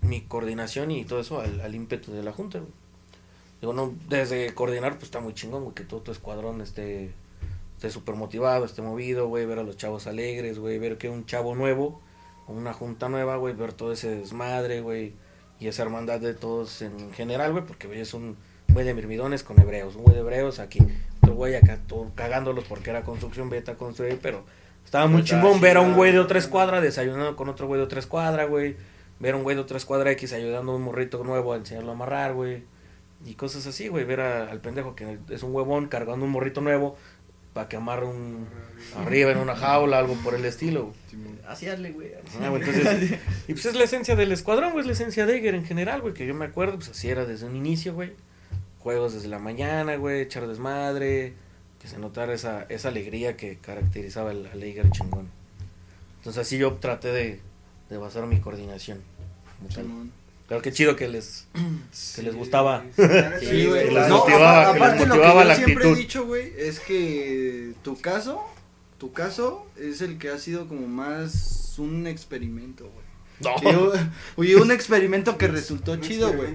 mi 0.01 0.23
coordinación 0.23 0.91
y 0.91 1.05
todo 1.05 1.21
eso 1.21 1.41
al, 1.41 1.61
al 1.61 1.75
ímpetu 1.75 2.13
de 2.13 2.23
la 2.23 2.33
junta, 2.33 2.59
güey. 2.59 2.73
Digo, 3.61 3.73
no, 3.73 3.95
desde 4.09 4.55
coordinar, 4.55 4.95
pues, 4.95 5.05
está 5.05 5.21
muy 5.21 5.35
chingón, 5.35 5.63
güey, 5.65 5.75
que 5.75 5.85
todo 5.85 6.01
tu 6.01 6.13
escuadrón 6.13 6.61
esté 6.61 7.13
esté 7.81 7.89
súper 7.89 8.15
motivado, 8.15 8.67
esté 8.67 8.83
movido, 8.83 9.29
güey, 9.29 9.47
ver 9.47 9.59
a 9.59 9.63
los 9.63 9.79
chavos 9.79 10.07
alegres, 10.07 10.59
güey, 10.59 10.79
ver 10.79 10.99
que 10.99 11.09
un 11.09 11.25
chavo 11.25 11.55
nuevo, 11.55 11.99
una 12.47 12.75
junta 12.75 13.09
nueva, 13.09 13.37
güey, 13.37 13.55
ver 13.55 13.73
todo 13.73 13.95
ese 13.95 14.17
desmadre, 14.17 14.83
güey, 14.83 15.15
y 15.59 15.67
esa 15.67 15.85
hermandad 15.85 16.21
de 16.21 16.35
todos 16.35 16.83
en 16.83 17.11
general, 17.15 17.53
güey, 17.53 17.65
porque, 17.65 17.87
güey, 17.87 18.01
es 18.01 18.13
un 18.13 18.37
güey 18.69 18.85
de 18.85 18.93
mirmidones 18.93 19.43
con 19.43 19.59
hebreos, 19.59 19.97
un 19.97 20.03
güey 20.03 20.15
de 20.15 20.21
hebreos 20.21 20.59
aquí, 20.59 20.81
otro 21.23 21.35
güey 21.35 21.55
acá 21.55 21.79
todo 21.87 22.13
cagándolos 22.15 22.65
porque 22.65 22.91
era 22.91 23.03
construcción 23.03 23.49
beta 23.49 23.77
construir, 23.77 24.19
pero 24.21 24.45
estaba 24.85 25.07
muy 25.07 25.23
chingón 25.25 25.61
ver 25.61 25.77
a 25.77 25.81
un 25.81 25.95
güey 25.95 26.13
de 26.13 26.19
otra 26.19 26.39
escuadra 26.39 26.81
desayunando 26.81 27.37
con 27.37 27.49
otro 27.49 27.67
güey 27.67 27.79
de 27.79 27.85
otra 27.85 28.01
escuadra, 28.01 28.45
güey, 28.45 28.77
ver 29.21 29.35
a 29.35 29.37
un 29.37 29.43
güey 29.43 29.55
de 29.57 29.63
otra 29.63 29.77
escuadra 29.77 30.11
X 30.13 30.33
ayudando 30.33 30.73
a 30.73 30.77
un 30.77 30.83
morrito 30.83 31.23
nuevo 31.25 31.53
a 31.53 31.57
enseñarlo 31.57 31.91
a 31.91 31.95
amarrar, 31.95 32.35
güey, 32.35 32.65
y 33.25 33.35
cosas 33.35 33.67
así, 33.67 33.89
güey, 33.89 34.05
ver 34.05 34.21
a- 34.21 34.51
al 34.51 34.61
pendejo 34.61 34.95
que 34.97 35.19
es 35.29 35.43
un 35.43 35.55
huevón 35.55 35.87
cargando 35.89 36.25
un 36.25 36.33
morrito 36.33 36.61
nuevo 36.61 36.97
para 37.53 37.69
que 37.69 37.77
amarre 37.77 38.07
un 38.07 38.47
arriba 38.97 39.33
en 39.33 39.39
una 39.39 39.57
jaula, 39.57 39.99
algo 39.99 40.15
por 40.23 40.35
el 40.35 40.45
estilo. 40.45 40.93
Así 41.49 41.69
hazle, 41.69 41.91
güey. 41.91 42.13
Ah, 42.41 42.49
güey, 42.49 42.63
entonces, 42.63 43.19
y 43.49 43.53
pues 43.53 43.67
es 43.67 43.75
la 43.75 43.85
esencia 43.85 44.15
del 44.17 44.31
escuadrón, 44.33 44.71
güey, 44.73 44.81
es 44.83 44.87
la 44.87 44.93
esencia 44.93 45.27
de 45.27 45.37
Eger 45.37 45.55
en 45.57 45.65
general, 45.65 46.01
güey, 46.01 46.15
que 46.15 46.27
yo 46.27 46.35
me 46.35 46.45
acuerdo, 46.47 46.77
pues 46.77 46.91
así 46.91 47.11
era 47.11 47.25
desde 47.27 47.47
un 47.47 47.57
inicio, 47.57 47.93
güey. 47.95 48.13
Juegos 48.79 49.13
desde 49.15 49.29
la 49.29 49.39
mañana, 49.41 49.97
güey, 49.97 50.23
echar 50.23 50.47
desmadre, 50.47 51.35
que 51.81 51.89
se 51.89 51.99
notara 51.99 52.35
esa, 52.35 52.65
esa 52.69 52.89
alegría 52.89 53.37
que 53.37 53.59
caracterizaba 53.59 54.31
al, 54.31 54.47
al 54.47 54.91
chingón. 54.93 55.29
Entonces 56.19 56.47
así 56.47 56.59
yo 56.59 56.75
traté 56.75 57.09
de, 57.09 57.41
de 57.89 57.97
basar 57.97 58.27
mi 58.27 58.39
coordinación. 58.41 59.01
Claro, 60.47 60.63
qué 60.63 60.73
chido 60.73 60.97
que 60.97 61.09
les, 61.09 61.47
que 62.17 62.23
les 62.23 62.35
gustaba. 62.35 62.85
Sí, 63.41 63.67
güey. 63.67 63.87
que 63.87 63.91
les 63.93 64.09
No, 64.09 64.19
motivaba, 64.19 64.73
que 64.73 64.79
les 64.79 64.83
aparte 64.83 65.07
lo 65.07 65.15
motivaba 65.15 65.43
yo 65.43 65.49
la 65.49 65.55
siempre 65.55 65.75
actitud. 65.75 65.97
he 65.97 66.01
dicho, 66.01 66.27
güey, 66.27 66.53
es 66.59 66.81
que 66.81 67.73
tu 67.83 68.01
caso, 68.01 68.43
tu 68.99 69.13
caso 69.13 69.67
es 69.79 70.01
el 70.01 70.19
que 70.19 70.31
ha 70.31 70.39
sido 70.39 70.67
como 70.69 70.87
más 70.89 71.75
un 71.79 72.07
experimento, 72.07 72.85
güey. 72.85 73.10
No. 73.43 73.55
Y 73.63 73.75
un- 73.75 74.11
Oye, 74.37 74.57
un 74.57 74.71
experimento 74.71 75.39
que 75.39 75.49
resultó 75.49 75.93
Un 75.93 76.01
chido, 76.03 76.33
güey. 76.35 76.51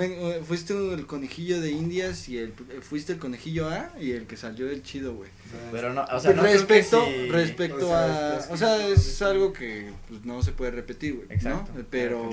eh, 0.00 0.42
fuiste 0.46 0.72
el 0.94 1.06
conejillo 1.06 1.60
de 1.60 1.70
Indias 1.72 2.28
y 2.28 2.38
el 2.38 2.52
fuiste 2.82 3.12
el 3.14 3.18
conejillo 3.18 3.68
A 3.68 3.90
y 4.00 4.12
el 4.12 4.26
que 4.26 4.36
salió 4.36 4.68
el 4.70 4.82
chido, 4.82 5.14
güey. 5.14 5.30
Pero 5.72 5.92
no, 5.92 6.04
o 6.04 6.20
sea, 6.20 6.32
no 6.32 6.42
creo 6.42 6.52
que 6.52 6.58
respecto 6.58 7.04
sí- 7.04 7.28
respecto 7.30 7.76
O 7.86 7.88
sea, 7.88 8.36
a 8.38 8.52
o 8.52 8.56
sea, 8.56 8.88
es 8.88 9.22
algo 9.22 9.52
que 9.52 9.90
pues, 10.08 10.24
no 10.24 10.42
se 10.42 10.52
puede 10.52 10.70
repetir, 10.70 11.14
güey, 11.16 11.26
Exacto. 11.30 11.72
¿no? 11.76 11.84
Pero 11.90 12.30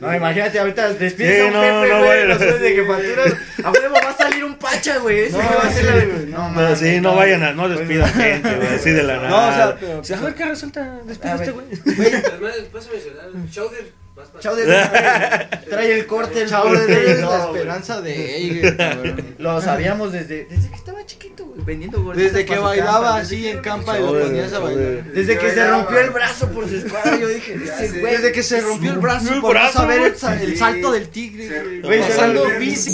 No, 0.00 0.14
imagínate, 0.14 0.58
ahorita 0.60 0.92
despides 0.94 1.36
Sí, 1.36 1.42
a 1.42 1.46
un 1.46 1.52
no, 1.54 1.60
jefe, 1.60 1.72
no, 1.92 1.98
güey, 1.98 2.08
güey. 2.18 2.28
los 2.28 2.36
jueces 2.38 2.60
de 2.60 2.70
jefaturas, 2.74 3.34
a 3.64 3.70
huevo 3.72 3.94
va 3.94 4.10
a 4.10 4.16
salir 4.16 4.44
un 4.44 4.54
pacha, 4.56 4.98
güey, 4.98 5.20
ese 5.20 5.32
No, 5.32 5.38
güey 5.42 5.56
va 5.58 5.62
a 5.64 5.72
ser 5.72 5.84
la... 5.84 5.92
güey, 6.04 6.26
no, 6.26 6.50
No, 6.52 6.76
sí, 6.76 7.00
no 7.00 7.14
vayan 7.16 7.42
a, 7.42 7.52
no 7.52 7.68
despidan 7.68 8.12
gente, 8.14 8.54
güey, 8.54 8.68
así 8.68 8.90
de 8.90 9.02
la 9.02 9.16
nada. 9.16 9.76
No, 9.80 9.98
o 10.00 10.04
sea, 10.04 10.18
a 10.18 10.20
ver 10.22 10.34
qué 10.34 10.44
resulta, 10.44 11.00
despide 11.04 11.30
A 11.32 11.34
este 11.34 11.52
ver. 11.52 11.54
güey. 11.54 11.66
Además, 12.14 12.52
vas 12.72 12.86
a 12.86 12.90
mencionar, 12.92 13.24
Chowder, 13.50 13.92
Chao 14.40 14.56
de 14.56 14.64
trae, 14.64 15.48
trae 15.70 15.92
el 15.98 16.06
corte, 16.06 16.42
el 16.42 16.48
Chao, 16.48 16.64
corte, 16.64 16.90
eres 16.92 17.20
no, 17.20 17.30
la 17.30 17.46
güey. 17.46 17.56
esperanza 17.56 18.00
de 18.00 18.74
cabrón. 18.78 19.34
Lo 19.38 19.60
sabíamos 19.60 20.12
desde, 20.12 20.44
desde 20.46 20.68
que 20.70 20.74
estaba 20.74 21.04
chiquito, 21.04 21.44
güey, 21.46 21.60
vendiendo 21.64 22.02
gorditas 22.02 22.32
Desde 22.32 22.46
que 22.46 22.58
bailaba 22.58 22.92
campa, 23.08 23.16
así 23.16 23.46
en 23.48 23.58
campa 23.60 23.98
y 23.98 24.02
lo 24.02 24.18
ponías 24.20 24.52
a 24.52 24.58
bailar. 24.60 25.04
Desde 25.12 25.38
que 25.38 25.50
se 25.50 25.66
rompió 25.70 25.98
el 26.00 26.10
brazo 26.10 26.48
por 26.50 26.68
su 26.68 26.76
escuadra, 26.76 27.18
yo 27.18 27.28
dije, 27.28 27.54
ese 27.62 28.00
güey. 28.00 28.12
Desde 28.14 28.32
que 28.32 28.42
se 28.42 28.60
rompió 28.62 28.92
el 28.92 28.98
brazo 28.98 29.40
por 29.40 29.54
no 29.54 29.68
saber 29.72 30.00
el, 30.02 30.16
sa- 30.16 30.40
el 30.42 30.50
Sí. 30.52 30.56
salto 30.56 30.92
del 30.92 31.08
tigre, 31.08 31.48
Se- 31.48 31.80
güey. 31.80 32.00
Pasando. 32.00 32.44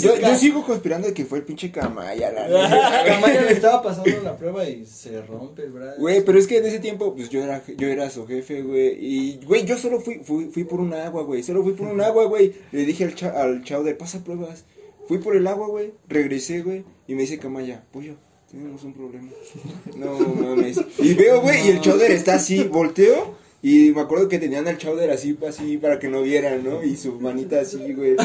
Yo, 0.01 0.17
yo 0.19 0.35
sigo 0.37 0.65
conspirando 0.65 1.07
de 1.07 1.13
que 1.13 1.25
fue 1.25 1.39
el 1.39 1.43
pinche 1.45 1.71
Camaya, 1.71 2.31
la. 2.31 3.03
Camaya 3.07 3.41
le 3.41 3.51
estaba 3.53 3.81
pasando 3.81 4.11
la 4.23 4.35
prueba 4.37 4.65
y 4.67 4.85
se 4.85 5.21
rompe 5.21 5.63
el 5.63 5.71
brazo. 5.71 5.99
Güey, 5.99 6.23
pero 6.25 6.37
es 6.37 6.47
que 6.47 6.57
en 6.57 6.65
ese 6.65 6.79
tiempo, 6.79 7.15
pues 7.15 7.29
yo 7.29 7.43
era, 7.43 7.61
yo 7.77 7.87
era 7.87 8.09
su 8.09 8.27
jefe, 8.27 8.61
güey. 8.61 8.97
Y, 8.99 9.39
güey, 9.45 9.65
yo 9.65 9.77
solo 9.77 9.99
fui, 10.01 10.21
fui, 10.23 10.49
fui 10.53 10.63
por 10.63 10.79
un 10.79 10.93
agua, 11.13 11.23
güey. 11.23 11.43
Solo 11.43 11.61
fui 11.63 11.73
por 11.73 11.87
un 11.87 12.01
agua, 12.01 12.25
güey. 12.25 12.53
Le 12.71 12.85
dije 12.85 13.03
al, 13.03 13.13
cha, 13.15 13.29
al 13.29 13.63
chavo 13.63 13.83
de 13.83 13.93
pasa 13.93 14.23
pruebas. 14.23 14.65
Fui 15.07 15.19
por 15.19 15.35
el 15.35 15.45
agua, 15.45 15.67
güey. 15.67 15.93
Regresé, 16.07 16.61
güey. 16.63 16.83
Y 17.07 17.13
me 17.13 17.21
dice 17.21 17.37
Camaya, 17.37 17.83
pollo, 17.91 18.15
tenemos 18.49 18.83
un 18.83 18.93
problema. 18.93 19.29
No 19.95 20.17
mames. 20.17 20.79
Y 20.97 21.13
veo, 21.13 21.41
güey, 21.41 21.67
y 21.67 21.69
el 21.69 21.81
chowder 21.81 22.11
está 22.11 22.35
así, 22.35 22.63
volteo. 22.63 23.35
Y 23.61 23.91
me 23.95 24.01
acuerdo 24.01 24.27
que 24.27 24.39
tenían 24.39 24.67
al 24.67 24.77
chowder 24.77 25.09
así, 25.11 25.37
así, 25.47 25.77
para 25.77 25.97
que 25.99 26.09
no 26.09 26.21
vieran, 26.21 26.63
¿no? 26.65 26.83
Y 26.83 26.97
su 26.97 27.19
manita 27.21 27.61
así, 27.61 27.93
güey. 27.93 28.15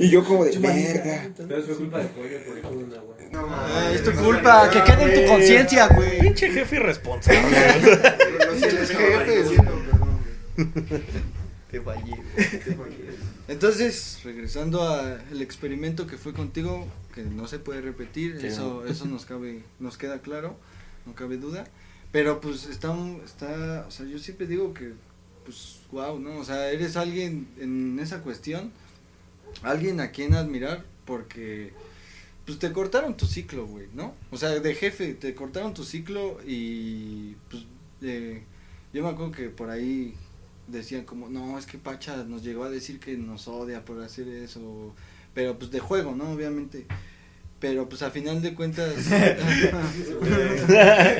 Y 0.00 0.08
yo 0.10 0.24
como 0.24 0.44
de, 0.44 0.58
verga. 0.58 1.30
Pero 1.36 1.62
fue 1.62 1.74
culpa 1.76 1.98
de 1.98 2.06
pollo 2.06 2.38
por 2.46 2.56
ir 2.56 2.62
con 2.64 2.76
un 2.78 2.92
agua. 2.94 3.14
No, 3.30 3.46
Ah, 3.50 3.92
es 3.94 4.02
tu 4.02 4.10
culpa, 4.12 4.70
que 4.70 4.82
quede 4.82 5.02
en 5.14 5.24
tu 5.26 5.32
conciencia, 5.32 5.86
güey. 5.88 6.18
Pinche 6.20 6.50
jefe 6.50 6.76
irresponsable. 6.76 7.40
Jefe, 8.58 9.56
perdón, 9.62 10.18
güey. 10.56 11.02
Te 11.70 11.80
fallé. 11.80 12.16
Te 12.36 12.74
fallé. 12.74 13.10
Entonces, 13.48 14.20
regresando 14.24 14.82
al 14.88 15.42
experimento 15.42 16.06
que 16.06 16.16
fue 16.16 16.32
contigo, 16.32 16.86
que 17.14 17.22
no 17.22 17.46
se 17.46 17.58
puede 17.58 17.80
repetir, 17.82 18.40
Sí. 18.40 18.46
eso 18.48 18.86
eso 18.86 19.04
nos 19.06 19.24
cabe 19.26 19.62
nos 19.78 19.98
queda 19.98 20.20
claro, 20.20 20.56
no 21.06 21.14
cabe 21.14 21.36
duda. 21.36 21.64
Pero 22.10 22.40
pues 22.40 22.66
está 22.66 22.96
está, 23.24 23.84
o 23.86 23.90
sea, 23.90 24.06
yo 24.06 24.18
siempre 24.18 24.46
digo 24.46 24.72
que 24.72 24.92
pues 25.44 25.80
wow, 25.92 26.18
¿no? 26.18 26.38
O 26.38 26.44
sea, 26.44 26.70
eres 26.70 26.96
alguien 26.96 27.48
en 27.58 27.98
esa 28.00 28.22
cuestión, 28.22 28.70
alguien 29.62 30.00
a 30.00 30.10
quien 30.10 30.34
admirar 30.34 30.84
porque 31.04 31.72
pues 32.46 32.58
te 32.58 32.72
cortaron 32.72 33.14
tu 33.16 33.26
ciclo, 33.26 33.66
güey, 33.66 33.88
¿no? 33.94 34.14
O 34.30 34.38
sea, 34.38 34.50
de 34.58 34.74
jefe 34.74 35.12
te 35.14 35.34
cortaron 35.34 35.74
tu 35.74 35.84
ciclo 35.84 36.38
y 36.46 37.34
pues 37.50 37.64
eh, 38.02 38.42
yo 38.94 39.02
me 39.02 39.10
acuerdo 39.10 39.32
que 39.32 39.48
por 39.50 39.68
ahí 39.68 40.14
decían 40.68 41.04
como, 41.04 41.28
no, 41.28 41.58
es 41.58 41.66
que 41.66 41.78
Pacha 41.78 42.16
nos 42.24 42.42
llegó 42.42 42.64
a 42.64 42.70
decir 42.70 43.00
que 43.00 43.16
nos 43.16 43.48
odia 43.48 43.84
por 43.84 44.00
hacer 44.02 44.28
eso, 44.28 44.94
pero 45.34 45.58
pues 45.58 45.70
de 45.70 45.80
juego, 45.80 46.14
¿no? 46.14 46.30
Obviamente. 46.30 46.86
Pero 47.60 47.88
pues 47.88 48.02
a 48.02 48.10
final 48.10 48.40
de 48.40 48.54
cuentas... 48.54 48.94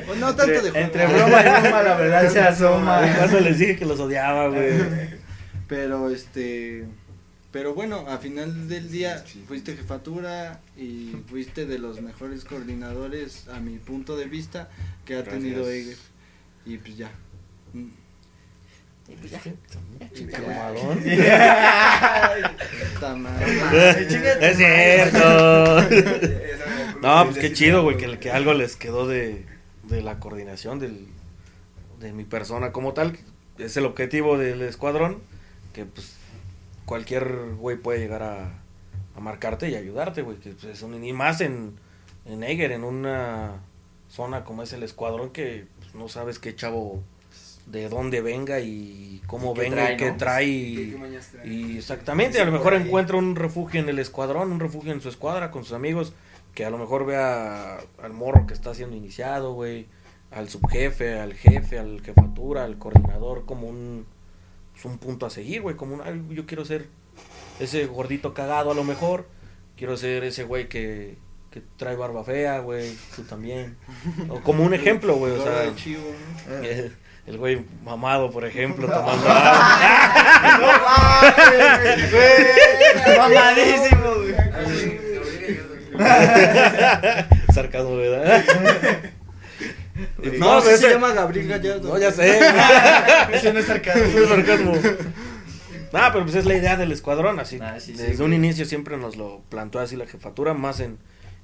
o 0.09 0.14
no 0.16 0.36
tanto 0.36 0.62
de 0.62 0.70
juego. 0.70 0.76
Entre 0.76 1.07
broma 1.07 1.40
y 1.40 1.62
broma, 1.62 1.82
la 1.82 1.96
verdad 1.96 2.30
se 2.30 2.40
asoma. 2.40 3.01
Cuando 3.16 3.40
les 3.40 3.59
dije 3.59 3.76
que 3.76 3.84
los 3.84 3.99
odiaba, 3.99 4.49
güey. 4.49 4.72
Pero 5.68 6.11
este. 6.11 6.86
Pero 7.51 7.74
bueno, 7.74 8.05
a 8.09 8.18
final 8.18 8.68
del 8.68 8.90
día 8.90 9.24
fuiste 9.46 9.74
jefatura 9.74 10.61
y 10.76 11.16
fuiste 11.26 11.66
de 11.66 11.78
los 11.78 12.01
mejores 12.01 12.44
coordinadores, 12.44 13.49
a 13.49 13.59
mi 13.59 13.78
punto 13.78 14.16
de 14.16 14.26
vista, 14.26 14.68
que 15.05 15.14
ha 15.14 15.22
Gracias. 15.22 15.42
tenido 15.42 15.68
Eger. 15.68 15.96
Y 16.66 16.76
pues 16.78 16.96
ya. 16.99 17.11
Puta 22.94 23.14
madre. 23.16 24.06
Es 24.40 24.56
cierto. 24.56 25.80
No, 27.00 27.24
pues 27.26 27.38
qué 27.38 27.52
chido, 27.52 27.82
güey, 27.82 27.96
que, 27.96 28.18
que 28.18 28.30
algo 28.30 28.54
les 28.54 28.76
quedó 28.76 29.06
de, 29.06 29.44
de 29.84 30.02
la 30.02 30.18
coordinación 30.18 30.78
del, 30.78 31.09
de 32.00 32.12
mi 32.12 32.24
persona 32.24 32.72
como 32.72 32.92
tal. 32.92 33.16
Es 33.59 33.76
el 33.76 33.86
objetivo 33.86 34.38
del 34.38 34.62
escuadrón, 34.62 35.20
que 35.72 35.84
pues 35.84 36.16
cualquier 36.84 37.54
güey 37.56 37.76
puede 37.76 38.00
llegar 38.00 38.22
a, 38.22 38.61
a 39.16 39.20
marcarte 39.20 39.68
y 39.68 39.74
ayudarte, 39.74 40.22
güey. 40.22 40.38
Que 40.38 40.50
pues, 40.50 40.64
es 40.64 40.82
un, 40.82 41.02
y 41.02 41.12
más 41.12 41.40
en, 41.40 41.74
en 42.24 42.44
Eger, 42.44 42.72
en 42.72 42.84
una 42.84 43.62
zona 44.09 44.44
como 44.44 44.62
es 44.62 44.72
el 44.72 44.82
escuadrón, 44.82 45.30
que 45.30 45.66
pues, 45.78 45.94
no 45.94 46.09
sabes 46.09 46.38
qué 46.38 46.54
chavo 46.54 47.02
de 47.71 47.89
dónde 47.89 48.21
venga 48.23 48.61
y 48.61 49.23
cómo 49.27 49.55
Y 49.55 49.59
venga 49.59 49.77
trae, 49.77 49.95
y 49.95 49.97
qué 49.97 50.11
¿no? 50.11 50.16
trae. 50.16 50.45
¿Qué- 50.47 50.51
y- 50.53 50.91
qué 50.93 50.97
mañas 50.99 51.29
trae? 51.33 51.47
y 51.49 51.77
exactamente, 51.79 52.41
a 52.41 52.45
lo 52.45 52.53
mejor 52.53 52.75
encuentra 52.75 53.16
un 53.16 53.37
refugio 53.37 53.81
en 53.81 53.89
el 53.89 53.99
escuadrón, 53.99 54.53
un 54.53 54.61
refugio 54.61 54.93
en 54.93 55.01
su 55.01 55.09
escuadra 55.09 55.51
con 55.51 55.64
sus 55.64 55.73
amigos, 55.75 56.12
que 56.55 56.64
a 56.64 56.71
lo 56.71 56.79
mejor 56.79 57.05
vea 57.07 57.79
al 58.03 58.12
morro 58.12 58.47
que 58.47 58.55
está 58.55 58.75
siendo 58.75 58.97
iniciado, 58.97 59.53
güey, 59.53 59.87
al 60.31 60.49
subjefe, 60.49 61.19
al 61.21 61.35
jefe, 61.35 61.79
al 61.79 62.01
jefatura, 62.03 62.64
al 62.64 62.79
coordinador, 62.79 63.45
como 63.45 63.66
un, 63.69 64.07
pues, 64.73 64.85
un 64.87 64.99
punto 64.99 65.27
a 65.27 65.31
seguir, 65.31 65.62
güey, 65.62 65.77
como 65.77 65.95
un, 65.95 66.01
"Ay, 66.03 66.23
yo 66.31 66.47
quiero 66.47 66.64
ser 66.64 66.87
ese 67.61 67.87
gordito 67.87 68.33
cagado 68.35 68.71
a 68.71 68.75
lo 68.75 68.85
mejor, 68.85 69.27
quiero 69.77 69.97
ser 69.97 70.25
ese 70.25 70.45
güey 70.45 70.69
que, 70.69 71.16
que 71.51 71.62
trae 71.77 71.97
barba 71.97 72.25
fea, 72.25 72.61
güey, 72.61 72.95
tú 73.14 73.23
también, 73.23 73.77
o 74.29 74.41
como 74.41 74.64
un 74.64 74.75
ejemplo, 74.75 75.16
güey, 75.16 75.33
o 75.33 75.43
sea, 75.43 75.61
de 75.61 75.75
chivo, 75.77 76.03
¿no? 76.49 76.55
El, 77.29 77.39
güey 77.39 77.64
mamado, 77.85 78.31
por 78.31 78.45
ejemplo, 78.45 78.89
tomando 78.89 79.29
agua. 79.29 79.74
Mamadísimo, 83.18 84.14
güey. 84.14 84.35
Sarcasmo, 87.53 87.97
¿verdad? 87.97 88.45
No, 90.39 90.61
pues, 90.61 90.68
ese 90.68 90.79
se 90.79 90.91
llama 90.91 91.12
Gabriel 91.12 91.49
Gallardo. 91.49 91.89
No, 91.89 91.99
ya 91.99 92.12
sé. 92.12 92.39
Ese 93.33 93.53
no 93.53 93.59
es 93.59 93.66
sarcasmo. 93.66 94.05
Eso 94.05 94.22
es 94.22 94.29
sarcasmo. 94.29 94.72
Ah, 95.93 96.11
pero 96.12 96.24
pues 96.24 96.37
es 96.37 96.45
la 96.45 96.55
idea 96.55 96.76
del 96.76 96.93
escuadrón, 96.93 97.41
así. 97.41 97.59
Ah, 97.61 97.81
sí, 97.81 97.93
sí, 97.93 97.99
Desde 97.99 98.14
güey. 98.16 98.26
un 98.26 98.35
inicio 98.35 98.64
siempre 98.64 98.97
nos 98.97 99.16
lo 99.16 99.41
planteó 99.49 99.81
así 99.81 99.97
la 99.97 100.07
jefatura, 100.07 100.55
más 100.55 100.79
en, 100.81 100.99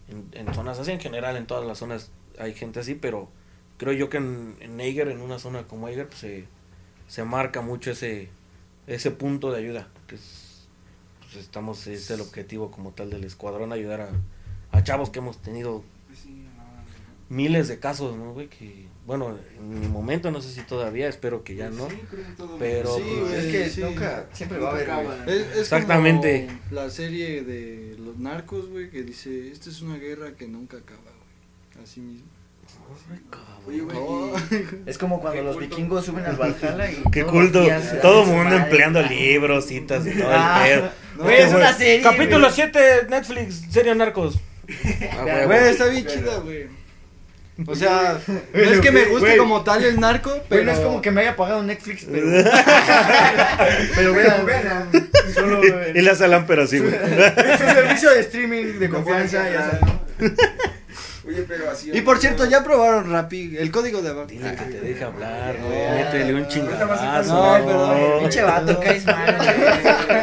en, 0.08 0.28
en 0.32 0.54
zonas 0.54 0.78
así, 0.78 0.92
en 0.92 1.00
general 1.00 1.36
en 1.36 1.46
todas 1.46 1.66
las 1.66 1.78
zonas 1.78 2.12
hay 2.38 2.54
gente 2.54 2.80
así, 2.80 2.94
pero 2.94 3.28
creo 3.78 3.92
yo 3.92 4.08
que 4.10 4.18
en, 4.18 4.56
en 4.60 4.80
Eiger, 4.80 5.08
en 5.08 5.20
una 5.20 5.38
zona 5.38 5.66
como 5.66 5.88
Eiger, 5.88 6.08
pues 6.08 6.20
se, 6.20 6.44
se 7.08 7.24
marca 7.24 7.60
mucho 7.60 7.90
ese, 7.90 8.28
ese 8.86 9.10
punto 9.10 9.50
de 9.52 9.58
ayuda, 9.58 9.88
que 10.06 10.16
es, 10.16 10.66
pues 11.20 11.36
estamos, 11.36 11.86
es 11.86 12.10
el 12.10 12.20
objetivo 12.20 12.70
como 12.70 12.92
tal 12.92 13.10
del 13.10 13.24
escuadrón, 13.24 13.72
ayudar 13.72 14.00
a, 14.02 14.10
a 14.72 14.82
chavos 14.82 15.10
que 15.10 15.18
hemos 15.20 15.40
tenido 15.40 15.84
miles 17.28 17.68
de 17.68 17.78
casos, 17.78 18.16
¿no, 18.16 18.32
güey? 18.32 18.48
Que, 18.48 18.86
bueno, 19.06 19.36
en 19.58 19.80
mi 19.80 19.88
momento, 19.88 20.30
no 20.30 20.40
sé 20.40 20.50
si 20.50 20.62
todavía, 20.62 21.08
espero 21.08 21.42
que 21.42 21.56
ya 21.56 21.70
no. 21.70 21.88
Sí, 21.90 21.96
creo 22.10 22.26
que 22.26 22.32
todo 22.32 22.58
Pero, 22.58 22.96
Sí, 22.96 23.02
pues, 23.20 23.32
Es 23.32 23.52
que 23.52 23.70
sí. 23.70 23.80
nunca, 23.80 24.26
siempre 24.32 24.58
va 24.58 24.68
a 24.68 24.72
haber, 24.72 24.86
güey. 24.86 25.18
Es, 25.40 25.46
es 25.48 25.56
Exactamente. 25.58 26.46
como 26.46 26.74
la 26.82 26.90
serie 26.90 27.42
de 27.42 27.96
los 27.98 28.18
narcos, 28.18 28.68
güey, 28.68 28.90
que 28.90 29.02
dice, 29.02 29.50
esta 29.50 29.70
es 29.70 29.80
una 29.82 29.96
guerra 29.96 30.36
que 30.36 30.46
nunca 30.46 30.76
acaba, 30.76 31.00
güey. 31.02 31.82
Así 31.84 32.00
mismo. 32.00 32.26
Oye, 33.66 33.80
güey, 33.80 33.96
Oh. 33.98 34.34
Es 34.84 34.98
como 34.98 35.20
cuando 35.20 35.42
los 35.42 35.56
culto. 35.56 35.68
vikingos 35.70 36.04
suben 36.04 36.26
al 36.26 36.36
Valhalla 36.36 36.90
y. 36.90 37.02
Qué 37.10 37.24
culto. 37.24 37.62
días 37.62 37.98
Todo 38.02 38.24
mundo 38.26 38.44
madre. 38.44 38.56
empleando 38.64 39.00
libros, 39.02 39.66
citas 39.66 40.06
y 40.06 40.10
todo 40.18 40.28
Ah, 40.30 40.68
el 40.68 40.80
pedo. 40.80 40.90
güey, 41.18 41.36
es 41.42 41.52
una 41.54 41.72
serie, 41.72 42.02
Capítulo 42.02 42.40
güey. 42.40 42.52
7, 42.52 42.80
Netflix, 43.08 43.62
serie 43.70 43.94
Narcos. 43.94 44.38
Ah, 45.12 45.24
huevo. 45.24 45.46
Güey, 45.46 45.68
está 45.70 45.86
bien 45.86 46.06
chida, 46.06 46.38
güey. 46.40 46.66
O 47.66 47.74
sea, 47.76 48.18
no 48.26 48.60
es 48.60 48.80
que 48.80 48.90
me 48.90 49.04
guste 49.04 49.26
Güey. 49.26 49.36
como 49.38 49.62
tal 49.62 49.84
el 49.84 50.00
narco, 50.00 50.32
Pero 50.48 50.64
no 50.64 50.72
es 50.72 50.80
como 50.80 51.00
que 51.00 51.12
me 51.12 51.20
haya 51.20 51.36
pagado 51.36 51.62
Netflix, 51.62 52.04
pero. 52.10 52.26
pero 53.94 54.12
vean, 54.12 54.44
vean. 54.44 54.90
Solo. 55.32 55.60
Y 55.94 56.00
la 56.02 56.14
salan, 56.16 56.46
pero 56.46 56.64
así, 56.64 56.80
güey. 56.80 56.92
Es 56.94 57.60
un 57.60 57.68
servicio 57.74 58.10
de 58.10 58.20
streaming 58.20 58.78
de 58.80 58.88
confianza, 58.90 59.48
ya. 59.48 59.80
Oye, 61.34 61.44
pero 61.48 61.70
así. 61.70 61.90
Y 61.92 62.00
por 62.02 62.18
cierto, 62.18 62.44
ya 62.46 62.62
probaron 62.62 63.10
Rappi, 63.10 63.56
el 63.58 63.70
código 63.70 64.00
de 64.02 64.12
Rappi. 64.14 64.36
Dile 64.38 64.54
que 64.54 64.64
te 64.64 64.80
deje 64.80 65.04
hablar, 65.04 65.56
güey. 65.56 65.88
No. 65.88 65.94
Métele 65.96 66.34
un 66.34 66.46
chingadazo. 66.48 67.34
No, 67.58 67.66
perdón. 67.66 68.18
Pinche 68.20 68.42
vato, 68.42 68.80
caes 68.80 69.04
mal, 69.04 69.36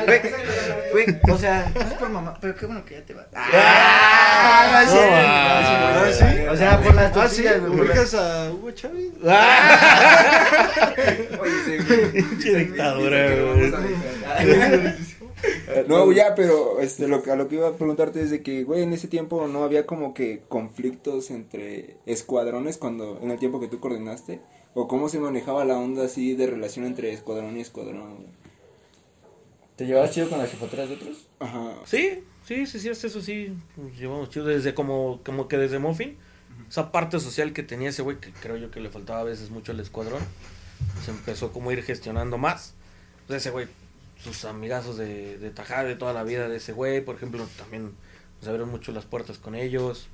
güey. 0.08 0.22
Güey, 0.92 1.06
o 1.32 1.38
sea, 1.38 1.72
no 1.74 1.82
es 1.82 1.94
por 1.94 2.10
mamá, 2.10 2.38
pero 2.42 2.54
qué 2.56 2.66
bueno 2.66 2.84
que 2.84 2.96
ya 2.96 3.02
te 3.06 3.14
vas. 3.14 3.26
Ah, 3.34 4.84
no, 4.86 4.92
sí. 4.92 4.98
ah, 5.00 6.04
¿Ah, 6.06 6.12
sí? 6.12 6.26
O 6.50 6.56
sea, 6.58 6.80
por 6.82 6.94
las 6.96 7.06
Ah, 7.06 7.12
tortillas, 7.14 7.60
güey. 7.62 7.80
ubicas 7.80 8.14
a 8.14 8.50
Hugo 8.52 8.72
Chávez. 8.72 9.08
Oye, 11.40 11.52
sí, 11.66 11.78
güey. 11.88 12.12
Pinche 12.12 12.56
dictadura, 12.56 13.28
güey. 13.36 14.94
No, 15.88 16.12
ya, 16.12 16.36
pero 16.36 16.80
este, 16.80 17.08
lo, 17.08 17.24
a 17.26 17.36
lo 17.36 17.48
que 17.48 17.56
iba 17.56 17.70
a 17.70 17.76
preguntarte 17.76 18.22
es 18.22 18.30
de 18.30 18.44
que, 18.44 18.64
güey, 18.64 18.84
en 18.84 18.94
ese 18.94 19.08
tiempo 19.08 19.48
no 19.48 19.64
había 19.64 19.86
como 19.86 20.14
que 20.14 20.44
conflictos 20.48 21.32
entre 21.32 21.98
escuadrones 22.06 22.78
cuando, 22.78 23.20
en 23.22 23.32
el 23.32 23.40
tiempo 23.40 23.60
que 23.60 23.68
tú 23.68 23.80
coordinaste, 23.80 24.42
o 24.74 24.88
cómo 24.88 25.10
se 25.10 25.20
manejaba 25.20 25.66
la 25.66 25.78
onda 25.78 26.06
así 26.06 26.36
de 26.36 26.48
relación 26.48 26.86
entre 26.86 27.12
escuadrón 27.12 27.58
y 27.58 27.62
escuadrón. 27.62 28.16
güey? 28.16 28.42
¿Te 29.76 29.86
llevabas 29.86 30.12
chido 30.12 30.30
con 30.30 30.38
las 30.38 30.52
jefaturas 30.52 30.90
de 30.90 30.96
otros? 30.96 31.28
Ajá. 31.40 31.74
Sí, 31.86 32.24
sí, 32.46 32.66
sí, 32.66 32.80
sí, 32.80 32.90
eso 32.90 33.22
sí. 33.22 33.54
pues, 33.76 33.98
llevamos 33.98 34.30
chido 34.30 34.46
desde 34.46 34.74
como, 34.74 35.22
como 35.26 35.48
que 35.48 35.58
desde 35.58 35.80
Muffin. 35.80 36.18
Esa 36.70 36.92
parte 36.92 37.20
social 37.20 37.52
que 37.52 37.64
tenía 37.64 37.90
ese 37.90 38.02
güey, 38.02 38.20
que 38.20 38.32
creo 38.32 38.58
yo 38.58 38.72
que 38.72 38.80
le 38.80 38.90
faltaba 38.90 39.22
a 39.22 39.24
veces 39.24 39.50
mucho 39.50 39.72
al 39.72 39.80
escuadrón, 39.80 40.22
se 41.04 41.12
empezó 41.12 41.52
como 41.52 41.70
a 41.70 41.74
ir 41.74 41.84
gestionando 41.84 42.38
más. 42.38 42.76
Pues 43.28 43.42
ese 43.42 43.50
güey, 43.50 43.68
sus 44.24 44.46
amigazos 44.46 44.98
de, 44.98 45.38
de 45.38 45.50
Tajá 45.52 45.84
de 45.84 45.96
toda 45.96 46.14
la 46.14 46.24
vida 46.24 46.48
de 46.48 46.58
ese 46.58 46.74
güey, 46.74 47.02
por 47.04 47.16
ejemplo, 47.16 47.46
también 47.58 47.94
nos 48.40 48.48
abrieron 48.48 48.70
mucho 48.70 48.92
las 48.92 49.06
puertas 49.06 49.38
con 49.38 49.56
ellos, 49.56 50.08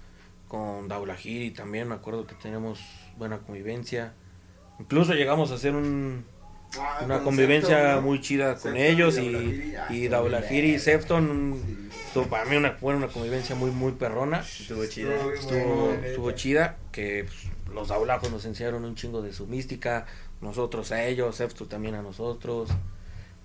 con 0.47 0.87
Daulahiri 0.87 1.51
también, 1.51 1.87
me 1.87 1.95
acuerdo 1.95 2.25
que 2.25 2.35
teníamos 2.35 2.79
buena 3.17 3.39
convivencia. 3.39 4.13
Incluso 4.79 5.13
llegamos 5.13 5.51
a 5.51 5.55
hacer 5.55 5.75
un, 5.75 6.25
Ah, 6.77 7.01
una 7.03 7.15
con 7.15 7.25
convivencia 7.25 7.99
muy 8.01 8.19
chida 8.19 8.55
con 8.55 8.75
ellos 8.75 9.17
y 9.17 9.21
y, 9.21 9.31
Daulahiri, 9.31 9.75
ah, 9.75 9.87
y 9.89 10.07
Daulahiri 10.07 10.73
y. 10.75 10.79
Sefton 10.79 11.61
Sí. 11.65 11.89
estuvo 12.07 12.25
para 12.25 12.45
mí 12.45 12.55
una, 12.57 12.73
fue 12.73 12.95
una 12.95 13.07
convivencia 13.07 13.55
muy 13.55 13.71
muy 13.71 13.93
perrona 13.93 14.39
Estuvo 14.39 14.85
chida. 14.85 15.15
Estuvo 15.33 16.31
chida 16.31 16.77
que 16.91 17.25
pues, 17.25 17.73
los 17.73 17.87
Daulajos 17.87 18.31
nos 18.31 18.45
enseñaron 18.45 18.83
un 18.83 18.95
chingo 18.95 19.21
de 19.21 19.33
su 19.33 19.47
mística 19.47 20.05
nosotros 20.41 20.91
a 20.91 21.05
ellos 21.05 21.37
Sefton 21.37 21.69
también 21.69 21.95
a 21.95 22.01
nosotros 22.01 22.69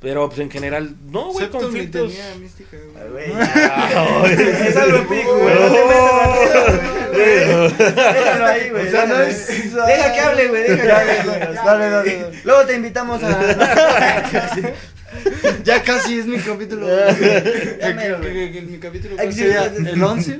pero 0.02 0.28
pues 0.28 0.40
en 0.40 0.50
general 0.50 0.94
no 1.10 1.32
güey 1.32 1.48
conflictos 1.48 2.10
tenía 2.12 2.34
mística, 2.40 2.76
güey. 3.10 3.24
Ay, 3.32 4.66
Es 4.68 4.76
algo 4.76 4.98
épico, 4.98 5.38
güey. 5.38 5.54
No 5.54 5.60
te 5.72 5.84
metas 5.84 6.22
a 6.22 6.26
güey. 7.12 8.14
Déjalo 8.14 8.46
ahí, 8.46 8.70
güey. 8.70 8.88
O 8.88 8.90
sea, 8.90 9.06
no 9.06 9.14
déjalo 9.18 9.30
es- 9.30 9.50
ahí. 9.50 9.96
Deja 9.96 10.12
que 10.12 10.20
hable, 10.20 10.48
güey. 10.48 10.62
Deja 10.64 10.82
que 10.82 10.90
hable, 10.92 11.14
güey. 11.24 11.38
Dale, 11.40 11.54
dale, 11.64 11.90
dale. 11.90 12.40
Luego 12.44 12.66
te 12.66 12.74
invitamos 12.74 13.22
a. 13.22 14.72
Ya 15.62 15.82
casi 15.82 16.18
es 16.20 16.26
mi 16.26 16.38
capítulo. 16.38 16.86
Mi 16.86 18.78
capítulo 18.78 19.16
el 19.20 20.02
11. 20.02 20.32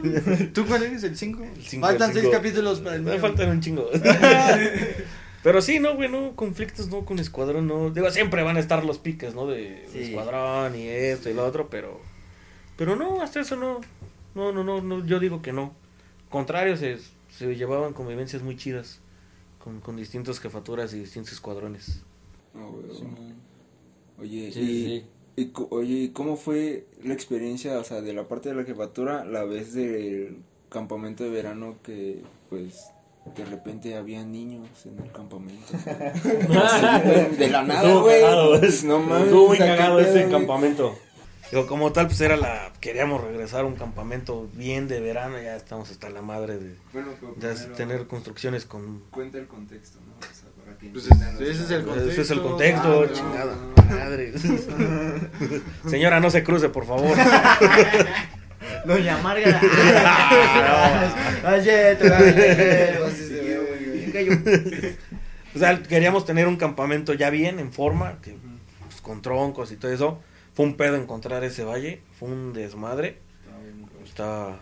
¿Tú 0.55 0.67
cuál 0.67 0.83
eres? 0.85 1.05
¿El 1.05 1.15
5? 1.17 1.45
cinco, 1.69 1.87
Faltan 1.87 2.09
el 2.09 2.15
6 2.15 2.25
cinco. 2.25 2.37
capítulos 2.37 2.81
para 2.81 2.97
el 2.97 3.03
Me 3.03 3.11
mío. 3.13 3.21
faltan 3.21 3.51
un 3.51 3.61
chingo. 3.61 3.91
Pero 5.43 5.61
sí, 5.61 5.81
no, 5.81 5.97
güey, 5.97 6.09
no, 6.09 6.37
conflictos 6.37 6.89
no 6.89 7.05
con 7.05 7.19
escuadrón, 7.19 7.67
no. 7.67 7.91
Digo, 7.91 8.11
siempre 8.11 8.43
van 8.43 8.57
a 8.57 8.61
estar 8.61 8.85
los 8.85 8.99
piques, 8.99 9.35
¿no? 9.35 9.47
De, 9.47 9.85
escuadrón 9.95 10.77
y 10.77 10.87
esto 10.89 11.31
y 11.31 11.35
lo 11.35 11.45
otro, 11.45 11.69
pero. 11.69 12.01
Pero 12.77 12.97
no, 12.97 13.21
hasta 13.23 13.41
eso 13.41 13.57
no. 13.57 13.81
No, 14.35 14.53
no, 14.53 14.63
no, 14.65 14.81
no 14.81 15.05
yo 15.05 15.19
digo 15.19 15.43
que 15.43 15.53
no. 15.53 15.75
Contrario, 16.31 16.77
se, 16.77 16.99
se 17.29 17.55
llevaban 17.57 17.93
convivencias 17.93 18.43
muy 18.43 18.57
chidas 18.57 19.01
con, 19.59 19.81
con 19.81 19.97
distintas 19.97 20.39
jefaturas 20.41 20.95
y 20.95 21.01
distintos 21.01 21.33
escuadrones. 21.33 22.03
No, 22.55 22.71
güey. 22.71 22.85
Oye, 24.21 24.53
Sí, 24.53 24.61
y, 24.61 25.01
sí. 25.01 25.07
y 25.37 25.47
co- 25.49 25.69
oye, 25.71 25.95
¿y 25.95 26.09
cómo 26.11 26.37
fue 26.37 26.87
la 27.03 27.15
experiencia, 27.15 27.79
o 27.79 27.85
sea, 27.85 28.01
de 28.01 28.13
la 28.13 28.29
parte 28.29 28.49
de 28.51 28.55
la 28.55 28.65
jefatura, 28.65 29.25
la 29.25 29.45
vez 29.45 29.75
del 29.75 30.39
campamento 30.69 31.25
de 31.25 31.31
verano 31.31 31.77
que, 31.83 32.23
pues, 32.49 32.87
de 33.37 33.45
repente 33.45 33.97
había 33.97 34.25
niños 34.25 34.69
en 34.85 34.99
el 34.99 35.11
campamento. 35.13 35.65
Así, 36.65 37.37
de 37.37 37.49
la 37.51 37.63
nada, 37.63 37.95
güey. 38.01 38.23
Pues, 38.59 38.85
no 38.85 38.99
mames. 38.99 39.25
Estuvo 39.27 39.49
muy 39.49 39.59
cagado 39.59 40.01
ese 40.01 40.29
campamento. 40.29 40.99
Digo, 41.51 41.67
como 41.67 41.93
tal, 41.93 42.07
pues 42.07 42.21
era 42.23 42.37
la. 42.37 42.73
Queríamos 42.81 43.23
regresar 43.23 43.61
a 43.61 43.67
un 43.67 43.75
campamento 43.77 44.49
bien 44.55 44.89
de 44.89 45.01
verano. 45.01 45.37
Ya 45.41 45.55
estamos 45.57 45.91
hasta 45.91 46.09
la 46.11 46.23
madre 46.23 46.59
de, 46.59 46.77
Bueno, 46.93 47.09
pero 47.21 47.35
de 47.37 47.55
primero 47.55 47.75
tener 47.77 48.07
construcciones 48.07 48.65
con. 48.65 49.01
Cuenta 49.11 49.37
el 49.39 49.47
contexto, 49.47 49.99
¿no? 50.01 50.15
O 50.19 50.35
sea, 50.35 50.49
para 50.65 50.79
que 50.79 50.89
Pues 50.89 51.05
ese 51.07 51.63
es 51.65 51.71
el 51.71 51.85
chavos. 51.85 52.03
Ese 52.03 52.23
es 52.23 52.31
el 52.31 52.41
Contexto. 52.43 52.89
contexto, 52.89 53.03
Ah, 53.03 53.07
no, 53.07 53.13
chingada 53.13 53.57
no. 53.57 53.97
madre. 53.99 54.33
Señora, 55.91 56.21
no 56.21 56.31
se 56.31 56.43
cruce, 56.43 56.71
por 56.71 56.87
favor. 56.87 57.17
Doña. 58.85 59.19
Ah, 59.23 59.35
gallo. 64.13 64.33
O 65.55 65.59
sea, 65.59 65.83
queríamos 65.83 66.25
tener 66.25 66.47
un 66.47 66.57
campamento 66.57 67.15
ya 67.15 67.31
bien, 67.31 67.59
en 67.59 67.73
forma, 67.73 68.19
que, 68.23 68.37
pues, 68.85 69.01
con 69.01 69.23
troncos 69.23 69.73
y 69.73 69.77
todo 69.77 69.93
eso. 69.93 70.21
Fue 70.55 70.67
un 70.67 70.77
pedo 70.77 70.97
encontrar 70.97 71.45
ese 71.45 71.65
valle, 71.65 72.03
fue 72.19 72.29
un 72.29 72.53
desmadre. 72.53 73.19
Está, 74.05 74.59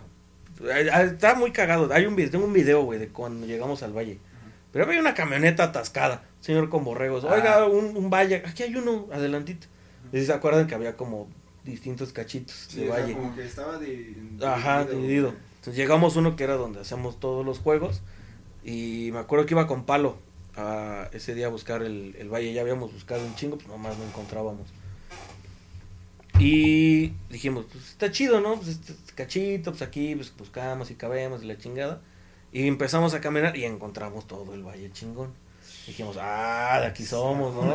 está, 1.05 1.35
muy 1.35 1.53
cagado. 1.53 1.93
Hay 1.93 2.07
un 2.07 2.17
video, 2.17 2.31
tengo 2.31 2.45
un 2.45 2.53
video, 2.53 2.83
güey, 2.83 2.99
de 2.99 3.09
cuando 3.09 3.47
llegamos 3.47 3.83
al 3.83 3.93
valle. 3.93 4.19
Pero 4.73 4.85
había 4.85 5.01
una 5.01 5.15
camioneta 5.15 5.65
atascada, 5.65 6.23
señor 6.41 6.69
con 6.69 6.85
borregos. 6.85 7.25
Oiga, 7.25 7.67
un, 7.67 7.97
un 7.97 8.11
valle, 8.11 8.43
aquí 8.47 8.63
hay 8.63 8.77
uno, 8.77 9.09
adelantito. 9.13 9.67
Y 10.13 10.21
si 10.21 10.27
se 10.27 10.33
acuerdan 10.33 10.67
que 10.67 10.75
había 10.75 10.97
como 10.97 11.29
distintos 11.65 12.13
cachitos 12.13 12.67
Sí, 12.69 12.81
de 12.81 12.91
o 12.91 12.95
sea, 12.95 13.03
valle. 13.03 13.15
como 13.15 13.35
que 13.35 13.45
estaba 13.45 13.79
di- 13.79 14.17
Ajá, 14.45 14.85
dividido. 14.85 15.35
Entonces 15.57 15.77
llegamos 15.77 16.17
uno 16.17 16.37
que 16.37 16.45
era 16.45 16.55
donde 16.57 16.81
hacemos 16.81 17.21
todos 17.21 17.45
los 17.45 17.59
juegos. 17.59 18.01
Y 18.65 19.11
me 19.13 19.19
acuerdo 19.19 19.47
que 19.47 19.55
iba 19.55 19.67
con 19.67 19.85
palo 19.85 20.17
a 20.57 21.09
ese 21.13 21.35
día 21.35 21.47
a 21.47 21.51
buscar 21.51 21.83
el, 21.83 22.15
el 22.19 22.29
valle. 22.29 22.53
Ya 22.53 22.61
habíamos 22.63 22.93
buscado 22.93 23.25
un 23.25 23.35
chingo, 23.35 23.57
pues 23.57 23.69
nomás 23.69 23.97
no 23.99 24.05
encontrábamos. 24.05 24.69
Y 26.39 27.09
dijimos, 27.29 27.67
pues 27.71 27.89
está 27.91 28.11
chido, 28.11 28.41
¿no? 28.41 28.57
Pues 28.57 28.69
este 28.69 28.95
cachito, 29.15 29.73
pues 29.73 29.83
aquí 29.83 30.15
pues, 30.15 30.35
buscamos 30.37 30.91
y 30.91 30.95
cabemos 30.95 31.43
y 31.43 31.47
la 31.47 31.59
chingada. 31.59 32.01
Y 32.53 32.67
empezamos 32.67 33.15
a 33.15 33.21
caminar 33.21 33.57
y 33.57 33.65
encontramos 33.65 34.27
todo 34.27 34.55
el 34.55 34.63
valle 34.63 34.91
chingón. 34.93 35.33
Dijimos, 35.91 36.17
ah, 36.21 36.79
de 36.83 36.87
aquí 36.87 37.05
somos, 37.05 37.53
¿no? 37.53 37.75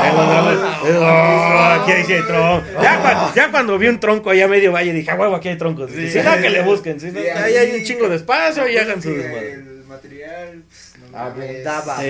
Encontramos- 0.00 0.56
Oh, 0.82 1.82
aquí 1.82 1.92
hay 1.92 2.04
sí 2.04 2.14
tronco. 2.26 2.64
Ya, 2.82 3.02
cuando, 3.02 3.34
ya 3.34 3.50
cuando 3.50 3.78
vi 3.78 3.88
un 3.88 4.00
tronco 4.00 4.30
allá 4.30 4.48
medio 4.48 4.72
valle, 4.72 4.94
dije, 4.94 5.10
ah, 5.10 5.16
huevo, 5.16 5.36
aquí 5.36 5.48
hay 5.50 5.58
troncos. 5.58 5.90
Sí. 5.90 6.10
Si 6.10 6.20
no, 6.20 6.34
que 6.38 6.48
le 6.48 6.62
busquen. 6.62 6.98
Sí, 6.98 7.08
ahí 7.14 7.54
hay 7.54 7.78
un 7.80 7.84
chingo 7.84 8.08
de 8.08 8.16
espacio 8.16 8.66
y 8.66 8.78
hagan 8.78 9.02
su 9.02 9.10
desmadre. 9.10 9.52
El 9.52 9.84
material, 9.84 10.62
pues, 10.64 10.94
Abundaba, 11.12 11.98
Sí, 12.00 12.06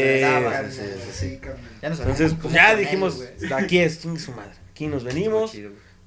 sí, 0.71 0.83
sí, 1.11 1.13
sí, 1.13 1.41
nos 1.83 1.99
Entonces, 1.99 2.37
pues 2.41 2.55
ya 2.55 2.77
dijimos, 2.77 3.25
aquí 3.57 3.81
es, 3.81 3.99
su 3.99 4.31
madre. 4.31 4.53
Aquí 4.71 4.87
nos 4.87 5.03
venimos, 5.03 5.53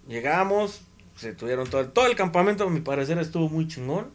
llegamos, 0.08 0.84
se 1.18 1.34
tuvieron 1.34 1.70
todo, 1.70 1.86
todo 1.90 2.08
el 2.08 2.16
campamento, 2.16 2.64
a 2.64 2.70
mi 2.70 2.80
parecer, 2.80 3.18
estuvo 3.18 3.50
muy 3.50 3.68
chingón. 3.68 4.08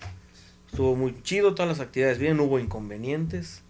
Estuvo 0.70 0.96
muy 0.96 1.14
chido, 1.22 1.54
todas 1.54 1.68
las 1.68 1.80
actividades 1.86 2.18
bien, 2.18 2.38
no 2.38 2.44
hubo 2.44 2.58
inconvenientes. 2.58 3.63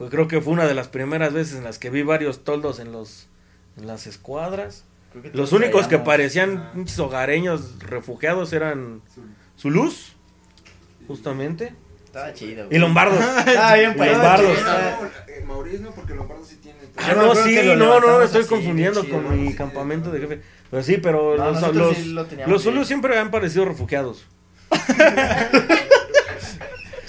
Fue, 0.00 0.08
creo 0.08 0.28
que 0.28 0.40
fue 0.40 0.54
una 0.54 0.66
de 0.66 0.72
las 0.72 0.88
primeras 0.88 1.34
veces 1.34 1.58
en 1.58 1.64
las 1.64 1.78
que 1.78 1.90
vi 1.90 2.02
varios 2.02 2.42
toldos 2.42 2.80
en 2.80 2.90
los 2.90 3.28
en 3.76 3.86
las 3.86 4.06
escuadras. 4.06 4.84
Creo 5.12 5.22
que 5.24 5.30
Los 5.36 5.52
únicos 5.52 5.88
que 5.88 5.98
parecían 5.98 6.56
Ah. 6.56 6.70
pinches 6.74 6.98
hogareños 6.98 7.78
refugiados 7.80 8.52
eran 8.54 9.02
Su- 9.14 9.20
su 9.56 9.70
luz, 9.70 10.12
justamente, 11.06 11.74
Estaba 12.06 12.32
chido. 12.32 12.64
y 12.64 12.66
güey. 12.68 12.78
Lombardos. 12.78 13.20
Estaba 13.46 13.74
bien 13.74 13.92
Y 13.94 13.98
para 13.98 14.12
Lombardos. 14.12 14.58
Eh, 15.28 15.44
Mauricio 15.46 15.80
no, 15.82 15.90
porque 15.90 16.14
Lombardo 16.14 16.44
sí 16.44 16.56
tiene. 16.62 16.78
Ah, 16.96 17.08
me 17.08 17.14
no, 17.16 17.34
sí, 17.34 17.54
no, 17.56 17.62
no, 17.76 17.76
levantamos 17.76 18.24
estoy 18.24 18.40
así, 18.40 18.48
confundiendo 18.50 19.04
chido, 19.04 19.22
con 19.22 19.38
mi 19.44 19.48
sí, 19.50 19.54
campamento 19.56 20.10
de 20.10 20.18
no. 20.20 20.28
jefe. 20.28 20.42
Pero 20.70 20.82
sí, 20.82 20.96
pero 20.96 21.36
No, 21.36 21.50
los, 21.50 21.74
los, 21.74 21.96
sí 21.96 22.04
lo 22.12 22.26
los. 22.46 22.62
Zulus 22.62 22.86
siempre 22.86 23.18
han 23.18 23.30
parecido 23.30 23.64
refugiados. 23.66 24.24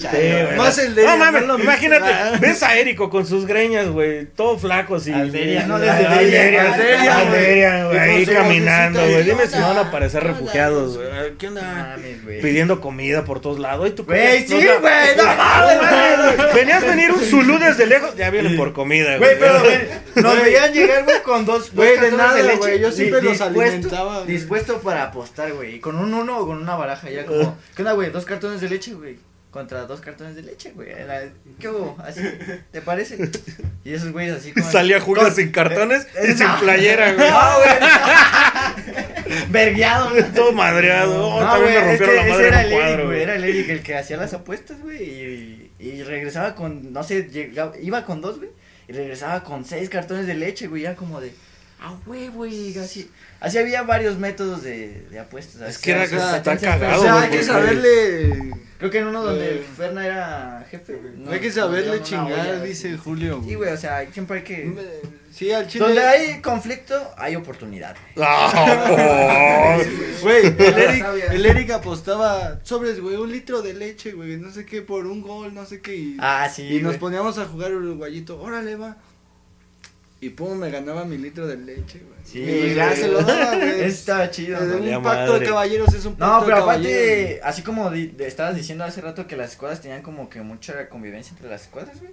Chale, 0.02 0.56
Más 0.56 0.78
el 0.78 0.94
de 0.94 1.04
No 1.04 1.16
mames, 1.16 1.46
no 1.46 1.58
imagínate, 1.58 2.12
ah. 2.12 2.38
ves 2.40 2.62
a 2.62 2.76
Érico 2.76 3.10
con 3.10 3.26
sus 3.26 3.46
greñas, 3.46 3.88
güey, 3.88 4.26
todo 4.26 4.58
flacos 4.58 5.06
y... 5.06 5.12
Alderia, 5.12 5.66
no, 5.66 5.78
desde 5.78 6.06
Alderia, 6.06 6.72
Alderia, 6.72 7.18
Alderia, 7.18 7.84
güey. 7.86 7.96
Y 7.96 7.98
ahí 7.98 8.26
caminando, 8.26 9.00
güey. 9.00 9.16
¿qué 9.16 9.22
Dime 9.22 9.46
si 9.46 9.58
van 9.58 9.78
a 9.78 9.90
parecer 9.90 10.22
¿Qué 10.22 10.28
onda? 10.28 10.38
refugiados, 10.38 10.96
güey. 10.96 11.08
¿Qué 11.38 11.48
onda? 11.48 11.96
Pidiendo 12.42 12.80
comida 12.80 13.24
por 13.24 13.40
todos 13.40 13.58
lados. 13.58 13.86
Ay, 13.86 13.92
tú 13.92 14.04
Güey, 14.04 14.46
sí, 14.46 14.54
güey, 14.54 15.16
no 15.16 15.24
mames. 15.36 16.54
Venías 16.54 16.82
a 16.82 16.86
venir 16.86 17.12
un 17.12 17.20
Zulú 17.20 17.58
desde 17.58 17.86
lejos, 17.86 18.16
ya 18.16 18.30
vienen 18.30 18.56
por 18.56 18.72
comida, 18.72 19.16
Güey, 19.18 19.36
güey. 19.36 19.38
pero 19.38 19.60
güey, 19.64 19.78
nos 20.16 20.42
veían 20.42 20.72
llegar, 20.72 21.04
güey, 21.04 21.22
con 21.22 21.44
dos, 21.44 21.72
Güey, 21.72 21.98
de 21.98 22.12
nada, 22.12 22.40
güey, 22.56 22.80
yo 22.80 22.92
siempre 22.92 23.22
los 23.22 23.40
alimentaba. 23.40 24.24
Dispuesto 24.24 24.80
para 24.80 25.04
apostar, 25.04 25.52
güey. 25.52 25.76
Y 25.76 25.80
con 25.80 25.96
un 25.96 26.12
uno 26.14 26.38
o 26.38 26.46
con 26.46 26.58
una 26.58 26.74
baraja, 26.76 27.10
ya 27.10 27.24
como. 27.24 27.56
¿Qué 27.74 27.82
onda, 27.82 27.92
güey? 27.92 28.10
Dos 28.10 28.24
cartones 28.24 28.60
de 28.60 28.68
leche, 28.68 28.94
güey. 28.94 29.16
Contra 29.52 29.82
dos 29.84 30.00
cartones 30.00 30.34
de 30.34 30.42
leche, 30.42 30.72
güey. 30.72 30.90
Era- 30.90 31.22
¿Qué 31.60 31.68
hubo? 31.68 31.96
Así, 32.02 32.22
¿te 32.72 32.80
parece? 32.80 33.18
Y 33.84 33.92
esos 33.92 34.10
güeyes 34.10 34.34
así 34.34 34.50
como. 34.52 34.68
Salía 34.70 34.98
Julio 34.98 35.22
con- 35.24 35.34
sin 35.34 35.52
cartones 35.52 36.06
Eh, 36.16 36.32
y 36.32 36.38
sin 36.38 36.48
playera, 36.58 37.12
güey. 37.12 37.30
No, 37.30 37.40
güey. 37.58 39.46
Vergueado, 39.50 40.10
güey. 40.10 40.22
Todo 40.34 40.52
madreado. 40.52 41.28
Oh, 41.28 41.40
No, 41.42 41.52
también 41.52 41.82
güey, 41.82 41.94
es 41.94 42.00
que 42.00 42.06
la 42.06 42.20
ese 42.22 42.30
madre 42.30 42.48
era 42.48 42.60
en 42.62 42.66
el 42.66 42.72
Eric, 42.72 42.94
güey. 42.96 43.06
güey. 43.06 43.22
Era 43.22 43.34
el 43.36 43.44
Eric 43.44 43.68
el 43.68 43.82
que 43.82 43.96
hacía 43.96 44.16
las 44.16 44.32
apuestas, 44.34 44.80
güey. 44.80 45.02
Y, 45.02 45.70
y 45.78 46.02
regresaba 46.02 46.54
con, 46.54 46.92
no 46.92 47.02
sé, 47.02 47.24
llegaba, 47.30 47.72
iba 47.80 48.04
con 48.04 48.20
dos, 48.20 48.38
güey. 48.38 48.50
Y 48.88 48.92
regresaba 48.92 49.44
con 49.44 49.64
seis 49.64 49.88
cartones 49.88 50.26
de 50.26 50.34
leche, 50.34 50.66
güey. 50.68 50.82
Ya 50.82 50.96
como 50.96 51.20
de, 51.20 51.32
ah, 51.82 51.94
güey, 52.06 52.28
güey. 52.28 52.78
Así, 52.78 53.10
así 53.40 53.58
había 53.58 53.82
varios 53.82 54.18
métodos 54.18 54.62
de, 54.62 55.06
de 55.10 55.18
apuestas. 55.18 55.56
Es 55.62 55.76
así, 55.76 55.84
que 55.84 55.90
era- 55.92 56.02
así, 56.02 56.14
está 56.36 56.56
cagado, 56.56 57.00
O 57.00 57.02
sea, 57.02 57.12
güey, 57.14 57.24
hay 57.24 57.30
que 57.30 57.42
saberle. 57.42 58.50
Creo 58.78 58.90
que 58.90 58.98
en 58.98 59.06
uno 59.06 59.22
donde 59.22 59.56
Eh, 59.56 59.64
Ferna 59.76 60.04
era 60.06 60.66
jefe. 60.70 60.98
no, 61.16 61.30
hay 61.30 61.38
que 61.40 61.52
saberle 61.52 62.02
chingar, 62.02 62.24
olla, 62.32 62.60
dice 62.62 62.96
Julio. 62.96 63.40
Sí, 63.46 63.54
güey, 63.54 63.70
o 63.72 63.76
sea, 63.76 64.10
siempre 64.12 64.38
hay 64.38 64.44
que. 64.44 64.72
Sí, 65.32 65.50
al 65.50 65.66
chile. 65.66 65.84
Donde 65.86 66.02
hay 66.04 66.40
conflicto, 66.42 66.94
hay 67.16 67.36
oportunidad. 67.36 67.96
Ah, 68.22 69.78
Güey, 70.22 70.46
el 70.58 70.78
Eric, 70.78 71.06
el 71.30 71.46
Eric 71.46 71.70
apostaba 71.70 72.60
sobres, 72.64 73.00
güey, 73.00 73.16
un 73.16 73.30
litro 73.32 73.62
de 73.62 73.74
leche, 73.74 74.12
güey, 74.12 74.36
no 74.36 74.50
sé 74.52 74.64
qué, 74.66 74.82
por 74.82 75.06
un 75.06 75.22
gol, 75.22 75.54
no 75.54 75.64
sé 75.64 75.80
qué. 75.80 75.94
Y, 75.96 76.16
Ah, 76.20 76.48
sí. 76.54 76.62
y 76.62 76.74
nos 76.80 76.92
güey. 76.92 76.98
poníamos 76.98 77.38
a 77.38 77.46
jugar 77.46 77.72
uruguayito, 77.74 78.40
órale, 78.40 78.76
va. 78.76 78.96
Y 80.22 80.30
pum, 80.30 80.56
me 80.56 80.70
ganaba 80.70 81.04
mi 81.04 81.18
litro 81.18 81.48
de 81.48 81.56
leche, 81.56 81.98
güey. 81.98 82.20
Sí, 82.22 82.38
y 82.42 82.74
ya 82.74 82.86
güey. 82.86 82.96
se 82.96 83.08
lo 83.08 83.22
daba, 83.22 83.56
güey. 83.56 83.80
Estaba 83.82 84.30
chido. 84.30 84.56
Valía 84.60 84.98
un 84.98 85.02
pacto 85.04 85.32
madre. 85.32 85.40
de 85.40 85.46
caballeros 85.50 85.92
es 85.94 86.04
un 86.06 86.12
pacto 86.14 86.24
No, 86.26 86.40
de 86.40 86.46
pero 86.46 86.56
caballeros. 86.58 86.94
aparte, 86.94 87.40
así 87.42 87.62
como 87.62 87.90
di- 87.90 88.06
de- 88.06 88.28
estabas 88.28 88.54
diciendo 88.54 88.84
hace 88.84 89.00
rato 89.00 89.26
que 89.26 89.36
las 89.36 89.50
escuadras 89.50 89.80
tenían 89.80 90.00
como 90.02 90.30
que 90.30 90.40
mucha 90.40 90.88
convivencia 90.88 91.32
entre 91.32 91.50
las 91.50 91.62
escuadras, 91.62 91.98
güey. 92.00 92.12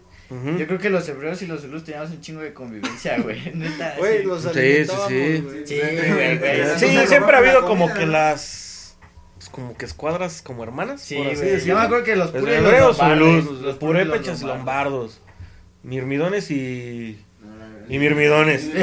Yo 0.58 0.66
creo 0.68 0.80
que 0.80 0.90
los 0.90 1.08
hebreos 1.08 1.40
y 1.44 1.48
los 1.48 1.62
zulus 1.62 1.84
teníamos 1.84 2.10
un 2.10 2.22
chingo 2.22 2.42
de 2.42 2.52
convivencia, 2.54 3.20
güey. 3.20 3.52
Neta. 3.54 3.94
Güey, 4.00 4.20
sí. 4.22 4.24
los 4.26 4.42
Sí, 4.42 4.50
alimentábamos, 4.50 5.08
sí, 5.08 5.36
sí. 5.38 5.42
güey. 5.42 5.68
Sí, 5.68 5.80
güey, 5.80 6.38
güey. 6.40 6.80
Sí, 6.80 7.08
siempre 7.08 7.36
ha 7.36 7.38
habido 7.40 7.62
como 7.68 7.86
comida, 7.86 8.00
que 8.00 8.06
las. 8.08 8.98
pues, 9.36 9.50
como 9.50 9.78
que 9.78 9.86
escuadras 9.86 10.42
como 10.42 10.64
hermanas. 10.64 11.02
Sí, 11.02 11.16
por 11.16 11.28
así 11.28 11.36
güey. 11.36 11.50
decirlo. 11.52 11.74
Yo 11.76 11.80
me 11.80 11.86
acuerdo 11.86 12.04
que 12.06 12.16
los 12.16 12.34
Los 12.34 12.42
pure 12.42 12.58
y 12.58 12.62
los 12.62 12.66
hebreos, 12.74 12.98
lombardos, 12.98 13.62
los 13.62 13.76
purépechas 13.78 14.42
y 14.42 14.46
lombardos. 14.46 14.48
lombardos. 14.48 15.22
Mirmidones 15.84 16.50
y. 16.52 17.24
Y 17.90 17.98
mirmidones. 17.98 18.66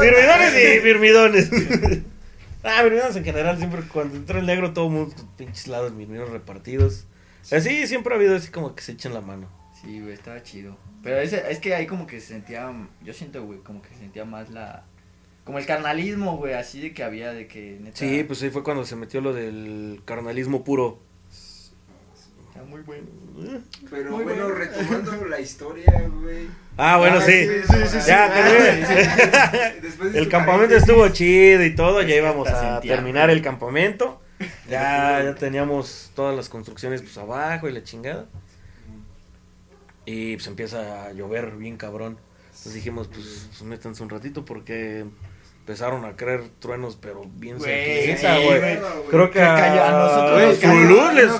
mirmidones 0.00 0.54
y 0.54 0.80
mirmidones. 0.82 1.50
ah, 2.64 2.82
mirmidones 2.82 3.16
en 3.16 3.24
general, 3.24 3.58
siempre 3.58 3.82
cuando 3.82 4.16
entra 4.16 4.38
el 4.38 4.46
negro, 4.46 4.72
todo 4.72 4.88
mundo, 4.88 5.14
pinches 5.36 5.68
lados, 5.68 5.92
mirmidones 5.92 6.32
repartidos. 6.32 7.06
Así 7.52 7.86
siempre 7.86 8.14
ha 8.14 8.16
habido 8.16 8.34
así 8.34 8.50
como 8.50 8.74
que 8.74 8.82
se 8.82 8.92
echan 8.92 9.12
la 9.12 9.20
mano. 9.20 9.46
Sí, 9.78 10.00
güey, 10.00 10.14
estaba 10.14 10.42
chido. 10.42 10.78
Pero 11.02 11.18
ese, 11.18 11.44
es 11.50 11.58
que 11.58 11.74
ahí 11.74 11.86
como 11.86 12.06
que 12.06 12.18
se 12.20 12.28
sentía, 12.28 12.72
yo 13.02 13.12
siento, 13.12 13.44
güey, 13.44 13.58
como 13.58 13.82
que 13.82 13.90
se 13.90 13.96
sentía 13.96 14.24
más 14.24 14.48
la... 14.48 14.84
Como 15.44 15.58
el 15.58 15.66
carnalismo, 15.66 16.38
güey, 16.38 16.54
así 16.54 16.80
de 16.80 16.94
que 16.94 17.02
había, 17.04 17.34
de 17.34 17.46
que 17.46 17.78
neta... 17.78 17.98
Sí, 17.98 18.24
pues 18.24 18.42
ahí 18.42 18.48
fue 18.48 18.64
cuando 18.64 18.86
se 18.86 18.96
metió 18.96 19.20
lo 19.20 19.34
del 19.34 20.00
carnalismo 20.06 20.64
puro. 20.64 21.02
Muy 22.74 22.82
bueno. 22.82 23.06
Pero 23.88 24.10
Muy 24.10 24.24
bueno, 24.24 24.48
bueno. 24.48 24.54
retomando 24.56 25.24
la 25.28 25.38
historia, 25.38 26.08
güey. 26.20 26.48
Ah, 26.76 26.96
bueno, 26.98 27.18
Ah, 27.18 27.20
sí. 27.20 27.46
sí, 27.46 27.54
sí, 27.68 27.76
sí, 27.86 28.00
sí. 28.00 28.06
Ya, 28.08 28.24
Ah, 28.26 28.32
terminé. 29.52 29.80
Después 29.80 30.12
de 30.12 30.18
El 30.18 30.28
campamento 30.28 30.74
estuvo 30.74 31.08
chido 31.10 31.64
y 31.64 31.72
todo, 31.76 32.02
ya 32.02 32.16
íbamos 32.16 32.48
a 32.48 32.80
terminar 32.80 33.30
el 33.30 33.42
campamento. 33.42 34.20
Ya, 34.68 35.22
ya 35.24 35.34
teníamos 35.36 36.10
todas 36.16 36.34
las 36.34 36.48
construcciones 36.48 37.00
pues 37.02 37.16
abajo 37.16 37.68
y 37.68 37.72
la 37.72 37.84
chingada. 37.84 38.26
Y 40.04 40.34
pues 40.34 40.48
empieza 40.48 41.04
a 41.04 41.12
llover 41.12 41.52
bien 41.52 41.76
cabrón. 41.76 42.18
Entonces 42.46 42.74
dijimos, 42.74 43.06
pues, 43.06 43.46
pues 43.50 43.62
métanse 43.62 44.02
un 44.02 44.10
ratito 44.10 44.44
porque 44.44 45.04
empezaron 45.64 46.04
a 46.04 46.14
creer 46.14 46.42
truenos, 46.58 46.98
pero 47.00 47.22
bien 47.36 47.58
cerquita, 47.58 48.36
sí, 48.36 48.44
güey. 48.44 48.78
Creo 49.08 49.30
que 49.30 49.38
Que 49.38 49.44
cayó 49.46 49.82
a 49.82 49.90
nosotros, 49.92 50.30
güey, 50.32 51.14
les- 51.14 51.28
no 51.28 51.38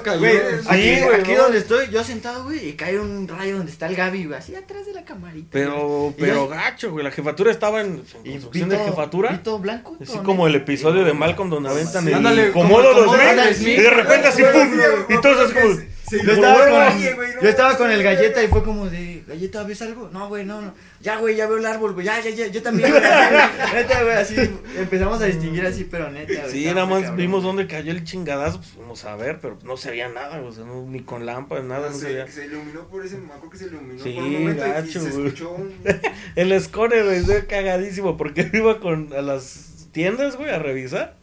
Sí, 0.63 0.67
aquí, 0.71 1.21
aquí 1.21 1.35
donde 1.35 1.59
estoy, 1.59 1.91
yo 1.91 2.03
sentado, 2.03 2.45
güey, 2.45 2.71
y 2.71 2.73
cae 2.73 2.99
un 2.99 3.29
rayo 3.29 3.59
donde 3.59 3.71
está 3.71 3.87
el 3.87 3.97
Gaby, 3.97 4.25
güey, 4.25 4.39
así 4.39 4.55
atrás 4.57 4.87
de 4.87 4.95
la 4.95 5.05
camarita. 5.05 5.49
Pero, 5.53 6.15
pero 6.19 6.35
yo- 6.35 6.49
gacho, 6.49 6.91
güey. 6.91 7.05
La 7.05 7.11
jefatura 7.11 7.51
estaba 7.51 7.83
en, 7.83 8.03
en 8.25 8.33
construcción 8.33 8.71
de 8.71 8.79
jefatura. 8.79 9.31
vi 9.33 9.39
todo 9.39 9.59
blanco. 9.59 9.99
Así 10.01 10.17
como 10.21 10.47
el 10.47 10.55
episodio 10.55 11.05
de 11.05 11.13
Malcolm 11.13 11.51
donde 11.51 11.69
aventan 11.69 12.09
el 12.09 12.15
Ándale, 12.15 12.51
como- 12.53 12.69
como 12.77 12.83
2000 12.83 13.21
Adam 13.29 13.55
y 13.61 13.77
de 13.77 13.91
repente 13.91 14.29
así 14.29 14.43
pum 14.43 14.71
y 15.11 15.21
todos 15.21 15.39
así 15.51 15.53
como 15.55 15.75
Sí, 16.21 16.27
Yo 16.27 16.33
estaba, 16.33 16.59
con, 16.69 16.71
güey, 17.15 17.35
no 17.35 17.43
yo 17.43 17.49
estaba 17.49 17.69
mames, 17.71 17.79
con 17.83 17.91
el 17.91 18.03
galleta 18.03 18.43
y 18.43 18.49
fue 18.49 18.63
como 18.63 18.89
de, 18.89 19.25
galleta, 19.27 19.63
¿ves 19.65 19.83
algo? 19.83 20.09
No, 20.13 20.29
güey, 20.29 20.45
no, 20.45 20.61
no. 20.63 20.75
Ya, 21.01 21.17
güey, 21.19 21.37
ya 21.37 21.47
veo 21.47 21.59
el 21.59 21.67
árbol, 21.67 21.93
güey. 21.95 22.07
Ya, 22.07 22.21
ya, 22.21 22.31
ya, 22.31 22.47
yo 22.47 22.63
también. 22.63 22.91
güey, 22.91 23.03
así, 23.05 23.49
neta, 23.75 24.03
güey, 24.03 24.15
así 24.15 24.35
empezamos 24.77 25.21
a 25.21 25.27
distinguir 25.27 25.67
así, 25.67 25.85
pero 25.85 26.11
neta, 26.11 26.41
güey. 26.43 26.51
Sí, 26.53 26.65
nada 26.67 26.87
más 26.87 27.01
cabrón. 27.01 27.17
vimos 27.17 27.43
dónde 27.43 27.67
cayó 27.67 27.91
el 27.93 28.05
chingadazo, 28.05 28.59
pues 28.59 28.71
fuimos 28.71 29.05
a 29.05 29.17
ver, 29.17 29.39
pero 29.41 29.59
no 29.65 29.77
se 29.77 29.91
veía 29.91 30.09
nada, 30.09 30.41
o 30.41 30.53
sea, 30.53 30.65
no- 30.65 30.87
ni 30.87 31.01
con 31.01 31.27
lámparas, 31.27 31.65
nada, 31.65 31.89
no 31.91 31.95
se 31.95 32.01
se, 32.01 32.07
veía. 32.13 32.27
se 32.29 32.47
iluminó 32.47 32.87
por 32.89 33.05
ese, 33.05 33.17
acuerdo 33.17 33.51
que 33.51 33.59
se 33.59 33.67
iluminó 33.67 34.03
Sí, 34.03 34.13
por 34.13 34.23
un 34.25 34.33
momento 34.33 34.67
y- 34.67 34.71
gacho, 34.71 34.89
y 34.89 35.03
se 35.03 35.11
güey. 35.11 35.27
escuchó 35.27 35.51
un... 35.53 35.73
El 36.37 36.53
escone, 36.53 37.03
güey, 37.03 37.17
estoy 37.19 37.43
cagadísimo 37.43 38.17
porque 38.17 38.49
iba 38.55 38.81
con, 38.81 39.13
a 39.13 39.21
las 39.23 39.89
tiendas, 39.93 40.37
güey, 40.37 40.51
a 40.51 40.59
revisar. 40.59 41.17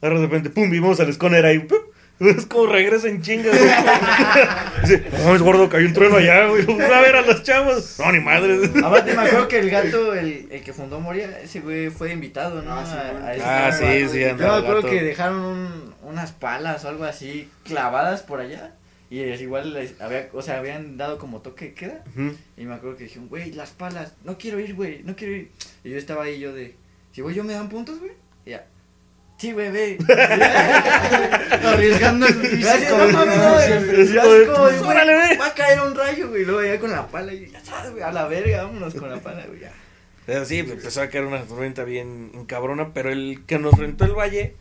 De 0.00 0.10
repente, 0.10 0.50
pum, 0.50 0.70
vimos 0.70 1.00
al 1.00 1.08
escone 1.08 1.38
ahí, 1.38 1.58
pum. 1.58 1.78
Es 2.36 2.46
como 2.46 2.66
regresa 2.66 3.08
en 3.08 3.22
chingas, 3.22 3.56
güey. 3.56 3.70
Dice, 4.82 5.04
no, 5.24 5.34
es 5.36 5.42
gordo, 5.42 5.68
cayó 5.68 5.86
un 5.86 5.92
trueno 5.92 6.16
allá, 6.16 6.46
güey. 6.48 6.64
Vamos 6.64 6.82
a 6.82 7.00
ver 7.00 7.16
a 7.16 7.22
los 7.22 7.42
chavos. 7.42 7.96
No, 7.98 8.10
ni 8.12 8.20
madre. 8.20 8.58
Aparte, 8.84 9.14
me 9.14 9.22
acuerdo 9.22 9.48
que 9.48 9.58
el 9.60 9.70
gato, 9.70 10.14
el, 10.14 10.48
el 10.50 10.62
que 10.62 10.72
fundó 10.72 10.98
Moria, 11.00 11.38
ese 11.42 11.60
güey 11.60 11.90
fue 11.90 12.12
invitado, 12.12 12.60
¿no? 12.62 12.72
Ah, 12.72 12.84
sí, 12.84 12.92
A- 12.96 13.26
a 13.26 13.34
ese 13.34 13.44
Ah, 13.44 13.70
gato. 13.70 13.76
sí, 13.78 14.08
sí, 14.08 14.20
Yo 14.20 14.34
me 14.36 14.44
acuerdo 14.46 14.82
que 14.88 15.02
dejaron 15.02 15.40
un- 15.40 15.94
unas 16.02 16.32
palas 16.32 16.84
o 16.84 16.88
algo 16.88 17.04
así 17.04 17.48
clavadas 17.64 18.22
por 18.22 18.40
allá. 18.40 18.72
Y 19.10 19.20
es 19.20 19.40
igual, 19.40 19.72
les 19.72 19.98
había, 20.02 20.28
o 20.34 20.42
sea, 20.42 20.58
habían 20.58 20.98
dado 20.98 21.16
como 21.18 21.40
toque 21.40 21.66
de 21.66 21.74
queda. 21.74 22.04
Y 22.58 22.64
me 22.64 22.74
acuerdo 22.74 22.96
que 22.98 23.04
dijeron, 23.04 23.28
güey, 23.28 23.52
las 23.52 23.70
palas, 23.70 24.12
no 24.24 24.36
quiero 24.36 24.60
ir, 24.60 24.74
güey, 24.74 25.02
no 25.02 25.16
quiero 25.16 25.34
ir. 25.34 25.50
Y 25.82 25.90
yo 25.90 25.96
estaba 25.96 26.24
ahí, 26.24 26.38
yo 26.38 26.52
de, 26.52 26.74
si 27.12 27.22
voy 27.22 27.34
yo 27.34 27.42
me 27.42 27.54
dan 27.54 27.68
puntos, 27.70 27.98
güey. 28.00 28.12
Y 28.44 28.50
ya, 28.50 28.66
sí, 29.38 29.52
güey, 29.52 29.70
ve. 29.70 29.98
Arriesgando 31.64 32.26
el 32.26 32.34
físico. 32.34 32.98
no 32.98 33.08
mames, 33.12 33.38
no, 33.38 33.60
siempre. 33.60 34.04
güey, 34.04 34.78
Órale, 34.78 35.14
ve. 35.14 35.38
va 35.38 35.46
a 35.46 35.54
caer 35.54 35.80
un 35.80 35.94
rayo, 35.94 36.28
güey. 36.28 36.44
Luego 36.44 36.62
ya 36.62 36.78
con 36.78 36.90
la 36.90 37.06
pala, 37.08 37.32
y 37.32 37.50
ya 37.50 37.64
sabes, 37.64 37.92
güey, 37.92 38.02
a 38.02 38.12
la 38.12 38.28
verga, 38.28 38.64
vámonos 38.64 38.94
con 38.94 39.08
la 39.08 39.18
pala, 39.18 39.46
güey, 39.46 39.60
ya. 39.60 39.72
Pero 40.26 40.44
sí, 40.44 40.62
pues, 40.62 40.76
empezó 40.76 41.00
a 41.00 41.08
caer 41.08 41.24
una 41.24 41.42
tormenta 41.44 41.84
bien 41.84 42.44
cabrona, 42.46 42.92
pero 42.92 43.10
el 43.10 43.44
que 43.46 43.58
nos 43.58 43.78
rentó 43.78 44.04
el 44.04 44.12
valle, 44.12 44.56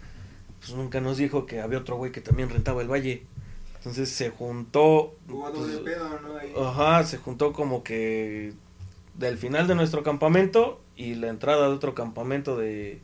pues 0.59 0.71
nunca 0.73 1.01
nos 1.01 1.17
dijo 1.17 1.45
que 1.45 1.59
había 1.59 1.79
otro 1.79 1.97
güey 1.97 2.11
que 2.11 2.21
también 2.21 2.49
rentaba 2.49 2.81
el 2.81 2.87
valle. 2.89 3.23
Entonces 3.75 4.09
se 4.09 4.29
juntó. 4.29 5.15
Hubo 5.29 5.51
pues, 5.51 5.73
doble 5.73 5.77
pedo, 5.79 6.19
¿no? 6.21 6.37
Ahí. 6.37 6.53
Ajá, 6.57 7.03
se 7.03 7.17
juntó 7.17 7.51
como 7.51 7.83
que 7.83 8.53
del 9.15 9.37
final 9.37 9.67
de 9.67 9.75
nuestro 9.75 10.03
campamento 10.03 10.81
y 10.95 11.15
la 11.15 11.27
entrada 11.27 11.67
de 11.67 11.73
otro 11.73 11.93
campamento 11.95 12.57
de, 12.57 13.01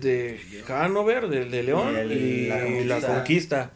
de 0.00 0.40
Hanover, 0.68 1.28
del 1.28 1.50
de 1.50 1.62
León 1.62 1.94
Y 1.94 1.98
el- 1.98 2.12
y, 2.12 2.84
la 2.84 3.00
la, 3.00 3.06
conquista. 3.06 3.70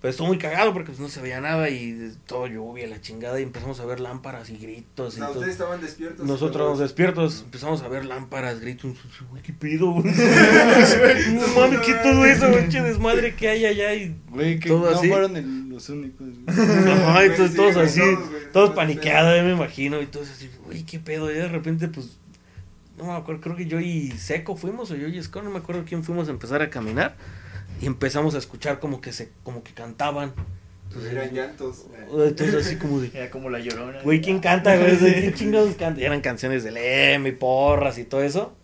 Pero 0.00 0.12
estuvo 0.12 0.28
muy 0.28 0.38
cagado 0.38 0.72
porque 0.72 0.86
pues, 0.92 0.98
no 0.98 1.10
se 1.10 1.20
veía 1.20 1.42
nada 1.42 1.68
y 1.68 2.14
todo 2.26 2.46
lluvia, 2.46 2.86
la 2.86 3.02
chingada, 3.02 3.38
y 3.38 3.42
empezamos 3.42 3.80
a 3.80 3.84
ver 3.84 4.00
lámparas 4.00 4.48
y 4.48 4.54
O 4.54 4.58
gritos. 4.58 5.18
y 5.18 5.20
todo. 5.20 5.32
ustedes 5.32 5.48
estaban 5.52 5.78
despiertos. 5.82 6.24
Nosotros 6.26 6.68
pero- 6.72 6.78
despiertos 6.82 7.42
empezamos 7.44 7.82
a 7.82 7.88
ver 7.88 8.06
lámparas, 8.06 8.60
gritos, 8.60 8.94
güey, 9.28 9.42
¿qué 9.42 9.52
pido? 9.52 9.90
güey? 9.90 10.04
no 11.34 11.46
mames, 11.54 11.80
¿qué 11.80 11.92
todo 12.02 12.24
eso, 12.24 12.48
güey? 12.50 12.68
Che 12.70 12.80
desmadre 12.82 13.34
que 13.34 13.48
hay 13.50 13.66
allá 13.66 13.92
y 13.94 14.16
Güey, 14.30 14.58
que 14.58 14.70
Todo 14.70 14.90
no 14.90 14.96
así. 14.98 15.08
fueron 15.08 15.36
el- 15.36 15.68
los 15.68 15.86
únicos. 15.90 16.26
Ajá, 16.46 17.22
entonces 17.24 17.50
Sí, 17.50 17.56
todos 17.58 17.76
así, 17.76 18.00
todos, 18.00 18.18
todos 18.54 18.70
paniqueados, 18.70 19.44
me 19.44 19.52
imagino, 19.52 20.00
y 20.00 20.06
todos 20.06 20.30
así, 20.30 20.48
güey, 20.64 20.82
qué 20.84 20.98
pedo, 20.98 21.30
y 21.30 21.34
de 21.34 21.48
repente, 21.48 21.88
pues, 21.88 22.16
no 23.00 23.12
me 23.12 23.18
acuerdo, 23.18 23.40
creo 23.40 23.56
que 23.56 23.66
yo 23.66 23.80
y 23.80 24.10
Seco 24.12 24.56
fuimos, 24.56 24.90
o 24.90 24.96
yo 24.96 25.08
y 25.08 25.22
Scott, 25.22 25.44
no 25.44 25.50
me 25.50 25.58
acuerdo 25.58 25.84
quién 25.86 26.04
fuimos 26.04 26.28
a 26.28 26.30
empezar 26.30 26.62
a 26.62 26.70
caminar, 26.70 27.16
y 27.80 27.86
empezamos 27.86 28.34
a 28.34 28.38
escuchar 28.38 28.78
como 28.80 29.00
que 29.00 29.12
se, 29.12 29.30
como 29.42 29.62
que 29.62 29.72
cantaban, 29.72 30.32
Pues 30.92 31.06
eran 31.06 31.32
llantos. 31.32 31.86
entonces 32.12 32.66
así 32.66 32.76
como 32.76 33.00
de, 33.00 33.10
Era 33.14 33.30
como 33.30 33.48
la 33.50 33.58
llorona. 33.60 34.02
güey, 34.02 34.20
¿quién 34.20 34.40
canta, 34.40 34.76
güey? 34.76 34.96
¿Quién 34.98 35.34
chingados 35.34 35.74
canta? 35.76 36.00
Y 36.00 36.04
eran 36.04 36.20
canciones 36.20 36.62
del 36.64 36.76
M 36.76 37.28
y 37.28 37.32
porras 37.32 37.96
y 37.98 38.04
todo 38.04 38.22
eso. 38.22 38.54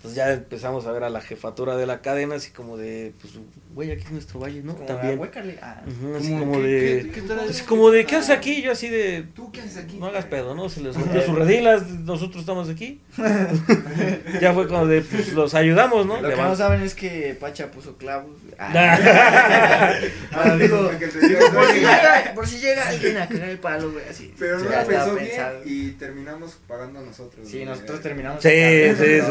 Entonces 0.00 0.16
ya 0.16 0.32
empezamos 0.32 0.86
a 0.86 0.92
ver 0.92 1.04
a 1.04 1.10
la 1.10 1.20
jefatura 1.20 1.76
de 1.76 1.84
la 1.84 2.00
cadena 2.00 2.36
así 2.36 2.52
como 2.52 2.78
de, 2.78 3.12
pues, 3.20 3.34
güey, 3.74 3.90
aquí 3.92 4.04
es 4.06 4.12
nuestro 4.12 4.40
valle, 4.40 4.62
¿no? 4.62 4.72
Como 4.74 4.86
También. 4.86 5.20
Ah. 5.60 5.82
Así 6.16 6.28
Como, 6.30 6.38
como 6.40 6.52
¿qué- 6.54 6.62
de... 6.68 7.02
qué- 7.02 7.10
qué 7.10 7.20
tal? 7.20 7.40
Así 7.40 7.62
como 7.64 7.90
de, 7.90 8.06
¿qué 8.06 8.16
haces 8.16 8.30
aquí? 8.30 8.62
Yo 8.62 8.72
así 8.72 8.88
de, 8.88 9.26
¿Tú 9.36 9.52
qué 9.52 9.60
haces 9.60 9.76
aquí? 9.76 9.98
no 9.98 10.06
hagas 10.06 10.24
pedo, 10.24 10.54
¿no? 10.54 10.70
Se 10.70 10.80
les 10.80 10.96
rompió 10.96 11.20
sus 11.20 11.34
redilas, 11.34 11.86
nosotros 11.90 12.40
estamos 12.40 12.70
aquí. 12.70 13.02
ya 14.40 14.54
fue 14.54 14.66
cuando 14.68 14.86
de, 14.86 15.02
pues, 15.02 15.34
los 15.34 15.52
ayudamos, 15.54 16.06
¿no? 16.06 16.18
Lo 16.18 16.30
que 16.30 16.36
no 16.36 16.56
saben 16.56 16.80
es 16.80 16.94
que 16.94 17.36
Pacha 17.38 17.70
puso 17.70 17.96
clavos. 17.98 18.30
Ah. 18.62 19.94
Ah, 20.32 20.54
digo, 20.56 20.90
por, 20.90 21.66
si 21.72 21.78
llega, 21.80 22.32
por 22.34 22.46
si 22.46 22.58
llega 22.58 22.88
alguien 22.88 23.16
a 23.16 23.26
cagar 23.26 23.48
el 23.48 23.58
palo, 23.58 23.90
güey, 23.90 24.04
así. 24.08 24.34
Pero 24.38 24.58
no 24.58 24.64
lo 24.64 24.86
pensó 24.86 25.14
bien 25.14 25.28
pensado. 25.28 25.60
y 25.64 25.90
terminamos 25.92 26.58
pagando 26.68 27.00
nosotros. 27.00 27.48
Sí, 27.48 27.64
nosotros 27.64 28.00
terminamos. 28.02 28.42
Sí, 28.42 28.48
cagando 28.50 29.04
sí, 29.04 29.10
sí, 29.12 29.18
todo. 29.20 29.30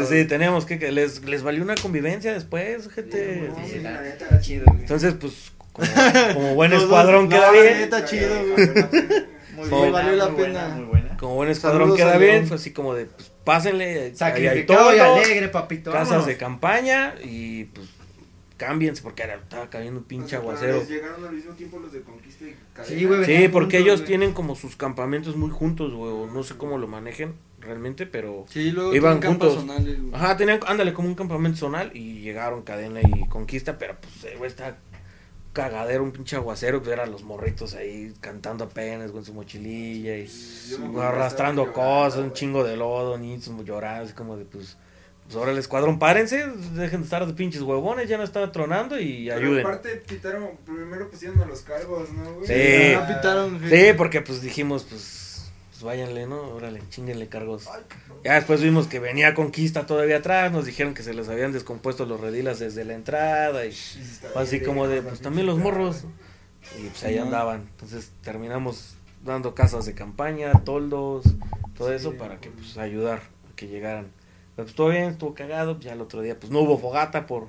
Que, 0.66 0.78
que 0.78 0.90
les, 0.92 1.24
les 1.24 1.42
valió 1.42 1.62
una 1.62 1.74
convivencia 1.74 2.32
después, 2.32 2.88
gente. 2.90 3.48
No, 3.48 3.56
Sí, 3.66 3.72
sí, 3.74 3.78
la 3.80 3.92
la 3.92 4.02
neta 4.02 4.24
está 4.24 4.40
chido, 4.40 4.64
güey. 4.66 4.80
Entonces, 4.80 5.14
pues, 5.20 5.52
como, 5.72 5.86
como 6.34 6.54
buen 6.54 6.72
escuadrón 6.72 7.24
no, 7.24 7.30
queda 7.30 7.52
la 7.52 7.60
bien. 7.60 7.78
neta, 7.80 8.04
chido, 8.04 8.28
güey. 8.54 8.68
Muy 9.56 9.64
Sí, 9.64 9.70
buena, 9.70 9.90
valió 9.92 10.12
la 10.16 10.28
muy 10.28 10.34
buena, 10.40 10.60
pena. 10.62 10.74
muy 10.76 10.84
buena. 10.84 11.16
Como 11.18 11.34
buen 11.34 11.50
escuadrón 11.50 11.80
Saludos 11.90 11.98
queda 11.98 12.16
bien, 12.18 12.46
fue 12.46 12.56
así 12.56 12.72
como 12.72 12.94
de, 12.94 13.06
pues, 13.06 13.30
pásenle. 13.44 14.14
Sacrificado 14.14 14.94
y 14.94 14.98
alegre, 14.98 15.48
papito. 15.48 15.90
Casas 15.92 16.08
vámonos. 16.08 16.26
de 16.26 16.36
campaña 16.38 17.14
y, 17.22 17.64
pues, 17.64 17.86
cámbiense 18.60 19.02
porque 19.02 19.22
era- 19.22 19.36
estaba 19.36 19.70
cayendo 19.70 20.00
un 20.00 20.04
pinche 20.04 20.26
O 20.26 20.28
sea, 20.28 20.38
pero 20.40 20.50
aguacero. 20.76 20.84
llegaron 20.86 21.24
al 21.24 21.32
mismo 21.34 21.52
tiempo 21.54 21.78
los 21.78 21.92
de 21.92 22.02
Conquista 22.02 22.44
y 22.44 22.54
Cadena. 22.74 22.98
Sí, 23.00 23.04
güey, 23.06 23.24
Sí, 23.24 23.48
porque 23.48 23.78
juntos, 23.78 23.80
ellos 23.80 24.00
güey. 24.00 24.06
tienen 24.08 24.32
como 24.34 24.54
sus 24.54 24.76
campamentos 24.76 25.34
muy 25.36 25.50
juntos, 25.50 25.94
güey, 25.94 26.12
o 26.12 26.26
no 26.26 26.42
sé 26.42 26.56
cómo 26.56 26.76
lo 26.78 26.86
manejen 26.86 27.34
realmente, 27.60 28.06
pero... 28.06 28.44
Sí, 28.48 28.70
luego 28.70 28.94
Iban 28.94 29.22
juntos. 29.22 29.54
zonales, 29.54 30.00
güey. 30.02 30.14
Ajá, 30.14 30.36
tenían, 30.36 30.60
ándale, 30.66 30.92
como 30.92 31.08
un 31.08 31.14
campamento 31.14 31.58
zonal 31.58 31.90
y 31.96 32.20
llegaron 32.20 32.62
cadena 32.62 33.00
y 33.02 33.26
conquista, 33.28 33.78
pero 33.78 33.96
pues, 34.00 34.24
el 34.32 34.38
güey 34.38 34.50
está 34.50 34.76
cagadero, 35.52 36.04
un 36.04 36.12
pinche 36.12 36.36
aguacero, 36.36 36.78
pues 36.80 36.92
eran 36.92 37.10
los 37.10 37.24
morritos 37.24 37.74
ahí 37.74 38.12
cantando 38.20 38.64
apenas 38.64 39.10
con 39.10 39.24
su 39.24 39.34
mochililla 39.34 40.16
y 40.16 40.26
que 40.26 41.00
arrastrando 41.02 41.64
llorando, 41.66 41.72
cosas, 41.82 42.18
un 42.18 42.24
güey. 42.28 42.34
chingo 42.34 42.62
de 42.64 42.76
lodo, 42.76 43.18
niños 43.18 43.50
llorando, 43.64 44.04
así 44.04 44.12
como 44.14 44.36
de 44.36 44.44
pues, 44.44 44.76
pues 45.30 45.38
ahora 45.38 45.52
el 45.52 45.58
escuadrón, 45.58 46.00
párense, 46.00 46.44
dejen 46.74 47.02
de 47.02 47.04
estar 47.04 47.24
de 47.24 47.32
pinches 47.34 47.62
huevones, 47.62 48.08
ya 48.08 48.18
no 48.18 48.24
está 48.24 48.50
tronando 48.50 48.98
y 48.98 49.26
Pero 49.28 49.36
ayuden. 49.38 49.64
aparte 49.64 50.02
quitaron, 50.04 50.48
primero 50.66 51.08
pusieron 51.08 51.40
a 51.40 51.46
los 51.46 51.60
cargos, 51.60 52.10
¿no, 52.10 52.34
güey? 52.34 52.48
Sí. 52.48 52.96
No 52.96 53.06
pitaron, 53.06 53.60
Sí, 53.70 53.92
porque 53.96 54.22
pues 54.22 54.42
dijimos, 54.42 54.84
pues, 54.90 55.52
pues 55.70 55.82
váyanle, 55.84 56.26
¿no? 56.26 56.48
Órale, 56.48 56.82
chinguenle 56.90 57.28
cargos. 57.28 57.68
Ya 58.24 58.34
después 58.34 58.60
vimos 58.60 58.88
que 58.88 58.98
venía 58.98 59.32
Conquista 59.34 59.86
todavía 59.86 60.16
atrás, 60.16 60.50
nos 60.50 60.64
dijeron 60.64 60.94
que 60.94 61.04
se 61.04 61.14
les 61.14 61.28
habían 61.28 61.52
descompuesto 61.52 62.06
los 62.06 62.20
redilas 62.20 62.58
desde 62.58 62.84
la 62.84 62.94
entrada 62.94 63.64
y 63.66 63.68
así 64.34 64.58
bien, 64.58 64.64
como 64.64 64.88
de, 64.88 65.00
pues 65.00 65.20
también 65.20 65.46
los 65.46 65.58
morros. 65.58 66.06
Y 66.76 66.88
pues 66.88 67.04
ahí 67.04 67.18
andaban. 67.18 67.68
Entonces 67.70 68.10
terminamos 68.24 68.96
dando 69.24 69.54
casas 69.54 69.86
de 69.86 69.94
campaña, 69.94 70.50
toldos, 70.64 71.24
todo 71.78 71.92
eso 71.92 72.14
para 72.14 72.40
que 72.40 72.50
pues 72.50 72.76
ayudar 72.78 73.18
a 73.48 73.54
que 73.54 73.68
llegaran. 73.68 74.08
Pero 74.60 74.66
pues 74.66 74.76
todo 74.76 74.88
bien, 74.90 75.04
estuvo 75.04 75.32
cagado, 75.32 75.72
pues, 75.76 75.86
ya 75.86 75.94
el 75.94 76.02
otro 76.02 76.20
día 76.20 76.38
pues 76.38 76.52
no 76.52 76.60
hubo 76.60 76.76
fogata 76.76 77.26
por 77.26 77.48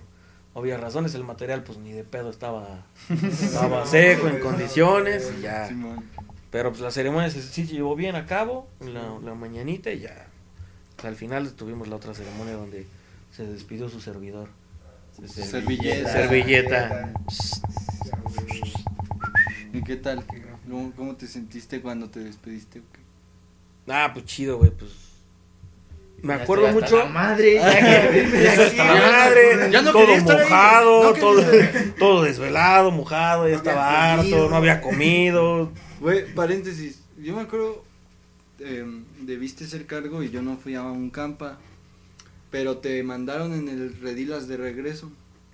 obvias 0.54 0.80
razones, 0.80 1.14
el 1.14 1.26
material 1.26 1.62
pues 1.62 1.78
ni 1.78 1.92
de 1.92 2.06
pedo 2.06 2.30
estaba, 2.30 2.86
estaba 3.10 3.86
seco, 3.86 4.30
en 4.30 4.40
condiciones 4.40 5.30
y 5.38 5.42
ya. 5.42 5.70
Pero 6.52 6.70
pues 6.70 6.80
la 6.82 6.90
ceremonia 6.90 7.30
se, 7.30 7.42
sí 7.42 7.68
llevó 7.68 7.98
bien 7.98 8.16
a 8.16 8.26
cabo, 8.26 8.70
la, 8.80 9.20
la 9.22 9.36
mañanita 9.36 9.92
y 9.92 10.00
ya. 10.00 10.26
Pues, 10.96 11.06
al 11.06 11.18
final 11.18 11.52
tuvimos 11.52 11.90
la 11.90 11.98
otra 11.98 12.14
ceremonia 12.14 12.54
donde 12.54 12.88
se 13.36 13.46
despidió 13.46 13.90
su 13.90 14.00
servidor. 14.00 14.48
Se- 15.28 15.44
Servilleta. 15.44 16.14
Servilleta. 16.14 17.14
¿Y 19.74 19.84
qué 19.84 19.98
tal? 19.98 20.24
¿Cómo, 20.96 21.16
te 21.18 21.28
sentiste 21.28 21.82
cuando 21.82 22.10
te 22.10 22.22
despediste? 22.22 22.82
Ah, 23.90 24.12
pues 24.14 24.24
chido, 24.26 24.58
güey, 24.60 24.72
pues. 24.72 25.11
Me 26.24 26.34
acuerdo 26.36 26.68
hasta 26.68 26.80
mucho. 26.82 26.98
La 27.00 27.06
madre, 27.06 27.56
ya 27.56 27.80
que- 28.12 28.20
Eso 28.48 28.56
ya 28.56 28.64
hasta 28.64 28.70
que- 28.72 28.78
la 28.78 29.12
madre, 29.12 29.72
Ya 29.72 29.82
no 29.82 29.92
todo 29.92 30.18
mojado, 30.18 31.04
No 31.04 31.14
todo, 31.14 31.44
todo 31.98 32.24
desvelado, 32.24 32.92
mojado, 32.92 33.46
ya 33.48 33.52
No 33.54 33.58
estaba 33.58 34.18
comido. 34.18 34.36
harto, 34.38 34.50
no 34.50 34.56
había 34.56 34.82
comido. 34.82 35.72
Güey, 36.00 36.34
paréntesis. 36.34 37.00
Yo 37.22 37.36
me 37.36 37.42
acuerdo, 37.42 37.84
eh, 38.60 38.86
debiste 39.22 39.66
ser 39.66 39.86
cargo 39.86 40.22
y 40.24 40.30
yo 40.30 40.42
no 40.42 40.58
fui 40.58 40.76
a 40.76 40.84
un 40.84 41.10
campa. 41.10 41.58
pero 42.52 42.80
te 42.80 43.02
mandaron 43.04 43.54
en 43.54 43.70
el 43.70 43.98
Redilas 44.02 44.48
de 44.50 44.58
regreso. 44.58 45.10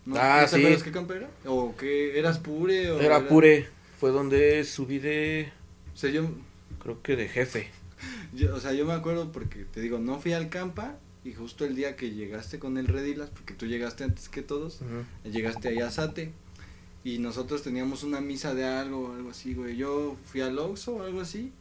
¿No, 0.06 0.16
Ah, 0.18 0.40
¿No 0.42 0.44
te 0.46 0.50
sí. 0.50 0.56
acuerdas 0.58 0.82
qué 0.84 0.92
campo 0.92 1.14
era? 1.14 1.30
¿O 1.46 1.76
qué? 1.78 2.18
¿Eras 2.18 2.40
pure? 2.40 2.90
O 2.92 3.00
Era 3.00 3.28
pure. 3.28 3.68
Fue 4.00 4.10
donde 4.10 4.64
subí 4.64 4.98
de. 4.98 5.52
O 5.94 5.98
sea, 5.98 6.10
yo, 6.10 6.28
Creo 6.82 7.02
que 7.04 7.16
de 7.16 7.28
jefe. 7.30 7.70
Yo- 8.34 8.56
o 8.56 8.60
sea, 8.60 8.74
yo 8.74 8.86
me 8.86 8.94
acuerdo 8.94 9.32
porque 9.32 9.66
te 9.66 9.82
digo, 9.82 10.00
no 10.00 10.20
fui 10.20 10.34
al 10.34 10.50
campa 10.50 10.98
y 11.24 11.34
justo 11.34 11.66
el 11.66 11.76
día 11.76 11.96
que 11.96 12.12
llegaste 12.12 12.60
con 12.60 12.78
el 12.78 12.88
Redilas, 12.88 13.30
porque 13.30 13.54
tú 13.54 13.66
llegaste 13.66 14.04
antes 14.04 14.30
que 14.30 14.42
todos, 14.42 14.80
llegaste 15.30 15.68
ahí 15.70 15.80
a 15.80 15.92
Sate 15.92 16.32
y 17.04 17.20
nosotros 17.20 17.64
teníamos 17.64 18.04
una 18.04 18.22
misa 18.22 18.54
de 18.54 18.66
algo, 18.66 19.14
algo 19.14 19.30
así, 19.32 19.54
güey. 19.54 19.76
Yo 19.78 20.16
fui 20.26 20.42
al 20.42 20.58
Oxxo 20.60 20.96
o 20.98 21.04
algo 21.04 21.22
así 21.22 21.52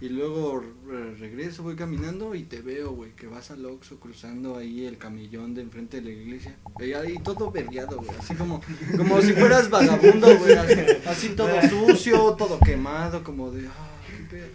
y 0.00 0.08
luego 0.08 0.64
re- 0.88 1.14
regreso, 1.14 1.62
voy 1.62 1.76
caminando 1.76 2.34
y 2.34 2.42
te 2.42 2.60
veo, 2.60 2.90
güey, 2.92 3.12
que 3.12 3.26
vas 3.28 3.50
al 3.52 3.64
Oxxo 3.64 4.00
cruzando 4.00 4.56
ahí 4.56 4.84
el 4.84 4.98
camellón 4.98 5.54
de 5.54 5.62
enfrente 5.62 6.00
de 6.00 6.02
la 6.04 6.10
iglesia. 6.10 6.56
Y 6.80 6.92
ahí 6.92 7.14
todo 7.22 7.50
vergueado, 7.52 7.98
güey, 7.98 8.10
así 8.18 8.34
como, 8.34 8.60
como 8.96 9.20
si 9.22 9.32
fueras 9.32 9.70
vagabundo, 9.70 10.26
güey, 10.38 10.54
así, 10.54 10.74
así 11.06 11.28
todo 11.36 11.48
sucio, 11.70 12.34
todo 12.36 12.58
quemado, 12.60 13.22
como 13.22 13.50
de, 13.50 13.68
ah, 13.68 14.00
qué 14.06 14.24
pedo. 14.28 14.46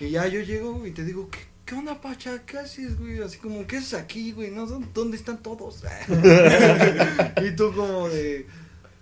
Y 0.00 0.10
ya 0.10 0.26
yo 0.26 0.40
llego 0.40 0.86
y 0.86 0.90
te 0.90 1.04
digo, 1.04 1.28
¿qué, 1.30 1.38
qué 1.64 1.74
onda, 1.76 2.00
Pacha? 2.00 2.42
¿Qué 2.44 2.58
haces, 2.58 2.98
güey? 2.98 3.22
Así 3.22 3.38
como, 3.38 3.66
¿qué 3.66 3.76
haces 3.78 3.94
aquí, 3.94 4.32
güey? 4.32 4.50
¿No? 4.50 4.66
¿Dó- 4.66 4.82
¿Dónde 4.92 5.16
están 5.16 5.42
todos? 5.42 5.82
y 7.42 7.50
tú 7.52 7.72
como 7.74 8.08
de, 8.08 8.46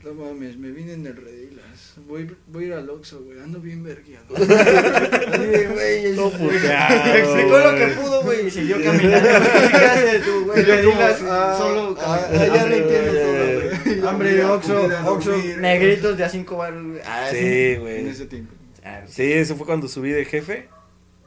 no 0.05 0.13
mames, 0.15 0.57
me 0.59 0.71
vine 0.71 0.93
en 0.95 1.07
el 1.07 1.17
Redilas. 1.17 1.95
Voy, 2.09 2.31
voy 2.49 2.65
a 2.65 2.67
ir 2.69 2.73
al 2.75 2.91
Oxxo, 2.91 3.23
güey, 3.25 3.39
ando 3.41 3.59
bien 3.61 3.83
vergueado. 3.83 4.27
Güey, 4.35 6.15
Todo 6.15 6.29
es- 6.29 6.35
puteado, 6.35 7.05
Me 7.13 7.19
explicó 7.21 7.59
lo 7.59 7.75
que 7.75 7.85
güey. 7.87 7.97
pudo, 7.97 8.23
güey, 8.23 8.47
y 8.47 8.51
siguió 8.51 8.77
caminando. 8.85 9.29
¿Qué 9.71 9.77
haces 9.77 10.23
tú, 10.25 10.45
güey? 10.45 10.63
Redilas, 10.63 11.21
ah, 11.23 11.55
solo 11.59 11.97
ah, 12.01 12.21
caminando. 12.31 12.55
ya 12.55 12.67
lo 12.67 12.77
entiendo 12.77 13.13
todo, 13.13 13.93
güey. 13.95 14.09
Hambre 14.09 14.35
de 14.35 14.45
Oxxo, 14.45 14.89
Oxxo, 15.07 15.37
negritos 15.59 16.19
de 16.19 16.25
a 16.25 16.29
cinco 16.29 16.57
baros, 16.59 16.85
güey. 16.87 17.01
Ah, 17.05 17.29
Sí, 17.31 17.39
En 17.39 17.81
güey. 17.81 18.09
ese 18.09 18.27
tiempo. 18.27 18.53
Ah, 18.85 19.03
Sí, 19.09 19.33
eso 19.33 19.57
fue 19.57 19.65
cuando 19.67 19.89
subí 19.89 20.11
de 20.11 20.25
jefe. 20.25 20.69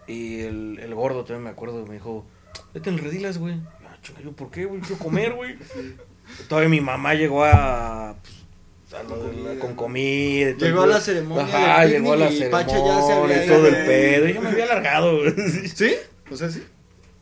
Y 0.08 0.42
el, 0.42 0.80
el 0.82 0.94
gordo 0.96 1.24
también 1.24 1.44
me 1.44 1.50
acuerdo, 1.50 1.86
me 1.86 1.96
dijo, 1.96 2.26
vete 2.74 2.90
en 2.90 2.98
redilas, 2.98 3.38
güey. 3.38 3.56
Ah, 3.88 3.98
yo, 4.24 4.32
¿por 4.34 4.52
qué, 4.52 4.66
güey? 4.66 4.82
Quiero 4.82 4.98
comer, 5.00 5.34
güey. 5.34 5.56
Todavía 6.50 6.70
mi 6.70 6.82
mamá 6.82 7.14
llegó 7.14 7.44
a. 7.46 8.16
Pues, 8.22 9.02
a 9.02 9.04
lo 9.04 9.24
de 9.24 9.36
la- 9.56 9.60
con 9.60 9.76
comida. 9.76 10.54
todo 10.58 10.66
Llegó 10.68 10.82
a 10.84 10.88
la 10.88 11.02
ceremonia 11.02 11.44
Ajá, 11.74 11.86
llegó 11.86 12.14
a 12.14 12.18
la 12.18 12.28
picnic 12.30 12.48
y 12.48 12.52
Pacha 12.52 12.78
ya 12.78 13.02
se 13.02 13.08
ceremonia 13.08 13.36
había 13.36 13.46
y 13.46 13.48
todo 13.48 13.68
el 13.68 13.76
pedo. 13.86 14.30
Y 14.30 14.34
yo 14.34 14.42
me 14.42 14.50
había 14.50 14.64
alargado, 14.66 15.18
güey. 15.18 15.34
¿Sí? 15.76 15.96
O 16.32 16.36
sea, 16.38 16.50
sí. 16.50 16.64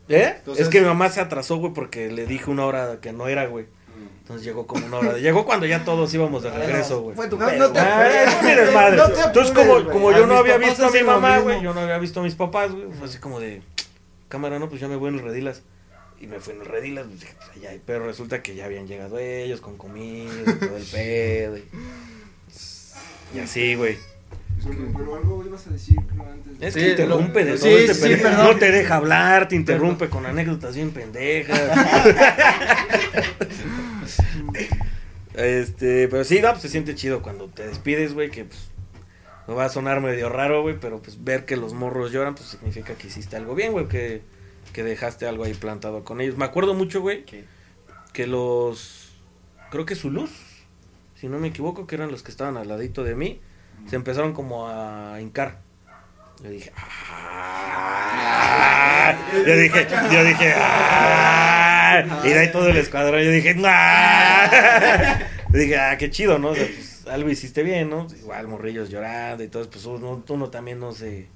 ¿Eh? 0.08 0.34
Entonces- 0.38 0.64
es 0.64 0.70
que 0.70 0.80
mi 0.80 0.86
mamá 0.86 1.08
se 1.08 1.20
atrasó, 1.20 1.56
güey, 1.56 1.72
porque 1.72 2.10
le 2.10 2.26
dije 2.26 2.50
una 2.50 2.66
hora 2.66 2.98
que 3.00 3.12
no 3.12 3.28
era, 3.28 3.46
güey. 3.46 3.66
Entonces 4.24 4.46
llegó 4.46 4.66
como 4.66 4.86
una 4.86 4.96
hora. 4.98 5.18
Llegó 5.18 5.44
cuando 5.44 5.66
ya 5.66 5.84
todos 5.84 6.12
íbamos 6.14 6.42
de 6.42 6.50
regreso, 6.50 7.02
güey. 7.02 7.14
Fue 7.14 7.28
tu 7.28 7.38
No, 7.38 7.46
pedo, 7.46 7.58
no 7.58 7.66
te 7.72 7.80
güey. 7.80 7.92
Ah, 7.92 8.22
es 8.24 8.42
mi 8.42 8.54
desmadre. 8.54 8.96
No 8.96 9.04
te 9.10 9.20
Entonces, 9.20 9.26
apures, 9.26 9.50
como, 9.52 9.72
güey. 9.82 9.92
como 9.92 10.10
A 10.10 10.18
yo 10.18 10.26
no 10.26 10.36
había 10.38 10.56
visto 10.56 10.86
a 10.86 10.90
mi 10.90 11.02
mamá, 11.02 11.38
güey, 11.40 11.60
yo 11.62 11.74
no 11.74 11.80
había 11.80 11.98
visto 11.98 12.20
a 12.20 12.22
mis 12.22 12.34
papás, 12.34 12.72
güey, 12.72 12.86
fue 12.98 13.06
así 13.06 13.18
como 13.18 13.38
de, 13.38 13.60
cámara, 14.28 14.58
no, 14.58 14.68
pues 14.70 14.80
ya 14.80 14.88
me 14.88 14.96
voy 14.96 15.10
en 15.10 15.16
el 15.16 15.20
Redilas. 15.22 15.60
Y 16.20 16.26
me 16.26 16.40
fui 16.40 16.54
en 16.54 16.60
el 16.62 16.66
Redilas, 16.66 17.04
pues 17.06 17.20
dije, 17.20 17.34
pues 17.36 17.50
allá, 17.54 17.70
hay. 17.70 17.82
pero 17.84 18.06
resulta 18.06 18.42
que 18.42 18.54
ya 18.54 18.64
habían 18.64 18.86
llegado 18.86 19.18
ellos 19.18 19.60
con 19.60 19.76
comida, 19.76 20.32
y 20.40 20.44
todo 20.54 20.76
el 20.78 20.84
pedo. 20.84 21.58
Y, 21.58 21.64
y 23.34 23.38
así, 23.40 23.74
güey. 23.74 23.98
Pero, 24.66 24.78
pero 24.96 25.16
algo 25.16 25.44
ibas 25.46 25.66
a 25.66 25.70
decir, 25.70 25.96
creo, 26.10 26.24
antes. 26.32 26.58
de- 26.58 26.66
Es 26.68 26.72
Sí, 26.72 26.80
que 26.80 26.90
interrumpe 26.92 27.44
lo- 27.44 27.50
de 27.52 27.58
sí, 27.58 27.68
todo 27.68 27.78
este 27.78 27.94
sí. 28.16 28.22
No 28.38 28.56
te 28.56 28.70
deja 28.70 28.96
hablar, 28.96 29.48
te 29.48 29.56
interrumpe 29.56 30.08
con 30.08 30.24
anécdotas 30.24 30.74
bien 30.74 30.92
pendejas. 30.92 31.60
este, 35.34 36.08
pero 36.08 36.24
sí, 36.24 36.40
no, 36.40 36.50
pues 36.50 36.62
se 36.62 36.68
siente 36.68 36.94
chido 36.94 37.22
cuando 37.22 37.48
te 37.48 37.66
despides, 37.66 38.14
güey, 38.14 38.30
que 38.30 38.44
pues 38.44 38.70
no 39.46 39.54
va 39.54 39.66
a 39.66 39.68
sonar 39.68 40.00
medio 40.00 40.28
raro, 40.28 40.62
güey, 40.62 40.78
pero 40.80 41.00
pues 41.02 41.22
ver 41.22 41.44
que 41.44 41.56
los 41.56 41.74
morros 41.74 42.12
lloran, 42.12 42.34
pues 42.34 42.48
significa 42.48 42.94
que 42.94 43.08
hiciste 43.08 43.36
algo 43.36 43.54
bien, 43.54 43.72
güey, 43.72 43.88
que, 43.88 44.22
que 44.72 44.82
dejaste 44.82 45.26
algo 45.26 45.44
ahí 45.44 45.54
plantado 45.54 46.04
con 46.04 46.20
ellos. 46.20 46.36
Me 46.36 46.44
acuerdo 46.44 46.74
mucho, 46.74 47.00
güey, 47.00 47.24
que 47.24 48.26
los, 48.26 49.12
creo 49.70 49.84
que 49.84 49.96
su 49.96 50.10
luz, 50.10 50.30
si 51.16 51.28
no 51.28 51.38
me 51.38 51.48
equivoco, 51.48 51.86
que 51.86 51.96
eran 51.96 52.10
los 52.10 52.22
que 52.22 52.30
estaban 52.30 52.56
al 52.56 52.68
ladito 52.68 53.04
de 53.04 53.14
mí, 53.14 53.40
se 53.88 53.96
empezaron 53.96 54.32
como 54.32 54.68
a 54.68 55.20
hincar. 55.20 55.60
Yo 56.42 56.50
dije, 56.50 56.72
"Ah". 56.76 58.04
Yo 59.46 59.56
dije, 59.56 59.86
yo 60.12 60.24
dije, 60.24 60.52
"Ah". 60.56 62.20
Y 62.24 62.28
de 62.28 62.38
ahí 62.38 62.52
todo 62.52 62.68
el 62.68 62.76
escuadrón, 62.76 63.22
yo 63.22 63.30
dije, 63.30 63.56
"Ah". 63.64 65.18
Yo 65.52 65.58
dije, 65.60 65.76
ah, 65.78 65.96
qué 65.98 66.10
chido, 66.10 66.38
¿no? 66.40 66.48
O 66.50 66.54
sea, 66.54 66.66
pues, 66.66 67.06
algo 67.06 67.30
hiciste 67.30 67.62
bien, 67.62 67.88
¿no? 67.88 68.08
Igual 68.18 68.48
morrillos 68.48 68.90
llorando 68.90 69.44
y 69.44 69.48
todo, 69.48 69.70
pues 69.70 69.84
uno, 69.84 70.22
uno 70.28 70.50
también 70.50 70.80
no 70.80 70.90
se, 70.92 71.28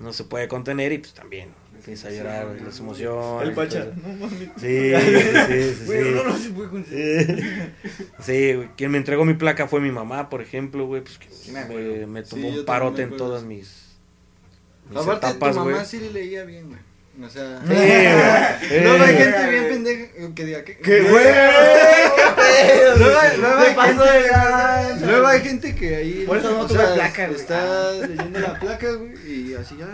no 0.00 0.12
se 0.12 0.24
puede 0.24 0.48
contener 0.48 0.90
y 0.92 0.98
pues 0.98 1.14
también 1.14 1.50
empieza 1.72 2.08
a 2.08 2.10
llorar, 2.10 2.48
las 2.64 2.80
emociones. 2.80 3.48
El 3.48 3.54
Pacha. 3.54 3.86
No. 3.94 4.28
Sí, 4.28 4.50
sí, 4.58 4.92
sí, 5.76 5.84
Güey, 5.86 6.02
sí. 6.04 6.10
no, 6.12 6.24
no 6.24 6.36
se 6.36 6.50
puede 6.50 6.68
conseguir. 6.70 7.72
Sí, 8.20 8.54
güey. 8.54 8.68
Quien 8.76 8.90
me 8.90 8.98
entregó 8.98 9.24
mi 9.24 9.34
placa 9.34 9.68
fue 9.68 9.80
mi 9.80 9.92
mamá, 9.92 10.28
por 10.28 10.42
ejemplo, 10.42 10.86
güey. 10.86 11.02
Pues 11.02 11.18
que 11.18 11.28
me 12.06 12.24
Sí, 12.24 12.30
tomó 12.30 12.48
yo 12.50 12.60
un 12.60 12.66
parote 12.66 13.02
en 13.02 13.16
todas 13.16 13.44
mis 13.44 13.85
Aparte, 14.94 15.26
etapas, 15.26 15.52
tu 15.54 15.58
mamá 15.60 15.72
güey. 15.72 15.84
sí 15.86 15.98
le 16.00 16.10
leía 16.12 16.44
bien, 16.44 16.68
güey. 16.68 16.80
O 17.26 17.30
sea, 17.30 17.60
Sí, 17.60 17.66
güey. 17.68 18.82
luego 18.82 19.04
hay 19.04 19.14
Eh, 19.14 19.18
gente 19.18 19.50
bien 19.50 19.68
pendeja 19.68 20.34
que 20.34 20.44
diga 20.44 20.64
que. 20.64 20.76
¡Qué 20.78 21.00
güey! 21.02 21.24
Luego, 22.98 23.18
hay- 23.18 23.36
luego 23.38 23.82
gente, 23.82 24.04
de 24.04 24.30
lanza. 24.30 25.06
luego 25.06 25.26
hay 25.26 25.40
gente 25.40 25.74
que 25.74 25.96
ahí. 25.96 26.24
Por 26.26 26.38
eso 26.38 26.50
no 26.52 26.66
tuve 26.66 26.78
sea, 26.78 26.94
placa, 26.94 27.26
güey. 27.28 27.40
Está 27.40 27.92
leyendo 28.06 28.38
la 28.40 28.58
placa, 28.58 28.92
güey, 28.92 29.12
y 29.50 29.54
así 29.54 29.76
ya. 29.78 29.86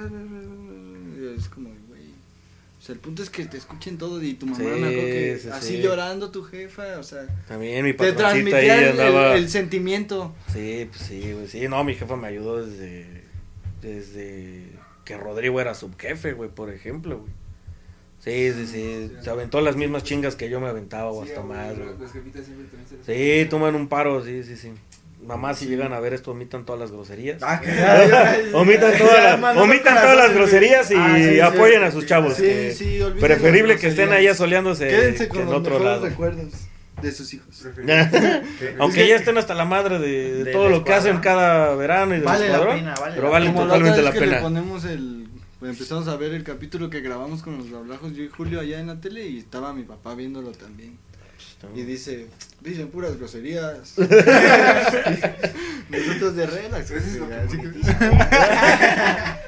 Es 1.37 1.49
como, 1.49 1.69
güey. 1.89 2.03
O 2.81 2.85
sea, 2.85 2.93
el 2.95 3.01
punto 3.01 3.23
es 3.23 3.31
que 3.31 3.45
te 3.47 3.57
escuchen 3.57 3.99
todo 3.99 4.23
y 4.23 4.35
tu 4.35 4.47
mamá 4.47 4.59
Sí, 4.59 4.65
me 4.65 4.71
acuerdo 4.89 5.07
que 5.07 5.39
sí, 5.43 5.49
así 5.53 5.67
sí. 5.77 5.83
llorando 5.83 6.31
tu 6.31 6.43
jefa, 6.45 6.99
o 6.99 7.03
sea, 7.03 7.27
También 7.49 7.85
mi 7.85 7.93
te 7.93 8.13
patroncita 8.13 8.29
ahí 8.29 8.43
transmitía 8.45 8.79
el, 8.91 9.01
andaba. 9.01 9.37
el 9.37 9.49
sentimiento. 9.49 10.35
Sí, 10.53 10.89
pues 10.91 11.03
sí, 11.07 11.33
güey. 11.33 11.49
Sí, 11.49 11.69
no, 11.69 11.83
mi 11.85 11.95
jefa 11.95 12.17
me 12.17 12.29
ayudó 12.29 12.65
desde. 12.65 13.23
Desde 13.81 14.67
que 15.05 15.17
Rodrigo 15.17 15.61
era 15.61 15.75
subjefe, 15.75 16.33
güey, 16.33 16.51
por 16.51 16.71
ejemplo, 16.71 17.19
güey. 17.19 17.33
Sí, 18.21 18.53
sí, 18.57 18.67
sí. 18.67 19.13
Se 19.21 19.31
aventó 19.31 19.61
las 19.61 19.75
mismas 19.75 20.05
chingas 20.05 20.37
que 20.37 20.49
yo 20.49 20.61
me 20.61 20.69
aventaba 20.69 21.11
o 21.11 21.23
hasta 21.25 21.41
güey, 21.41 21.59
más, 21.59 21.75
güey. 21.77 21.89
Sí, 23.05 23.49
toman 23.49 23.75
un 23.75 23.89
paro, 23.89 24.25
sí, 24.25 24.45
sí, 24.45 24.57
sí. 24.57 24.73
Mamá, 25.27 25.55
si 25.55 25.67
llegan 25.67 25.93
a 25.93 26.01
ver 26.01 26.15
esto, 26.15 26.33
omitan 26.33 26.65
todas 26.65 26.81
las 26.81 26.91
groserías. 26.91 27.41
Ah, 27.43 27.61
omitan 28.55 28.97
todas 28.99 29.41
las, 29.41 29.57
omitan 29.57 29.95
todas 30.01 30.17
las 30.17 30.35
groserías 30.35 30.91
y 30.91 30.95
Ah, 30.97 31.47
apoyen 31.47 31.83
a 31.85 31.91
sus 31.93 32.07
chavos. 32.07 32.35
Sí, 32.35 32.43
que 32.43 32.73
sí, 32.75 33.01
olviden 33.01 33.21
preferible 33.21 33.77
que 33.77 33.89
estén 33.89 34.13
que 35.19 35.29
con 35.29 35.41
en 35.43 35.47
los 35.47 35.55
otro 35.57 35.79
lado. 35.79 36.07
recuerdos 36.07 36.47
de 37.03 37.13
sus 37.13 37.35
hijos. 37.35 37.67
Aunque 38.79 39.07
ya 39.09 39.17
estén 39.17 39.37
hasta 39.39 39.55
la 39.55 39.65
madre 39.65 39.99
de, 39.99 40.45
de 40.45 40.53
todo 40.53 40.69
lo 40.69 40.85
que 40.85 40.93
halen 40.95 41.19
cada 41.19 41.75
verano 41.75 42.13
y 42.15 42.19
del 42.19 42.25
Vale 42.25 42.49
la 42.49 42.67
pena, 42.67 42.95
vale 43.01 43.15
pero 43.17 43.31
vale 43.31 43.47
la 43.47 43.55
totalmente 43.55 44.03
la 44.03 44.13
que 44.13 44.21
le 44.21 44.27
pena. 44.27 44.41
ponemos 44.41 44.85
el 44.85 45.29
pues 45.59 45.71
empezamos 45.73 46.09
a 46.09 46.17
ver 46.17 46.33
el 46.35 46.43
capítulo 46.43 46.91
que 46.91 47.01
grabamos 47.01 47.43
con 47.43 47.57
los 47.59 47.71
Dablajos 47.71 48.15
yo 48.15 48.25
y 48.25 48.29
Julio 48.29 48.59
allá 48.61 48.81
en 48.81 48.89
la 48.89 49.01
tele 49.01 49.27
y 49.29 49.39
estaba 49.39 49.73
mi 49.73 49.85
papá 49.85 50.15
viéndolo 50.15 50.51
también. 50.53 50.97
Y 51.77 51.83
dice, 51.83 52.27
dicen 52.61 52.89
puras 52.89 53.17
groserías. 53.17 53.95
Nosotros 55.89 56.35
de 56.35 56.47
relax. 56.47 56.91
Eso 56.91 57.07
es 57.07 57.17
lo 57.17 57.29
que 57.29 57.35
Así 57.35 57.57
que- 57.59 57.63
monetiza. 57.69 57.99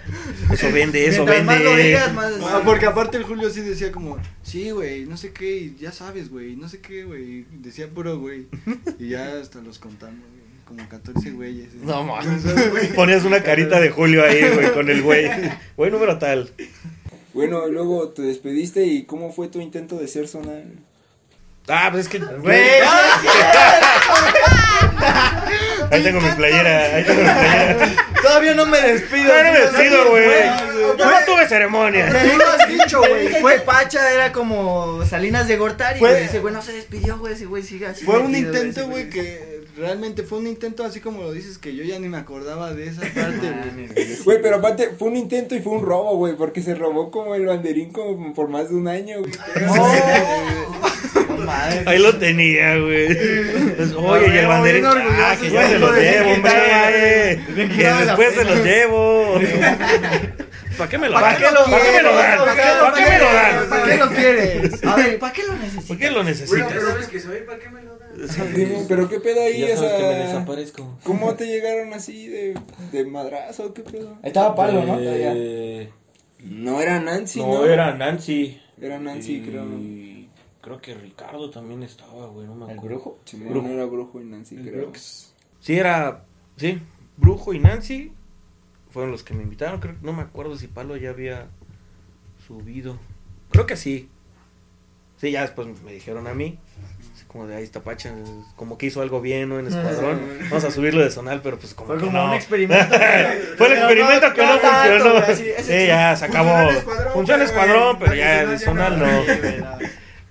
Eso 0.52 0.70
vende, 0.72 1.06
eso 1.06 1.24
Mientras 1.24 1.44
más 1.44 1.60
lo 1.60 1.70
vende. 1.70 1.84
digas, 1.84 2.12
más- 2.12 2.32
Ah, 2.42 2.62
porque 2.64 2.86
aparte 2.86 3.16
el 3.16 3.24
Julio 3.24 3.50
sí 3.50 3.60
decía 3.60 3.90
como, 3.92 4.18
sí, 4.42 4.70
güey, 4.70 5.04
no 5.06 5.16
sé 5.16 5.32
qué, 5.32 5.56
y 5.56 5.76
ya 5.80 5.90
sabes, 5.92 6.30
güey, 6.30 6.56
no 6.56 6.68
sé 6.68 6.80
qué, 6.80 7.04
güey. 7.04 7.44
Decía 7.50 7.88
puro, 7.88 8.18
güey. 8.18 8.46
Y 8.98 9.08
ya 9.10 9.38
hasta 9.40 9.60
los 9.60 9.78
contamos, 9.78 10.18
güey, 10.20 10.44
como 10.64 10.88
14 10.88 11.30
güeyes. 11.30 11.74
No 11.82 12.04
mames. 12.04 12.42
Ponías 12.94 13.24
una 13.24 13.42
carita 13.42 13.80
de 13.80 13.90
Julio 13.90 14.24
ahí, 14.24 14.42
güey, 14.54 14.72
con 14.72 14.88
el 14.90 15.02
güey. 15.02 15.30
Güey 15.76 15.90
número 15.90 16.18
tal. 16.18 16.50
Bueno, 17.32 17.66
luego 17.66 18.10
te 18.10 18.22
despediste 18.22 18.84
y 18.86 19.04
¿cómo 19.04 19.32
fue 19.32 19.48
tu 19.48 19.60
intento 19.60 19.96
de 19.96 20.06
ser 20.08 20.28
zona? 20.28 20.52
Ah, 21.66 21.88
pues 21.90 22.04
es 22.06 22.08
que. 22.12 22.18
Güey, 22.18 22.60
Ahí 25.90 26.02
tengo 26.02 26.20
mi 26.20 26.28
playera, 26.30 26.96
ahí 26.96 27.04
tengo 27.04 27.20
mi 27.22 27.28
playera. 27.28 27.88
Todavía 28.24 28.54
no 28.54 28.66
me 28.66 28.80
despido. 28.80 29.24
No 29.34 29.52
vestido, 29.52 30.04
sí, 30.04 30.10
güey. 30.10 30.96
Yo 30.98 31.04
no 31.10 31.16
tuve 31.26 31.48
ceremonia. 31.48 32.10
Te 32.10 32.36
lo 32.36 32.44
has 32.48 32.68
dicho, 32.68 32.98
güey. 33.00 33.28
Fue 33.40 33.58
Pacha, 33.60 34.12
era 34.12 34.32
como 34.32 35.04
Salinas 35.04 35.46
de 35.48 35.56
Gortari. 35.56 35.98
Fue- 35.98 36.10
güey. 36.10 36.24
Ese 36.24 36.40
güey 36.40 36.52
no 36.54 36.62
se 36.62 36.72
despidió, 36.72 37.18
güey. 37.18 37.34
Ese 37.34 37.46
güey 37.46 37.62
sigue 37.62 37.86
así. 37.86 38.04
Fue 38.04 38.18
un 38.18 38.34
intento, 38.34 38.88
güey, 38.88 39.08
que 39.10 39.62
realmente 39.76 40.22
fue 40.22 40.38
un 40.38 40.46
intento 40.46 40.84
así 40.84 41.00
como 41.00 41.22
lo 41.22 41.32
dices, 41.32 41.58
que 41.58 41.74
yo 41.74 41.82
ya 41.84 41.98
ni 41.98 42.08
me 42.08 42.16
acordaba 42.18 42.72
de 42.72 42.88
esa 42.88 43.00
parte, 43.14 43.50
güey. 43.74 44.16
Güey, 44.24 44.42
pero 44.42 44.56
aparte 44.56 44.90
fue 44.98 45.08
un 45.08 45.16
intento 45.16 45.54
y 45.54 45.60
fue 45.60 45.72
un 45.74 45.82
robo, 45.84 46.16
güey, 46.16 46.36
porque 46.36 46.62
se 46.62 46.74
robó 46.74 47.10
como 47.10 47.34
el 47.34 47.46
banderín 47.46 47.92
como 47.92 48.32
por 48.34 48.48
más 48.48 48.68
de 48.70 48.76
un 48.76 48.88
año, 48.88 49.18
güey. 49.20 49.32
Madre. 51.44 51.82
Ahí 51.86 51.98
lo 51.98 52.16
tenía, 52.16 52.76
güey. 52.78 53.06
Pues, 53.76 53.92
Oye, 53.94 54.34
y 54.34 54.38
el 54.38 54.46
banderín. 54.46 54.84
Ah, 54.86 55.36
que 55.40 55.50
ya 55.50 55.68
se 55.68 55.78
los 55.78 55.96
llevo, 55.96 56.30
hombre. 56.32 57.40
Que 57.54 57.92
después 58.04 58.34
se 58.34 58.44
los 58.44 58.64
llevo. 58.64 59.40
¿Para 60.76 60.90
qué 60.90 60.98
me 60.98 61.08
lo 61.08 61.14
¿Para 61.14 61.26
dan? 61.28 61.36
qué 61.36 61.50
lo 61.52 61.64
¿Para 61.70 61.84
qué 61.84 61.92
me 61.92 62.02
lo 62.02 62.14
dan? 62.16 62.38
quieres? 62.54 62.80
¿Para 62.80 62.94
qué 62.94 63.10
me 63.10 63.18
lo 63.18 63.24
dan? 63.32 63.68
¿Para 63.68 63.84
qué 63.84 63.96
lo 63.96 64.08
quieres? 64.08 64.84
A 64.84 64.96
ver, 64.96 65.18
¿para 65.20 65.32
qué 65.32 65.42
lo 65.44 65.52
necesitas? 65.54 65.84
¿Por 65.86 65.98
qué 65.98 66.10
lo 66.10 66.24
necesitas? 66.24 66.66
pero 66.68 66.80
sabes 66.90 67.06
que 67.06 67.20
soy, 67.20 67.38
¿para 67.46 67.58
qué 67.60 67.68
me 67.70 67.82
lo 67.82 67.96
das? 67.96 68.54
Dime, 68.54 68.84
pero 68.88 69.08
qué 69.08 69.20
pedo 69.20 69.40
ahí, 69.42 69.60
Ya 69.60 69.74
o 69.74 69.76
sabes 69.76 69.92
que 69.92 70.02
me 70.02 70.14
sea, 70.14 70.26
desaparezco. 70.26 70.98
¿cómo 71.04 71.34
te 71.34 71.46
llegaron 71.46 71.94
así 71.94 72.26
de, 72.26 72.54
de 72.90 73.04
madrazo? 73.04 73.72
¿Qué 73.72 73.82
pedo? 73.82 74.18
Ahí 74.24 74.28
estaba 74.30 74.56
Pablo, 74.56 74.82
¿no? 74.84 74.96
Eh, 75.00 75.90
No 76.40 76.80
era 76.80 76.98
Nancy, 76.98 77.38
no, 77.38 77.46
¿no? 77.54 77.66
era 77.66 77.94
Nancy. 77.94 78.60
Era 78.82 78.98
Nancy, 78.98 79.36
Y 79.36 79.40
creo. 79.42 79.64
Creo 80.64 80.80
que 80.80 80.94
Ricardo 80.94 81.50
también 81.50 81.82
estaba, 81.82 82.26
güey, 82.28 82.46
no 82.46 82.54
me 82.54 82.64
¿El 82.72 82.78
acuerdo. 82.78 82.96
brujo? 82.96 83.18
Sí, 83.26 83.36
no, 83.36 83.50
Brujo. 83.50 83.68
no 83.68 83.74
era 83.74 83.84
Brujo 83.84 84.18
y 84.22 84.24
Nancy, 84.24 84.56
creo. 84.56 84.92
Sí, 85.60 85.76
era. 85.78 86.24
Sí, 86.56 86.80
Brujo 87.18 87.52
y 87.52 87.58
Nancy 87.58 88.14
fueron 88.90 89.10
los 89.12 89.22
que 89.22 89.34
me 89.34 89.42
invitaron. 89.42 89.78
Creo, 89.78 89.94
no 90.00 90.14
me 90.14 90.22
acuerdo 90.22 90.56
si 90.56 90.66
Palo 90.66 90.96
ya 90.96 91.10
había 91.10 91.48
subido. 92.46 92.98
Creo 93.50 93.66
que 93.66 93.76
sí. 93.76 94.08
Sí, 95.18 95.32
ya 95.32 95.42
después 95.42 95.68
me 95.82 95.92
dijeron 95.92 96.26
a 96.28 96.32
mí. 96.34 96.58
Así 97.14 97.24
como 97.26 97.46
de 97.46 97.56
ahí 97.56 97.62
está 97.62 97.82
Pacha. 97.82 98.14
Como 98.56 98.78
que 98.78 98.86
hizo 98.86 99.02
algo 99.02 99.20
bien, 99.20 99.50
¿no? 99.50 99.58
En 99.58 99.66
Escuadrón. 99.66 100.18
Vamos 100.48 100.64
a 100.64 100.70
subirlo 100.70 101.02
de 101.04 101.10
Sonal, 101.10 101.42
pero 101.42 101.58
pues 101.58 101.74
como 101.74 101.88
Fue 101.88 101.96
que 101.98 102.06
como 102.06 102.16
no. 102.18 102.24
un 102.28 102.32
experimento. 102.34 102.96
Fue 103.58 103.66
el 103.66 103.72
experimento 103.74 104.32
que 104.32 104.42
no 104.46 104.58
funcionó. 104.58 105.36
Sí, 105.62 105.86
ya 105.88 106.16
se 106.16 106.24
acabó. 106.24 106.70
Funciona 107.12 107.44
el 107.44 107.50
escuadrón, 107.50 107.98
pero, 107.98 108.14
ya 108.14 108.46
de 108.46 108.58
ya 108.58 108.64
Sonal 108.64 108.98
no. 108.98 109.06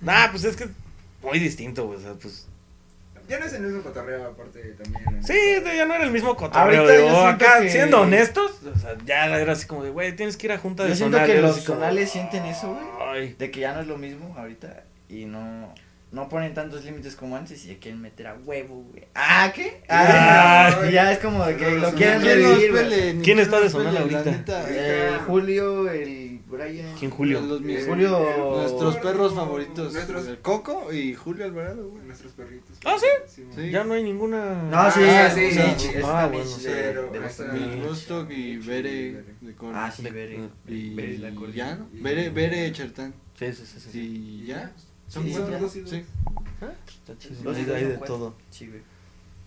Nah, 0.04 0.30
pues 0.32 0.44
es 0.44 0.56
que 0.56 0.68
muy 1.22 1.40
distinto, 1.40 1.86
güey. 1.88 1.98
O 2.00 2.02
sea, 2.02 2.14
pues. 2.14 2.48
Ya 3.30 3.40
no 3.40 3.46
es 3.46 3.54
el 3.54 3.62
mismo 3.62 3.82
cotorreo, 3.82 4.28
aparte 4.28 4.60
también. 4.84 5.24
Sí, 5.26 5.34
ya 5.64 5.86
no 5.86 5.94
era 5.96 6.04
el 6.04 6.12
mismo 6.12 6.36
cotorreo. 6.36 6.82
Ahorita 6.82 6.94
digo, 6.98 7.08
yo 7.08 7.22
siento 7.22 7.46
acá, 7.46 7.62
que- 7.62 7.70
siendo 7.70 8.02
honestos, 8.02 8.52
o 8.76 8.78
sea, 8.78 8.98
ya 9.06 9.26
era 9.40 9.54
así 9.54 9.66
como 9.66 9.82
de, 9.84 9.92
güey, 9.92 10.14
tienes 10.14 10.36
que 10.36 10.48
ir 10.48 10.52
a 10.52 10.58
junta 10.58 10.84
de 10.84 10.90
Yo 10.90 10.96
siento 10.96 11.24
que 11.24 11.42
los 11.42 11.54
como, 11.62 11.80
zonales 11.80 12.10
sienten 12.12 12.46
eso, 12.46 12.74
güey. 12.74 12.86
Ay, 13.02 13.36
De 13.40 13.50
que 13.50 13.62
ya 13.62 13.74
no 13.74 13.80
es 13.80 13.88
lo 13.88 13.98
mismo 13.98 14.36
ahorita 14.38 14.84
y 15.08 15.24
no, 15.24 15.74
no 16.12 16.28
ponen 16.28 16.54
tantos 16.54 16.84
límites 16.84 17.16
como 17.16 17.38
antes 17.38 17.64
y 17.64 17.68
se 17.70 17.78
quieren 17.80 18.02
meter 18.02 18.28
a 18.28 18.34
huevo, 18.34 18.84
güey. 18.92 19.06
¿Ah, 19.16 19.54
qué? 19.56 19.82
Ah, 19.88 20.78
Ah. 20.84 20.90
ya 20.90 21.14
es 21.14 21.20
como 21.20 21.46
de 21.46 21.56
que 21.56 21.72
lo 21.72 21.94
¿Quién 21.94 22.20
quieren 22.20 22.22
¿Quién 22.22 22.42
nos 22.42 22.58
revivir, 22.60 23.22
¿Quién 23.24 23.40
está 23.40 23.62
de 23.62 23.70
la 23.70 24.00
ahorita? 24.02 24.24
neta. 24.26 24.70
El 24.70 25.18
Julio, 25.20 25.90
el 25.90 26.33
Brian. 26.54 26.96
¿Quién 26.98 27.12
Julio? 27.12 27.42
Los 27.42 27.62
mis- 27.62 27.86
Julio- 27.86 28.56
Nuestros 28.58 28.98
perros 28.98 29.34
favoritos. 29.34 29.94
Nuestros- 29.94 30.28
El 30.28 30.40
Coco 30.40 30.94
y 30.94 31.14
Julio 31.14 31.46
Alvarado, 31.46 31.90
güey. 31.90 32.04
Nuestros 32.06 32.34
perritos. 32.34 32.78
Ah, 32.86 32.96
¿sí? 33.00 33.42
Sí. 33.56 33.70
Ya 33.72 33.84
no 33.84 33.94
hay 33.96 34.04
ninguna. 34.04 34.64
No, 34.64 34.92
sí, 34.92 35.02
Ah, 35.04 35.30
sí, 35.34 35.50
Ah, 36.04 36.30
bueno, 36.32 37.84
Rostock 37.88 38.30
y 38.32 38.58
Bere 38.58 39.24
de 39.42 39.54
Coro. 39.56 39.76
Ah, 39.76 39.92
sí, 39.92 40.04
Bere. 40.04 40.40
Y 40.68 40.94
Bere 40.94 41.18
la 41.18 41.34
Cori. 41.36 41.54
ya, 41.54 41.76
¿no? 41.76 41.90
Bere, 41.94 42.30
Bere 42.30 42.72
Chertán. 42.72 43.14
Sí, 43.38 43.52
sí, 43.54 43.64
sí. 43.66 43.80
sí. 43.92 44.00
Y 44.44 44.46
ya. 44.48 44.72
Son 45.08 45.24
Sí, 45.24 45.32
cuatro, 45.32 45.52
ya. 45.52 45.60
dos 45.60 45.76
y 45.76 45.82
dos. 45.82 45.90
Sí. 45.90 46.04
Está 46.88 47.18
chido. 47.18 47.42
Dos 47.44 47.58
y 47.58 47.60
Hay, 47.60 47.66
dos 47.66 47.76
hay 47.76 47.84
de 47.86 47.98
todo. 47.98 48.36
Sí, 48.50 48.68
güey. 48.68 48.82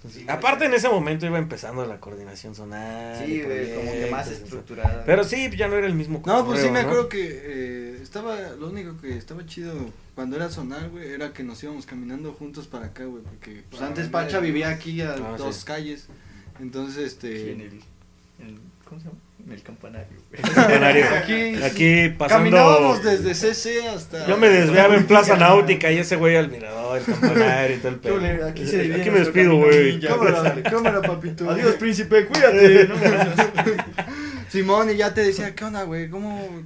Entonces, 0.07 0.29
aparte, 0.29 0.65
en 0.67 0.75
ese 0.75 0.89
momento 0.89 1.27
iba 1.27 1.39
empezando 1.39 1.85
la 1.85 1.99
coordinación 2.01 2.55
zonal. 2.55 3.25
Sí, 3.25 3.43
como 3.43 3.93
que 3.93 4.09
más 4.11 4.31
estructurada. 4.31 5.05
Pero 5.05 5.25
sí, 5.25 5.49
ya 5.57 5.69
no 5.69 5.75
era 5.77 5.87
el 5.87 5.95
mismo 5.95 6.23
No, 6.25 6.45
pues 6.47 6.61
sí 6.61 6.67
me 6.71 6.83
¿no? 6.83 6.89
acuerdo 6.89 7.09
que 7.09 7.27
eh, 7.29 7.99
estaba, 8.03 8.39
lo 8.59 8.69
único 8.69 8.97
que 9.01 9.17
estaba 9.17 9.45
chido 9.47 9.75
cuando 10.15 10.37
era 10.37 10.49
sonar, 10.51 10.89
güey, 10.91 11.13
era 11.13 11.33
que 11.33 11.43
nos 11.43 11.63
íbamos 11.63 11.85
caminando 11.87 12.33
juntos 12.33 12.67
para 12.67 12.87
acá, 12.87 13.05
güey, 13.05 13.23
porque 13.23 13.63
pues 13.71 13.83
antes. 13.83 14.09
Pacha 14.09 14.41
vivía 14.41 14.71
aquí 14.71 15.01
a 15.03 15.13
Ah, 15.15 15.37
dos 15.37 15.57
sí. 15.57 15.65
calles, 15.67 16.07
entonces 16.61 17.17
Sí, 17.21 17.29
en 17.29 17.33
este... 17.37 17.53
el, 17.53 17.61
en- 18.41 18.61
¿Cómo 18.89 19.01
se 19.01 19.07
llama? 19.09 19.19
En 19.47 19.53
el 19.53 19.63
campanario. 19.63 20.09
güey. 20.31 20.43
Campanario. 20.43 21.07
Aquí, 21.15 21.55
Aquí 21.63 22.09
pasando. 22.19 22.51
caminábamos 22.51 23.05
desde 23.05 23.33
CC 23.35 23.87
hasta... 23.87 24.27
Yo 24.27 24.37
me 24.37 24.49
desviaba 24.49 24.97
en 24.97 25.07
Plaza 25.07 25.37
Náutica 25.37 25.93
y 25.93 25.99
ese 25.99 26.17
güey 26.17 26.37
al 26.37 26.51
mirador, 26.51 26.99
el 26.99 27.05
campanario 27.05 27.77
y 27.77 27.79
todo 27.79 27.93
el 27.93 27.99
pedo. 28.01 28.47
Aquí 28.47 28.67
se 28.67 28.83
divide 28.83 29.01
Aquí 29.01 29.11
me 29.11 29.21
despido, 29.21 29.57
güey. 29.57 30.01
Cámara, 30.01 30.63
cámara, 30.65 31.01
papito. 31.01 31.49
Adiós, 31.49 31.77
príncipe, 31.77 32.27
cuídate. 32.27 32.89
¿no? 32.89 32.97
Simón, 34.51 34.91
y 34.91 34.97
ya 34.97 35.15
te 35.15 35.23
decía, 35.23 35.55
¿qué 35.55 35.65
onda, 35.65 35.85
güey? 35.85 36.11
¿Cómo, 36.11 36.65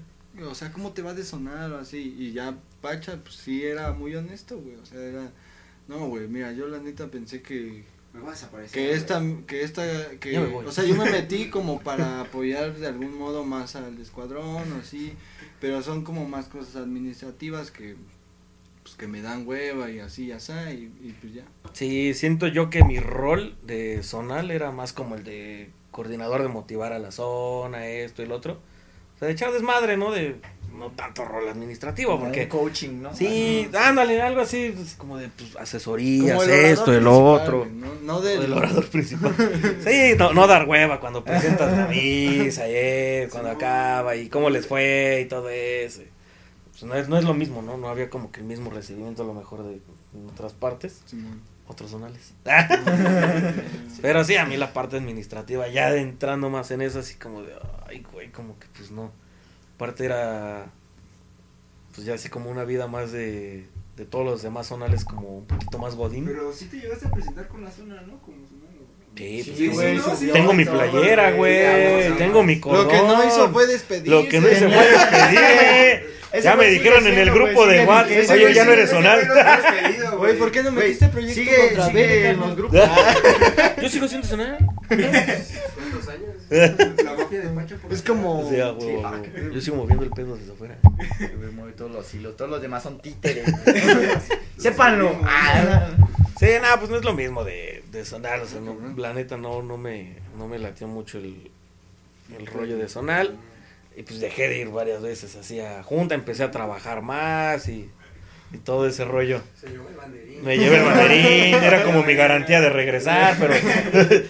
o 0.48 0.55
sea, 0.55 0.73
cómo 0.73 0.93
te 0.93 1.02
va 1.02 1.12
de 1.12 1.23
sonar 1.23 1.70
o 1.73 1.78
así? 1.78 2.16
Y 2.19 2.32
ya 2.32 2.55
Pacha, 2.81 3.19
pues 3.23 3.35
sí 3.36 3.65
era 3.65 3.93
muy 3.93 4.15
honesto, 4.15 4.59
güey, 4.59 4.77
o 4.77 4.86
sea, 4.86 5.01
era... 5.01 5.31
No, 5.86 6.07
güey, 6.07 6.28
mira, 6.28 6.52
yo 6.52 6.69
la 6.69 6.78
neta 6.78 7.09
pensé 7.09 7.43
que 7.43 7.85
Me 8.12 8.20
voy 8.20 8.28
a 8.31 8.32
desaparecer. 8.32 8.73
que 8.73 8.93
esta 8.95 9.23
que 9.47 9.62
esta 9.62 9.82
que 10.19 10.32
Ya 10.32 10.41
me 10.41 10.47
voy. 10.49 10.66
o 10.66 10.73
sea 10.73 10.85
yo 10.85 10.97
me 10.97 11.11
metí 11.11 11.49
como 11.51 11.81
para 11.81 12.20
apoyar 12.23 12.74
de 12.77 12.87
algún 12.89 13.16
modo 13.19 13.45
más 13.45 13.77
al 13.77 13.99
escuadrón 14.01 14.73
o 14.73 14.77
así 14.81 15.12
pero 15.61 15.82
son 15.82 16.03
como 16.05 16.27
más 16.28 16.47
cosas 16.47 16.77
administrativas 16.77 17.70
que 17.70 17.97
pues 18.82 18.95
que 18.97 19.07
me 19.07 19.20
dan 19.23 19.47
hueva 19.47 19.91
y 19.91 20.01
así 20.01 20.27
ya 20.28 20.37
así 20.37 20.53
y, 20.53 21.09
y 21.09 21.16
pues 21.20 21.35
ya 21.35 21.45
Sí, 21.73 22.15
siento 22.15 22.47
yo 22.49 22.69
que 22.70 22.82
mi 22.82 22.99
rol 22.99 23.57
de 23.62 24.03
zonal 24.03 24.51
era 24.51 24.73
más 24.73 24.93
como 24.93 25.15
el 25.15 25.23
de 25.24 25.70
coordinador 25.93 26.43
de 26.43 26.49
motivar 26.49 26.93
a 26.93 26.99
la 26.99 27.12
zona, 27.12 27.87
esto 27.87 28.23
y 28.23 28.27
lo 28.27 28.37
otro. 28.37 28.55
O 29.15 29.19
sea, 29.19 29.28
de 29.28 29.35
echar 29.35 29.53
desmadre, 29.53 29.97
¿no? 29.97 30.11
De 30.11 30.41
no 30.81 30.90
tanto 30.90 31.24
rol 31.24 31.48
administrativo, 31.48 32.12
Como 32.12 32.24
porque... 32.24 32.48
coaching, 32.48 33.02
¿no? 33.02 33.15
Sí, 33.15 33.69
ándale, 33.78 34.20
algo 34.20 34.40
así, 34.40 34.73
pues, 34.74 34.94
como 34.94 35.19
de 35.19 35.28
pues, 35.28 35.55
asesorías, 35.57 36.39
Como 36.39 36.43
el 36.43 36.51
esto, 36.51 36.93
el 36.93 37.07
otro. 37.07 37.69
no, 37.73 37.94
no 38.02 38.20
del 38.20 38.40
del 38.40 38.52
orador 38.52 38.89
principal. 38.89 39.35
Sí, 39.85 40.15
no, 40.19 40.32
no 40.32 40.47
dar 40.47 40.66
hueva 40.69 40.98
cuando 40.98 41.23
presentas 41.23 41.77
la 41.77 41.86
misa 41.86 42.65
cuando 43.31 43.51
acaba 43.51 44.16
y 44.16 44.28
cómo 44.28 44.51
les 44.51 44.66
fue 44.66 45.23
y 45.24 45.28
todo 45.28 45.48
eso. 45.51 46.02
Pues 46.70 46.82
no, 46.82 46.94
es, 46.94 47.09
no 47.09 47.19
es 47.19 47.24
lo 47.24 47.35
mismo, 47.35 47.62
¿no? 47.62 47.77
No 47.77 47.89
había 47.89 48.09
como 48.09 48.32
que 48.32 48.40
el 48.40 48.47
mismo 48.47 48.70
recibimiento 48.70 49.23
a 49.23 49.27
lo 49.27 49.35
mejor 49.35 49.62
de 49.65 49.81
en 50.15 50.28
otras 50.28 50.52
partes, 50.55 51.02
Simón. 51.07 51.40
otros 51.69 51.90
zonales. 51.90 52.35
Pero 54.02 54.24
sí, 54.24 54.36
a 54.36 54.44
mí 54.47 54.57
la 54.57 54.73
parte 54.73 54.97
administrativa, 54.97 55.69
ya 55.69 55.94
entrando 55.94 56.51
más 56.51 56.70
en 56.70 56.82
eso, 56.82 57.01
así 57.01 57.15
como 57.15 57.43
de, 57.43 57.52
ay, 57.86 58.05
güey, 58.12 58.31
como 58.31 58.59
que 58.59 58.66
pues 58.77 58.90
no. 58.90 59.12
Aparte 59.81 60.05
era, 60.05 60.66
pues 61.94 62.07
ya 62.07 62.12
así 62.12 62.28
como 62.28 62.51
una 62.51 62.65
vida 62.65 62.86
más 62.86 63.12
de, 63.12 63.65
de 63.97 64.05
todos 64.05 64.27
los 64.27 64.43
demás 64.43 64.66
zonales, 64.66 65.07
como 65.07 65.39
un 65.39 65.47
poquito 65.47 65.78
más 65.78 65.94
godín. 65.94 66.27
Pero 66.27 66.52
sí 66.52 66.66
te 66.66 66.77
llegaste 66.81 67.09
a 67.09 67.11
presentar 67.11 67.48
con 67.48 67.65
la 67.65 67.70
zona, 67.70 68.02
¿no? 68.02 68.19
Como. 68.20 68.36
Sí, 69.16 69.43
pues, 69.43 69.57
Sí, 69.57 69.69
como- 69.69 69.81
güey, 69.81 69.97
¿no? 69.97 70.32
tengo 70.35 70.52
mi 70.52 70.65
playera, 70.66 71.31
güey. 71.32 72.09
sí, 72.09 72.12
Tengo 72.19 72.43
mi 72.43 72.61
cordón. 72.61 72.85
lo 72.85 72.90
que 72.90 72.98
no 72.98 73.27
hizo 73.27 73.51
fue 73.51 73.66
despedirse 73.66 74.11
Lo 74.11 74.28
que 74.28 74.39
no 74.43 74.48
hice 74.51 74.69
fue 74.69 74.86
despedir. 74.90 76.11
Ese 76.32 76.43
ya 76.44 76.55
me 76.57 76.66
dijeron 76.66 77.07
en 77.07 77.19
el 77.19 77.31
grupo 77.31 77.65
güey, 77.65 77.78
de 77.78 77.85
WhatsApp. 77.86 78.31
Oye, 78.31 78.55
ya 78.55 78.65
no 78.65 78.73
eres 78.73 78.90
zonal. 78.90 79.20
Güey, 80.16 80.36
¿por 80.39 80.51
qué 80.52 80.62
no 80.62 80.70
metiste 80.73 81.09
proyecto 81.09 81.35
sigue, 81.35 81.57
contra 81.69 81.86
sigue 81.86 82.07
Bere, 82.07 82.28
en 82.31 82.40
los 82.40 82.57
grupos. 82.57 82.81
Yo 83.82 83.89
sigo 83.89 84.07
siendo 84.09 84.27
zonal. 84.28 84.59
¿Cuántos 84.86 86.09
años? 86.09 86.98
La 87.05 87.15
mafia 87.15 87.40
de 87.40 87.48
Pacho. 87.48 87.77
Es 87.90 88.02
como 88.02 88.48
Sí, 88.51 88.61
a 88.61 88.73
huevo, 88.73 89.07
a 89.07 89.11
huevo. 89.12 89.51
Yo 89.52 89.61
sigo 89.61 89.77
moviendo 89.77 90.05
el 90.05 90.11
pedo 90.11 90.36
desde 90.36 90.52
afuera. 90.52 90.77
Güey, 91.19 91.51
mueve 91.52 91.73
todos 91.73 91.90
los 91.90 92.15
hilos, 92.15 92.36
todos 92.36 92.51
los 92.51 92.61
demás 92.61 92.82
son 92.82 93.01
títeres. 93.01 93.44
Sépanlo. 94.59 95.19
Ah, 95.24 95.89
Sí, 96.39 96.47
nada, 96.61 96.78
pues 96.78 96.90
no 96.90 96.97
es 96.97 97.05
lo 97.05 97.12
mismo 97.12 97.44
de, 97.44 97.82
de 97.93 98.05
zonal. 98.05 98.40
O 98.40 98.47
sea, 98.47 98.61
no, 98.61 98.77
la 98.97 99.12
neta 99.12 99.36
no, 99.36 99.62
no, 99.62 99.77
me, 99.77 100.16
no 100.39 100.48
me 100.48 100.59
latió 100.59 100.86
mucho 100.89 101.19
el, 101.19 101.51
el 102.39 102.47
rollo 102.47 102.78
de 102.78 102.89
zonal. 102.89 103.36
Y 103.97 104.03
pues 104.03 104.21
dejé 104.21 104.49
de 104.49 104.59
ir 104.59 104.69
varias 104.69 105.03
veces 105.03 105.37
así 105.37 105.61
a 105.61 105.83
junta. 105.83 106.15
Empecé 106.15 106.45
a 106.45 106.51
trabajar 106.51 107.03
más 107.03 107.69
y, 107.69 107.91
y 108.53 108.59
todo 108.59 108.87
ese 108.87 109.05
rollo. 109.05 109.43
Se 109.61 109.69
llevó 109.69 109.89
el 109.89 109.97
banderín. 109.97 110.45
Me 110.45 110.59
llevé 110.59 110.77
el 110.79 110.85
banderín, 110.85 111.55
era 111.55 111.83
como 111.85 112.03
mi 112.03 112.15
garantía 112.15 112.61
de 112.61 112.71
regresar, 112.71 113.37
pero, 113.39 113.55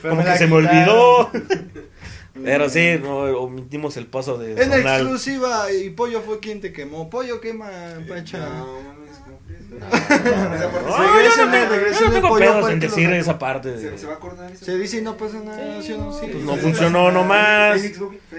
como 0.02 0.24
que 0.24 0.36
se 0.38 0.46
me 0.46 0.54
olvidó. 0.54 1.30
Pero 2.42 2.70
sí, 2.70 2.98
no, 3.02 3.18
omitimos 3.38 3.96
el 3.96 4.06
paso 4.06 4.38
de 4.38 4.52
en 4.52 4.70
zonal. 4.70 5.00
exclusiva 5.02 5.70
y 5.72 5.90
Pollo 5.90 6.22
fue 6.22 6.40
quien 6.40 6.60
te 6.60 6.72
quemó 6.72 7.10
Pollo 7.10 7.40
quema 7.40 7.70
Pacha 8.08 8.38
No, 8.38 8.99
yo 9.70 9.76
no 12.06 12.12
tengo, 12.12 12.36
pedos 12.36 12.70
en 12.70 12.80
decir 12.80 13.10
esa 13.12 13.38
parte. 13.38 13.78
se, 13.78 13.90
De, 13.90 13.98
se 13.98 14.06
va 14.06 14.14
a 14.14 14.16
acordar 14.16 14.50
eso. 14.50 14.64
se 14.64 14.78
dice 14.78 14.98
y 14.98 15.02
no 15.02 15.16
pasa 15.16 15.38
nada 15.40 15.82
¿sí 15.82 15.94
no? 15.96 16.12
Sí. 16.12 16.26
Pues 16.32 16.44
no 16.44 16.56
funcionó 16.56 17.10
nomás. 17.10 17.80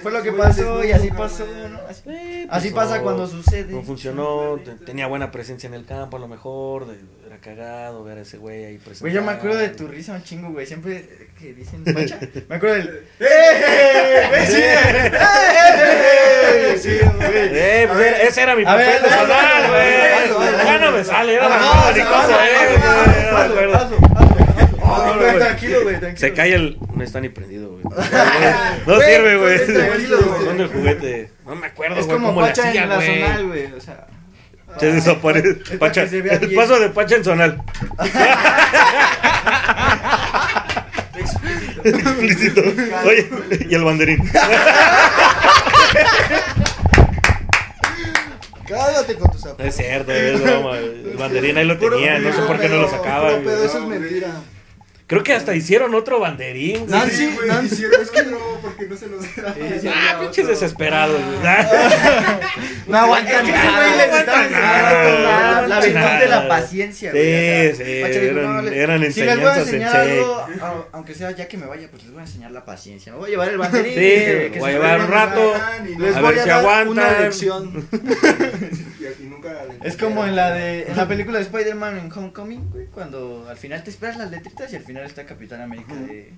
Fue 0.01 0.11
lo 0.11 0.21
que 0.21 0.31
pasó 0.31 0.83
y 0.83 0.91
así 0.91 1.09
pasó. 1.11 1.45
¿no? 1.69 1.79
Así, 1.89 2.03
Eh, 2.07 2.47
así 2.49 2.69
pues 2.71 2.83
pasa 2.83 2.97
no, 2.97 3.03
cuando 3.03 3.27
sucede. 3.27 3.71
No 3.73 3.81
funcionó, 3.83 4.59
te- 4.63 4.75
tenía 4.85 5.07
buena 5.07 5.31
presencia 5.31 5.67
en 5.67 5.73
el 5.73 5.85
campo 5.85 6.17
a 6.17 6.19
lo 6.19 6.27
mejor, 6.27 6.87
de- 6.87 6.99
cagado 7.41 8.03
ver 8.03 8.19
a 8.19 8.21
ese 8.21 8.37
güey 8.37 8.63
ahí 8.63 8.77
presente. 8.77 9.01
Güey, 9.01 9.13
yo 9.13 9.21
me 9.23 9.31
acuerdo 9.31 9.57
de 9.57 9.69
tu 9.69 9.87
risa 9.87 10.13
un 10.13 10.23
chingo, 10.23 10.49
güey. 10.51 10.65
Siempre 10.65 11.05
que 11.39 11.53
dicen 11.53 11.83
Pacha, 11.83 12.19
me 12.49 12.55
acuerdo 12.55 12.75
del. 12.75 13.03
¡Eh! 13.19 14.45
¡Sí! 14.47 14.61
¡Eh! 14.61 15.11
Güey. 17.17 17.49
Eh, 17.53 17.87
pues 17.91 18.19
ese 18.29 18.41
era 18.43 18.55
mi 18.55 18.63
papel 18.63 19.01
de 19.01 19.09
güey. 19.09 20.65
Ya 20.65 20.77
no 20.79 20.91
me 20.91 21.03
sale, 21.03 21.33
era 21.33 21.49
la 21.49 21.57
eh, 21.57 22.03
güey. 25.15 25.37
Tranquilo, 25.37 25.83
güey, 25.83 25.99
tranquilo. 25.99 26.17
Se 26.19 26.33
cae 26.33 26.53
el. 26.53 26.77
No 26.95 27.03
está 27.03 27.19
ni 27.19 27.29
prendido, 27.29 27.69
güey. 27.69 27.83
No 28.87 28.99
sirve, 28.99 29.37
güey. 29.37 29.65
tranquilo, 29.65 30.17
güey. 30.19 30.67
Juguete. 30.67 31.29
No 31.45 31.55
me 31.55 31.67
acuerdo, 31.67 31.97
Es 31.97 32.05
güey, 32.05 32.17
como 32.17 32.29
cómo 32.29 32.41
le 32.41 32.47
Pacha 32.47 32.69
hacía, 32.69 32.83
en 32.83 32.89
la 32.89 32.95
güey. 32.95 33.21
zonal, 33.21 33.47
güey. 33.47 33.65
O 33.73 33.81
sea. 33.81 34.07
Se 34.79 34.91
desaparece. 34.91 35.53
para 35.55 35.79
Pacha. 35.79 36.07
se 36.07 36.17
El 36.17 36.23
bien. 36.39 36.55
paso 36.55 36.79
de 36.79 36.89
Pacha 36.89 37.15
en 37.15 37.23
zonal. 37.23 37.61
Explícito. 41.83 42.61
Oye, 43.05 43.29
y 43.69 43.75
el 43.75 43.83
banderín. 43.83 44.19
Cálmate 48.67 49.15
con 49.15 49.31
tus 49.31 49.41
No 49.41 49.49
zapatos. 49.51 49.65
es 49.65 49.75
cierto, 49.75 50.11
es 50.11 50.41
broma. 50.41 50.77
El 50.77 51.15
banderín 51.17 51.57
ahí 51.57 51.65
lo 51.65 51.77
tenía, 51.77 52.19
no 52.19 52.31
sé 52.33 52.41
por 52.43 52.59
qué 52.59 52.69
no 52.69 52.77
lo 52.77 52.89
sacaban. 52.89 53.41
Pero 53.43 53.63
eso 53.63 53.79
es 53.79 53.85
mentira. 53.85 54.27
Creo 55.11 55.23
que 55.23 55.33
hasta 55.33 55.53
hicieron 55.53 55.93
otro 55.93 56.21
banderín. 56.21 56.85
güey. 56.85 56.89
Nancy, 56.89 57.15
Sí, 57.17 57.31
güey, 57.35 57.47
Nancy. 57.49 57.73
hicieron 57.75 58.01
otro 58.33 58.59
porque 58.61 58.85
no 58.87 58.95
se 58.95 59.07
los 59.07 59.25
Ah, 59.45 60.19
pinches 60.21 60.47
desesperados. 60.47 61.19
güey. 61.21 61.37
No 62.87 62.97
aguantan 62.97 63.45
Sí, 63.45 63.51
nada. 63.51 63.77
güey, 63.77 63.97
les 63.97 64.07
no 64.07 64.13
aguantan 64.13 64.51
nada, 64.53 65.67
La 65.67 65.75
no 65.79 65.81
virtud 65.85 66.19
de 66.21 66.27
la 66.29 66.47
paciencia, 66.47 67.11
güey. 67.11 67.23
Sí, 67.23 67.71
o 67.73 67.75
sea, 67.75 67.85
sí, 68.13 68.19
eran- 68.25 68.43
no, 68.55 68.61
les- 68.61 68.73
eran 68.73 69.11
Si 69.11 69.21
les 69.21 69.35
voy 69.37 69.45
a 69.47 69.55
enseñanzas 69.57 69.57
enseñar 69.67 69.91
sensei. 69.91 70.17
algo, 70.19 70.35
a- 70.61 70.87
aunque 70.93 71.13
sea 71.13 71.31
ya 71.31 71.47
que 71.49 71.57
me 71.57 71.65
vaya, 71.65 71.87
pues 71.91 72.03
les 72.03 72.11
voy 72.13 72.21
a 72.21 72.25
enseñar 72.25 72.51
la 72.51 72.63
paciencia. 72.63 73.11
Me 73.11 73.17
voy 73.17 73.27
a 73.27 73.31
llevar 73.31 73.49
el 73.49 73.57
banderín. 73.57 73.93
Sí, 73.93 73.99
que- 73.99 74.49
que 74.53 74.59
voy 74.59 74.69
a 74.69 74.73
llevar 74.73 75.01
un 75.01 75.07
rato. 75.09 75.53
Les 75.99 76.15
A 76.15 76.21
voy 76.21 76.29
ver 76.31 76.39
a 76.39 76.43
si 76.43 76.49
dar 76.49 76.59
aguantan. 76.59 76.87
una 76.89 77.19
lección. 77.19 77.87
Y 79.19 79.23
nunca 79.25 79.49
le- 79.49 79.71
Es 79.87 79.97
como 79.97 80.25
en 80.25 80.35
la 80.35 80.51
de 80.51 80.83
en 80.83 80.95
la 80.97 81.07
película 81.07 81.37
de 81.39 81.43
Spider-Man 81.43 81.97
en 81.97 82.11
Homecoming, 82.11 82.69
güey, 82.71 82.85
cuando 82.87 83.45
al 83.49 83.57
final 83.57 83.83
te 83.83 83.89
esperas 83.89 84.17
las 84.17 84.29
letritas 84.31 84.71
y 84.73 84.75
al 84.75 84.83
final 84.83 85.00
está 85.05 85.25
Capitán 85.25 85.61
América 85.61 85.93
de 85.95 86.33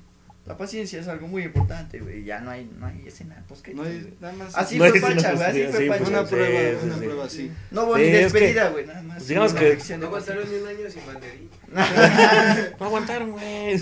la 0.45 0.57
paciencia 0.57 0.99
es 0.99 1.07
algo 1.07 1.27
muy 1.27 1.43
importante, 1.43 1.99
güey, 1.99 2.25
ya 2.25 2.41
no 2.41 2.51
hay 2.51 2.69
no 2.77 2.85
hay 2.87 3.07
escena 3.07 3.41
post 3.47 3.65
No 3.69 3.83
hay 3.83 4.13
nada 4.19 4.33
más. 4.33 4.53
Así 4.57 4.77
No 4.77 4.85
fue 4.89 4.97
escena 4.97 5.31
güey, 5.33 5.45
así 5.47 5.63
fue 5.71 5.81
sí, 5.83 5.87
Pacha. 5.89 6.03
fue 6.03 6.13
Una 6.13 6.25
Sí, 6.27 6.35
prueba, 6.35 6.59
sí, 6.81 6.85
una 6.85 6.93
sí. 6.95 6.99
prueba 7.01 7.25
así. 7.25 7.51
No 7.71 7.83
hubo 7.83 7.95
Sí, 7.95 8.01
ni 8.01 8.07
despedida, 8.11 8.69
güey, 8.69 8.85
nada 8.85 9.01
más. 9.03 9.17
pues 9.17 9.27
digamos 9.29 9.53
que- 9.53 9.97
No 9.97 10.05
aguantaron 10.07 10.49
ni 10.51 10.55
un 10.57 10.67
año 10.67 10.89
sin 10.89 11.05
banderín. 11.07 11.49
No 12.79 12.85
aguantaron, 12.85 13.31
güey. 13.31 13.79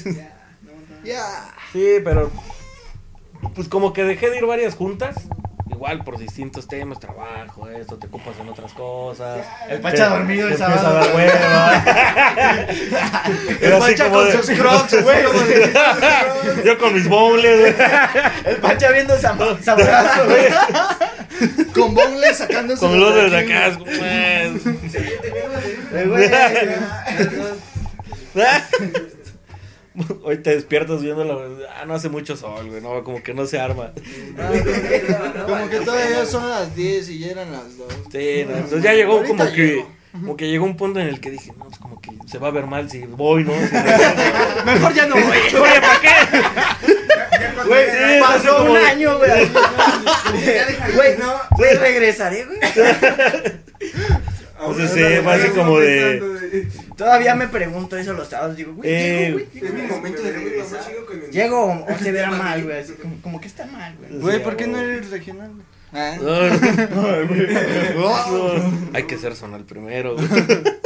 Ya. 1.03 1.49
Sí, 1.73 1.95
pero. 2.03 2.31
Pues 3.55 3.67
como 3.67 3.91
que 3.91 4.03
dejé 4.03 4.29
de 4.29 4.37
ir 4.37 4.45
varias 4.45 4.75
juntas. 4.75 5.15
Igual 5.73 6.03
por 6.03 6.17
distintos 6.19 6.67
temas, 6.67 6.99
trabajo, 6.99 7.67
esto, 7.69 7.97
te 7.97 8.07
ocupas 8.07 8.35
en 8.39 8.49
otras 8.49 8.71
cosas. 8.73 9.45
El 9.69 9.79
Pacha 9.79 10.03
Te- 10.09 10.09
dormido 10.09 10.47
el 10.49 10.57
sábado. 10.57 10.87
a 10.87 10.93
dar 10.93 11.15
hueva. 11.15 11.83
El 13.61 13.73
Pacha 13.79 14.03
como 14.05 14.15
con 14.17 14.25
de- 14.25 14.31
sus 14.43 14.49
crocs, 14.59 15.03
güey. 15.03 15.23
Yo 16.65 16.77
con 16.77 16.93
mis 16.93 17.07
bowls, 17.07 17.41
güey. 17.41 17.73
El 18.45 18.57
Pacha 18.57 18.91
viendo 18.91 19.15
sab- 19.17 19.61
sabroso, 19.63 20.25
güey. 20.25 20.45
Con 21.73 21.95
boneless 21.95 22.37
sacándose. 22.39 22.79
Con 22.85 22.99
los 22.99 23.15
de 23.31 23.37
acá, 23.37 23.71
pues. 23.79 23.95
El 25.93 26.09
güey. 26.09 26.29
Hoy 30.23 30.37
te 30.37 30.55
despiertas 30.55 31.01
viendo 31.01 31.23
la. 31.23 31.33
Ah, 31.79 31.85
no 31.85 31.93
hace 31.95 32.07
mucho 32.09 32.35
sol, 32.37 32.69
güey. 32.69 32.81
No, 32.81 33.03
como 33.03 33.21
que 33.21 33.33
no 33.33 33.45
se 33.45 33.59
arma. 33.59 33.91
Como 35.47 35.69
que 35.69 35.79
todavía 35.81 36.25
son 36.25 36.49
las 36.49 36.75
10 36.75 37.09
y 37.09 37.19
ya 37.19 37.31
eran 37.31 37.51
las 37.51 37.77
2. 37.77 37.87
Sí, 38.11 38.45
no, 38.47 38.55
entonces 38.55 38.83
ya 38.83 38.93
llegó 38.93 39.23
como 39.23 39.45
que. 39.51 39.67
llego. 39.67 39.89
Como 40.13 40.35
que 40.35 40.49
llegó 40.49 40.65
un 40.65 40.75
punto 40.75 40.99
en 40.99 41.07
el 41.07 41.21
que 41.21 41.31
dije, 41.31 41.53
no, 41.57 41.65
pues 41.65 41.77
como 41.77 42.01
que 42.01 42.09
se 42.27 42.37
va 42.37 42.49
a 42.49 42.51
ver 42.51 42.65
mal 42.67 42.89
si 42.91 42.99
voy, 43.05 43.45
¿no? 43.45 43.53
Si- 43.53 43.75
Mejor 44.65 44.93
ya 44.93 45.05
no 45.07 45.15
voy. 45.15 45.23
Oye, 45.23 45.81
¿para 45.81 46.01
qué? 46.01 46.09
Güey, 47.65 47.85
Sí, 47.91 48.19
pasó 48.19 48.63
un 48.71 48.75
año, 48.77 49.17
güey. 49.17 49.31
Güey, 50.95 51.17
no, 51.17 51.33
güey, 51.51 51.75
regresaré, 51.77 52.43
güey. 52.45 52.59
O 54.63 54.73
sea, 54.75 54.87
sí, 54.87 55.01
fue 55.23 55.33
así 55.33 55.49
como 55.51 55.79
de- 55.79 56.67
Todavía 57.01 57.33
me 57.33 57.47
pregunto 57.47 57.97
eso 57.97 58.13
los 58.13 58.27
sábados. 58.27 58.55
Digo, 58.55 58.75
güey, 58.75 58.87
Eh, 58.91 59.25
llego, 59.25 59.33
güey. 59.33 59.47
Es 59.65 59.73
mi 59.73 59.81
momento 59.87 60.21
de 60.21 60.31
regresar. 60.33 60.81
Llego 61.31 61.65
o, 61.65 61.91
o 61.91 61.97
se 61.97 62.11
verá 62.11 62.29
mal, 62.29 62.63
güey. 62.63 62.77
así 62.79 62.93
como, 62.93 63.19
como 63.23 63.41
que 63.41 63.47
está 63.47 63.65
mal, 63.65 63.95
güey. 63.97 64.19
Güey, 64.21 64.43
¿por 64.43 64.55
qué 64.55 64.67
no 64.67 64.77
eres 64.77 65.09
regional? 65.09 65.49
güey? 65.51 65.65
Ah. 65.93 66.15
Hay 68.93 69.03
que 69.03 69.17
ser 69.17 69.35
zonal 69.35 69.65
primero, 69.65 70.15
güey. 70.15 70.27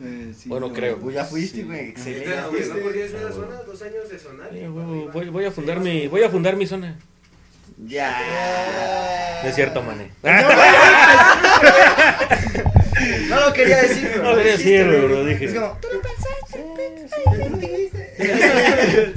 Eh, 0.00 0.32
sí, 0.38 0.48
Bueno, 0.48 0.68
no. 0.68 0.74
creo. 0.74 0.96
Pues 0.98 1.16
ya 1.16 1.24
fuiste, 1.24 1.64
güey. 1.64 1.88
Excelente. 1.88 2.38
Aunque 2.38 2.64
no 2.66 2.76
podías 2.76 3.10
ver 3.12 3.22
la 3.24 3.32
zona, 3.32 3.56
dos 3.66 3.82
años 3.82 4.08
de. 4.08 4.16
Sí, 4.16 4.26
güey, 4.68 5.08
Voy, 5.12 5.28
voy 5.28 5.44
a 5.44 5.50
fundar 5.50 5.80
mi, 5.80 6.06
voy 6.06 6.22
a 6.22 6.30
fundar 6.30 6.54
mi 6.54 6.68
zona. 6.68 6.94
Ya. 7.84 9.40
No 9.42 9.48
es 9.48 9.56
cierto, 9.56 9.82
mané. 9.82 10.12
No 10.22 10.30
lo 13.46 13.52
quería 13.52 13.82
decir, 13.82 14.08
güey. 14.08 14.22
No 14.22 14.30
lo 14.30 14.36
quería 14.36 14.52
decir, 14.52 14.86
lo 14.86 15.24
dije. 15.24 15.44
Es 15.44 15.54
como, 15.54 15.78
tú 15.80 15.88
lo 15.92 16.02
pensaste. 16.02 16.38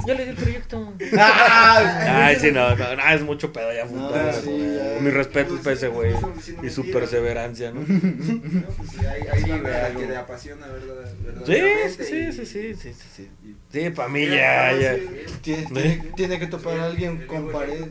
Yo 0.06 0.14
le 0.14 0.24
di 0.24 0.30
el 0.30 0.36
proyecto. 0.36 0.92
Ah, 1.18 2.26
Ay, 2.26 2.36
sí, 2.40 2.50
no, 2.52 2.74
no, 2.76 2.96
no, 2.96 3.08
es 3.10 3.22
mucho 3.22 3.52
pedo 3.52 3.72
ya 3.72 3.86
fundar. 3.86 4.26
No, 4.26 4.32
sí, 4.32 4.76
ya. 4.76 5.00
Mi 5.00 5.10
respeto 5.10 5.56
para 5.56 5.72
ese 5.74 5.88
güey. 5.88 6.14
Y 6.62 6.70
su 6.70 6.90
perseverancia, 6.90 7.70
¿no? 7.72 7.80
No, 7.86 8.66
pues 8.76 8.90
sí, 8.90 9.04
ahí, 9.06 9.22
ahí 9.30 9.42
Sí, 9.42 9.50
que 9.98 10.06
le 10.06 10.16
apasiona, 10.16 10.66
¿verdad? 10.66 11.10
Sí, 11.46 12.04
sí, 12.04 12.04
sí, 12.04 12.32
sí, 12.32 12.74
sí, 12.74 12.74
sí, 12.74 12.94
sí. 13.16 13.56
Sí, 13.72 13.90
para 13.90 14.08
mí 14.08 14.26
ya, 14.26 14.72
ya. 14.72 14.96
Tiene, 15.42 15.62
¿Eh? 15.62 15.66
tiene, 15.72 16.12
tiene 16.16 16.38
que 16.38 16.46
topar 16.46 16.78
a 16.78 16.86
alguien 16.86 17.26
con 17.26 17.50
pared. 17.50 17.86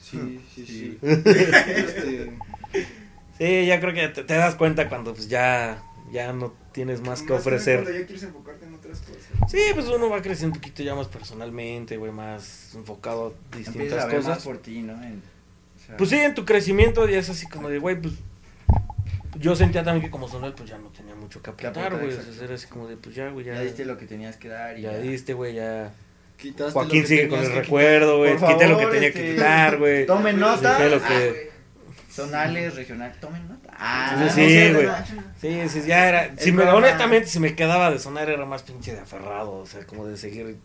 Sí, 0.00 0.40
sí, 0.54 0.66
sí. 0.66 0.98
Este, 1.02 2.32
Sí, 3.38 3.66
ya 3.66 3.80
creo 3.80 3.94
que 3.94 4.08
te, 4.08 4.24
te 4.24 4.34
das 4.34 4.54
cuenta 4.56 4.88
cuando 4.88 5.14
pues 5.14 5.28
ya, 5.28 5.82
ya 6.10 6.32
no 6.32 6.52
tienes 6.72 7.00
más 7.00 7.22
que 7.22 7.32
Más 7.32 7.42
Cuando 7.42 7.56
ofrecer. 7.56 7.84
ya 7.84 8.06
quieres 8.06 8.22
enfocarte 8.24 8.66
en 8.66 8.74
otras 8.74 8.98
cosas. 9.00 9.50
Sí, 9.50 9.60
pues 9.74 9.86
uno 9.88 10.08
va 10.10 10.20
creciendo 10.22 10.54
un 10.56 10.60
poquito 10.60 10.82
ya 10.82 10.94
más 10.94 11.06
personalmente, 11.08 11.96
güey, 11.96 12.10
más 12.12 12.74
enfocado 12.74 13.34
a 13.52 13.56
distintas 13.56 14.02
a 14.04 14.06
ver 14.06 14.16
más 14.16 14.24
cosas. 14.26 14.44
por 14.44 14.58
ti, 14.58 14.82
¿no? 14.82 14.92
En- 15.02 15.22
o 15.76 15.86
sea, 15.86 15.96
Pues 15.96 16.10
sí, 16.10 16.16
en 16.16 16.34
tu 16.34 16.44
crecimiento 16.44 17.08
ya 17.08 17.18
es 17.18 17.30
así 17.30 17.46
como 17.46 17.68
de, 17.68 17.78
güey, 17.78 18.00
pues 18.00 18.14
yo 19.38 19.54
sentía 19.54 19.84
también 19.84 20.04
que 20.04 20.10
como 20.10 20.28
sonal 20.28 20.52
pues 20.54 20.68
ya 20.68 20.78
no 20.78 20.88
tenía 20.88 21.14
mucho 21.14 21.40
que 21.42 21.50
aportar, 21.50 21.96
güey. 21.96 22.08
O 22.12 22.20
sea, 22.22 22.44
era 22.44 22.54
así 22.56 22.66
como 22.66 22.88
de, 22.88 22.96
pues 22.96 23.14
ya, 23.14 23.28
güey, 23.30 23.46
ya. 23.46 23.54
Ya 23.54 23.60
diste 23.60 23.84
lo 23.84 23.96
que 23.96 24.06
tenías 24.06 24.36
que 24.36 24.48
dar 24.48 24.76
y 24.78 24.82
ya 24.82 24.92
ya. 24.92 24.98
diste, 24.98 25.32
güey, 25.34 25.54
ya. 25.54 25.92
quitaste 26.36 26.72
Joaquín 26.72 26.96
lo 26.98 27.02
que 27.02 27.08
sigue 27.08 27.28
con 27.28 27.38
el 27.40 27.52
recuerdo, 27.52 28.18
güey. 28.18 28.36
Quité 28.36 28.66
lo 28.68 28.78
que 28.78 28.86
tenía 28.86 29.08
este, 29.08 29.20
que 29.22 29.30
quitar, 29.34 29.78
güey. 29.78 30.06
Tomen 30.06 30.38
nota. 30.40 30.78
Dejé 30.78 30.90
lo 30.90 31.02
que. 31.02 31.50
Zonales, 32.10 32.74
regional, 32.74 33.14
tomen 33.20 33.46
nota. 33.48 33.70
Ah, 33.78 34.14
Sí, 34.16 34.24
no 34.24 34.48
sí, 34.48 34.72
güey. 34.74 34.86
no. 34.86 34.94
Sí, 35.40 35.68
sí, 35.68 35.86
ya 35.86 36.08
era. 36.08 36.34
Si 36.38 36.52
me, 36.52 36.64
honestamente, 36.64 37.28
si 37.28 37.38
me 37.38 37.54
quedaba 37.54 37.90
de 37.90 37.98
sonar 37.98 38.28
era 38.30 38.44
más 38.46 38.62
pinche 38.62 38.94
de 38.94 39.00
aferrado. 39.00 39.52
O 39.58 39.66
sea, 39.66 39.84
como 39.86 40.06
de 40.06 40.16
seguir. 40.16 40.56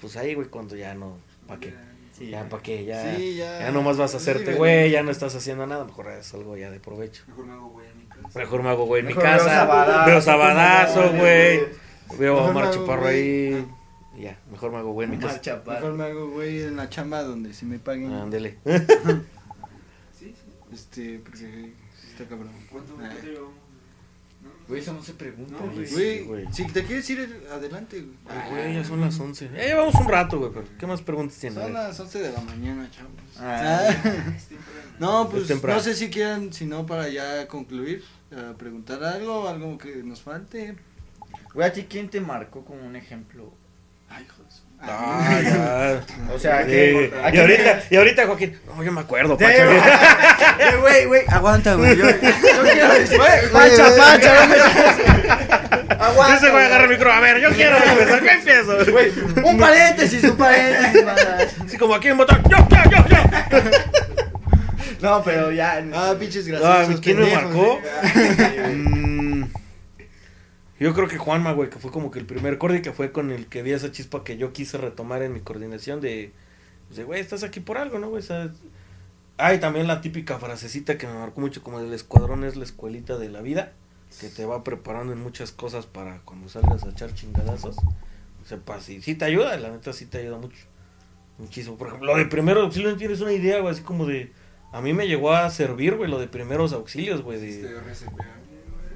Pues 0.00 0.16
ahí, 0.16 0.34
güey, 0.34 0.48
cuando 0.48 0.76
ya 0.76 0.94
no. 0.94 1.16
¿Para 1.46 1.60
qué? 1.60 1.74
Sí, 2.16 2.28
Ya, 2.30 2.48
¿para 2.48 2.62
qué? 2.62 2.84
Ya, 2.84 3.14
Sí, 3.16 3.36
ya. 3.36 3.60
ya 3.60 3.70
nomás 3.72 3.96
vas 3.96 4.14
a 4.14 4.18
hacerte, 4.18 4.54
güey. 4.54 4.90
Ya 4.90 5.02
no 5.02 5.10
estás 5.10 5.34
haciendo 5.34 5.66
nada. 5.66 5.84
Mejor 5.84 6.08
es 6.12 6.32
algo 6.34 6.56
ya 6.56 6.70
de 6.70 6.78
provecho. 6.80 7.22
Mejor 7.28 7.46
me 7.46 7.52
hago 7.54 7.68
güey 7.70 7.86
en 7.88 7.98
mi 7.98 8.04
casa. 8.06 8.38
Mejor 8.38 8.62
me 8.62 8.68
hago, 8.70 8.84
güey, 8.86 9.00
en 9.00 9.06
mi 9.06 9.14
Mejor 9.14 9.22
casa. 9.24 9.44
Sabadazo, 9.50 10.06
Veo 10.10 10.20
Sabadazo, 10.20 11.12
güey. 11.12 11.60
Veo 12.18 12.38
a 12.38 12.42
Omar 12.44 12.70
Chaparro 12.70 13.06
ahí. 13.08 13.66
y 14.16 14.22
Ya, 14.22 14.38
mejor 14.50 14.70
me 14.72 14.78
hago, 14.78 14.92
güey, 14.92 15.06
en 15.06 15.10
mi 15.12 15.18
casa. 15.18 15.40
Mejor 15.66 15.92
me 15.94 16.04
hago, 16.04 16.30
güey, 16.30 16.62
en 16.62 16.76
la 16.76 16.88
chamba 16.88 17.22
donde 17.22 17.52
si 17.54 17.64
me 17.66 17.78
paguen. 17.78 18.12
Ándele. 18.12 18.58
Este, 20.72 21.18
porque 21.20 21.38
sí 21.38 21.74
está 22.10 22.24
cabrón. 22.26 22.50
¿Cuánto 22.70 22.96
Ah. 23.02 23.12
llevamos? 23.22 23.54
Güey, 24.68 24.80
eso 24.80 24.92
no 24.92 25.02
se 25.02 25.14
pregunta, 25.14 25.56
No, 25.60 25.72
güey. 25.72 25.86
Sí, 25.86 26.20
Güey, 26.24 26.46
si 26.52 26.66
te 26.66 26.84
quieres 26.84 27.08
ir 27.10 27.46
adelante, 27.52 28.00
güey. 28.00 28.16
Ay, 28.28 28.50
güey, 28.50 28.74
ya 28.74 28.84
son 28.84 29.00
las 29.00 29.18
11. 29.18 29.48
Ya 29.54 29.62
llevamos 29.64 29.94
un 29.96 30.08
rato, 30.08 30.38
güey, 30.38 30.52
pero 30.52 30.66
¿qué 30.78 30.86
más 30.86 31.02
preguntas 31.02 31.36
tienes? 31.38 31.60
Son 31.60 31.72
las 31.72 31.98
11 31.98 32.18
de 32.20 32.32
la 32.32 32.40
mañana, 32.40 32.88
chavos. 32.90 33.12
Ah. 33.38 33.88
No, 34.98 35.28
pues 35.28 35.42
Es 35.42 35.48
temprano. 35.48 35.76
no 35.78 35.84
sé 35.84 35.94
si 35.94 36.08
quieran, 36.10 36.52
si 36.54 36.64
no, 36.64 36.86
para 36.86 37.08
ya 37.10 37.46
concluir, 37.48 38.02
eh, 38.30 38.54
preguntar 38.56 39.04
algo, 39.04 39.46
algo 39.46 39.76
que 39.78 39.96
nos 40.02 40.22
falte. 40.22 40.74
Güey, 41.52 41.68
¿a 41.68 41.72
ti 41.72 41.84
quién 41.84 42.08
te 42.08 42.18
marcó 42.20 42.64
como 42.64 42.82
un 42.86 42.96
ejemplo? 42.96 43.52
Ay, 44.08 44.24
hijos. 44.24 44.45
Ah, 44.80 45.40
ya. 45.42 46.00
O 46.34 46.38
sea, 46.38 46.66
que... 46.66 47.12
¿a 47.24 47.34
Y 47.34 47.38
ahorita, 47.38 47.82
y 47.90 47.96
ahorita, 47.96 48.26
Joaquín, 48.26 48.58
no, 48.66 48.82
yo 48.82 48.92
me 48.92 49.00
acuerdo, 49.00 49.36
Sí, 49.38 49.44
Pacho. 49.44 49.64
güey. 49.64 49.80
Güey, 50.80 51.04
güey, 51.06 51.22
aguanta, 51.28 51.74
güey. 51.74 51.96
Yo, 51.96 52.04
yo 52.10 52.16
quiero 52.72 52.94
decir, 52.94 53.18
Pacha, 53.52 53.88
güey, 53.88 53.98
pacha, 53.98 54.46
me- 54.46 55.94
Aguanta. 56.04 56.36
Ese 56.36 56.50
güey 56.50 56.64
agarra 56.66 56.84
el 56.84 56.90
micro. 56.90 57.10
A 57.12 57.20
ver, 57.20 57.40
yo 57.40 57.50
quiero 57.50 57.76
empezar. 57.76 58.20
¿Qué 58.22 58.30
empiezo? 58.30 58.92
Güey, 58.92 59.12
un 59.44 59.58
paréntesis, 59.58 60.22
un 60.24 60.36
paréntesis. 60.36 61.04
Así 61.64 61.78
como 61.78 61.94
aquí 61.94 62.08
en 62.08 62.18
botón. 62.18 62.42
Yo, 62.50 62.56
yo, 62.68 62.76
yo, 62.90 63.04
yo. 63.08 63.70
No, 65.00 65.22
pero 65.22 65.50
ya. 65.52 65.82
Ah, 65.94 66.14
pinches 66.18 66.46
Ah, 66.48 66.50
graciosos. 66.50 67.00
¿Quién 67.00 67.20
me 67.20 67.34
marcó? 67.34 67.80
Yo 70.78 70.92
creo 70.94 71.08
que 71.08 71.18
Juanma, 71.18 71.52
güey, 71.52 71.70
que 71.70 71.78
fue 71.78 71.90
como 71.90 72.10
que 72.10 72.18
el 72.18 72.26
primer 72.26 72.58
cordi 72.58 72.82
que 72.82 72.92
fue 72.92 73.12
con 73.12 73.30
el 73.30 73.46
que 73.46 73.62
vi 73.62 73.72
esa 73.72 73.92
chispa 73.92 74.24
que 74.24 74.36
yo 74.36 74.52
quise 74.52 74.76
retomar 74.78 75.22
en 75.22 75.32
mi 75.32 75.40
coordinación 75.40 76.00
de, 76.00 76.32
pues, 76.86 76.98
de, 76.98 77.04
güey, 77.04 77.20
estás 77.20 77.42
aquí 77.42 77.60
por 77.60 77.78
algo, 77.78 77.98
¿no, 77.98 78.10
güey? 78.10 78.22
O 78.22 78.26
sea, 78.26 78.52
Ay, 79.38 79.60
también 79.60 79.86
la 79.86 80.00
típica 80.00 80.38
frasecita 80.38 80.96
que 80.96 81.06
me 81.06 81.12
marcó 81.12 81.42
mucho, 81.42 81.62
como 81.62 81.78
el 81.78 81.92
escuadrón 81.92 82.42
es 82.44 82.56
la 82.56 82.64
escuelita 82.64 83.18
de 83.18 83.28
la 83.28 83.42
vida, 83.42 83.72
que 84.18 84.30
te 84.30 84.46
va 84.46 84.64
preparando 84.64 85.12
en 85.12 85.20
muchas 85.20 85.52
cosas 85.52 85.84
para 85.84 86.20
cuando 86.20 86.48
salgas 86.48 86.84
a 86.84 86.90
echar 86.90 87.12
chingadazos, 87.12 87.76
sepas, 88.46 88.88
y 88.88 89.02
sí 89.02 89.14
te 89.14 89.26
ayuda, 89.26 89.54
la 89.58 89.70
neta 89.70 89.92
sí 89.92 90.06
te 90.06 90.18
ayuda 90.18 90.38
mucho, 90.38 90.56
muchísimo. 91.36 91.76
Por 91.76 91.88
ejemplo, 91.88 92.14
lo 92.14 92.18
de 92.18 92.24
primeros 92.24 92.64
auxilios, 92.64 92.92
no 92.92 92.98
tienes 92.98 93.20
una 93.20 93.32
idea, 93.32 93.60
güey, 93.60 93.74
así 93.74 93.82
como 93.82 94.06
de, 94.06 94.32
a 94.72 94.80
mí 94.80 94.94
me 94.94 95.06
llegó 95.06 95.32
a 95.32 95.50
servir, 95.50 95.96
güey, 95.96 96.10
lo 96.10 96.18
de 96.18 96.28
primeros 96.28 96.72
auxilios, 96.72 97.20
güey, 97.20 97.38
de... 97.38 97.76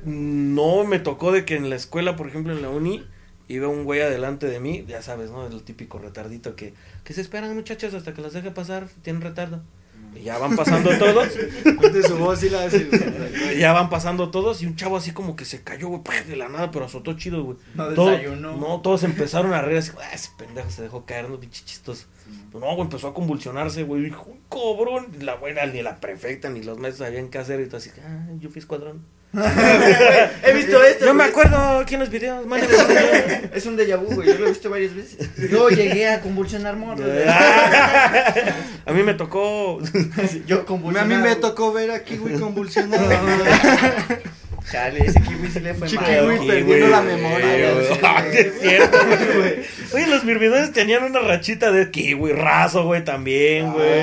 No 0.04 0.84
me 0.84 0.98
tocó 0.98 1.32
de 1.32 1.44
que 1.44 1.56
en 1.56 1.70
la 1.70 1.76
escuela, 1.76 2.16
por 2.16 2.28
ejemplo, 2.28 2.52
en 2.52 2.62
la 2.62 2.70
uni, 2.70 3.04
iba 3.48 3.68
un 3.68 3.84
güey 3.84 4.00
adelante 4.00 4.46
de 4.46 4.60
mí, 4.60 4.84
ya 4.88 5.02
sabes, 5.02 5.30
¿no? 5.30 5.46
El 5.46 5.62
típico 5.62 5.98
retardito 5.98 6.56
que, 6.56 6.74
que 7.04 7.12
se 7.12 7.20
esperan 7.20 7.54
muchachos 7.54 7.94
hasta 7.94 8.14
que 8.14 8.22
las 8.22 8.32
deje 8.32 8.50
pasar, 8.50 8.88
tienen 9.02 9.22
retardo. 9.22 9.60
Y 10.14 10.22
ya 10.22 10.38
van 10.38 10.56
pasando 10.56 10.90
todos, 10.98 11.28
su 12.06 12.16
voz 12.16 12.42
y 12.42 12.50
la 12.50 12.68
ya 13.56 13.72
van 13.72 13.90
pasando 13.90 14.30
todos 14.30 14.60
y 14.62 14.66
un 14.66 14.74
chavo 14.74 14.96
así 14.96 15.12
como 15.12 15.36
que 15.36 15.44
se 15.44 15.62
cayó, 15.62 15.88
güey, 15.88 16.02
de 16.26 16.36
la 16.36 16.48
nada, 16.48 16.70
pero 16.72 16.86
azotó 16.86 17.12
chido, 17.16 17.44
güey. 17.44 17.58
No 17.74 17.90
desayunó. 17.90 18.56
no, 18.56 18.80
todos 18.80 19.04
empezaron 19.04 19.52
a 19.52 19.62
reír 19.62 19.78
así, 19.78 19.92
"Ah, 20.00 20.12
ese 20.12 20.30
pendejo 20.36 20.70
se 20.70 20.82
dejó 20.82 21.04
caer, 21.04 21.28
no 21.28 21.38
pinche 21.38 21.64
chistoso. 21.64 22.06
No, 22.52 22.60
güey, 22.60 22.80
empezó 22.80 23.08
a 23.08 23.14
convulsionarse, 23.14 23.84
güey, 23.84 24.02
dijo, 24.02 24.26
"Uy, 24.28 24.38
cobrón, 24.48 25.08
la 25.20 25.36
buena, 25.36 25.64
ni 25.66 25.82
la 25.82 26.00
prefecta, 26.00 26.50
ni 26.50 26.62
los 26.62 26.78
maestros 26.78 27.06
sabían 27.06 27.28
qué 27.28 27.38
hacer, 27.38 27.60
y 27.60 27.66
todo 27.66 27.76
así, 27.76 27.90
ah, 28.04 28.26
yo 28.40 28.50
fui 28.50 28.58
escuadrón. 28.58 29.04
He 30.42 30.52
visto 30.54 30.82
esto. 30.82 31.06
Yo 31.06 31.14
me 31.14 31.24
acuerdo 31.24 31.56
aquí 31.78 31.94
en 31.94 32.00
los 32.00 32.10
videos, 32.10 32.44
man. 32.46 32.60
Es 33.54 33.64
un 33.66 33.76
déjà 33.76 33.96
vu, 33.96 34.12
güey. 34.14 34.28
Yo 34.28 34.38
lo 34.38 34.46
he 34.46 34.48
visto 34.50 34.70
varias 34.70 34.94
veces. 34.94 35.28
Yo 35.50 35.68
llegué 35.68 36.08
a 36.08 36.20
convulsionar 36.20 36.76
morros. 36.76 37.00
güey. 37.06 37.22
a 37.28 38.92
mí 38.92 39.02
me 39.02 39.14
tocó. 39.14 39.78
Yo 40.46 40.60
A 40.60 40.64
convulsionaba. 40.64 41.06
mí 41.08 41.16
me 41.28 41.36
tocó 41.36 41.72
ver 41.72 41.90
a 41.92 42.02
Kiwi 42.02 42.38
convulsionado. 42.40 43.08
Chale, 44.70 45.00
ese 45.04 45.20
kiwi 45.22 45.48
sí 45.50 45.58
le 45.60 45.74
fue 45.74 45.88
Chiqui, 45.88 46.04
mal. 46.04 46.24
güey, 46.26 46.36
Aquí, 46.36 46.46
perdiendo 46.46 46.88
la 46.88 47.00
memoria. 47.00 47.48
Ah, 48.04 48.24
es 48.32 48.60
cierto, 48.60 48.98
güey. 49.36 49.54
Oye, 49.94 50.06
los 50.06 50.22
mirmidones 50.22 50.72
tenían 50.72 51.02
una 51.02 51.18
rachita 51.20 51.72
de 51.72 51.90
kiwi, 51.90 52.32
raso, 52.32 52.84
güey, 52.84 53.02
también, 53.02 53.72
güey. 53.72 54.02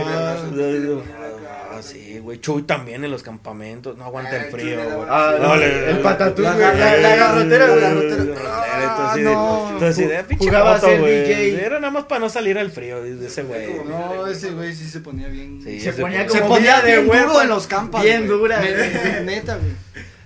Ah, 1.78 1.80
Ah, 1.80 1.84
sí, 1.84 2.20
güey. 2.20 2.40
Chuy 2.42 2.64
también 2.64 3.04
en 3.04 3.12
los 3.12 3.24
campamentos. 3.24 3.98
No 3.98 4.06
aguanta 4.06 4.36
el 4.36 4.44
Ah, 4.48 4.52
frío, 4.52 4.78
güey. 4.84 5.08
Ah, 5.10 5.36
No, 5.40 5.48
no, 5.50 5.56
le- 5.58 5.90
el 5.92 6.00
patatús, 6.00 6.44
La- 6.44 6.54
güey. 6.54 6.66
la- 6.66 6.74
la- 6.74 6.98
la 6.98 7.16
garrotera, 7.16 7.68
güey, 7.68 7.82
la 7.82 7.90
garrotera. 7.90 8.24
Ah, 8.46 8.80
entonces, 8.84 9.24
no. 9.24 9.70
entonces, 9.74 10.10
de 10.10 10.24
pinche 10.24 10.46
Jugaba 10.46 10.72
a 10.72 10.76
joto, 10.76 10.88
ser 10.88 11.00
güey. 11.00 11.20
DJ. 11.24 11.66
Era 11.66 11.80
nada 11.80 11.92
más 11.92 12.06
para 12.06 12.20
no 12.20 12.30
salir 12.30 12.58
al 12.58 12.72
frío 12.72 13.02
de 13.04 13.26
ese 13.28 13.44
güey. 13.44 13.68
No, 13.88 14.28
ese 14.28 14.52
güey 14.52 14.74
sí 14.76 14.88
se 14.90 15.00
ponía 15.02 15.28
bien. 15.28 15.62
Sí, 15.64 15.80
Se 15.80 15.94
ponía 15.94 16.28
se 16.30 16.40
como 16.42 16.56
ponía 16.56 16.82
de 16.82 17.00
huevo. 17.00 17.42
en 17.42 17.50
los 17.50 17.68
campos. 17.68 18.02
Bien 18.04 18.28
dura. 18.28 18.60
Neta, 18.62 19.58
güey. 19.58 19.72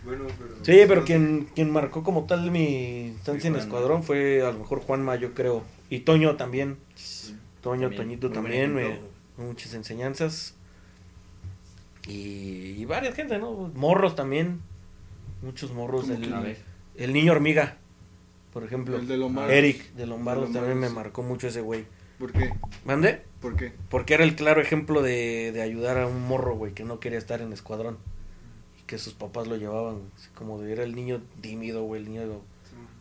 Bueno, 0.03 0.25
pero. 0.37 0.51
Sí, 0.63 0.83
pero 0.87 1.03
quien, 1.05 1.47
quien 1.55 1.69
marcó 1.71 2.03
como 2.03 2.25
tal 2.25 2.49
mi 2.51 3.07
instancia 3.07 3.47
en 3.47 3.55
escuadrón 3.55 4.03
fue 4.03 4.41
a 4.41 4.51
lo 4.51 4.59
mejor 4.59 4.79
Juanma, 4.81 5.15
yo 5.15 5.33
creo. 5.33 5.63
Y 5.89 5.99
Toño 6.01 6.35
también. 6.37 6.77
Toño, 7.61 7.89
También, 7.89 7.95
Toñito 8.19 8.31
también, 8.31 8.73
me, 8.73 8.99
muchas 9.37 9.73
enseñanzas. 9.75 10.55
Y, 12.07 12.75
y 12.77 12.85
varias 12.85 13.15
gente, 13.15 13.37
¿no? 13.37 13.71
Morros 13.75 14.15
también. 14.15 14.61
Muchos 15.41 15.71
morros. 15.73 16.05
¿Cómo 16.05 16.13
El, 16.45 16.57
el 16.97 17.13
niño 17.13 17.31
hormiga, 17.31 17.77
por 18.53 18.63
ejemplo. 18.63 18.97
El 18.97 19.07
de 19.07 19.17
Lombardo. 19.17 19.51
Eric 19.51 19.93
de 19.93 20.05
Lombardo 20.07 20.47
De 20.47 20.53
también 20.53 20.77
me 20.79 20.87
Lombardos. 20.87 20.95
marcó 20.95 21.23
mucho 21.23 21.47
ese 21.47 21.61
güey. 21.61 21.85
¿Por 22.19 22.31
qué? 22.31 22.51
¿Mande? 22.85 23.21
¿Por 23.39 23.55
qué? 23.55 23.73
Porque 23.89 24.13
era 24.13 24.23
el 24.23 24.35
claro 24.35 24.61
ejemplo 24.61 25.01
de, 25.01 25.51
de 25.51 25.61
ayudar 25.61 25.97
a 25.97 26.07
un 26.07 26.21
morro, 26.27 26.55
güey, 26.55 26.73
que 26.73 26.83
no 26.83 26.99
quería 26.99 27.17
estar 27.17 27.41
en 27.41 27.51
escuadrón. 27.53 27.97
Y 28.79 28.83
que 28.85 28.99
sus 28.99 29.13
papás 29.13 29.47
lo 29.47 29.57
llevaban, 29.57 30.01
así 30.15 30.29
como 30.35 30.59
de, 30.59 30.71
era 30.71 30.83
el 30.83 30.93
niño 30.95 31.21
tímido, 31.41 31.83
güey, 31.83 32.03
el 32.03 32.09
niño 32.09 32.41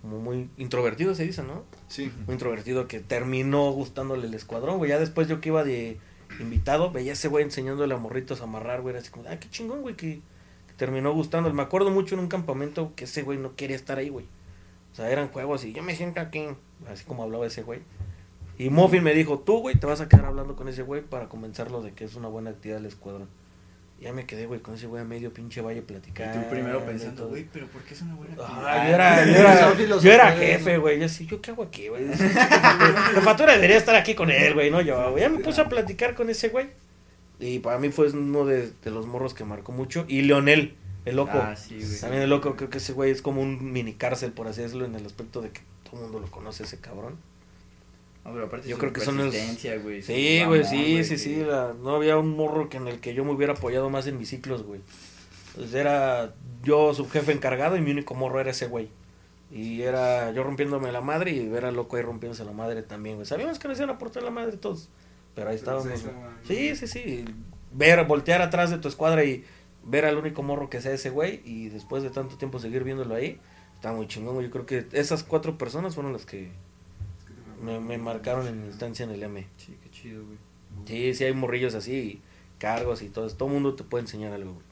como 0.00 0.18
muy 0.18 0.48
introvertido, 0.56 1.14
se 1.14 1.26
dice, 1.26 1.42
¿no? 1.42 1.64
Sí. 1.88 2.10
Muy 2.26 2.32
introvertido 2.32 2.88
que 2.88 3.00
terminó 3.00 3.70
gustándole 3.72 4.26
el 4.26 4.32
escuadrón, 4.32 4.78
güey. 4.78 4.88
Ya 4.88 4.98
después 4.98 5.28
yo 5.28 5.42
que 5.42 5.50
iba 5.50 5.62
de 5.62 5.98
invitado, 6.42 6.90
veía 6.90 7.12
ese 7.12 7.28
güey 7.28 7.44
enseñándole 7.44 7.94
a 7.94 7.98
morritos 7.98 8.40
a 8.40 8.44
amarrar, 8.44 8.82
güey. 8.82 8.96
Así 8.96 9.10
como, 9.10 9.28
ah, 9.28 9.36
qué 9.38 9.48
chingón, 9.48 9.82
güey, 9.82 9.96
que, 9.96 10.20
terminó 10.80 11.12
gustándole. 11.12 11.54
Me 11.54 11.62
acuerdo 11.62 11.90
mucho 11.90 12.14
en 12.14 12.20
un 12.20 12.28
campamento 12.28 12.92
que 12.96 13.04
ese 13.04 13.22
güey 13.22 13.36
no 13.36 13.54
quería 13.54 13.76
estar 13.76 13.98
ahí, 13.98 14.08
güey. 14.08 14.24
O 14.92 14.96
sea, 14.96 15.10
eran 15.10 15.28
juegos 15.28 15.64
y 15.64 15.74
yo 15.74 15.82
me 15.82 15.94
siento 15.94 16.20
aquí, 16.20 16.42
así 16.88 17.04
como 17.04 17.22
hablaba 17.22 17.46
ese 17.46 17.62
güey. 17.62 17.80
Y 18.56 18.70
Muffin 18.70 19.02
me 19.02 19.14
dijo, 19.14 19.38
tú, 19.38 19.60
güey, 19.60 19.76
te 19.76 19.86
vas 19.86 20.00
a 20.00 20.08
quedar 20.08 20.24
hablando 20.24 20.56
con 20.56 20.68
ese 20.68 20.82
güey 20.82 21.02
para 21.02 21.28
convencerlo 21.28 21.82
de 21.82 21.92
que 21.92 22.04
es 22.04 22.14
una 22.16 22.28
buena 22.28 22.50
actividad 22.50 22.78
del 22.78 22.86
escuadrón. 22.86 23.28
Y 24.00 24.04
ya 24.04 24.14
me 24.14 24.24
quedé, 24.24 24.46
güey, 24.46 24.60
con 24.60 24.74
ese 24.74 24.86
güey 24.86 25.02
a 25.02 25.04
medio 25.04 25.30
pinche 25.32 25.60
valle 25.60 25.80
Y 25.80 25.82
platicando. 25.82 26.40
tú 26.40 26.48
primero 26.50 26.80
y 26.82 26.86
pensando, 26.88 27.28
güey, 27.28 27.46
pero 27.52 27.66
¿por 27.66 27.82
qué 27.82 27.92
es 27.92 28.00
una 28.00 28.14
buena 28.14 28.34
Ah, 28.40 28.86
yo 28.88 28.94
era, 28.94 29.24
yo 29.26 29.30
Esa 29.32 29.40
era, 29.40 29.72
filosofía 29.76 30.10
yo 30.10 30.14
era 30.14 30.34
de- 30.34 30.46
jefe, 30.46 30.78
güey. 30.78 30.98
Yo 30.98 31.04
así, 31.04 31.26
¿yo 31.26 31.40
qué 31.42 31.50
hago 31.50 31.62
aquí, 31.64 31.88
güey? 31.88 32.06
Jefatura 33.14 33.52
debería 33.54 33.76
estar 33.76 33.94
aquí 33.94 34.14
con 34.14 34.30
él, 34.30 34.54
güey, 34.54 34.70
no 34.70 34.80
yo, 34.80 35.10
güey. 35.10 35.22
Ya 35.22 35.28
me 35.28 35.38
puse 35.40 35.60
a 35.60 35.68
platicar 35.68 36.14
con 36.14 36.30
ese 36.30 36.48
güey. 36.48 36.68
Y 37.38 37.58
para 37.58 37.78
mí 37.78 37.90
fue 37.90 38.08
uno 38.10 38.44
de, 38.46 38.70
de 38.82 38.90
los 38.90 39.06
morros 39.06 39.34
que 39.34 39.44
marcó 39.44 39.72
mucho. 39.72 40.04
Y 40.08 40.22
Leonel, 40.22 40.74
el 41.04 41.16
loco. 41.16 41.38
Ah, 41.38 41.56
sí, 41.56 41.76
güey. 41.78 42.00
También 42.00 42.22
el 42.22 42.30
loco, 42.30 42.56
creo 42.56 42.70
que 42.70 42.78
ese 42.78 42.92
güey 42.92 43.10
es 43.10 43.22
como 43.22 43.40
un 43.42 43.72
mini 43.72 43.94
cárcel, 43.94 44.32
por 44.32 44.46
así 44.48 44.62
decirlo, 44.62 44.84
en 44.86 44.94
el 44.94 45.04
aspecto 45.06 45.40
de 45.42 45.50
que 45.50 45.60
todo 45.84 45.96
el 45.96 46.02
mundo 46.04 46.20
lo 46.20 46.30
conoce, 46.30 46.64
ese 46.64 46.78
cabrón. 46.78 47.16
No, 48.24 48.32
pero 48.32 48.46
aparte 48.46 48.68
Yo 48.68 48.76
creo 48.78 48.92
que 48.92 49.00
son 49.00 49.16
güey. 49.16 49.30
su 49.32 49.38
Sí, 50.02 50.44
güey, 50.44 50.64
sí, 50.64 51.02
sí, 51.04 51.10
que- 51.10 51.18
sí. 51.18 51.36
la- 51.44 51.74
no 51.82 51.96
había 51.96 52.18
un 52.18 52.36
morro 52.36 52.68
que 52.68 52.76
en 52.76 52.86
el 52.88 53.00
que 53.00 53.14
yo 53.14 53.24
me 53.24 53.32
hubiera 53.32 53.54
apoyado 53.54 53.88
más 53.90 54.06
en 54.06 54.18
mis 54.18 54.28
ciclos, 54.28 54.62
güey. 54.62 54.80
Pues 55.54 55.72
era 55.74 56.34
yo 56.62 56.92
subjefe 56.94 57.32
encargado 57.32 57.76
y 57.76 57.80
mi 57.80 57.90
único 57.90 58.14
morro 58.14 58.38
era 58.40 58.50
ese 58.50 58.66
güey. 58.66 58.88
Y 59.50 59.82
era 59.82 60.30
yo 60.32 60.44
rompiéndome 60.44 60.92
la 60.92 61.00
madre 61.00 61.32
y 61.32 61.48
ver 61.48 61.64
al 61.64 61.74
loco 61.74 61.96
ahí 61.96 62.02
rompiéndose 62.02 62.44
la 62.44 62.52
madre 62.52 62.82
también, 62.82 63.16
güey. 63.16 63.26
Sabíamos 63.26 63.58
que 63.58 63.66
nos 63.68 63.78
iban 63.78 63.90
a 63.90 63.98
portar 63.98 64.22
la 64.22 64.30
madre 64.30 64.56
todos. 64.58 64.88
Pero 65.34 65.50
ahí 65.50 65.56
estábamos. 65.56 65.88
Sí, 66.46 66.76
sí, 66.76 66.86
sí. 66.86 67.24
Ver, 67.72 68.04
voltear 68.04 68.42
atrás 68.42 68.70
de 68.70 68.78
tu 68.78 68.86
escuadra 68.88 69.24
y 69.24 69.44
ver 69.84 70.04
al 70.04 70.18
único 70.18 70.42
morro 70.42 70.68
que 70.70 70.80
sea 70.80 70.92
ese 70.92 71.10
güey. 71.10 71.40
Y 71.44 71.68
después 71.68 72.02
de 72.02 72.10
tanto 72.10 72.36
tiempo 72.36 72.58
seguir 72.60 72.84
viéndolo 72.84 73.14
ahí. 73.14 73.40
Está 73.74 73.92
muy 73.92 74.06
chingón, 74.06 74.34
güey. 74.34 74.46
Yo 74.46 74.52
creo 74.52 74.66
que 74.66 74.86
esas 74.92 75.24
cuatro 75.24 75.56
personas 75.58 75.94
fueron 75.94 76.12
las 76.12 76.26
que 76.26 76.50
me, 77.62 77.80
me 77.80 77.98
marcaron 77.98 78.46
en 78.46 78.60
mi 78.60 78.66
instancia 78.68 79.04
en 79.04 79.10
el 79.10 79.22
M. 79.22 79.46
Sí, 79.56 79.76
qué 79.82 79.90
chido, 79.90 80.24
güey. 80.24 80.38
Sí, 80.86 81.14
sí 81.14 81.24
hay 81.24 81.32
morrillos 81.34 81.74
así, 81.74 81.92
y 81.94 82.22
cargos 82.58 83.02
y 83.02 83.08
todo. 83.08 83.28
Todo 83.28 83.48
mundo 83.48 83.74
te 83.74 83.84
puede 83.84 84.02
enseñar 84.02 84.32
algo. 84.32 84.52
güey. 84.52 84.64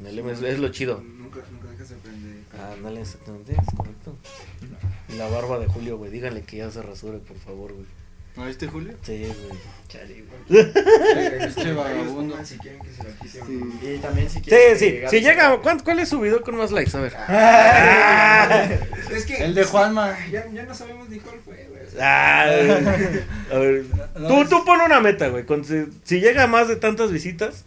En 0.00 0.06
el 0.06 0.18
M 0.18 0.30
es, 0.32 0.42
es 0.42 0.58
lo 0.58 0.68
chido. 0.68 1.00
Nunca, 1.00 1.40
nunca 1.50 1.68
dejas 1.70 1.88
de 1.88 1.94
aprender. 1.96 2.36
Ah, 2.56 2.72
ándale, 2.74 3.00
exactamente, 3.00 3.52
es 3.52 3.74
correcto. 3.76 4.16
Y 5.08 5.12
la 5.16 5.28
barba 5.28 5.58
de 5.58 5.66
Julio, 5.66 5.96
güey. 5.98 6.10
Díganle 6.10 6.42
que 6.42 6.58
ya 6.58 6.70
se 6.70 6.82
rasure, 6.82 7.18
por 7.18 7.36
favor, 7.38 7.72
güey. 7.72 7.86
¿No 8.36 8.46
viste, 8.46 8.68
Julio? 8.68 8.94
Sí, 9.02 9.18
güey. 9.24 9.58
Chale, 9.88 10.24
güey. 10.48 10.72
Che, 11.54 11.72
vagabundo. 11.72 12.36
Si 12.44 12.56
quieren 12.58 12.80
que 12.80 12.92
se 12.92 13.02
la 13.02 13.10
quite 13.18 13.42
o 13.42 13.46
Sí. 13.46 13.60
Y 13.82 13.98
también 13.98 14.30
si 14.30 14.38
Sí, 14.38 14.42
quieres 14.44 14.78
sí. 14.78 14.90
que 15.00 15.08
Si 15.08 15.20
llega, 15.20 15.60
¿cuál, 15.60 15.82
¿cuál 15.82 15.98
es 15.98 16.08
su 16.08 16.20
video 16.20 16.40
con 16.42 16.54
más 16.56 16.70
likes? 16.70 16.96
A 16.96 17.00
ver. 17.00 17.16
Es 19.12 19.24
que. 19.26 19.44
El 19.44 19.54
de 19.56 19.64
Juanma. 19.64 20.16
Ya, 20.30 20.46
ya 20.52 20.62
no 20.64 20.72
sabemos 20.74 21.08
ni 21.08 21.18
cuál 21.18 21.40
fue, 21.44 21.67
Ah, 22.00 22.42
a 22.42 23.58
ver. 23.58 23.84
No, 24.18 24.28
Tú, 24.28 24.42
es- 24.42 24.48
tú 24.48 24.64
pon 24.64 24.80
una 24.80 25.00
meta, 25.00 25.28
güey. 25.28 25.44
Si, 25.64 25.84
si 26.04 26.20
llega 26.20 26.44
a 26.44 26.46
más 26.46 26.66
de 26.68 26.76
tantas 26.76 27.12
visitas, 27.12 27.64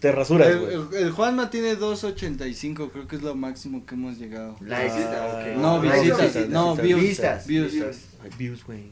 te 0.00 0.10
rasuras, 0.10 0.48
El, 0.48 0.58
güey. 0.58 0.74
el- 0.74 1.06
el 1.06 1.10
Juanma 1.12 1.50
tiene 1.50 1.76
2.85, 1.76 2.90
creo 2.90 3.06
que 3.06 3.16
es 3.16 3.22
lo 3.22 3.34
máximo 3.34 3.84
que 3.86 3.94
hemos 3.94 4.18
llegado. 4.18 4.56
Likes. 4.60 4.94
Ah, 5.04 5.42
ok. 5.52 5.56
No, 5.60 5.80
visitas, 5.80 6.20
visitas? 6.20 6.48
no, 6.48 6.74
Vistas. 6.76 6.86
views. 6.86 7.02
Vistas. 7.02 7.46
views. 7.46 7.98
Ay, 8.24 8.30
views, 8.38 8.64
güey. 8.64 8.84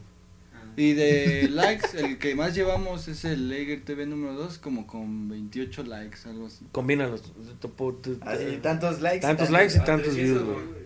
Y 0.77 0.93
de 0.93 1.49
likes, 1.51 1.87
el 1.97 2.17
que 2.17 2.33
más 2.35 2.55
llevamos 2.55 3.07
es 3.09 3.25
el 3.25 3.49
Lager 3.49 3.83
TV 3.83 4.05
número 4.05 4.33
2, 4.35 4.57
como 4.59 4.87
con 4.87 5.27
28 5.27 5.83
likes, 5.83 6.19
algo 6.25 6.47
así. 6.47 6.65
Combínalos. 6.71 7.23
Así, 8.21 8.59
tantos 8.61 9.01
likes. 9.01 9.19
Tantos 9.21 9.49
likes 9.49 9.75
y 9.77 9.79
tantos 9.81 10.15
views, 10.15 10.43
güey. 10.43 10.80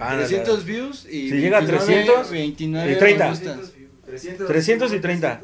Ándale. 0.00 0.26
300 0.26 0.64
views 0.64 1.06
y 1.06 1.30
Si 1.30 1.36
llega 1.36 1.58
a 1.58 1.64
300, 1.66 2.30
29 2.30 2.92
y 2.92 2.98
30. 2.98 3.24
me 3.24 3.30
gustas. 3.30 3.72
300, 4.06 4.46
300 4.46 4.92
y 4.92 5.00
30. 5.00 5.40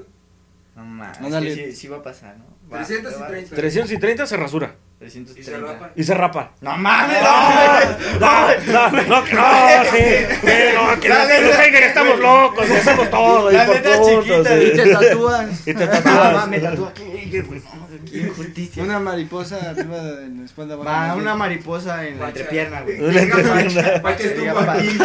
No 0.76 0.84
mames, 0.84 1.18
Ándale. 1.20 1.50
es 1.52 1.58
que 1.58 1.70
sí, 1.72 1.76
sí 1.76 1.88
va 1.88 1.98
a 1.98 2.02
pasar, 2.02 2.36
¿no? 2.38 2.44
Va, 2.72 2.84
330. 2.84 3.50
va. 3.50 3.56
330 3.56 4.26
se 4.26 4.36
rasura. 4.36 4.74
330. 4.98 5.40
Y 5.40 5.44
se 5.44 5.58
rapa. 5.58 5.90
Y 5.96 6.04
se 6.04 6.14
rapa. 6.14 6.52
No 6.60 6.76
mames, 6.78 7.18
no. 7.22 8.20
No. 8.20 8.48
No, 8.72 8.90
no, 8.90 9.02
no, 9.02 9.26
sí. 9.90 9.98
Que 10.40 10.72
no, 10.74 10.90
los, 10.96 11.58
Heiger 11.58 11.82
estamos 11.82 12.18
locos, 12.20 12.66
y 12.70 12.72
hacemos 12.72 13.10
todo. 13.10 13.50
y 13.50 13.54
La 13.54 13.66
puntos, 13.66 14.08
chiquita, 14.08 14.58
sí. 14.58 14.64
Y 14.64 14.76
te 14.76 14.92
tatúas. 14.92 15.66
Y 15.68 15.74
te 15.74 15.84
Ah, 15.84 15.90
tatúas. 15.90 16.48
me 16.48 16.60
tatúa 16.60 16.88
aquí, 16.88 17.40
güey. 17.40 17.60
Qué 18.10 18.18
injusticia. 18.18 18.82
Una 18.82 18.98
mariposa 18.98 19.70
arriba 19.70 20.02
de 20.02 20.28
la 20.28 20.44
espalda 20.44 20.76
baja. 20.76 21.08
Va, 21.08 21.14
una 21.14 21.34
mariposa 21.34 22.06
en 22.06 22.18
la 22.18 22.28
entrepierna, 22.28 22.82
güey. 22.82 23.00
Una 23.00 23.22
entrepierna. 23.22 24.02
Pacha 24.02 24.24
estuvo 24.24 24.58
aquí. 24.58 24.98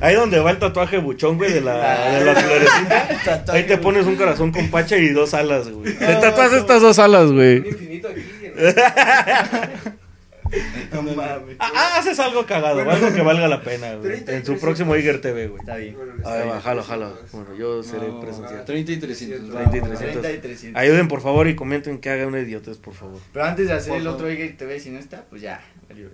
Ahí 0.00 0.14
donde 0.14 0.38
va 0.38 0.52
el 0.52 0.58
tatuaje 0.58 0.98
buchón, 0.98 1.38
güey, 1.38 1.52
de 1.52 1.60
la, 1.60 2.10
de 2.10 2.24
la 2.24 2.34
florecita. 2.34 3.44
Ahí 3.52 3.64
te 3.64 3.78
pones 3.78 4.06
un 4.06 4.16
corazón 4.16 4.52
con 4.52 4.68
pacha 4.68 4.96
y 4.96 5.08
dos 5.08 5.34
alas, 5.34 5.68
güey. 5.68 5.94
Te 5.98 6.14
tatúas 6.16 6.52
estas 6.52 6.82
dos 6.82 6.98
alas, 6.98 7.32
güey. 7.32 7.58
Un 7.60 7.66
infinito 7.66 8.08
aquí. 8.08 8.22
No 10.92 11.02
mames. 11.02 11.56
Ah, 11.58 11.70
ah, 11.74 11.98
haces 11.98 12.18
algo 12.18 12.44
cagado, 12.46 12.80
algo 12.88 13.12
que 13.12 13.20
valga 13.22 13.46
la 13.48 13.60
pena, 13.62 13.94
güey. 13.94 14.02
30 14.24 14.32
y 14.32 14.34
En 14.36 14.40
su 14.40 14.52
300. 14.52 14.60
próximo 14.60 14.96
Iger 14.96 15.20
TV, 15.20 15.48
güey. 15.48 15.60
Está 15.60 15.76
bien. 15.76 15.96
A 16.24 16.32
ver, 16.32 16.48
va, 16.48 16.60
jalo, 16.60 16.82
jalo. 16.82 17.18
Bueno, 17.32 17.54
yo 17.56 17.82
seré 17.82 18.08
No, 18.08 18.20
presencial. 18.20 18.64
30 18.64 18.92
y 18.92 18.96
300. 18.96 19.50
30 19.50 19.76
y 19.76 19.80
va, 19.80 19.86
300. 19.88 20.22
30 20.22 20.32
y 20.32 20.38
300. 20.40 20.80
Ayuden, 20.80 21.08
por 21.08 21.20
favor, 21.20 21.46
y 21.48 21.54
comenten 21.56 21.98
que 21.98 22.10
haga 22.10 22.26
una 22.26 22.40
idiotez, 22.40 22.78
por 22.78 22.94
favor. 22.94 23.20
Pero 23.32 23.44
antes 23.44 23.66
de 23.68 23.72
hacer 23.74 23.88
Por 23.88 23.96
el 23.98 24.04
favor. 24.04 24.16
otro 24.20 24.32
Iger 24.32 24.56
TV, 24.56 24.80
si 24.80 24.90
no 24.90 24.98
está, 24.98 25.24
pues 25.28 25.42
ya. 25.42 25.60
valió. 25.88 26.08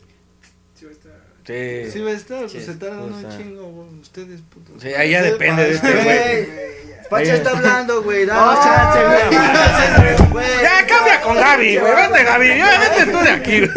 Sí, 0.74 0.84
va 0.86 0.90
a 0.90 0.92
estar. 0.92 1.12
Sí. 1.46 1.90
Sí, 1.92 2.00
va 2.00 2.10
a 2.10 2.14
estar, 2.14 2.40
pues 2.46 2.64
se 2.64 2.74
tardan 2.76 3.00
un 3.02 3.28
chingo, 3.36 3.64
güey, 3.64 4.00
ustedes, 4.00 4.40
putos. 4.42 4.82
Sí, 4.82 4.88
ahí 4.88 5.10
ya 5.10 5.22
depende 5.22 5.62
de 5.62 5.72
este, 5.74 5.92
güey. 5.92 6.74
Pacha 7.10 7.34
está 7.34 7.50
hablando, 7.50 8.02
güey. 8.02 8.26
Ah, 8.30 8.58
chance, 8.64 10.18
güey. 10.24 10.30
Güey. 10.30 10.46
Ya 10.62 10.86
cambia 10.86 11.20
con 11.20 11.36
Gaby, 11.36 11.76
güey. 11.76 11.92
Vete, 11.94 12.24
Gaby. 12.24 12.48
Ya 12.48 12.80
vete 12.80 13.12
tú 13.12 13.18
de 13.18 13.30
aquí, 13.30 13.58
güey. 13.60 13.70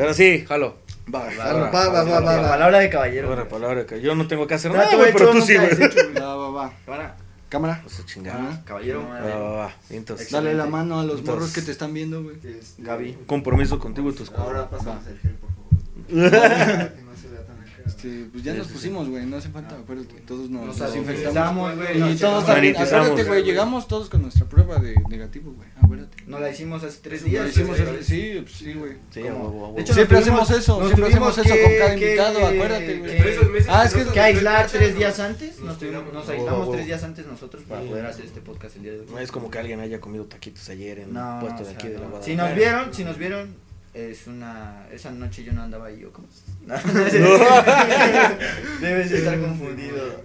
Pero 0.00 0.14
sí, 0.14 0.44
jalo. 0.48 0.76
Va, 1.14 1.24
Va, 1.38 1.52
va, 1.52 1.70
va, 1.70 1.88
va, 1.88 2.02
va, 2.04 2.20
va. 2.20 2.48
Palabra 2.50 2.78
de 2.78 2.88
caballero. 2.88 3.28
Buena 3.28 3.48
palabra, 3.48 3.84
que 3.84 4.00
yo 4.00 4.14
no 4.14 4.26
tengo 4.28 4.46
que 4.46 4.54
hacer 4.54 4.72
nada, 4.72 4.94
güey, 4.96 5.12
pero 5.12 5.30
tú 5.30 5.40
sí, 5.42 5.56
güey. 5.56 5.70
Va, 6.18 6.36
va, 6.36 6.50
va. 6.50 6.72
Cámara. 6.86 7.16
Cámara. 7.48 7.80
Pues 7.82 7.98
a 8.00 8.06
chingar. 8.06 8.36
Ah, 8.38 8.62
caballero. 8.64 9.02
Va, 9.06 9.20
va, 9.20 9.50
va. 9.50 9.72
Entonces, 9.90 10.30
Dale 10.30 10.54
la 10.54 10.66
mano 10.66 11.00
a 11.00 11.04
los 11.04 11.22
morros 11.24 11.52
que 11.52 11.62
te 11.62 11.72
están 11.72 11.92
viendo, 11.92 12.22
güey. 12.22 12.36
Este, 12.42 12.82
Gaby. 12.82 13.18
compromiso 13.26 13.78
contigo 13.78 14.08
y 14.10 14.14
tus 14.14 14.30
Ahora 14.30 14.66
cosas. 14.68 14.78
pasamos 14.86 15.06
el 15.08 15.18
gel, 15.18 15.34
por 15.34 15.50
favor. 15.50 16.92
Este, 17.90 18.26
pues 18.32 18.44
ya 18.44 18.52
Sí, 18.52 18.58
nos 18.58 18.66
sí, 18.68 18.72
pusimos, 18.72 19.08
güey, 19.08 19.26
no 19.26 19.36
hace 19.36 19.48
falta, 19.48 19.74
acuérdate, 19.74 20.14
todos 20.26 20.48
nos, 20.48 20.66
Nos 20.66 20.78
desinfectamos, 20.78 21.76
güey. 21.76 21.96
Y 21.96 22.00
nos 22.00 22.18
todos 22.20 22.48
acuérdate, 22.48 23.24
güey, 23.24 23.42
llegamos 23.42 23.88
todos 23.88 24.08
con 24.08 24.22
nuestra 24.22 24.46
prueba 24.46 24.78
de 24.78 24.94
negativo, 25.08 25.52
güey, 25.52 25.68
acuérdate. 25.82 26.22
Nos 26.26 26.40
la 26.40 26.50
hicimos 26.50 26.84
hace 26.84 26.98
tres 27.02 27.24
días. 27.24 27.48
hicimos 27.48 27.76
sí, 27.76 27.82
pues, 28.42 28.52
sí, 28.52 28.74
güey. 28.74 28.92
Sí. 29.10 29.22
De 29.22 29.82
hecho, 29.82 29.94
Siempre 29.94 30.18
hacemos 30.18 30.50
eso, 30.50 30.86
siempre 30.86 31.06
hacemos 31.08 31.36
eso 31.36 31.48
con 31.48 31.72
cada 31.78 31.94
invitado, 31.94 32.46
acuérdate, 32.46 32.86
que- 32.86 32.98
güey. 32.98 33.64
Ah, 33.68 33.84
es 33.84 33.94
que- 33.94 34.20
aislar 34.20 34.66
tres 34.68 34.96
días 34.96 35.18
nos- 35.18 35.26
antes. 35.28 35.58
Nos, 35.60 36.28
aislamos 36.28 36.70
tres 36.72 36.86
días 36.86 37.02
antes 37.02 37.26
nosotros 37.26 37.62
para 37.68 37.82
poder 37.82 38.06
hacer 38.06 38.24
este 38.24 38.40
podcast 38.40 38.76
el 38.76 38.82
día 38.82 38.92
de 38.92 39.00
hoy. 39.00 39.06
No 39.10 39.18
es 39.18 39.32
como 39.32 39.50
que 39.50 39.58
alguien 39.58 39.80
haya 39.80 40.00
comido 40.00 40.24
taquitos 40.26 40.68
ayer 40.68 41.00
en 41.00 41.16
un 41.16 41.40
puesto 41.40 41.64
de 41.64 41.70
aquí 41.70 41.88
de 41.88 41.98
la. 41.98 42.22
Si 42.22 42.36
nos 42.36 42.54
vieron, 42.54 42.94
si 42.94 43.04
nos 43.04 43.18
vieron, 43.18 43.54
es 43.94 44.26
una. 44.26 44.86
Esa 44.92 45.10
noche 45.10 45.42
yo 45.44 45.52
no 45.52 45.62
andaba 45.62 45.86
ahí, 45.86 46.04
¿o 46.04 46.12
cómo? 46.12 46.28
No, 46.66 46.74
Debes 48.80 49.10
estar 49.10 49.40
confundido. 49.40 50.22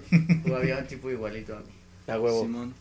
O 0.50 0.56
había 0.56 0.78
un 0.78 0.86
tipo 0.88 1.10
igualito 1.10 1.54
a 1.56 1.60
mí. 1.60 1.66
A 2.08 2.20
huevo. 2.20 2.42
Simón. 2.42 2.74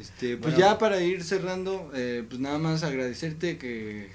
Este, 0.00 0.36
pues 0.36 0.54
Bueno. 0.54 0.58
ya 0.58 0.78
para 0.78 1.00
ir 1.00 1.24
cerrando, 1.24 1.90
eh, 1.94 2.22
pues 2.28 2.38
nada 2.40 2.58
más 2.58 2.82
agradecerte 2.82 3.56
que 3.56 4.10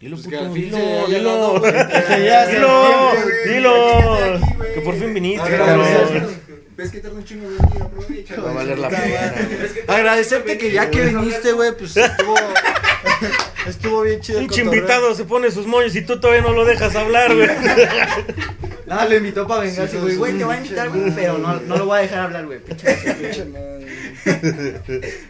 Dilo, 0.00 0.16
Pues 0.16 0.26
puto, 0.26 0.36
que 0.38 0.44
al 0.44 0.52
fin 0.52 0.62
dilo, 0.64 0.76
se 1.06 1.14
dilo. 1.14 1.60
Dilo, 2.50 3.12
dilo. 3.46 4.14
Aquí, 4.34 4.54
güey. 4.56 4.74
Que 4.74 4.80
por 4.80 4.94
fin 4.96 5.14
viniste. 5.14 5.48
¿Ves 6.76 6.90
que 6.90 7.00
tarda 7.00 7.16
un 7.16 7.24
chingo 7.24 7.48
venir? 7.48 7.82
Aprovecha. 7.82 8.40
Va 8.42 8.50
a 8.50 8.54
valer 8.54 8.78
la 8.78 8.88
pena. 8.90 9.34
agradecerte 9.88 10.58
que 10.58 10.72
ya 10.72 10.90
que 10.90 11.06
viniste, 11.06 11.52
güey, 11.52 11.74
pues 11.78 11.96
estuvo 11.96 12.34
estuvo 13.66 14.02
bien 14.02 14.20
chido. 14.20 14.40
cotorreo. 14.40 14.64
invitado 14.64 15.14
se 15.14 15.24
pone 15.24 15.50
sus 15.50 15.66
moños 15.66 15.94
y 15.96 16.02
tú 16.02 16.18
todavía 16.20 16.42
no 16.42 16.52
lo 16.52 16.64
dejas 16.64 16.94
hablar, 16.96 17.34
güey. 17.34 17.48
Nada, 18.86 19.08
lo 19.08 19.16
invitó 19.16 19.46
para 19.46 19.62
vengarse, 19.62 19.96
Sí, 19.96 20.02
güey. 20.02 20.16
Güey, 20.16 20.38
te 20.38 20.44
va 20.44 20.54
a 20.54 20.56
invitar, 20.58 20.90
güey, 20.90 21.12
pero 21.14 21.38
no, 21.38 21.60
no 21.60 21.76
lo 21.76 21.86
voy 21.86 21.98
a 21.98 22.02
dejar 22.02 22.20
hablar, 22.20 22.46
güey. 22.46 22.60
pinche. 22.60 22.94
Pinche 23.20 23.44
madre. 23.46 23.86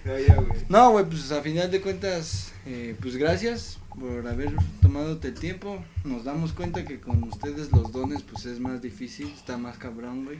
No, 0.05 0.13
güey. 0.13 0.61
No, 0.69 0.91
güey, 0.91 1.05
pues 1.07 1.33
a 1.33 1.41
final 1.43 1.71
de 1.71 1.81
cuentas, 1.81 2.53
eh, 2.67 2.95
pues 3.01 3.17
gracias 3.17 3.79
por 3.99 4.29
haber 4.29 4.51
tomado 4.83 5.19
el 5.23 5.35
tiempo. 5.35 5.83
Nos 6.05 6.25
damos 6.25 6.53
cuenta 6.53 6.85
que 6.85 7.01
con 7.01 7.23
ustedes 7.25 7.73
los 7.73 7.93
dones, 7.93 8.23
pues 8.23 8.45
es 8.47 8.61
más 8.61 8.83
difícil, 8.83 9.33
está 9.35 9.57
más 9.57 9.79
cabrón, 9.79 10.27
güey. 10.27 10.39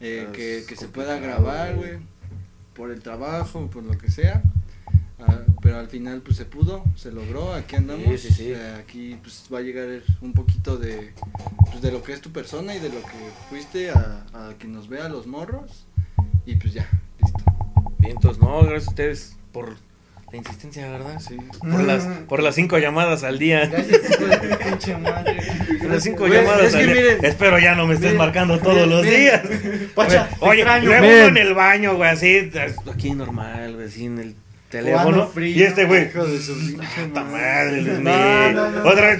Eh, 0.00 0.28
que, 0.32 0.64
que 0.66 0.76
se 0.76 0.88
pueda 0.88 1.18
grabar, 1.18 1.76
güey. 1.76 1.90
güey, 1.92 2.02
por 2.74 2.90
el 2.90 3.02
trabajo, 3.02 3.68
por 3.70 3.82
lo 3.82 3.96
que 3.98 4.10
sea. 4.10 4.42
Ah, 5.18 5.40
pero 5.70 5.78
al 5.82 5.88
final, 5.88 6.20
pues 6.20 6.36
se 6.36 6.46
pudo, 6.46 6.82
se 6.96 7.12
logró, 7.12 7.54
aquí 7.54 7.76
andamos. 7.76 8.04
Sí, 8.04 8.18
sí, 8.18 8.34
sí. 8.34 8.50
Eh, 8.50 8.74
aquí, 8.76 9.16
pues 9.22 9.44
va 9.54 9.58
a 9.58 9.60
llegar 9.60 9.86
un 10.20 10.32
poquito 10.32 10.76
de, 10.76 11.12
pues, 11.70 11.80
de 11.80 11.92
lo 11.92 12.02
que 12.02 12.12
es 12.12 12.20
tu 12.20 12.32
persona 12.32 12.74
y 12.74 12.80
de 12.80 12.88
lo 12.88 13.00
que 13.02 13.30
fuiste 13.48 13.90
a, 13.92 14.26
a 14.34 14.54
que 14.58 14.66
nos 14.66 14.88
vea 14.88 15.08
los 15.08 15.28
morros. 15.28 15.86
Y 16.44 16.56
pues 16.56 16.74
ya, 16.74 16.88
listo. 17.22 17.38
Bien, 17.98 18.16
entonces, 18.16 18.42
no, 18.42 18.62
gracias 18.62 18.88
a 18.88 18.90
ustedes 18.90 19.36
por 19.52 19.76
la 20.32 20.38
insistencia, 20.38 20.90
¿verdad? 20.90 21.20
Sí. 21.20 21.36
Por 21.60 21.84
las, 21.84 22.04
por 22.28 22.42
las 22.42 22.56
cinco 22.56 22.76
llamadas 22.78 23.22
al 23.22 23.38
día. 23.38 23.66
Gracias, 23.66 24.00
pinche 24.64 24.96
madre. 24.96 25.40
Por 25.80 25.88
las 25.92 26.02
cinco 26.02 26.26
Güey, 26.26 26.32
llamadas 26.32 26.66
es 26.66 26.72
que 26.74 26.78
al 26.80 26.86
día. 26.86 26.94
miren, 26.96 27.24
Espero 27.24 27.60
ya 27.60 27.76
no 27.76 27.86
me 27.86 27.94
estés 27.94 28.10
miren, 28.10 28.18
marcando 28.18 28.58
todos 28.58 28.74
miren, 28.74 28.90
los 28.90 29.04
miren. 29.04 29.20
días. 29.20 29.42
Pacha, 29.94 30.30
Oye, 30.40 30.64
luego 30.82 31.06
en 31.28 31.36
el 31.36 31.54
baño, 31.54 31.94
güey, 31.94 32.10
así, 32.10 32.50
aquí 32.92 33.12
normal, 33.14 33.74
güey, 33.76 33.86
así 33.86 34.06
en 34.06 34.18
el 34.18 34.34
teléfono. 34.70 35.28
Frío. 35.28 35.54
Y 35.56 35.62
este, 35.64 35.84
güey, 35.84 36.06
Hijo 36.08 36.24
de 36.24 36.40
su 36.40 36.54
puta 36.54 37.22
madre. 37.24 37.26
madre, 37.42 37.82
Luis 37.82 37.98
No, 38.00 38.50
no, 38.52 38.70
no. 38.70 38.88
Otra 38.90 39.06
vez. 39.08 39.18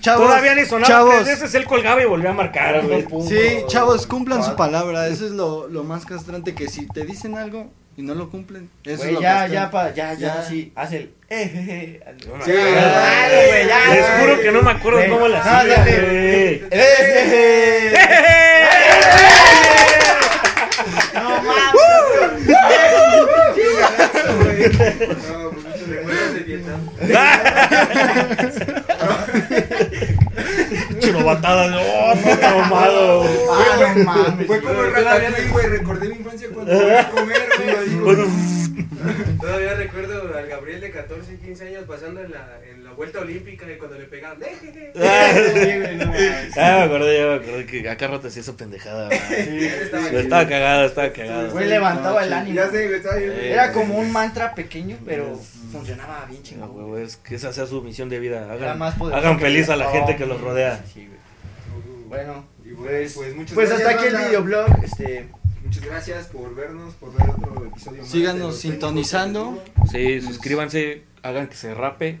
Chavos, 0.00 0.26
Todavía 0.26 0.54
ni 0.54 0.66
sonaba. 0.66 0.86
chavos. 0.86 1.14
tres 1.24 1.40
veces 1.40 1.54
él 1.54 1.64
colgaba 1.64 2.02
y 2.02 2.04
volvió 2.04 2.28
a 2.30 2.34
marcar, 2.34 2.82
güey. 2.86 3.06
Sí, 3.26 3.62
chavos, 3.68 4.06
cumplan 4.06 4.44
su 4.44 4.54
palabra. 4.56 5.06
Eso 5.08 5.24
es 5.24 5.32
lo, 5.32 5.66
lo 5.68 5.82
más 5.84 6.04
castrante. 6.04 6.54
Que 6.54 6.68
si 6.68 6.86
te 6.88 7.06
dicen 7.06 7.38
algo 7.38 7.72
y 7.96 8.02
no 8.02 8.14
lo 8.16 8.28
cumplen, 8.28 8.68
eso 8.82 9.04
es 9.04 9.12
lo 9.12 9.20
ya, 9.22 9.46
castrante. 9.48 9.54
ya, 9.54 9.70
pa, 9.70 9.94
ya, 9.94 10.12
ya, 10.14 10.34
Ya. 10.36 10.42
sí, 10.42 10.72
haz 10.74 10.92
el. 10.92 11.12
Eh, 11.30 12.00
Sí, 12.44 12.50
güey, 12.52 13.66
ya, 13.68 13.94
Les 13.94 14.06
juro 14.20 14.40
que 14.40 14.50
no 14.52 14.62
me 14.62 14.70
acuerdo 14.72 14.98
Güey, 14.98 15.10
cómo 15.10 15.28
la 15.28 15.40
hacía. 15.40 15.84
Eh. 15.86 16.68
No 21.14 21.42
mames. 21.42 21.73
No, 24.72 25.50
pues 25.50 25.64
muchas 25.64 25.88
Recuerdos 25.88 26.34
de. 26.34 26.40
Vietnam. 26.40 26.80
Chino 31.00 31.24
batada 31.24 31.68
de 31.68 31.76
oh, 31.76 32.14
no 32.14 32.38
traumado. 32.38 33.24
Ah, 33.52 33.94
no 33.96 34.04
mames. 34.04 34.46
Fue 34.46 34.60
como 34.62 34.82
el 34.82 34.92
ratatouille, 34.92 35.48
güey. 35.48 35.66
Recordé 35.66 36.08
mi 36.08 36.16
infancia 36.16 36.48
cuando 36.52 36.72
fui 36.72 36.90
a 36.90 37.10
comer, 37.10 37.48
güey. 38.02 38.16
Todavía 39.40 39.74
recuerdo 39.74 40.36
al 40.36 40.46
Gabriel 40.46 40.80
de 40.80 40.90
14, 40.90 41.36
15 41.36 41.68
años 41.68 41.84
pasando 41.86 42.22
en 42.22 42.30
la, 42.30 42.58
en 42.70 42.73
la 42.73 42.73
vuelta 42.96 43.20
olímpica 43.20 43.70
y 43.70 43.76
cuando 43.76 43.98
le 43.98 44.04
pegaban. 44.06 44.42
"Eh, 44.42 44.56
jeje". 44.60 44.92
Sí, 44.94 45.80
güey, 45.80 45.96
no 45.96 46.06
mames. 46.06 46.56
Ah, 46.58 46.76
me 46.78 46.82
acordé, 46.84 47.18
ya 47.18 47.26
me 47.26 47.34
acordé 47.34 47.66
que 47.66 47.88
acá 47.88 48.06
rato 48.08 48.28
hacía 48.28 48.42
esa 48.42 48.56
pendejada. 48.56 49.08
Estaba 49.10 50.08
Estaba 50.10 50.48
cagado, 50.48 50.86
estaba 50.86 51.12
cagado. 51.12 51.50
Güey, 51.52 51.68
levantaba 51.68 52.24
el 52.24 52.32
ánimo. 52.32 52.56
Ya 52.56 52.70
sé, 52.70 52.86
güey, 52.86 52.96
estaba 52.98 53.16
bien. 53.16 53.32
Era 53.32 53.72
como 53.72 53.98
un 53.98 54.10
mantra 54.12 54.54
pequeño, 54.54 54.96
pero 55.04 55.38
funcionaba 55.72 56.24
bien 56.26 56.40
No, 56.40 56.46
chingón. 56.48 56.70
huevo, 56.76 56.98
es 56.98 57.16
que 57.16 57.34
esa 57.34 57.52
sea 57.52 57.66
su 57.66 57.82
misión 57.82 58.08
de 58.08 58.18
vida. 58.18 58.50
Hagan, 58.52 58.80
hagan 58.80 59.40
feliz 59.40 59.68
a 59.68 59.76
la 59.76 59.88
Oh, 59.88 59.92
gente 59.92 60.16
que 60.16 60.26
los 60.26 60.40
rodea. 60.40 60.82
sí, 60.92 61.06
güey. 61.06 61.14
Bueno, 62.08 62.44
pues, 62.76 63.14
pues, 63.14 63.34
muchas 63.34 63.54
pues 63.54 63.68
gracias, 63.70 63.88
hasta 63.88 64.00
aquí 64.00 64.14
el 64.14 64.22
videoblog. 64.28 64.84
Este, 64.84 65.28
Muchas 65.64 65.84
gracias 65.86 66.26
por 66.26 66.54
vernos, 66.54 66.94
por 66.94 67.12
ver 67.16 67.28
otro 67.30 67.64
episodio 67.66 68.02
más. 68.02 68.10
Síganos 68.10 68.58
sintonizando. 68.60 69.64
Sí, 69.90 70.20
suscríbanse, 70.20 71.02
hagan 71.22 71.48
que 71.48 71.56
se 71.56 71.74
rape. 71.74 72.20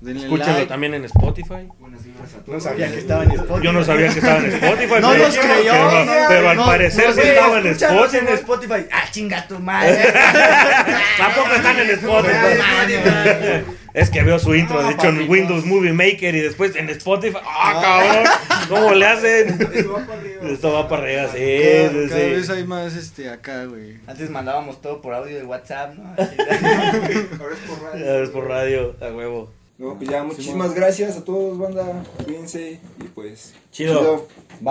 Denle 0.00 0.22
Escúchenlo 0.22 0.52
like. 0.54 0.66
también 0.66 0.94
en 0.94 1.04
Spotify. 1.04 1.54
de- 1.56 1.68
Buenas 1.78 2.02
vibras 2.04 2.34
a 2.34 2.38
todos. 2.38 2.48
no 2.48 2.60
sabía 2.60 2.90
que 2.90 2.98
estaba 3.00 3.24
en 3.24 3.30
Spotify. 3.32 3.64
Yo 3.66 3.72
no 3.72 3.84
sabía 3.84 4.08
que 4.08 4.18
estaba 4.18 4.38
en 4.38 4.46
Spotify. 4.46 4.94
No 5.00 5.10
pero, 5.10 5.24
nos 5.26 5.36
creyó. 5.38 5.72
pero, 5.72 6.04
no, 6.04 6.12
pero 6.28 6.48
al 6.48 6.56
no, 6.56 6.66
parecer 6.66 7.06
no, 7.08 7.12
sí 7.14 7.20
estaba 7.20 7.58
en 7.58 7.66
Spotify. 7.66 8.16
en 8.18 8.28
Spotify. 8.34 8.86
Ah, 8.90 9.04
chinga 9.10 9.46
tu 9.46 9.58
madre. 9.58 9.98
Tampoco 11.18 11.54
están 11.54 11.78
en 11.80 11.90
Spotify. 11.90 13.64
Es 13.92 14.08
que 14.08 14.22
veo 14.22 14.38
su 14.38 14.54
intro, 14.54 14.80
No, 14.80 14.86
de 14.88 14.94
hecho, 14.94 15.08
en. 15.08 15.28
Windows 15.28 15.64
Movie 15.66 15.92
Maker 15.92 16.34
y 16.34 16.40
después 16.40 16.76
en 16.76 16.88
Spotify. 16.90 17.38
¡Ah, 17.44 17.78
cabrón! 17.82 18.68
¿Cómo 18.68 18.94
le 18.94 19.04
hacen? 19.06 19.68
Eso 19.74 19.92
va 19.92 20.06
para 20.06 20.20
arriba. 20.20 20.48
Esto 20.48 20.72
va 20.72 20.88
para 20.88 21.02
arriba, 21.02 21.22
sí, 21.24 21.28
Cada, 21.34 21.90
sí, 21.90 22.08
cada 22.08 22.20
sí. 22.20 22.30
vez 22.30 22.50
hay 22.50 22.64
más 22.64 22.94
este 22.94 23.28
acá, 23.28 23.64
güey. 23.64 23.96
Antes 24.06 24.30
mandábamos 24.30 24.80
todo 24.80 25.02
por 25.02 25.12
audio 25.12 25.36
de 25.36 25.44
WhatsApp, 25.44 25.94
¿no? 25.94 26.04
Ahora 26.16 27.54
es 27.54 27.68
por 27.68 27.82
radio. 27.82 28.04
Ya 28.06 28.12
ves 28.12 28.30
por 28.30 28.48
radio, 28.48 28.96
a 29.00 29.06
huevo. 29.12 29.52
No, 29.78 29.89
pues 29.96 30.10
ya, 30.10 30.22
muchísimas 30.22 30.74
gracias 30.74 31.16
a 31.16 31.24
todos, 31.24 31.58
banda. 31.58 32.04
Cuídense 32.24 32.80
y 32.98 33.04
pues. 33.14 33.54
Chido. 33.70 34.26
Bye. 34.60 34.68